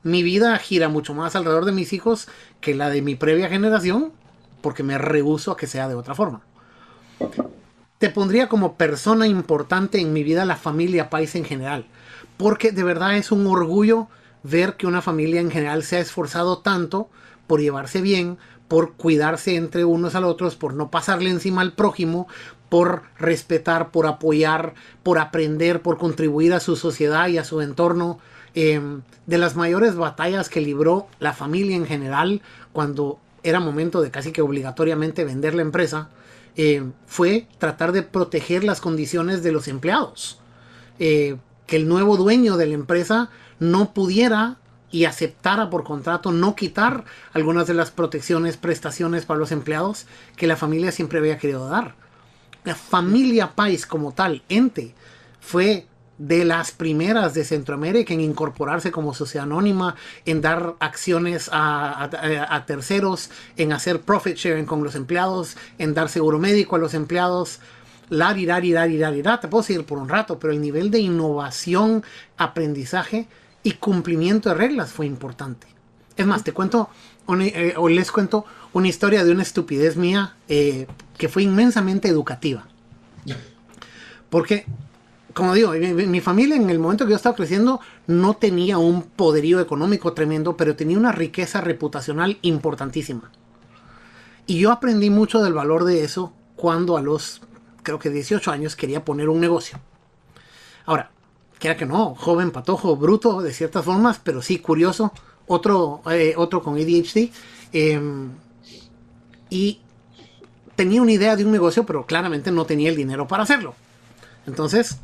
Mi 0.03 0.23
vida 0.23 0.57
gira 0.57 0.89
mucho 0.89 1.13
más 1.13 1.35
alrededor 1.35 1.65
de 1.65 1.71
mis 1.71 1.93
hijos 1.93 2.27
que 2.59 2.75
la 2.75 2.89
de 2.89 3.01
mi 3.01 3.15
previa 3.15 3.49
generación 3.49 4.11
porque 4.61 4.83
me 4.83 4.97
rehuso 4.97 5.51
a 5.51 5.57
que 5.57 5.67
sea 5.67 5.87
de 5.87 5.95
otra 5.95 6.15
forma. 6.15 6.41
Te 7.97 8.09
pondría 8.09 8.49
como 8.49 8.75
persona 8.75 9.25
importante 9.25 10.01
en 10.01 10.11
mi 10.11 10.23
vida 10.23 10.43
la 10.43 10.57
familia 10.57 11.09
Paisa 11.09 11.37
en 11.37 11.45
general, 11.45 11.85
porque 12.35 12.71
de 12.71 12.83
verdad 12.83 13.15
es 13.15 13.31
un 13.31 13.47
orgullo 13.47 14.09
ver 14.43 14.75
que 14.75 14.87
una 14.87 15.01
familia 15.01 15.39
en 15.39 15.51
general 15.51 15.83
se 15.83 15.97
ha 15.97 15.99
esforzado 15.99 16.59
tanto 16.59 17.09
por 17.47 17.61
llevarse 17.61 18.01
bien, 18.01 18.37
por 18.69 18.93
cuidarse 18.93 19.57
entre 19.57 19.83
unos 19.83 20.15
a 20.15 20.21
los 20.21 20.31
otros, 20.31 20.55
por 20.55 20.73
no 20.73 20.89
pasarle 20.89 21.29
encima 21.29 21.59
al 21.61 21.73
prójimo, 21.73 22.27
por 22.69 23.01
respetar, 23.17 23.91
por 23.91 24.07
apoyar, 24.07 24.75
por 25.03 25.19
aprender, 25.19 25.81
por 25.81 25.97
contribuir 25.97 26.53
a 26.53 26.61
su 26.61 26.77
sociedad 26.77 27.27
y 27.27 27.37
a 27.37 27.43
su 27.43 27.59
entorno. 27.59 28.19
Eh, 28.55 28.81
de 29.27 29.37
las 29.37 29.55
mayores 29.55 29.95
batallas 29.95 30.49
que 30.49 30.61
libró 30.61 31.07
la 31.19 31.33
familia 31.33 31.75
en 31.75 31.85
general 31.85 32.41
cuando 32.71 33.19
era 33.43 33.59
momento 33.59 34.01
de 34.01 34.11
casi 34.11 34.31
que 34.31 34.41
obligatoriamente 34.41 35.23
vender 35.23 35.55
la 35.55 35.61
empresa, 35.61 36.09
eh, 36.55 36.83
fue 37.05 37.47
tratar 37.57 37.91
de 37.91 38.03
proteger 38.03 38.63
las 38.63 38.81
condiciones 38.81 39.43
de 39.43 39.51
los 39.51 39.67
empleados. 39.67 40.39
Eh, 40.99 41.37
que 41.65 41.75
el 41.75 41.87
nuevo 41.87 42.17
dueño 42.17 42.57
de 42.57 42.65
la 42.65 42.73
empresa 42.73 43.29
no 43.59 43.93
pudiera 43.93 44.57
y 44.91 45.05
aceptara 45.05 45.69
por 45.69 45.83
contrato 45.83 46.31
no 46.31 46.55
quitar 46.55 47.05
algunas 47.33 47.67
de 47.67 47.73
las 47.73 47.91
protecciones, 47.91 48.57
prestaciones 48.57 49.25
para 49.25 49.39
los 49.39 49.51
empleados 49.51 50.05
que 50.35 50.47
la 50.47 50.55
familia 50.55 50.91
siempre 50.91 51.19
había 51.19 51.37
querido 51.37 51.67
dar. 51.67 51.95
La 52.63 52.75
familia 52.75 53.55
Pais 53.55 53.85
como 53.85 54.11
tal, 54.13 54.43
ente, 54.49 54.93
fue 55.39 55.87
de 56.17 56.43
las 56.43 56.71
primeras 56.71 57.33
de 57.33 57.45
Centroamérica 57.45 58.13
en 58.13 58.19
incorporarse 58.19 58.91
como 58.91 59.13
sociedad 59.13 59.45
anónima, 59.45 59.95
en 60.25 60.41
dar 60.41 60.75
acciones 60.79 61.49
a, 61.51 62.63
terceros, 62.67 63.31
en 63.55 63.71
hacer 63.71 64.01
profit 64.01 64.35
sharing 64.35 64.65
con 64.65 64.83
los 64.83 64.95
empleados, 64.95 65.55
en 65.77 65.93
dar 65.93 66.09
seguro 66.09 66.37
médico 66.37 66.75
a 66.75 66.79
los 66.79 66.93
empleados. 66.93 67.59
Lari, 68.09 68.45
lari, 68.45 68.71
lari, 68.71 68.97
lari, 68.97 69.23
la. 69.23 69.39
Te 69.39 69.47
puedo 69.47 69.63
seguir 69.63 69.85
por 69.85 69.97
un 69.97 70.09
rato, 70.09 70.39
pero 70.39 70.51
el 70.51 70.59
nivel 70.59 70.91
de 70.91 70.99
innovación, 70.99 72.03
aprendizaje 72.37 73.27
y 73.63 73.73
cumplimiento 73.73 74.49
de 74.49 74.55
reglas 74.55 74.91
fue 74.91 75.05
importante. 75.05 75.67
Es 76.15 76.25
más, 76.25 76.43
te 76.43 76.51
cuento, 76.53 76.89
una- 77.27 77.45
eh, 77.45 77.73
o 77.77 77.87
les 77.89 78.11
cuento 78.11 78.45
una 78.73 78.87
historia 78.87 79.23
de 79.23 79.31
una 79.31 79.43
estupidez 79.43 79.95
mía 79.97 80.35
eh, 80.47 80.87
que 81.17 81.29
fue 81.29 81.43
inmensamente 81.43 82.07
educativa. 82.07 82.65
Porque, 84.29 84.65
como 85.33 85.53
digo, 85.53 85.71
mi, 85.71 85.93
mi- 85.93 86.05
mi 86.07 86.21
familia 86.21 86.55
en 86.55 86.69
el 86.69 86.79
momento 86.79 87.05
que 87.05 87.11
yo 87.11 87.15
estaba 87.15 87.35
creciendo 87.35 87.79
no 88.07 88.35
tenía 88.35 88.77
un 88.77 89.03
poderío 89.03 89.59
económico 89.59 90.13
tremendo, 90.13 90.55
pero 90.57 90.75
tenía 90.75 90.97
una 90.97 91.11
riqueza 91.11 91.61
reputacional 91.61 92.37
importantísima. 92.41 93.31
Y 94.45 94.59
yo 94.59 94.71
aprendí 94.71 95.09
mucho 95.09 95.41
del 95.41 95.53
valor 95.53 95.83
de 95.83 96.03
eso 96.03 96.33
cuando 96.55 96.97
a 96.97 97.01
los, 97.01 97.41
creo 97.83 97.99
que 97.99 98.09
18 98.09 98.51
años, 98.51 98.75
quería 98.75 99.05
poner 99.05 99.29
un 99.29 99.39
negocio. 99.39 99.79
Ahora, 100.85 101.11
quiera 101.59 101.77
que 101.77 101.85
no, 101.85 102.15
joven, 102.15 102.51
patojo, 102.51 102.95
bruto 102.95 103.41
de 103.41 103.53
ciertas 103.53 103.85
formas, 103.85 104.19
pero 104.23 104.41
sí 104.41 104.59
curioso, 104.59 105.11
otro, 105.47 106.01
eh, 106.09 106.33
otro 106.37 106.63
con 106.63 106.75
ADHD. 106.75 107.31
em, 107.71 108.31
y 109.51 109.79
tenía 110.75 111.01
una 111.01 111.11
idea 111.11 111.35
de 111.35 111.43
un 111.45 111.51
negocio, 111.51 111.85
pero 111.85 112.05
claramente 112.05 112.51
no 112.51 112.65
tenía 112.65 112.89
el 112.89 112.95
dinero 112.95 113.27
para 113.27 113.43
hacerlo. 113.43 113.75
Entonces, 114.47 114.97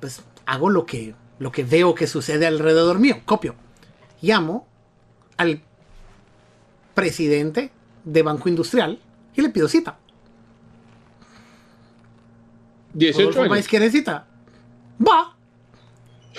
pues 0.00 0.22
hago 0.46 0.70
lo 0.70 0.86
que, 0.86 1.14
lo 1.38 1.50
que 1.50 1.64
veo 1.64 1.94
que 1.94 2.06
sucede 2.06 2.46
alrededor 2.46 2.98
mío, 2.98 3.20
copio. 3.24 3.54
Llamo 4.20 4.66
al 5.36 5.62
presidente 6.94 7.72
de 8.04 8.22
Banco 8.22 8.48
Industrial 8.48 9.00
y 9.34 9.42
le 9.42 9.48
pido 9.48 9.68
cita. 9.68 9.98
18 12.94 13.30
Rodolfo 13.30 13.54
años. 13.54 13.68
Quiere 13.68 13.90
cita. 13.90 14.26
Va. 15.00 15.33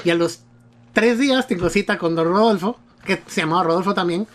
Y 0.04 0.10
a 0.10 0.16
los 0.16 0.41
tres 0.93 1.18
días 1.20 1.48
tengo 1.48 1.70
cita 1.70 1.98
con 1.98 2.16
don 2.16 2.28
Rodolfo, 2.28 2.80
que 3.06 3.22
se 3.28 3.41
llamaba 3.41 3.64
Rodolfo 3.64 3.93
también. 3.93 4.28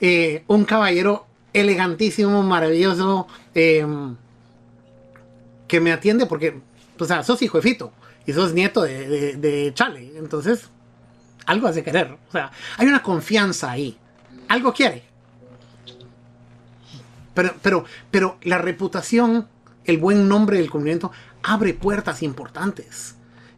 eh, 0.00 0.42
un 0.48 0.64
caballero 0.64 1.26
elegantísimo, 1.52 2.42
maravilloso, 2.42 3.28
eh, 3.54 3.86
que 5.68 5.80
me 5.80 5.92
atiende 5.92 6.26
porque, 6.26 6.60
o 6.98 7.04
sea, 7.04 7.22
sos 7.22 7.40
hijo 7.42 7.60
y 8.26 8.32
sos 8.32 8.52
nieto 8.52 8.82
de, 8.82 9.08
de- 9.08 9.36
de 9.36 9.74
Chale. 9.74 10.12
Entonces, 10.16 10.68
algo 11.46 11.68
has 11.68 11.74
de 11.76 11.84
querer. 11.84 12.16
O 12.28 12.32
sea, 12.32 12.50
hay 12.78 12.86
una 12.88 13.02
confianza 13.02 13.70
ahí. 13.70 13.96
Algo 14.48 14.72
quiere. 14.72 15.04
Pero, 17.34 17.54
pero, 17.62 17.84
pero 18.10 18.38
la 18.42 18.58
reputación, 18.58 19.48
el 19.84 19.98
buen 19.98 20.28
nombre 20.28 20.58
del 20.58 20.70
cumplimiento, 20.70 21.10
abre 21.42 21.74
puertas 21.74 22.22
importantes. 22.22 23.14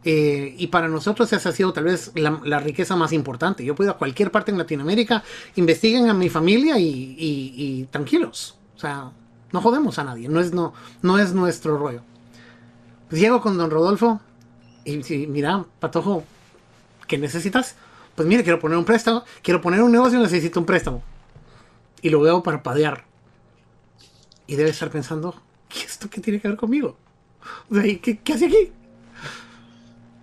Eh, 0.07 0.53
y 0.57 0.67
para 0.67 0.87
nosotros 0.87 1.33
esa 1.33 1.49
ha 1.49 1.51
sido 1.51 1.73
tal 1.73 1.85
vez 1.85 2.11
la, 2.13 2.59
riqueza 2.59 2.95
más 2.95 3.11
importante. 3.11 3.65
Yo 3.65 3.73
puedo 3.73 3.89
ir 3.89 3.95
a 3.95 3.97
cualquier 3.97 4.29
parte 4.29 4.51
en 4.51 4.57
Latinoamérica, 4.59 5.23
investiguen 5.55 6.09
a 6.09 6.13
mi 6.13 6.29
familia 6.29 6.77
y, 6.77 6.85
y- 7.17 7.53
y 7.57 7.83
tranquilos. 7.85 8.55
O 8.75 8.79
sea, 8.79 9.11
no 9.51 9.61
jodemos 9.61 9.97
a 9.97 10.03
nadie, 10.03 10.29
no 10.29 10.39
es, 10.39 10.53
no, 10.53 10.73
no 11.01 11.17
es 11.17 11.33
nuestro 11.33 11.77
rollo. 11.79 12.01
Pues 13.09 13.19
llego 13.19 13.41
con 13.41 13.57
don 13.57 13.71
Rodolfo 13.71 14.21
y 14.83 15.01
si, 15.01 15.25
mira, 15.25 15.65
Patojo, 15.79 16.23
¿qué 17.07 17.17
necesitas? 17.17 17.75
Pues 18.15 18.27
mire, 18.27 18.43
quiero 18.43 18.59
poner 18.59 18.77
un 18.77 18.85
préstamo, 18.85 19.23
quiero 19.41 19.59
poner 19.59 19.81
un 19.81 19.91
negocio, 19.91 20.19
necesito 20.19 20.59
un 20.59 20.67
préstamo. 20.67 21.01
Y 22.01 22.09
lo 22.09 22.21
veo 22.21 22.43
parpadear. 22.43 23.05
Y 24.45 24.55
debe 24.55 24.69
estar 24.69 24.91
pensando, 24.91 25.41
¿y 25.75 25.79
esto 25.83 26.09
qué 26.09 26.21
tiene 26.21 26.39
que 26.39 26.47
ver 26.47 26.57
conmigo? 26.57 26.95
¿y 27.71 27.97
¿qué, 27.97 28.19
qué 28.19 28.33
hace 28.33 28.45
aquí? 28.45 28.71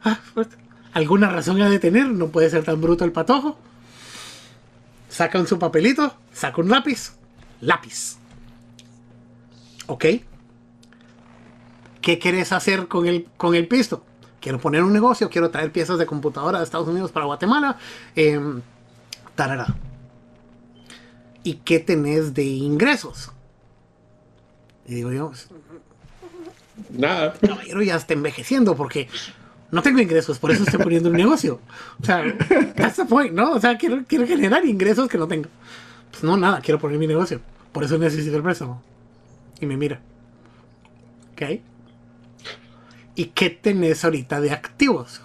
Ah, 0.05 0.19
pues, 0.35 0.49
alguna 0.93 1.29
razón 1.31 1.61
ha 1.63 1.69
de 1.69 1.79
tener, 1.79 2.09
no 2.09 2.29
puede 2.29 2.51
ser 2.51 2.65
tan 2.65 2.81
bruto 2.81 3.05
el 3.05 3.13
patojo. 3.13 3.57
Saca 5.09 5.39
un 5.39 5.47
su 5.47 5.59
papelito, 5.59 6.17
saca 6.33 6.61
un 6.61 6.69
lápiz, 6.71 7.13
lápiz. 7.61 8.17
¿Ok? 9.87 10.05
¿Qué 12.01 12.19
quieres 12.19 12.53
hacer 12.53 12.89
con 12.89 13.07
el, 13.07 13.27
con 13.37 13.55
el 13.55 13.69
pisto? 13.69 14.05
Quiero 14.41 14.59
poner 14.59 14.83
un 14.83 14.93
negocio, 14.93 15.31
quiero 15.31 15.51
traer 15.51 15.71
piezas 15.71 15.99
de 15.99 16.07
computadora 16.07 16.59
de 16.59 16.65
Estados 16.65 16.89
Unidos 16.89 17.13
para 17.13 17.27
Guatemala. 17.27 17.79
em, 18.17 18.61
tarara. 19.37 19.67
¿Y 21.45 21.55
qué 21.55 21.79
tenés 21.79 22.35
de 22.35 22.45
ingresos? 22.45 23.31
Y 24.87 24.95
digo 24.97 25.13
yo, 25.13 25.33
Nada. 26.91 27.35
caballero 27.35 27.83
ya 27.83 27.97
está 27.97 28.15
envejeciendo 28.15 28.77
porque 28.77 29.09
no 29.73 29.81
tengo 29.81 30.01
ingresos, 30.01 30.39
por 30.39 30.51
eso 30.51 30.65
estoy 30.65 30.79
poniendo 30.79 31.09
un 31.09 31.17
negocio. 31.17 31.59
O 32.01 32.05
sea, 32.05 32.23
that's 32.77 32.97
the 32.97 33.07
point, 33.07 33.33
¿no? 33.33 33.53
O 33.53 33.61
sea, 33.61 33.79
quiero, 33.79 34.05
quiero 34.07 34.27
generar 34.27 34.65
ingresos 34.67 35.09
que 35.09 35.17
no 35.17 35.27
tengo. 35.27 35.49
Pues 36.11 36.23
no, 36.23 36.37
nada, 36.37 36.61
quiero 36.61 36.79
poner 36.79 36.99
mi 36.99 37.07
negocio. 37.07 37.41
Por 37.73 37.83
eso 37.83 37.97
necesito 37.97 38.37
el 38.37 38.43
préstamo. 38.43 38.83
Y 39.61 39.67
me 39.67 39.79
mira. 39.79 39.99
¿Ok? 41.33 41.61
¿Y 43.15 43.25
qué 43.27 43.49
tenés 43.49 44.05
ahorita 44.05 44.43
de 44.43 44.53
activos? 44.53 45.23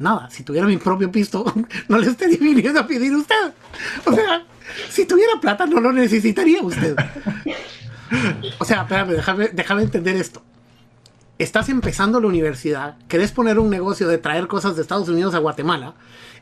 Nada, 0.00 0.28
si 0.30 0.42
tuviera 0.42 0.66
mi 0.66 0.76
propio 0.76 1.12
pisto, 1.12 1.44
no 1.88 1.98
le 1.98 2.08
estaría 2.08 2.38
viniendo 2.38 2.80
a 2.80 2.86
pedir 2.88 3.14
usted. 3.14 3.54
O 4.04 4.12
sea, 4.12 4.44
si 4.88 5.06
tuviera 5.06 5.40
plata, 5.40 5.66
no 5.66 5.78
lo 5.78 5.92
necesitaría 5.92 6.60
usted. 6.60 6.96
O 8.58 8.64
sea, 8.64 8.82
espérame, 8.82 9.10
déjame, 9.10 9.48
déjame 9.50 9.82
entender 9.82 10.16
esto 10.16 10.42
estás 11.42 11.68
empezando 11.68 12.20
la 12.20 12.26
universidad, 12.26 12.96
querés 13.08 13.32
poner 13.32 13.58
un 13.58 13.70
negocio 13.70 14.08
de 14.08 14.18
traer 14.18 14.46
cosas 14.46 14.76
de 14.76 14.82
Estados 14.82 15.08
Unidos 15.08 15.34
a 15.34 15.38
Guatemala, 15.38 15.94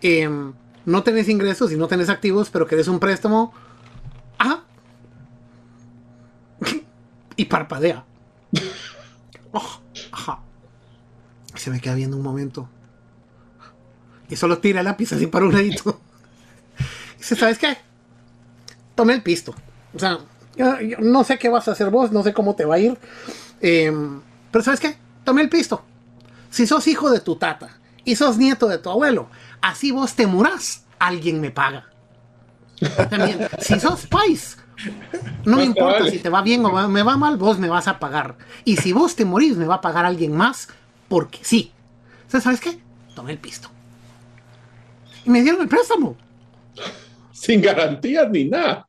em, 0.02 0.52
no 0.84 1.02
tenés 1.02 1.28
ingresos 1.28 1.72
y 1.72 1.76
no 1.76 1.88
tenés 1.88 2.08
activos, 2.08 2.50
pero 2.50 2.66
querés 2.66 2.88
un 2.88 2.98
préstamo, 2.98 3.52
ah, 4.38 4.62
y 7.36 7.44
parpadea. 7.46 8.04
Oh, 9.50 9.80
ajá. 10.12 10.40
Se 11.54 11.70
me 11.70 11.80
queda 11.80 11.94
viendo 11.94 12.18
un 12.18 12.22
momento. 12.22 12.68
Y 14.28 14.36
solo 14.36 14.58
tira 14.58 14.80
el 14.80 14.84
lápiz 14.84 15.10
así 15.14 15.26
para 15.26 15.46
un 15.46 15.54
ladito. 15.54 15.98
Dice, 17.18 17.34
¿sabes 17.34 17.56
qué? 17.56 17.78
tomé 18.98 19.14
el 19.14 19.22
pisto. 19.22 19.54
O 19.94 19.98
sea, 19.98 20.18
no 20.98 21.22
sé 21.22 21.38
qué 21.38 21.48
vas 21.48 21.68
a 21.68 21.70
hacer 21.70 21.88
vos, 21.88 22.10
no 22.10 22.24
sé 22.24 22.32
cómo 22.34 22.56
te 22.56 22.64
va 22.64 22.74
a 22.74 22.78
ir. 22.80 22.98
Em, 23.60 24.20
pero 24.50 24.64
¿sabes 24.64 24.80
qué? 24.80 24.96
Tomé 25.24 25.42
el 25.42 25.48
pisto. 25.48 25.84
Si 26.50 26.66
sos 26.66 26.86
hijo 26.86 27.10
de 27.10 27.20
tu 27.20 27.36
tata 27.36 27.78
y 28.04 28.16
sos 28.16 28.38
nieto 28.38 28.68
de 28.68 28.78
tu 28.78 28.90
abuelo, 28.90 29.28
así 29.60 29.90
vos 29.90 30.14
te 30.14 30.26
murás, 30.26 30.84
alguien 30.98 31.40
me 31.40 31.50
paga. 31.50 31.86
También, 33.10 33.48
si 33.60 33.78
sos 33.80 34.06
país, 34.06 34.56
no 35.44 35.56
me 35.56 35.64
importa 35.64 36.08
si 36.08 36.18
te 36.18 36.28
va 36.28 36.42
bien 36.42 36.64
o 36.64 36.88
me 36.88 37.02
va 37.02 37.16
mal, 37.16 37.36
vos 37.36 37.58
me 37.58 37.68
vas 37.68 37.88
a 37.88 37.98
pagar. 37.98 38.36
Y 38.64 38.76
si 38.76 38.92
vos 38.92 39.16
te 39.16 39.24
morís, 39.24 39.56
me 39.56 39.66
va 39.66 39.76
a 39.76 39.80
pagar 39.80 40.06
alguien 40.06 40.36
más, 40.36 40.68
porque 41.08 41.38
sí. 41.42 41.72
¿sabes 42.28 42.60
qué? 42.60 42.78
Tomé 43.14 43.32
el 43.32 43.38
pisto. 43.38 43.68
Y 45.24 45.30
me 45.30 45.42
dieron 45.42 45.62
el 45.62 45.68
préstamo. 45.68 46.16
Sin 47.32 47.60
garantías 47.60 48.30
ni 48.30 48.44
nada. 48.44 48.88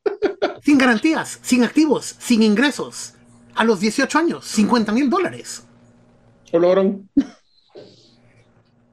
Sin 0.64 0.78
garantías, 0.78 1.40
sin 1.42 1.64
activos, 1.64 2.16
sin 2.20 2.44
ingresos. 2.44 3.14
A 3.56 3.64
los 3.64 3.80
18 3.80 4.20
años, 4.20 4.46
50 4.46 4.92
mil 4.92 5.10
dólares. 5.10 5.64
Lograron. 6.52 7.10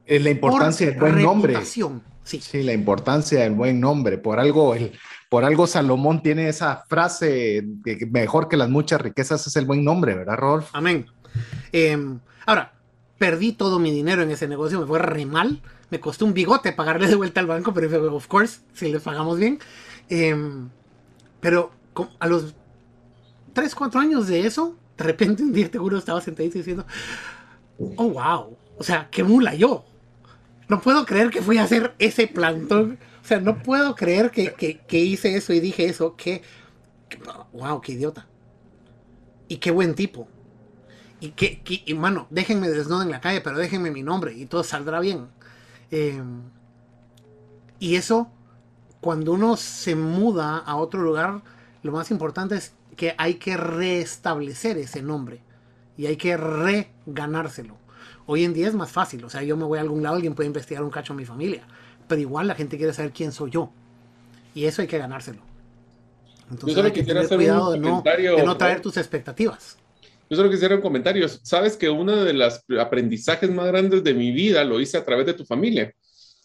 Es 0.05 0.23
la 0.23 0.29
importancia 0.29 0.87
del 0.87 0.99
buen 0.99 1.21
nombre. 1.21 1.65
Sí. 1.65 2.41
sí, 2.41 2.63
la 2.63 2.73
importancia 2.73 3.41
del 3.41 3.53
buen 3.53 3.79
nombre. 3.79 4.17
Por 4.17 4.39
algo, 4.39 4.73
el, 4.73 4.91
por 5.29 5.45
algo 5.45 5.67
Salomón 5.67 6.21
tiene 6.21 6.49
esa 6.49 6.83
frase 6.87 7.65
que 7.83 8.05
mejor 8.05 8.47
que 8.47 8.57
las 8.57 8.69
muchas 8.69 9.01
riquezas 9.01 9.45
es 9.47 9.55
el 9.55 9.65
buen 9.65 9.83
nombre, 9.83 10.13
¿verdad, 10.13 10.37
Rolf? 10.37 10.69
Amén. 10.73 11.07
Em, 11.71 12.19
ahora, 12.45 12.73
perdí 13.17 13.53
todo 13.53 13.79
mi 13.79 13.91
dinero 13.91 14.21
en 14.23 14.31
ese 14.31 14.47
negocio, 14.47 14.79
me 14.79 14.85
fue 14.85 14.99
re 14.99 15.25
mal. 15.25 15.61
Me 15.89 15.99
costó 15.99 16.25
un 16.25 16.33
bigote 16.33 16.73
pagarle 16.73 17.07
de 17.07 17.15
vuelta 17.15 17.39
al 17.39 17.47
banco, 17.47 17.73
pero 17.73 18.15
of 18.15 18.27
course, 18.27 18.59
si 18.73 18.91
le 18.91 18.99
pagamos 18.99 19.37
bien. 19.37 19.59
Em, 20.09 20.69
pero 21.39 21.71
a 22.19 22.27
los 22.27 22.55
3, 23.57 23.73
4 23.73 23.99
años 23.99 24.27
de 24.27 24.45
eso, 24.45 24.75
de 24.95 25.03
repente 25.03 25.41
un 25.41 25.51
día 25.51 25.71
te 25.71 25.79
juro 25.79 25.97
estaba 25.97 26.21
sentadito 26.21 26.59
diciendo, 26.59 26.85
oh 27.79 28.11
wow, 28.11 28.55
o 28.77 28.83
sea, 28.83 29.09
qué 29.09 29.23
mula 29.23 29.55
yo. 29.55 29.83
No 30.67 30.79
puedo 30.79 31.07
creer 31.07 31.31
que 31.31 31.41
fui 31.41 31.57
a 31.57 31.63
hacer 31.63 31.95
ese 31.97 32.27
plantón. 32.27 32.99
O 33.23 33.27
sea, 33.27 33.39
no 33.39 33.63
puedo 33.63 33.95
creer 33.95 34.29
que, 34.29 34.53
que, 34.53 34.99
hice 34.99 35.35
eso 35.35 35.53
y 35.53 35.59
dije 35.59 35.85
eso. 35.85 36.15
Que, 36.15 36.43
wow, 37.51 37.81
qué 37.81 37.93
idiota. 37.93 38.27
Y 39.47 39.57
qué 39.57 39.71
buen 39.71 39.95
tipo. 39.95 40.27
Y 41.19 41.31
que, 41.31 41.59
y, 41.65 41.93
mano, 41.95 42.27
déjenme 42.29 42.69
desnudo 42.69 43.01
en 43.01 43.09
la 43.09 43.21
calle, 43.21 43.41
pero 43.41 43.57
déjenme 43.57 43.89
mi 43.89 44.03
nombre 44.03 44.35
y 44.35 44.45
todo 44.45 44.63
saldrá 44.63 44.99
bien. 44.99 45.29
Em, 45.89 46.43
y 47.79 47.95
eso, 47.95 48.29
cuando 49.01 49.33
uno 49.33 49.57
se 49.57 49.95
muda 49.95 50.59
a 50.59 50.75
otro 50.75 51.01
lugar, 51.01 51.41
lo 51.81 51.91
más 51.91 52.11
importante 52.11 52.53
es 52.53 52.76
que 52.97 53.15
hay 53.17 53.35
que 53.35 53.55
restablecer 53.55 54.77
ese 54.77 55.01
nombre 55.01 55.39
y 55.95 56.07
hay 56.07 56.17
que 56.17 56.35
reganárselo. 56.35 57.77
Hoy 58.25 58.43
en 58.43 58.53
día 58.53 58.67
es 58.67 58.73
más 58.73 58.91
fácil, 58.91 59.23
o 59.23 59.29
sea, 59.29 59.41
yo 59.43 59.55
me 59.55 59.63
voy 59.63 59.77
a 59.77 59.81
algún 59.81 60.03
lado, 60.03 60.15
alguien 60.15 60.35
puede 60.35 60.47
investigar 60.47 60.83
un 60.83 60.89
cacho 60.89 61.13
a 61.13 61.15
mi 61.15 61.23
familia, 61.23 61.65
pero 62.09 62.19
igual 62.19 62.47
la 62.47 62.55
gente 62.55 62.75
quiere 62.77 62.91
saber 62.91 63.11
quién 63.11 63.31
soy 63.31 63.51
yo. 63.51 63.71
Y 64.53 64.65
eso 64.65 64.81
hay 64.81 64.87
que 64.87 64.97
ganárselo. 64.97 65.39
Entonces 66.51 66.83
hay 66.83 66.91
que 66.91 67.03
tener 67.03 67.27
cuidado 67.27 67.71
de 67.71 67.79
no, 67.79 68.03
de 68.03 68.43
no 68.43 68.57
traer 68.57 68.81
tus 68.81 68.97
expectativas. 68.97 69.77
Yo 70.29 70.35
solo 70.35 70.49
quisiera 70.49 70.75
un 70.75 70.81
comentario. 70.81 71.27
Sabes 71.29 71.77
que 71.77 71.89
uno 71.89 72.23
de 72.23 72.33
los 72.33 72.61
aprendizajes 72.79 73.49
más 73.49 73.67
grandes 73.67 74.03
de 74.03 74.13
mi 74.13 74.31
vida 74.31 74.63
lo 74.63 74.81
hice 74.81 74.97
a 74.97 75.05
través 75.05 75.25
de 75.25 75.33
tu 75.33 75.45
familia. 75.45 75.93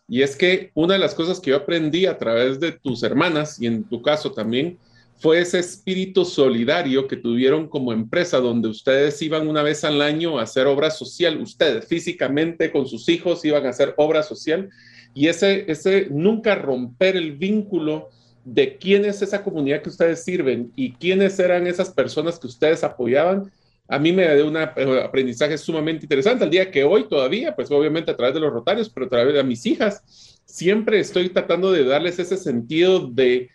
Y 0.08 0.22
es 0.22 0.36
que 0.36 0.70
una 0.74 0.94
de 0.94 1.00
las 1.00 1.14
cosas 1.14 1.40
que 1.40 1.50
yo 1.50 1.56
aprendí 1.56 2.06
a 2.06 2.18
través 2.18 2.60
de 2.60 2.72
tus 2.72 3.02
hermanas 3.02 3.60
y 3.60 3.66
en 3.66 3.84
tu 3.84 4.02
caso 4.02 4.32
también 4.32 4.78
fue 5.18 5.40
ese 5.40 5.60
espíritu 5.60 6.24
solidario 6.24 7.06
que 7.06 7.16
tuvieron 7.16 7.68
como 7.68 7.92
empresa, 7.92 8.38
donde 8.38 8.68
ustedes 8.68 9.20
iban 9.22 9.46
una 9.46 9.62
vez 9.62 9.84
al 9.84 10.02
año 10.02 10.38
a 10.38 10.42
hacer 10.42 10.66
obra 10.66 10.90
social, 10.90 11.40
ustedes 11.40 11.86
físicamente 11.86 12.72
con 12.72 12.86
sus 12.86 13.08
hijos 13.08 13.44
iban 13.44 13.66
a 13.66 13.70
hacer 13.70 13.94
obra 13.96 14.22
social, 14.22 14.70
y 15.14 15.28
ese, 15.28 15.70
ese 15.70 16.08
nunca 16.10 16.54
romper 16.54 17.16
el 17.16 17.32
vínculo 17.32 18.08
de 18.44 18.76
quién 18.78 19.04
es 19.04 19.22
esa 19.22 19.44
comunidad 19.44 19.82
que 19.82 19.90
ustedes 19.90 20.24
sirven 20.24 20.72
y 20.74 20.92
quiénes 20.92 21.38
eran 21.38 21.66
esas 21.66 21.90
personas 21.90 22.38
que 22.38 22.48
ustedes 22.48 22.82
apoyaban, 22.82 23.52
a 23.88 23.98
mí 23.98 24.12
me 24.12 24.34
dio 24.34 24.48
un 24.48 24.56
aprendizaje 24.56 25.58
sumamente 25.58 26.06
interesante. 26.06 26.44
Al 26.44 26.50
día 26.50 26.70
que 26.70 26.82
hoy 26.82 27.08
todavía, 27.08 27.54
pues 27.54 27.70
obviamente 27.70 28.10
a 28.10 28.16
través 28.16 28.34
de 28.34 28.40
los 28.40 28.52
rotarios, 28.52 28.88
pero 28.88 29.06
a 29.06 29.08
través 29.10 29.34
de 29.34 29.44
mis 29.44 29.66
hijas, 29.66 30.40
siempre 30.46 30.98
estoy 30.98 31.28
tratando 31.28 31.70
de 31.70 31.84
darles 31.84 32.18
ese 32.18 32.36
sentido 32.36 33.06
de 33.06 33.50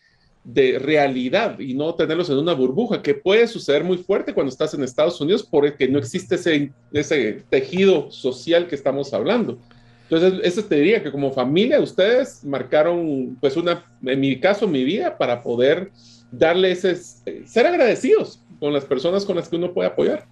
de 0.47 0.79
realidad 0.79 1.59
y 1.59 1.73
no 1.73 1.93
tenerlos 1.93 2.29
en 2.29 2.37
una 2.37 2.53
burbuja, 2.53 3.01
que 3.01 3.13
puede 3.13 3.47
suceder 3.47 3.83
muy 3.83 3.97
fuerte 3.97 4.33
cuando 4.33 4.49
estás 4.49 4.73
en 4.73 4.81
Estados 4.81 5.19
Unidos 5.19 5.43
porque 5.43 5.89
no 5.89 5.99
existe 5.99 6.35
ese, 6.35 6.71
ese 6.93 7.43
tejido 7.49 8.09
social 8.11 8.65
que 8.67 8.75
estamos 8.75 9.13
hablando. 9.13 9.59
Entonces, 10.09 10.39
eso 10.43 10.63
te 10.63 10.75
diría 10.75 11.03
que 11.03 11.11
como 11.11 11.33
familia 11.33 11.81
ustedes 11.81 12.45
marcaron, 12.45 13.37
pues 13.41 13.57
una, 13.57 13.83
en 14.01 14.21
mi 14.21 14.39
caso, 14.39 14.69
mi 14.69 14.85
vida 14.85 15.17
para 15.17 15.43
poder 15.43 15.91
darle 16.31 16.71
ese, 16.71 16.95
ser 16.95 17.67
agradecidos 17.67 18.41
con 18.61 18.71
las 18.71 18.85
personas 18.85 19.25
con 19.25 19.35
las 19.35 19.49
que 19.49 19.57
uno 19.57 19.73
puede 19.73 19.89
apoyar. 19.89 20.25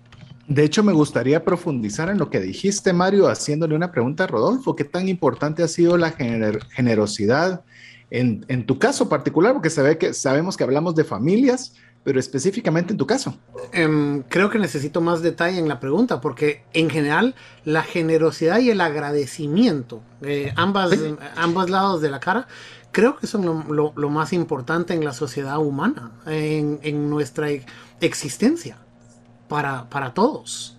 De 0.47 0.63
hecho, 0.63 0.81
me 0.81 0.93
gustaría 0.93 1.43
profundizar 1.43 2.07
en 2.07 2.19
lo 2.19 2.29
que 2.29 2.39
dijiste, 2.39 2.93
Mario, 2.93 3.27
haciéndole 3.27 3.75
una 3.75 3.91
pregunta 3.91 4.23
a 4.23 4.27
Rodolfo. 4.27 4.77
¿Qué 4.77 4.85
tan 4.85 5.09
importante 5.09 5.61
ha 5.61 5.67
sido 5.67 5.97
la 5.97 6.11
generosidad 6.11 7.65
en, 8.09 8.65
tu 8.65 8.79
caso 8.79 9.09
particular, 9.09 9.53
porque 9.53 9.69
se 9.69 9.81
ve 9.81 9.97
que 9.97 10.13
sabemos 10.13 10.57
que 10.57 10.63
hablamos 10.63 10.95
de 10.95 11.03
familias, 11.03 11.73
pero 12.03 12.19
específicamente 12.19 12.93
en 12.93 12.97
tu 12.97 13.07
caso. 13.07 13.35
Em, 13.71 14.21
creo 14.23 14.49
que 14.49 14.59
necesito 14.59 15.01
más 15.01 15.21
detalle 15.21 15.57
en 15.57 15.67
la 15.67 15.79
pregunta, 15.79 16.21
porque 16.21 16.63
en 16.73 16.89
general 16.89 17.35
la 17.63 17.81
generosidad 17.81 18.59
y 18.59 18.69
el 18.69 18.79
agradecimiento, 18.81 20.01
eh, 20.21 20.53
ambas, 20.55 20.91
ambos 21.35 21.69
lados 21.69 22.01
de 22.01 22.11
la 22.11 22.19
cara, 22.19 22.47
creo 22.91 23.17
que 23.17 23.27
son 23.27 23.65
lo, 23.69 24.09
más 24.09 24.33
importante 24.33 24.93
en 24.93 25.03
la 25.03 25.13
sociedad 25.13 25.57
humana, 25.57 26.11
en, 26.27 27.09
nuestra 27.09 27.47
existencia, 27.99 28.77
para, 29.49 29.89
para, 29.89 30.13
todos. 30.13 30.77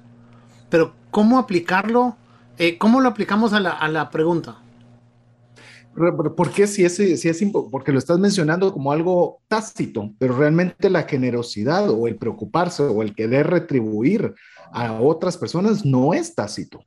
Pero 0.70 0.94
¿cómo 1.10 1.38
aplicarlo? 1.38 2.16
Eh, 2.56 2.78
¿Cómo 2.78 3.00
lo 3.00 3.08
aplicamos 3.08 3.52
a 3.52 3.60
la, 3.60 3.70
a 3.70 3.88
la 3.88 4.10
pregunta? 4.10 4.56
¿Por 5.96 6.50
qué 6.50 6.64
es, 6.64 6.74
si 6.74 6.84
es 6.84 7.44
porque 7.70 7.92
lo 7.92 7.98
estás 7.98 8.18
mencionando 8.18 8.72
como 8.72 8.92
algo 8.92 9.40
tácito, 9.48 10.12
pero 10.18 10.36
realmente 10.36 10.90
la 10.90 11.04
generosidad 11.04 11.88
o 11.88 12.06
el 12.06 12.16
preocuparse 12.16 12.82
o 12.82 13.02
el 13.02 13.14
querer 13.14 13.46
retribuir 13.46 14.34
a 14.72 14.92
otras 15.00 15.38
personas 15.38 15.84
no 15.86 16.12
es 16.12 16.34
tácito, 16.34 16.84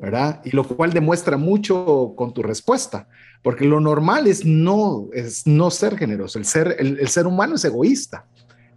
¿verdad? 0.00 0.40
Y 0.44 0.50
lo 0.50 0.62
cual 0.64 0.92
demuestra 0.92 1.36
mucho 1.36 2.14
con 2.16 2.32
tu 2.32 2.42
respuesta, 2.42 3.08
porque 3.42 3.64
lo 3.64 3.80
normal 3.80 4.28
es 4.28 4.44
no, 4.44 5.08
es 5.12 5.46
no 5.46 5.70
ser 5.70 5.98
generoso, 5.98 6.38
el 6.38 6.44
ser, 6.44 6.76
el 6.78 7.08
ser 7.08 7.26
humano 7.26 7.56
es 7.56 7.64
egoísta 7.64 8.26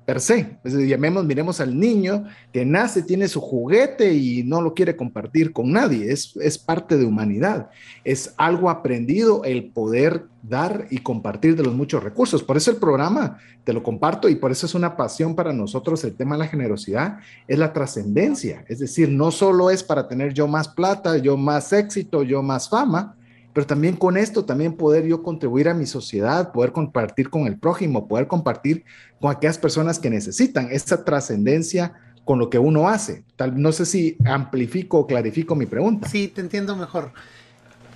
per 0.06 0.22
se. 0.22 0.58
llamemos, 0.64 1.26
miremos 1.26 1.60
al 1.60 1.78
niño 1.78 2.26
que 2.54 2.64
nace, 2.64 3.02
tiene 3.02 3.28
su 3.28 3.42
juguete 3.42 4.14
y 4.14 4.44
no 4.44 4.62
lo 4.62 4.74
quiere 4.74 4.96
compartir 4.96 5.52
con 5.52 5.72
nadie. 5.72 6.12
Es, 6.12 6.36
es 6.38 6.58
parte 6.58 6.98
de 6.98 7.06
humanidad. 7.06 7.70
Es 8.04 8.34
algo 8.38 8.70
aprendido 8.70 9.44
el 9.44 9.72
poder 9.72 10.26
dar 10.44 10.86
y 10.92 11.00
compartir 11.00 11.56
de 11.56 11.64
los 11.64 11.74
muchos 11.74 12.04
recursos. 12.04 12.44
Por 12.44 12.56
eso 12.56 12.70
el 12.70 12.78
programa 12.78 13.40
te 13.64 13.74
lo 13.74 13.82
comparto 13.82 14.30
y 14.30 14.36
por 14.36 14.52
eso 14.52 14.68
es 14.68 14.76
una 14.76 14.96
pasión 14.96 15.36
para 15.36 15.52
nosotros 15.52 16.04
el 16.04 16.16
tema 16.16 16.36
de 16.36 16.40
la 16.40 16.48
generosidad, 16.48 17.18
es 17.48 17.58
la 17.58 17.74
trascendencia. 17.74 18.64
Es 18.68 18.80
decir, 18.80 19.10
no 19.10 19.32
solo 19.32 19.72
es 19.72 19.84
para 19.84 20.08
tener 20.08 20.34
yo 20.34 20.48
más 20.48 20.68
plata, 20.68 21.18
yo 21.18 21.36
más 21.36 21.74
éxito, 21.74 22.22
yo 22.22 22.44
más 22.44 22.70
fama, 22.70 23.16
pero 23.56 23.66
también 23.66 23.96
con 23.96 24.18
esto, 24.18 24.44
también 24.44 24.74
poder 24.74 25.06
yo 25.06 25.24
contribuir 25.24 25.70
a 25.70 25.74
mi 25.74 25.86
sociedad, 25.86 26.52
poder 26.52 26.74
compartir 26.74 27.30
con 27.30 27.48
el 27.48 27.58
prójimo, 27.58 28.06
poder 28.06 28.28
compartir 28.28 28.84
con 29.22 29.32
aquellas 29.32 29.58
personas 29.58 29.98
que 29.98 30.10
necesitan 30.10 30.68
esa 30.72 31.06
trascendencia 31.06 31.94
con 32.26 32.38
lo 32.38 32.50
que 32.50 32.60
uno 32.60 32.90
hace. 32.90 33.24
Tal, 33.38 33.58
no 33.58 33.72
sé 33.72 33.86
si 33.86 34.18
amplifico 34.26 35.00
o 35.00 35.08
clarifico 35.08 35.56
mi 35.56 35.68
pregunta. 35.68 36.10
Sí, 36.10 36.28
te 36.28 36.42
entiendo 36.42 36.76
mejor. 36.76 37.14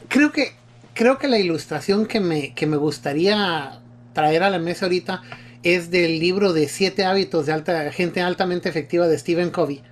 Creo 0.08 0.32
que, 0.32 0.54
creo 0.94 1.18
que 1.18 1.28
la 1.28 1.40
ilustración 1.40 2.06
que 2.06 2.22
me, 2.22 2.54
que 2.54 2.66
me 2.66 2.78
gustaría 2.78 3.82
traer 4.14 4.44
a 4.44 4.50
la 4.50 4.60
mesa 4.60 4.86
ahorita 4.86 5.24
es 5.64 5.92
del 5.92 6.22
libro 6.22 6.54
de 6.54 6.70
siete 6.70 7.04
hábitos 7.04 7.48
de 7.48 7.52
alta, 7.52 7.92
gente 7.92 8.22
altamente 8.22 8.70
efectiva 8.70 9.10
de 9.10 9.20
Stephen 9.20 9.50
Covey. 9.50 9.84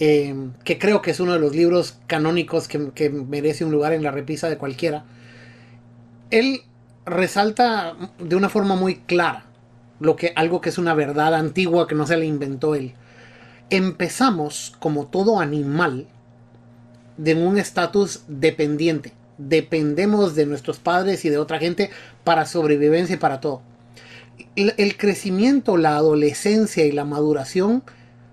Eh, 0.00 0.50
que 0.62 0.78
creo 0.78 1.02
que 1.02 1.10
es 1.10 1.18
uno 1.18 1.32
de 1.32 1.40
los 1.40 1.56
libros 1.56 1.98
canónicos 2.06 2.68
que, 2.68 3.10
merece 3.10 3.64
un 3.64 3.72
lugar 3.72 3.92
en 3.92 4.04
la 4.04 4.12
repisa 4.12 4.48
de 4.48 4.56
cualquiera, 4.56 5.04
él 6.30 6.62
resalta 7.04 7.96
de 8.18 8.36
una 8.36 8.48
forma 8.48 8.76
muy 8.76 8.96
clara 8.96 9.46
lo 9.98 10.14
que, 10.14 10.32
algo 10.36 10.60
que 10.60 10.68
es 10.68 10.78
una 10.78 10.94
verdad 10.94 11.34
antigua 11.34 11.88
que 11.88 11.96
no 11.96 12.06
se 12.06 12.16
le 12.16 12.26
inventó 12.26 12.76
él. 12.76 12.94
Empezamos 13.70 14.76
como 14.78 15.08
todo 15.08 15.40
animal 15.40 16.06
de 17.16 17.34
un 17.34 17.58
estatus 17.58 18.22
dependiente. 18.28 19.12
Dependemos 19.36 20.36
de 20.36 20.46
nuestros 20.46 20.78
padres 20.78 21.24
y 21.24 21.28
de 21.28 21.38
otra 21.38 21.58
gente 21.58 21.90
para 22.22 22.46
sobrevivencia 22.46 23.16
y 23.16 23.18
para 23.18 23.40
todo. 23.40 23.62
el, 24.54 24.96
crecimiento, 24.96 25.76
la 25.76 25.96
adolescencia 25.96 26.84
y 26.84 26.92
la 26.92 27.04
maduración 27.04 27.82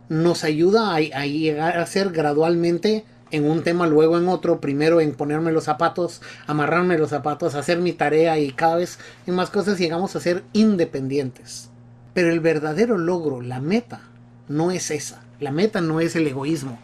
nos 0.10 0.44
ayuda 0.44 0.96
a, 0.96 1.26
llegar 1.26 1.78
a 1.78 1.86
ser 1.86 2.12
gradualmente 2.12 3.06
en 3.32 3.50
un 3.50 3.64
tema, 3.64 3.88
luego 3.88 4.18
en 4.18 4.28
otro, 4.28 4.62
primero 4.62 5.02
en 5.02 5.14
ponerme 5.14 5.52
los 5.52 5.66
zapatos, 5.66 6.22
amarrarme 6.48 6.98
los 6.98 7.10
zapatos, 7.10 7.56
hacer 7.56 7.80
mi 7.80 7.92
tarea 7.92 8.38
y 8.40 8.52
cada 8.52 8.76
vez 8.78 9.00
en 9.26 9.36
más 9.36 9.50
cosas 9.50 9.80
llegamos 9.80 10.16
a 10.16 10.20
ser 10.20 10.44
independientes. 10.54 11.70
Pero 12.14 12.30
el 12.30 12.40
verdadero 12.40 12.98
logro, 12.98 13.42
la 13.42 13.60
meta, 13.60 14.02
no 14.48 14.72
es 14.72 14.92
esa. 14.92 15.24
La 15.40 15.52
meta 15.52 15.82
no 15.82 16.00
es 16.00 16.16
el 16.16 16.28
egoísmo. 16.28 16.80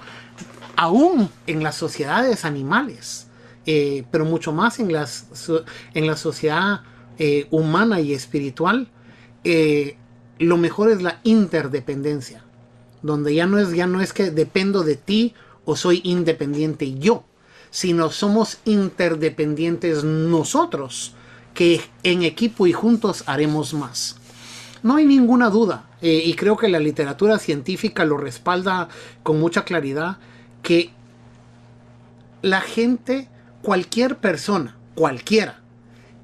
Aún 0.76 1.30
en 1.48 1.64
las 1.64 1.76
sociedades 1.76 2.44
animales, 2.44 3.28
eh, 3.66 4.04
pero 4.12 4.26
mucho 4.26 4.52
más 4.52 4.80
en, 4.80 4.92
las, 4.92 5.28
en 5.94 6.08
la 6.08 6.18
sociedad 6.18 6.82
eh, 7.20 7.48
humana 7.52 8.02
y 8.02 8.14
espiritual, 8.14 8.90
eh, 9.44 9.98
lo 10.40 10.58
mejor 10.58 10.90
es 10.90 11.02
la 11.02 11.20
interdependencia, 11.24 12.44
donde 13.02 13.34
ya 13.34 13.48
no 13.48 13.58
es, 13.60 13.72
ya 13.74 13.88
no 13.88 14.02
es 14.02 14.14
que 14.14 14.32
dependo 14.32 14.84
de 14.84 14.96
ti 14.96 15.34
o 15.66 15.76
soy 15.76 16.02
independiente 16.04 16.98
yo, 17.00 17.24
sino 17.70 18.10
somos 18.10 18.60
interdependientes 18.66 20.04
nosotros, 20.04 21.14
que 21.54 21.82
en 22.04 22.24
equipo 22.24 22.68
y 22.68 22.74
juntos 22.74 23.24
haremos 23.26 23.74
más. 23.74 24.18
No 24.84 24.96
hay 24.96 25.06
ninguna 25.06 25.50
duda, 25.50 25.90
eh, 26.02 26.24
y 26.26 26.34
creo 26.34 26.58
que 26.58 26.70
la 26.70 26.80
literatura 26.80 27.38
científica 27.38 28.06
lo 28.06 28.18
respalda 28.18 28.90
con 29.24 29.40
mucha 29.40 29.64
claridad, 29.64 30.18
que 30.64 30.92
la 32.42 32.62
gente, 32.62 33.30
cualquier 33.62 34.18
persona, 34.18 34.78
cualquiera, 34.96 35.60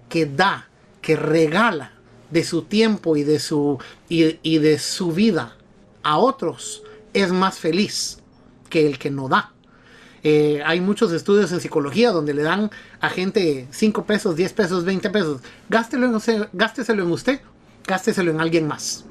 que 0.10 0.26
da, 0.26 0.70
que 1.02 1.16
regala 1.16 1.92
de 2.32 2.44
su 2.44 2.64
tiempo 2.64 3.16
y 3.16 3.24
de 3.24 3.40
su, 3.40 3.78
y 4.10 4.58
de 4.58 4.80
su 4.80 5.12
vida 5.12 5.57
a 6.08 6.18
otros, 6.18 6.84
es 7.14 7.32
más 7.32 7.60
feliz 7.60 8.20
que 8.70 8.88
el 8.88 8.98
que 8.98 9.12
no 9.12 9.28
da. 9.28 9.52
Eh, 10.24 10.62
hay 10.66 10.80
muchos 10.80 11.12
estudios 11.12 11.52
en 11.52 11.60
psicología 11.60 12.12
donde 12.12 12.34
le 12.34 12.44
dan 12.44 12.72
a 13.02 13.10
gente 13.10 13.68
5 13.72 14.06
pesos, 14.06 14.36
10 14.38 14.54
pesos, 14.54 14.86
20 14.86 15.10
pesos. 15.10 15.42
Gástelo 15.70 16.06
en, 16.08 16.48
gásteselo 16.54 17.04
en 17.04 17.12
usted, 17.12 17.42
gásteselo 17.86 18.32
en 18.32 18.40
alguien 18.40 18.68
más. 18.68 19.04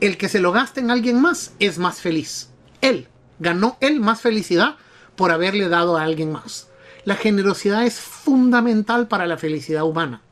El 0.00 0.16
que 0.16 0.28
se 0.28 0.40
lo 0.40 0.52
gaste 0.52 0.80
en 0.80 0.90
alguien 0.90 1.20
más 1.20 1.52
es 1.58 1.78
más 1.78 2.00
feliz. 2.00 2.48
Él 2.80 3.08
ganó 3.38 3.76
él 3.80 4.00
más 4.00 4.22
felicidad 4.22 4.76
por 5.16 5.32
haberle 5.32 5.68
dado 5.68 5.98
a 5.98 6.02
alguien 6.02 6.32
más. 6.32 6.68
La 7.04 7.14
generosidad 7.14 7.84
es 7.84 8.00
fundamental 8.00 9.06
para 9.06 9.26
la 9.26 9.36
felicidad 9.36 9.84
humana. 9.84 10.22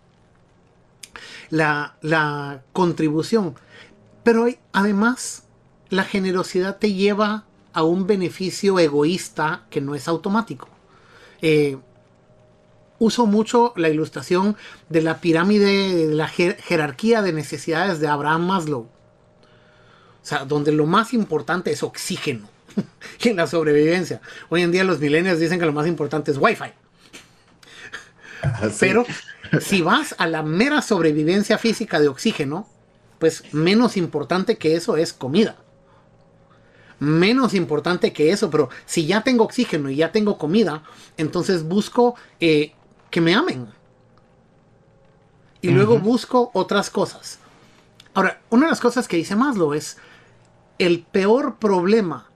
La, 1.51 1.97
la 2.01 2.62
contribución. 2.73 3.55
Pero 4.23 4.47
además, 4.73 5.44
la 5.89 6.05
generosidad 6.05 6.78
te 6.78 6.93
lleva 6.93 7.44
a 7.73 7.82
un 7.82 8.07
beneficio 8.07 8.78
egoísta 8.78 9.66
que 9.70 9.81
no 9.81 9.94
es 9.94 10.09
automático. 10.09 10.69
Eh, 11.40 11.78
uso 12.99 13.27
mucho 13.27 13.73
la 13.77 13.89
ilustración 13.89 14.57
de 14.89 15.03
la 15.03 15.20
pirámide, 15.20 16.07
de 16.07 16.15
la 16.15 16.28
jerarquía 16.28 17.20
de 17.23 17.32
necesidades 17.32 17.99
de 17.99 18.09
Abraham 18.09 18.47
Maslow. 18.47 18.82
O 18.82 20.24
sea, 20.24 20.44
donde 20.44 20.70
lo 20.70 20.86
más 20.86 21.12
importante 21.12 21.73
es 21.73 21.82
oxígeno 21.82 22.49
en 23.20 23.36
la 23.36 23.49
sobrevivencia. 23.49 24.20
Hoy 24.51 24.62
en 24.62 24.70
día 24.70 24.85
los 24.85 25.01
millennials 25.01 25.40
dicen 25.40 25.59
que 25.59 25.66
lo 25.66 25.73
más 25.73 25.86
importante 25.86 26.31
es 26.31 26.39
Wi-Fi. 26.39 26.65
Ah, 28.44 28.69
Pero 28.81 29.07
si 29.61 29.82
vas 29.82 30.16
a 30.19 30.27
la 30.27 30.43
mera 30.43 30.82
sobrevivencia 30.82 31.59
física 31.59 32.01
de 32.01 32.09
oxígeno, 32.09 32.69
pues 33.23 33.44
menos 33.53 33.97
importante 33.97 34.59
que 34.59 34.74
eso 34.74 34.97
es 34.97 35.12
comida 35.12 35.62
menos 37.03 37.53
importante 37.55 38.12
que 38.12 38.31
eso, 38.31 38.49
pero 38.49 38.69
si 38.86 39.07
ya 39.07 39.23
tengo 39.23 39.44
oxígeno 39.44 39.90
y 39.90 39.97
ya 39.97 40.12
tengo 40.12 40.39
comida, 40.39 40.85
entonces 41.16 41.65
busco 41.65 42.15
eh, 42.39 42.74
que 43.11 43.20
me 43.20 43.35
amen. 43.35 43.66
Y 45.61 45.70
luego 45.70 45.99
busco 45.99 46.51
otras 46.55 46.90
cosas. 46.90 47.40
Ahora, 48.15 48.40
una 48.51 48.66
de 48.66 48.70
las 48.70 48.81
cosas 48.81 49.09
que 49.09 49.16
dice 49.16 49.35
Maslow 49.35 49.74
es, 49.74 49.97
el 50.78 51.03
peor 51.03 51.57
problema 51.57 52.31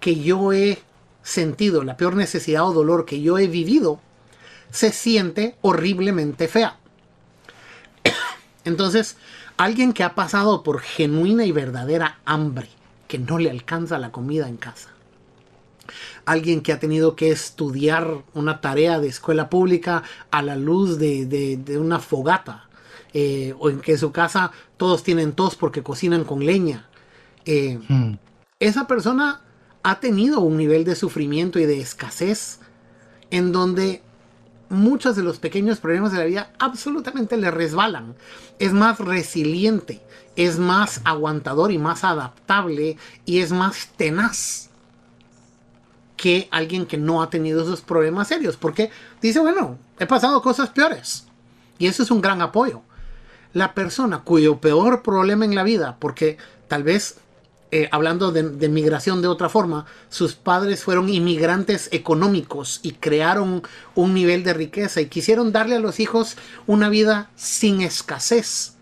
que 0.00 0.18
yo 0.20 0.52
he 0.52 0.78
sentido, 1.22 1.84
la 1.84 1.98
peor 1.98 2.16
necesidad 2.16 2.66
o 2.66 2.72
dolor 2.72 3.04
que 3.04 3.20
yo 3.20 3.38
he 3.38 3.48
vivido, 3.48 4.00
se 4.70 4.92
siente 4.92 5.56
horriblemente 5.60 6.48
fea. 6.48 6.78
Entonces, 8.64 9.16
alguien 9.56 9.92
que 9.92 10.04
ha 10.04 10.14
pasado 10.14 10.62
por 10.62 10.80
genuina 10.80 11.44
y 11.44 11.52
verdadera 11.52 12.18
hambre, 12.24 12.68
que 13.08 13.18
no 13.18 13.38
le 13.38 13.50
alcanza 13.50 13.98
la 13.98 14.12
comida 14.12 14.48
en 14.48 14.56
casa. 14.56 14.90
Alguien 16.24 16.60
que 16.60 16.72
ha 16.72 16.80
tenido 16.80 17.14
que 17.14 17.30
estudiar 17.30 18.24
una 18.34 18.60
tarea 18.60 18.98
de 18.98 19.08
escuela 19.08 19.48
pública 19.48 20.02
a 20.30 20.42
la 20.42 20.56
luz 20.56 20.98
de, 20.98 21.78
una 21.80 22.00
fogata. 22.00 22.64
Eh, 23.18 23.54
o 23.58 23.70
en 23.70 23.80
que 23.80 23.96
su 23.96 24.12
casa 24.12 24.50
todos 24.76 25.02
tienen 25.02 25.32
tos 25.32 25.56
porque 25.56 25.82
cocinan 25.82 26.24
con 26.24 26.44
leña. 26.44 26.86
Eh, 27.46 27.78
hmm. 27.88 28.18
Esa 28.60 28.86
persona 28.86 29.40
ha 29.82 30.00
tenido 30.00 30.40
un 30.40 30.58
nivel 30.58 30.84
de 30.84 30.96
sufrimiento 30.96 31.58
y 31.58 31.64
de 31.64 31.80
escasez 31.80 32.58
en 33.30 33.52
donde 33.52 34.02
muchos 34.68 35.16
de 35.16 35.22
los 35.22 35.38
pequeños 35.38 35.78
problemas 35.78 36.12
de 36.12 36.18
la 36.18 36.24
vida 36.24 36.50
absolutamente 36.58 37.36
le 37.36 37.50
resbalan. 37.50 38.14
Es 38.58 38.72
más 38.72 38.98
resiliente, 38.98 40.00
es 40.34 40.58
más 40.58 41.00
aguantador 41.04 41.72
y 41.72 41.78
más 41.78 42.04
adaptable 42.04 42.96
y 43.24 43.40
es 43.40 43.52
más 43.52 43.88
tenaz 43.96 44.70
que 46.16 46.48
alguien 46.50 46.86
que 46.86 46.96
no 46.96 47.22
ha 47.22 47.30
tenido 47.30 47.62
esos 47.62 47.82
problemas 47.82 48.28
serios. 48.28 48.56
Porque 48.56 48.90
dice, 49.20 49.40
bueno, 49.40 49.78
he 49.98 50.06
pasado 50.06 50.42
cosas 50.42 50.70
peores. 50.70 51.26
Y 51.78 51.86
eso 51.86 52.02
es 52.02 52.10
un 52.10 52.20
gran 52.20 52.40
apoyo. 52.42 52.82
La 53.52 53.74
persona 53.74 54.20
cuyo 54.20 54.58
peor 54.60 55.02
problema 55.02 55.44
en 55.44 55.54
la 55.54 55.62
vida, 55.62 55.96
porque 55.98 56.38
tal 56.68 56.82
vez 56.82 57.18
eh, 57.78 57.90
hablando 57.92 58.32
de, 58.32 58.68
migración 58.70 59.20
de 59.20 59.28
otra 59.28 59.50
forma, 59.50 59.84
sus 60.08 60.34
padres 60.34 60.82
fueron 60.82 61.10
inmigrantes 61.10 61.90
económicos 61.92 62.80
y 62.82 62.92
crearon 62.92 63.62
un 63.94 64.14
nivel 64.14 64.44
de 64.44 64.54
riqueza 64.54 65.02
y 65.02 65.08
quisieron 65.08 65.52
darle 65.52 65.76
a 65.76 65.80
los 65.80 66.00
hijos 66.00 66.38
una 66.66 66.88
vida 66.88 67.28
sin 67.36 67.82
escasez, 67.82 68.76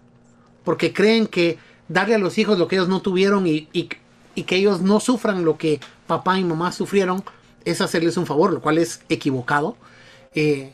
porque 0.63 0.93
creen 0.93 1.27
que 1.27 1.59
darle 1.89 2.15
a 2.15 2.19
los 2.19 2.39
hijos 2.39 2.57
lo 2.57 2.69
que 2.69 2.77
ellos 2.77 2.87
no 2.87 3.03
tuvieron 3.03 3.49
y, 3.49 3.67
que 3.67 4.57
ellos 4.57 4.81
no 4.81 5.01
sufran 5.01 5.45
lo 5.45 5.59
que 5.59 5.81
papá 6.07 6.39
y 6.39 6.45
mamá 6.45 6.71
sufrieron 6.71 7.25
es 7.65 7.81
hacerles 7.81 8.17
un 8.17 8.27
favor, 8.27 8.53
lo 8.53 8.61
cual 8.61 8.79
es 8.79 9.01
equivocado. 9.09 9.77
Eh, 10.37 10.73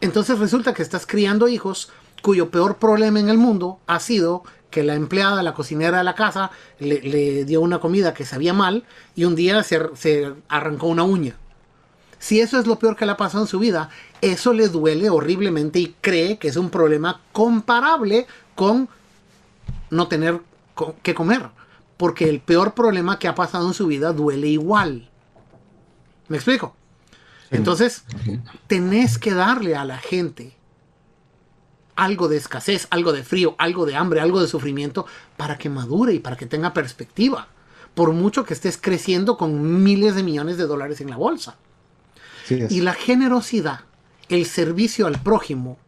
entonces 0.00 0.38
resulta 0.38 0.72
que 0.72 0.82
estás 0.82 1.04
criando 1.04 1.48
hijos 1.48 1.90
cuyo 2.22 2.48
peor 2.52 2.76
problema 2.76 3.18
en 3.18 3.28
el 3.28 3.38
mundo 3.38 3.80
ha 3.88 3.98
sido 3.98 4.44
que 4.76 4.82
la 4.82 4.92
empleada, 4.92 5.42
la 5.42 5.54
cocinera 5.54 5.96
de 5.96 6.04
la 6.04 6.14
casa, 6.14 6.50
le, 6.80 7.46
dio 7.46 7.62
una 7.62 7.78
comida 7.78 8.12
que 8.12 8.26
sabía 8.26 8.52
mal 8.52 8.84
y 9.14 9.24
un 9.24 9.34
día 9.34 9.62
se, 9.62 10.34
arrancó 10.48 10.88
una 10.88 11.02
uña. 11.02 11.34
Si 12.18 12.40
eso 12.40 12.60
es 12.60 12.66
lo 12.66 12.78
peor 12.78 12.94
que 12.94 13.06
le 13.06 13.12
ha 13.12 13.16
pasado 13.16 13.44
en 13.44 13.48
su 13.48 13.58
vida, 13.58 13.88
eso 14.20 14.52
le 14.52 14.68
duele 14.68 15.08
horriblemente 15.08 15.78
y 15.78 15.96
cree 16.02 16.36
que 16.36 16.48
es 16.48 16.58
un 16.58 16.68
problema 16.68 17.22
comparable 17.32 18.26
con 18.54 18.90
no 19.88 20.08
tener 20.08 20.42
que 21.02 21.14
comer. 21.14 21.48
Porque 21.96 22.28
el 22.28 22.40
peor 22.40 22.74
problema 22.74 23.18
que 23.18 23.28
ha 23.28 23.34
pasado 23.34 23.68
en 23.68 23.72
su 23.72 23.86
vida 23.86 24.12
duele 24.12 24.48
igual. 24.48 25.08
¿Me 26.28 26.36
explico? 26.36 26.76
Entonces, 27.50 28.04
tenés 28.66 29.16
que 29.16 29.32
darle 29.32 29.74
a 29.74 29.86
la 29.86 29.96
gente 29.96 30.54
algo 31.96 32.28
de 32.28 32.36
escasez, 32.36 32.86
algo 32.90 33.12
de 33.12 33.24
frío, 33.24 33.54
algo 33.58 33.86
de 33.86 33.96
hambre, 33.96 34.20
algo 34.20 34.40
de 34.40 34.48
sufrimiento, 34.48 35.06
para 35.36 35.58
que 35.58 35.68
madure 35.68 36.12
y 36.14 36.18
para 36.18 36.36
que 36.36 36.46
tenga 36.46 36.72
perspectiva. 36.72 37.48
Por 37.94 38.12
mucho 38.12 38.44
que 38.44 38.54
estés 38.54 38.78
creciendo 38.78 39.36
con 39.36 39.82
miles 39.82 40.14
de 40.14 40.22
millones 40.22 40.58
de 40.58 40.66
dólares 40.66 41.00
en 41.00 41.10
la 41.10 41.16
bolsa. 41.16 41.56
y 42.48 42.80
la 42.80 42.94
generosidad, 42.94 43.80
el 44.28 44.46
servicio 44.46 45.08
al 45.08 45.20
prójimo, 45.20 45.78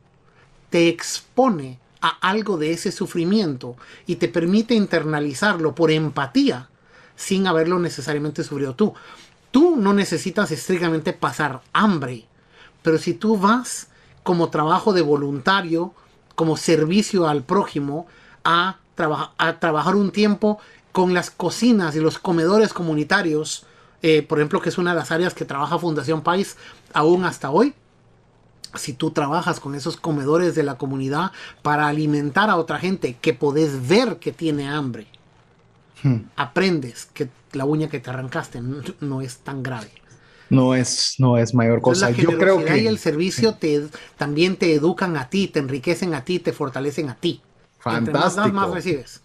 te 0.71 0.89
expone 0.89 1.79
a 2.01 2.09
algo 2.09 2.57
de 2.57 2.73
ese 2.73 2.91
sufrimiento 2.91 3.77
y 4.07 4.17
te 4.17 4.29
permite 4.29 4.75
internalizarlo 4.75 5.75
por 5.75 5.91
empatía 5.91 6.69
sin 7.15 7.47
haberlo 7.47 7.79
necesariamente 7.79 8.43
sufrido 8.45 8.75
tú. 8.75 8.95
Tú 9.51 9.77
no 9.77 9.93
necesitas 9.93 10.51
estrictamente 10.51 11.13
pasar 11.13 11.63
hambre, 11.73 12.27
pero 12.83 12.99
si 12.99 13.15
tú 13.15 13.37
vas 13.37 13.89
como 14.29 14.51
trabajo 14.51 14.93
de 14.93 15.01
voluntario, 15.01 15.95
como 16.35 16.59
servicio 16.59 17.27
al 17.27 17.45
prójimo, 17.45 18.07
a, 18.45 18.77
a 19.39 19.59
trabajar 19.59 19.97
un 19.97 20.11
tiempo 20.11 20.59
con 20.93 21.15
las 21.15 21.31
cocinas 21.31 21.97
y 21.97 22.01
los 22.01 22.19
comedores 22.19 22.75
comunitarios, 22.75 23.65
eh, 24.03 24.21
por 24.21 24.37
ejemplo, 24.37 24.61
que 24.61 24.69
es 24.69 24.77
una 24.77 24.91
de 24.91 24.99
las 24.99 25.13
áreas 25.13 25.33
que 25.33 25.47
trabaja 25.47 25.79
Fundación 25.79 26.21
País 26.21 26.59
aún 26.93 27.25
hasta 27.25 27.49
hoy. 27.49 27.73
si 28.75 28.93
tú 28.93 29.13
trabajas 29.13 29.61
con 29.61 29.75
esos 29.75 29.97
comedores 29.97 30.55
de 30.55 30.63
la 30.63 30.77
comunidad 30.77 31.33
para 31.63 31.87
alimentar 31.87 32.51
a 32.51 32.57
otra 32.57 32.79
gente 32.79 33.17
que 33.23 33.33
podés 33.33 33.89
ver 33.89 34.19
que 34.19 34.31
tiene 34.31 34.69
hambre, 34.69 35.07
hmm. 36.03 36.19
aprendes 36.37 37.07
que 37.15 37.31
la 37.53 37.65
uña 37.65 37.89
que 37.89 37.99
te 37.99 38.11
arrancaste 38.11 38.61
no, 39.01 39.23
es 39.23 39.39
tan 39.39 39.63
grave. 39.63 39.91
No 40.51 40.75
es, 40.75 41.15
no 41.19 41.37
es 41.37 41.55
mayor 41.55 41.81
cosa. 41.81 42.11
Yo 42.11 42.39
creo 42.39 42.65
que 42.65 42.79
y 42.79 42.87
el 42.87 42.99
servicio 42.99 43.55
te, 43.55 43.89
también 44.17 44.57
te 44.57 44.75
educan 44.75 45.17
a 45.17 45.29
ti, 45.29 45.49
te 45.49 45.59
enriquecen 45.59 46.15
a 46.15 46.25
ti, 46.25 46.39
te 46.39 46.53
fortalecen 46.53 47.11
a 47.11 47.15
ti. 47.15 47.43
Fantástico. 47.79 48.49
más 48.49 48.71
recibes. 48.71 49.23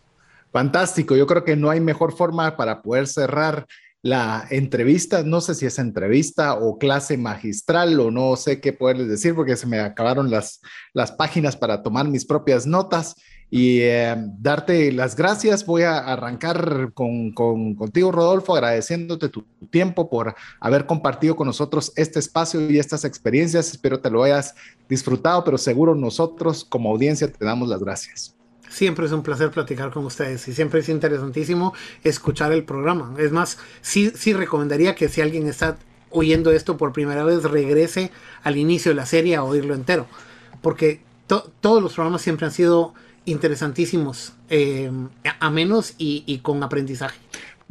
Fantástico. 0.51 1.15
Yo 1.15 1.25
creo 1.25 1.43
que 1.43 1.55
no 1.55 1.69
hay 1.69 1.79
mejor 1.79 2.15
forma 2.15 2.55
para 2.57 2.81
poder 2.81 3.07
cerrar 3.07 3.65
la 4.03 4.45
entrevista, 4.49 5.23
no 5.23 5.39
sé 5.39 5.55
si 5.55 5.65
es 5.65 5.79
entrevista 5.79 6.55
o 6.55 6.77
clase 6.77 7.17
magistral 7.17 7.97
o 8.01 8.11
no 8.11 8.35
sé 8.35 8.59
qué 8.59 8.73
poderles 8.73 9.07
decir 9.07 9.33
porque 9.33 9.55
se 9.55 9.65
me 9.65 9.79
acabaron 9.79 10.29
las, 10.29 10.59
las 10.93 11.13
páginas 11.13 11.55
para 11.55 11.81
tomar 11.81 12.09
mis 12.09 12.25
propias 12.25 12.67
notas 12.67 13.15
y 13.55 13.81
eh, 13.81 14.15
darte 14.39 14.91
las 14.91 15.15
gracias. 15.15 15.63
Voy 15.67 15.83
a 15.83 15.99
arrancar 15.99 16.91
con, 16.95 17.33
contigo, 17.33 18.11
Rodolfo, 18.11 18.55
agradeciéndote 18.55 19.29
tu 19.29 19.45
tiempo 19.69 20.09
por 20.09 20.33
haber 20.59 20.87
compartido 20.87 21.35
con 21.35 21.45
nosotros 21.45 21.93
este 21.95 22.17
espacio 22.17 22.67
y 22.67 22.79
estas 22.79 23.05
experiencias. 23.05 23.69
Espero 23.69 23.99
te 23.99 24.09
lo 24.09 24.23
hayas 24.23 24.55
disfrutado, 24.89 25.43
pero 25.43 25.59
seguro 25.59 25.93
nosotros 25.93 26.65
como 26.67 26.89
audiencia 26.89 27.31
te 27.31 27.45
damos 27.45 27.69
las 27.69 27.79
gracias. 27.79 28.35
Siempre 28.71 29.05
es 29.05 29.11
un 29.11 29.21
placer 29.21 29.51
platicar 29.51 29.91
con 29.91 30.03
ustedes 30.03 30.47
y 30.47 30.53
siempre 30.55 30.79
es 30.79 30.89
interesantísimo 30.89 31.75
escuchar 32.03 32.53
el 32.53 32.63
programa. 32.63 33.13
Es 33.19 33.31
más, 33.31 33.59
sí, 33.83 34.11
sí 34.15 34.33
recomendaría 34.33 34.95
que 34.95 35.09
si 35.09 35.21
alguien 35.21 35.45
está 35.45 35.77
oyendo 36.09 36.51
esto 36.51 36.75
por 36.75 36.91
primera 36.91 37.23
vez, 37.23 37.43
regrese 37.43 38.09
al 38.41 38.57
inicio 38.57 38.89
de 38.89 38.95
la 38.95 39.05
serie 39.05 39.35
a 39.35 39.43
oírlo 39.43 39.75
entero. 39.75 40.07
Porque 40.63 41.01
todos 41.27 41.83
los 41.83 41.93
programas 41.93 42.23
siempre 42.23 42.47
han 42.47 42.51
sido 42.51 42.95
interesantísimos, 43.25 44.33
eh, 44.49 44.91
a 45.39 45.49
menos 45.49 45.95
y 45.97 46.39
con 46.39 46.63
aprendizaje. 46.63 47.19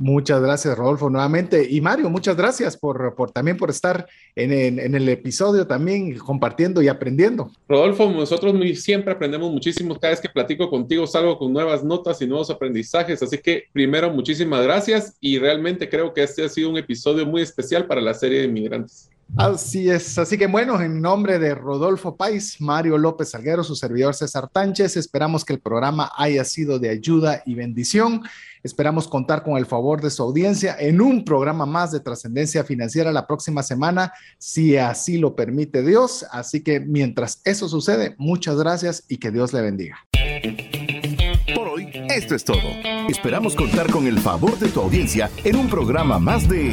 Muchas 0.02 0.42
gracias, 0.42 0.76
Rodolfo, 0.76 1.10
nuevamente. 1.10 1.64
Y 1.70 1.80
Mario, 1.80 2.10
muchas 2.10 2.36
gracias 2.36 2.76
por, 2.76 3.14
también 3.32 3.56
por 3.56 3.70
estar 3.70 4.08
en, 4.34 4.52
el 4.96 5.08
episodio, 5.08 5.68
también 5.68 6.18
compartiendo 6.18 6.82
y 6.82 6.88
aprendiendo. 6.88 7.52
Rodolfo, 7.68 8.10
nosotros 8.10 8.52
siempre 8.80 9.12
aprendemos 9.12 9.52
muchísimo. 9.52 9.96
Cada 10.00 10.10
vez 10.10 10.20
que 10.20 10.28
platico 10.28 10.68
contigo 10.68 11.06
salgo 11.06 11.38
con 11.38 11.52
nuevas 11.52 11.84
notas 11.84 12.20
y 12.20 12.26
nuevos 12.26 12.50
aprendizajes. 12.50 13.22
Así 13.22 13.38
que 13.38 13.66
primero, 13.72 14.10
muchísimas 14.10 14.64
gracias 14.64 15.16
y 15.20 15.38
realmente 15.38 15.88
creo 15.88 16.12
que 16.12 16.24
este 16.24 16.44
ha 16.44 16.48
sido 16.48 16.70
un 16.70 16.78
episodio 16.78 17.24
muy 17.24 17.42
especial 17.42 17.86
para 17.86 18.00
la 18.00 18.14
serie 18.14 18.40
de 18.40 18.46
inmigrantes. 18.46 19.11
Así 19.36 19.88
es, 19.88 20.18
así 20.18 20.36
que 20.36 20.46
bueno, 20.46 20.80
en 20.80 21.00
nombre 21.00 21.38
de 21.38 21.54
Rodolfo 21.54 22.16
Pais, 22.16 22.60
Mario 22.60 22.98
López 22.98 23.30
Salguero, 23.30 23.64
su 23.64 23.74
servidor 23.74 24.14
César 24.14 24.48
Tánchez, 24.48 24.98
esperamos 24.98 25.44
que 25.44 25.54
el 25.54 25.60
programa 25.60 26.12
haya 26.16 26.44
sido 26.44 26.78
de 26.78 26.90
ayuda 26.90 27.42
y 27.46 27.54
bendición. 27.54 28.22
Esperamos 28.62 29.08
contar 29.08 29.42
con 29.42 29.56
el 29.56 29.64
favor 29.64 30.02
de 30.02 30.10
su 30.10 30.22
audiencia 30.22 30.76
en 30.78 31.00
un 31.00 31.24
programa 31.24 31.64
más 31.64 31.92
de 31.92 32.00
trascendencia 32.00 32.62
financiera 32.62 33.10
la 33.10 33.26
próxima 33.26 33.62
semana, 33.62 34.12
si 34.38 34.76
así 34.76 35.16
lo 35.16 35.34
permite 35.34 35.82
Dios. 35.82 36.26
Así 36.30 36.62
que 36.62 36.78
mientras 36.78 37.40
eso 37.44 37.68
sucede, 37.68 38.14
muchas 38.18 38.56
gracias 38.56 39.04
y 39.08 39.16
que 39.16 39.30
Dios 39.30 39.54
le 39.54 39.62
bendiga. 39.62 39.96
Por 41.54 41.68
hoy, 41.68 41.88
esto 42.10 42.34
es 42.34 42.44
todo. 42.44 42.60
Esperamos 43.08 43.54
contar 43.54 43.90
con 43.90 44.06
el 44.06 44.18
favor 44.18 44.58
de 44.58 44.68
tu 44.68 44.80
audiencia 44.80 45.30
en 45.42 45.56
un 45.56 45.68
programa 45.68 46.18
más 46.18 46.48
de 46.48 46.72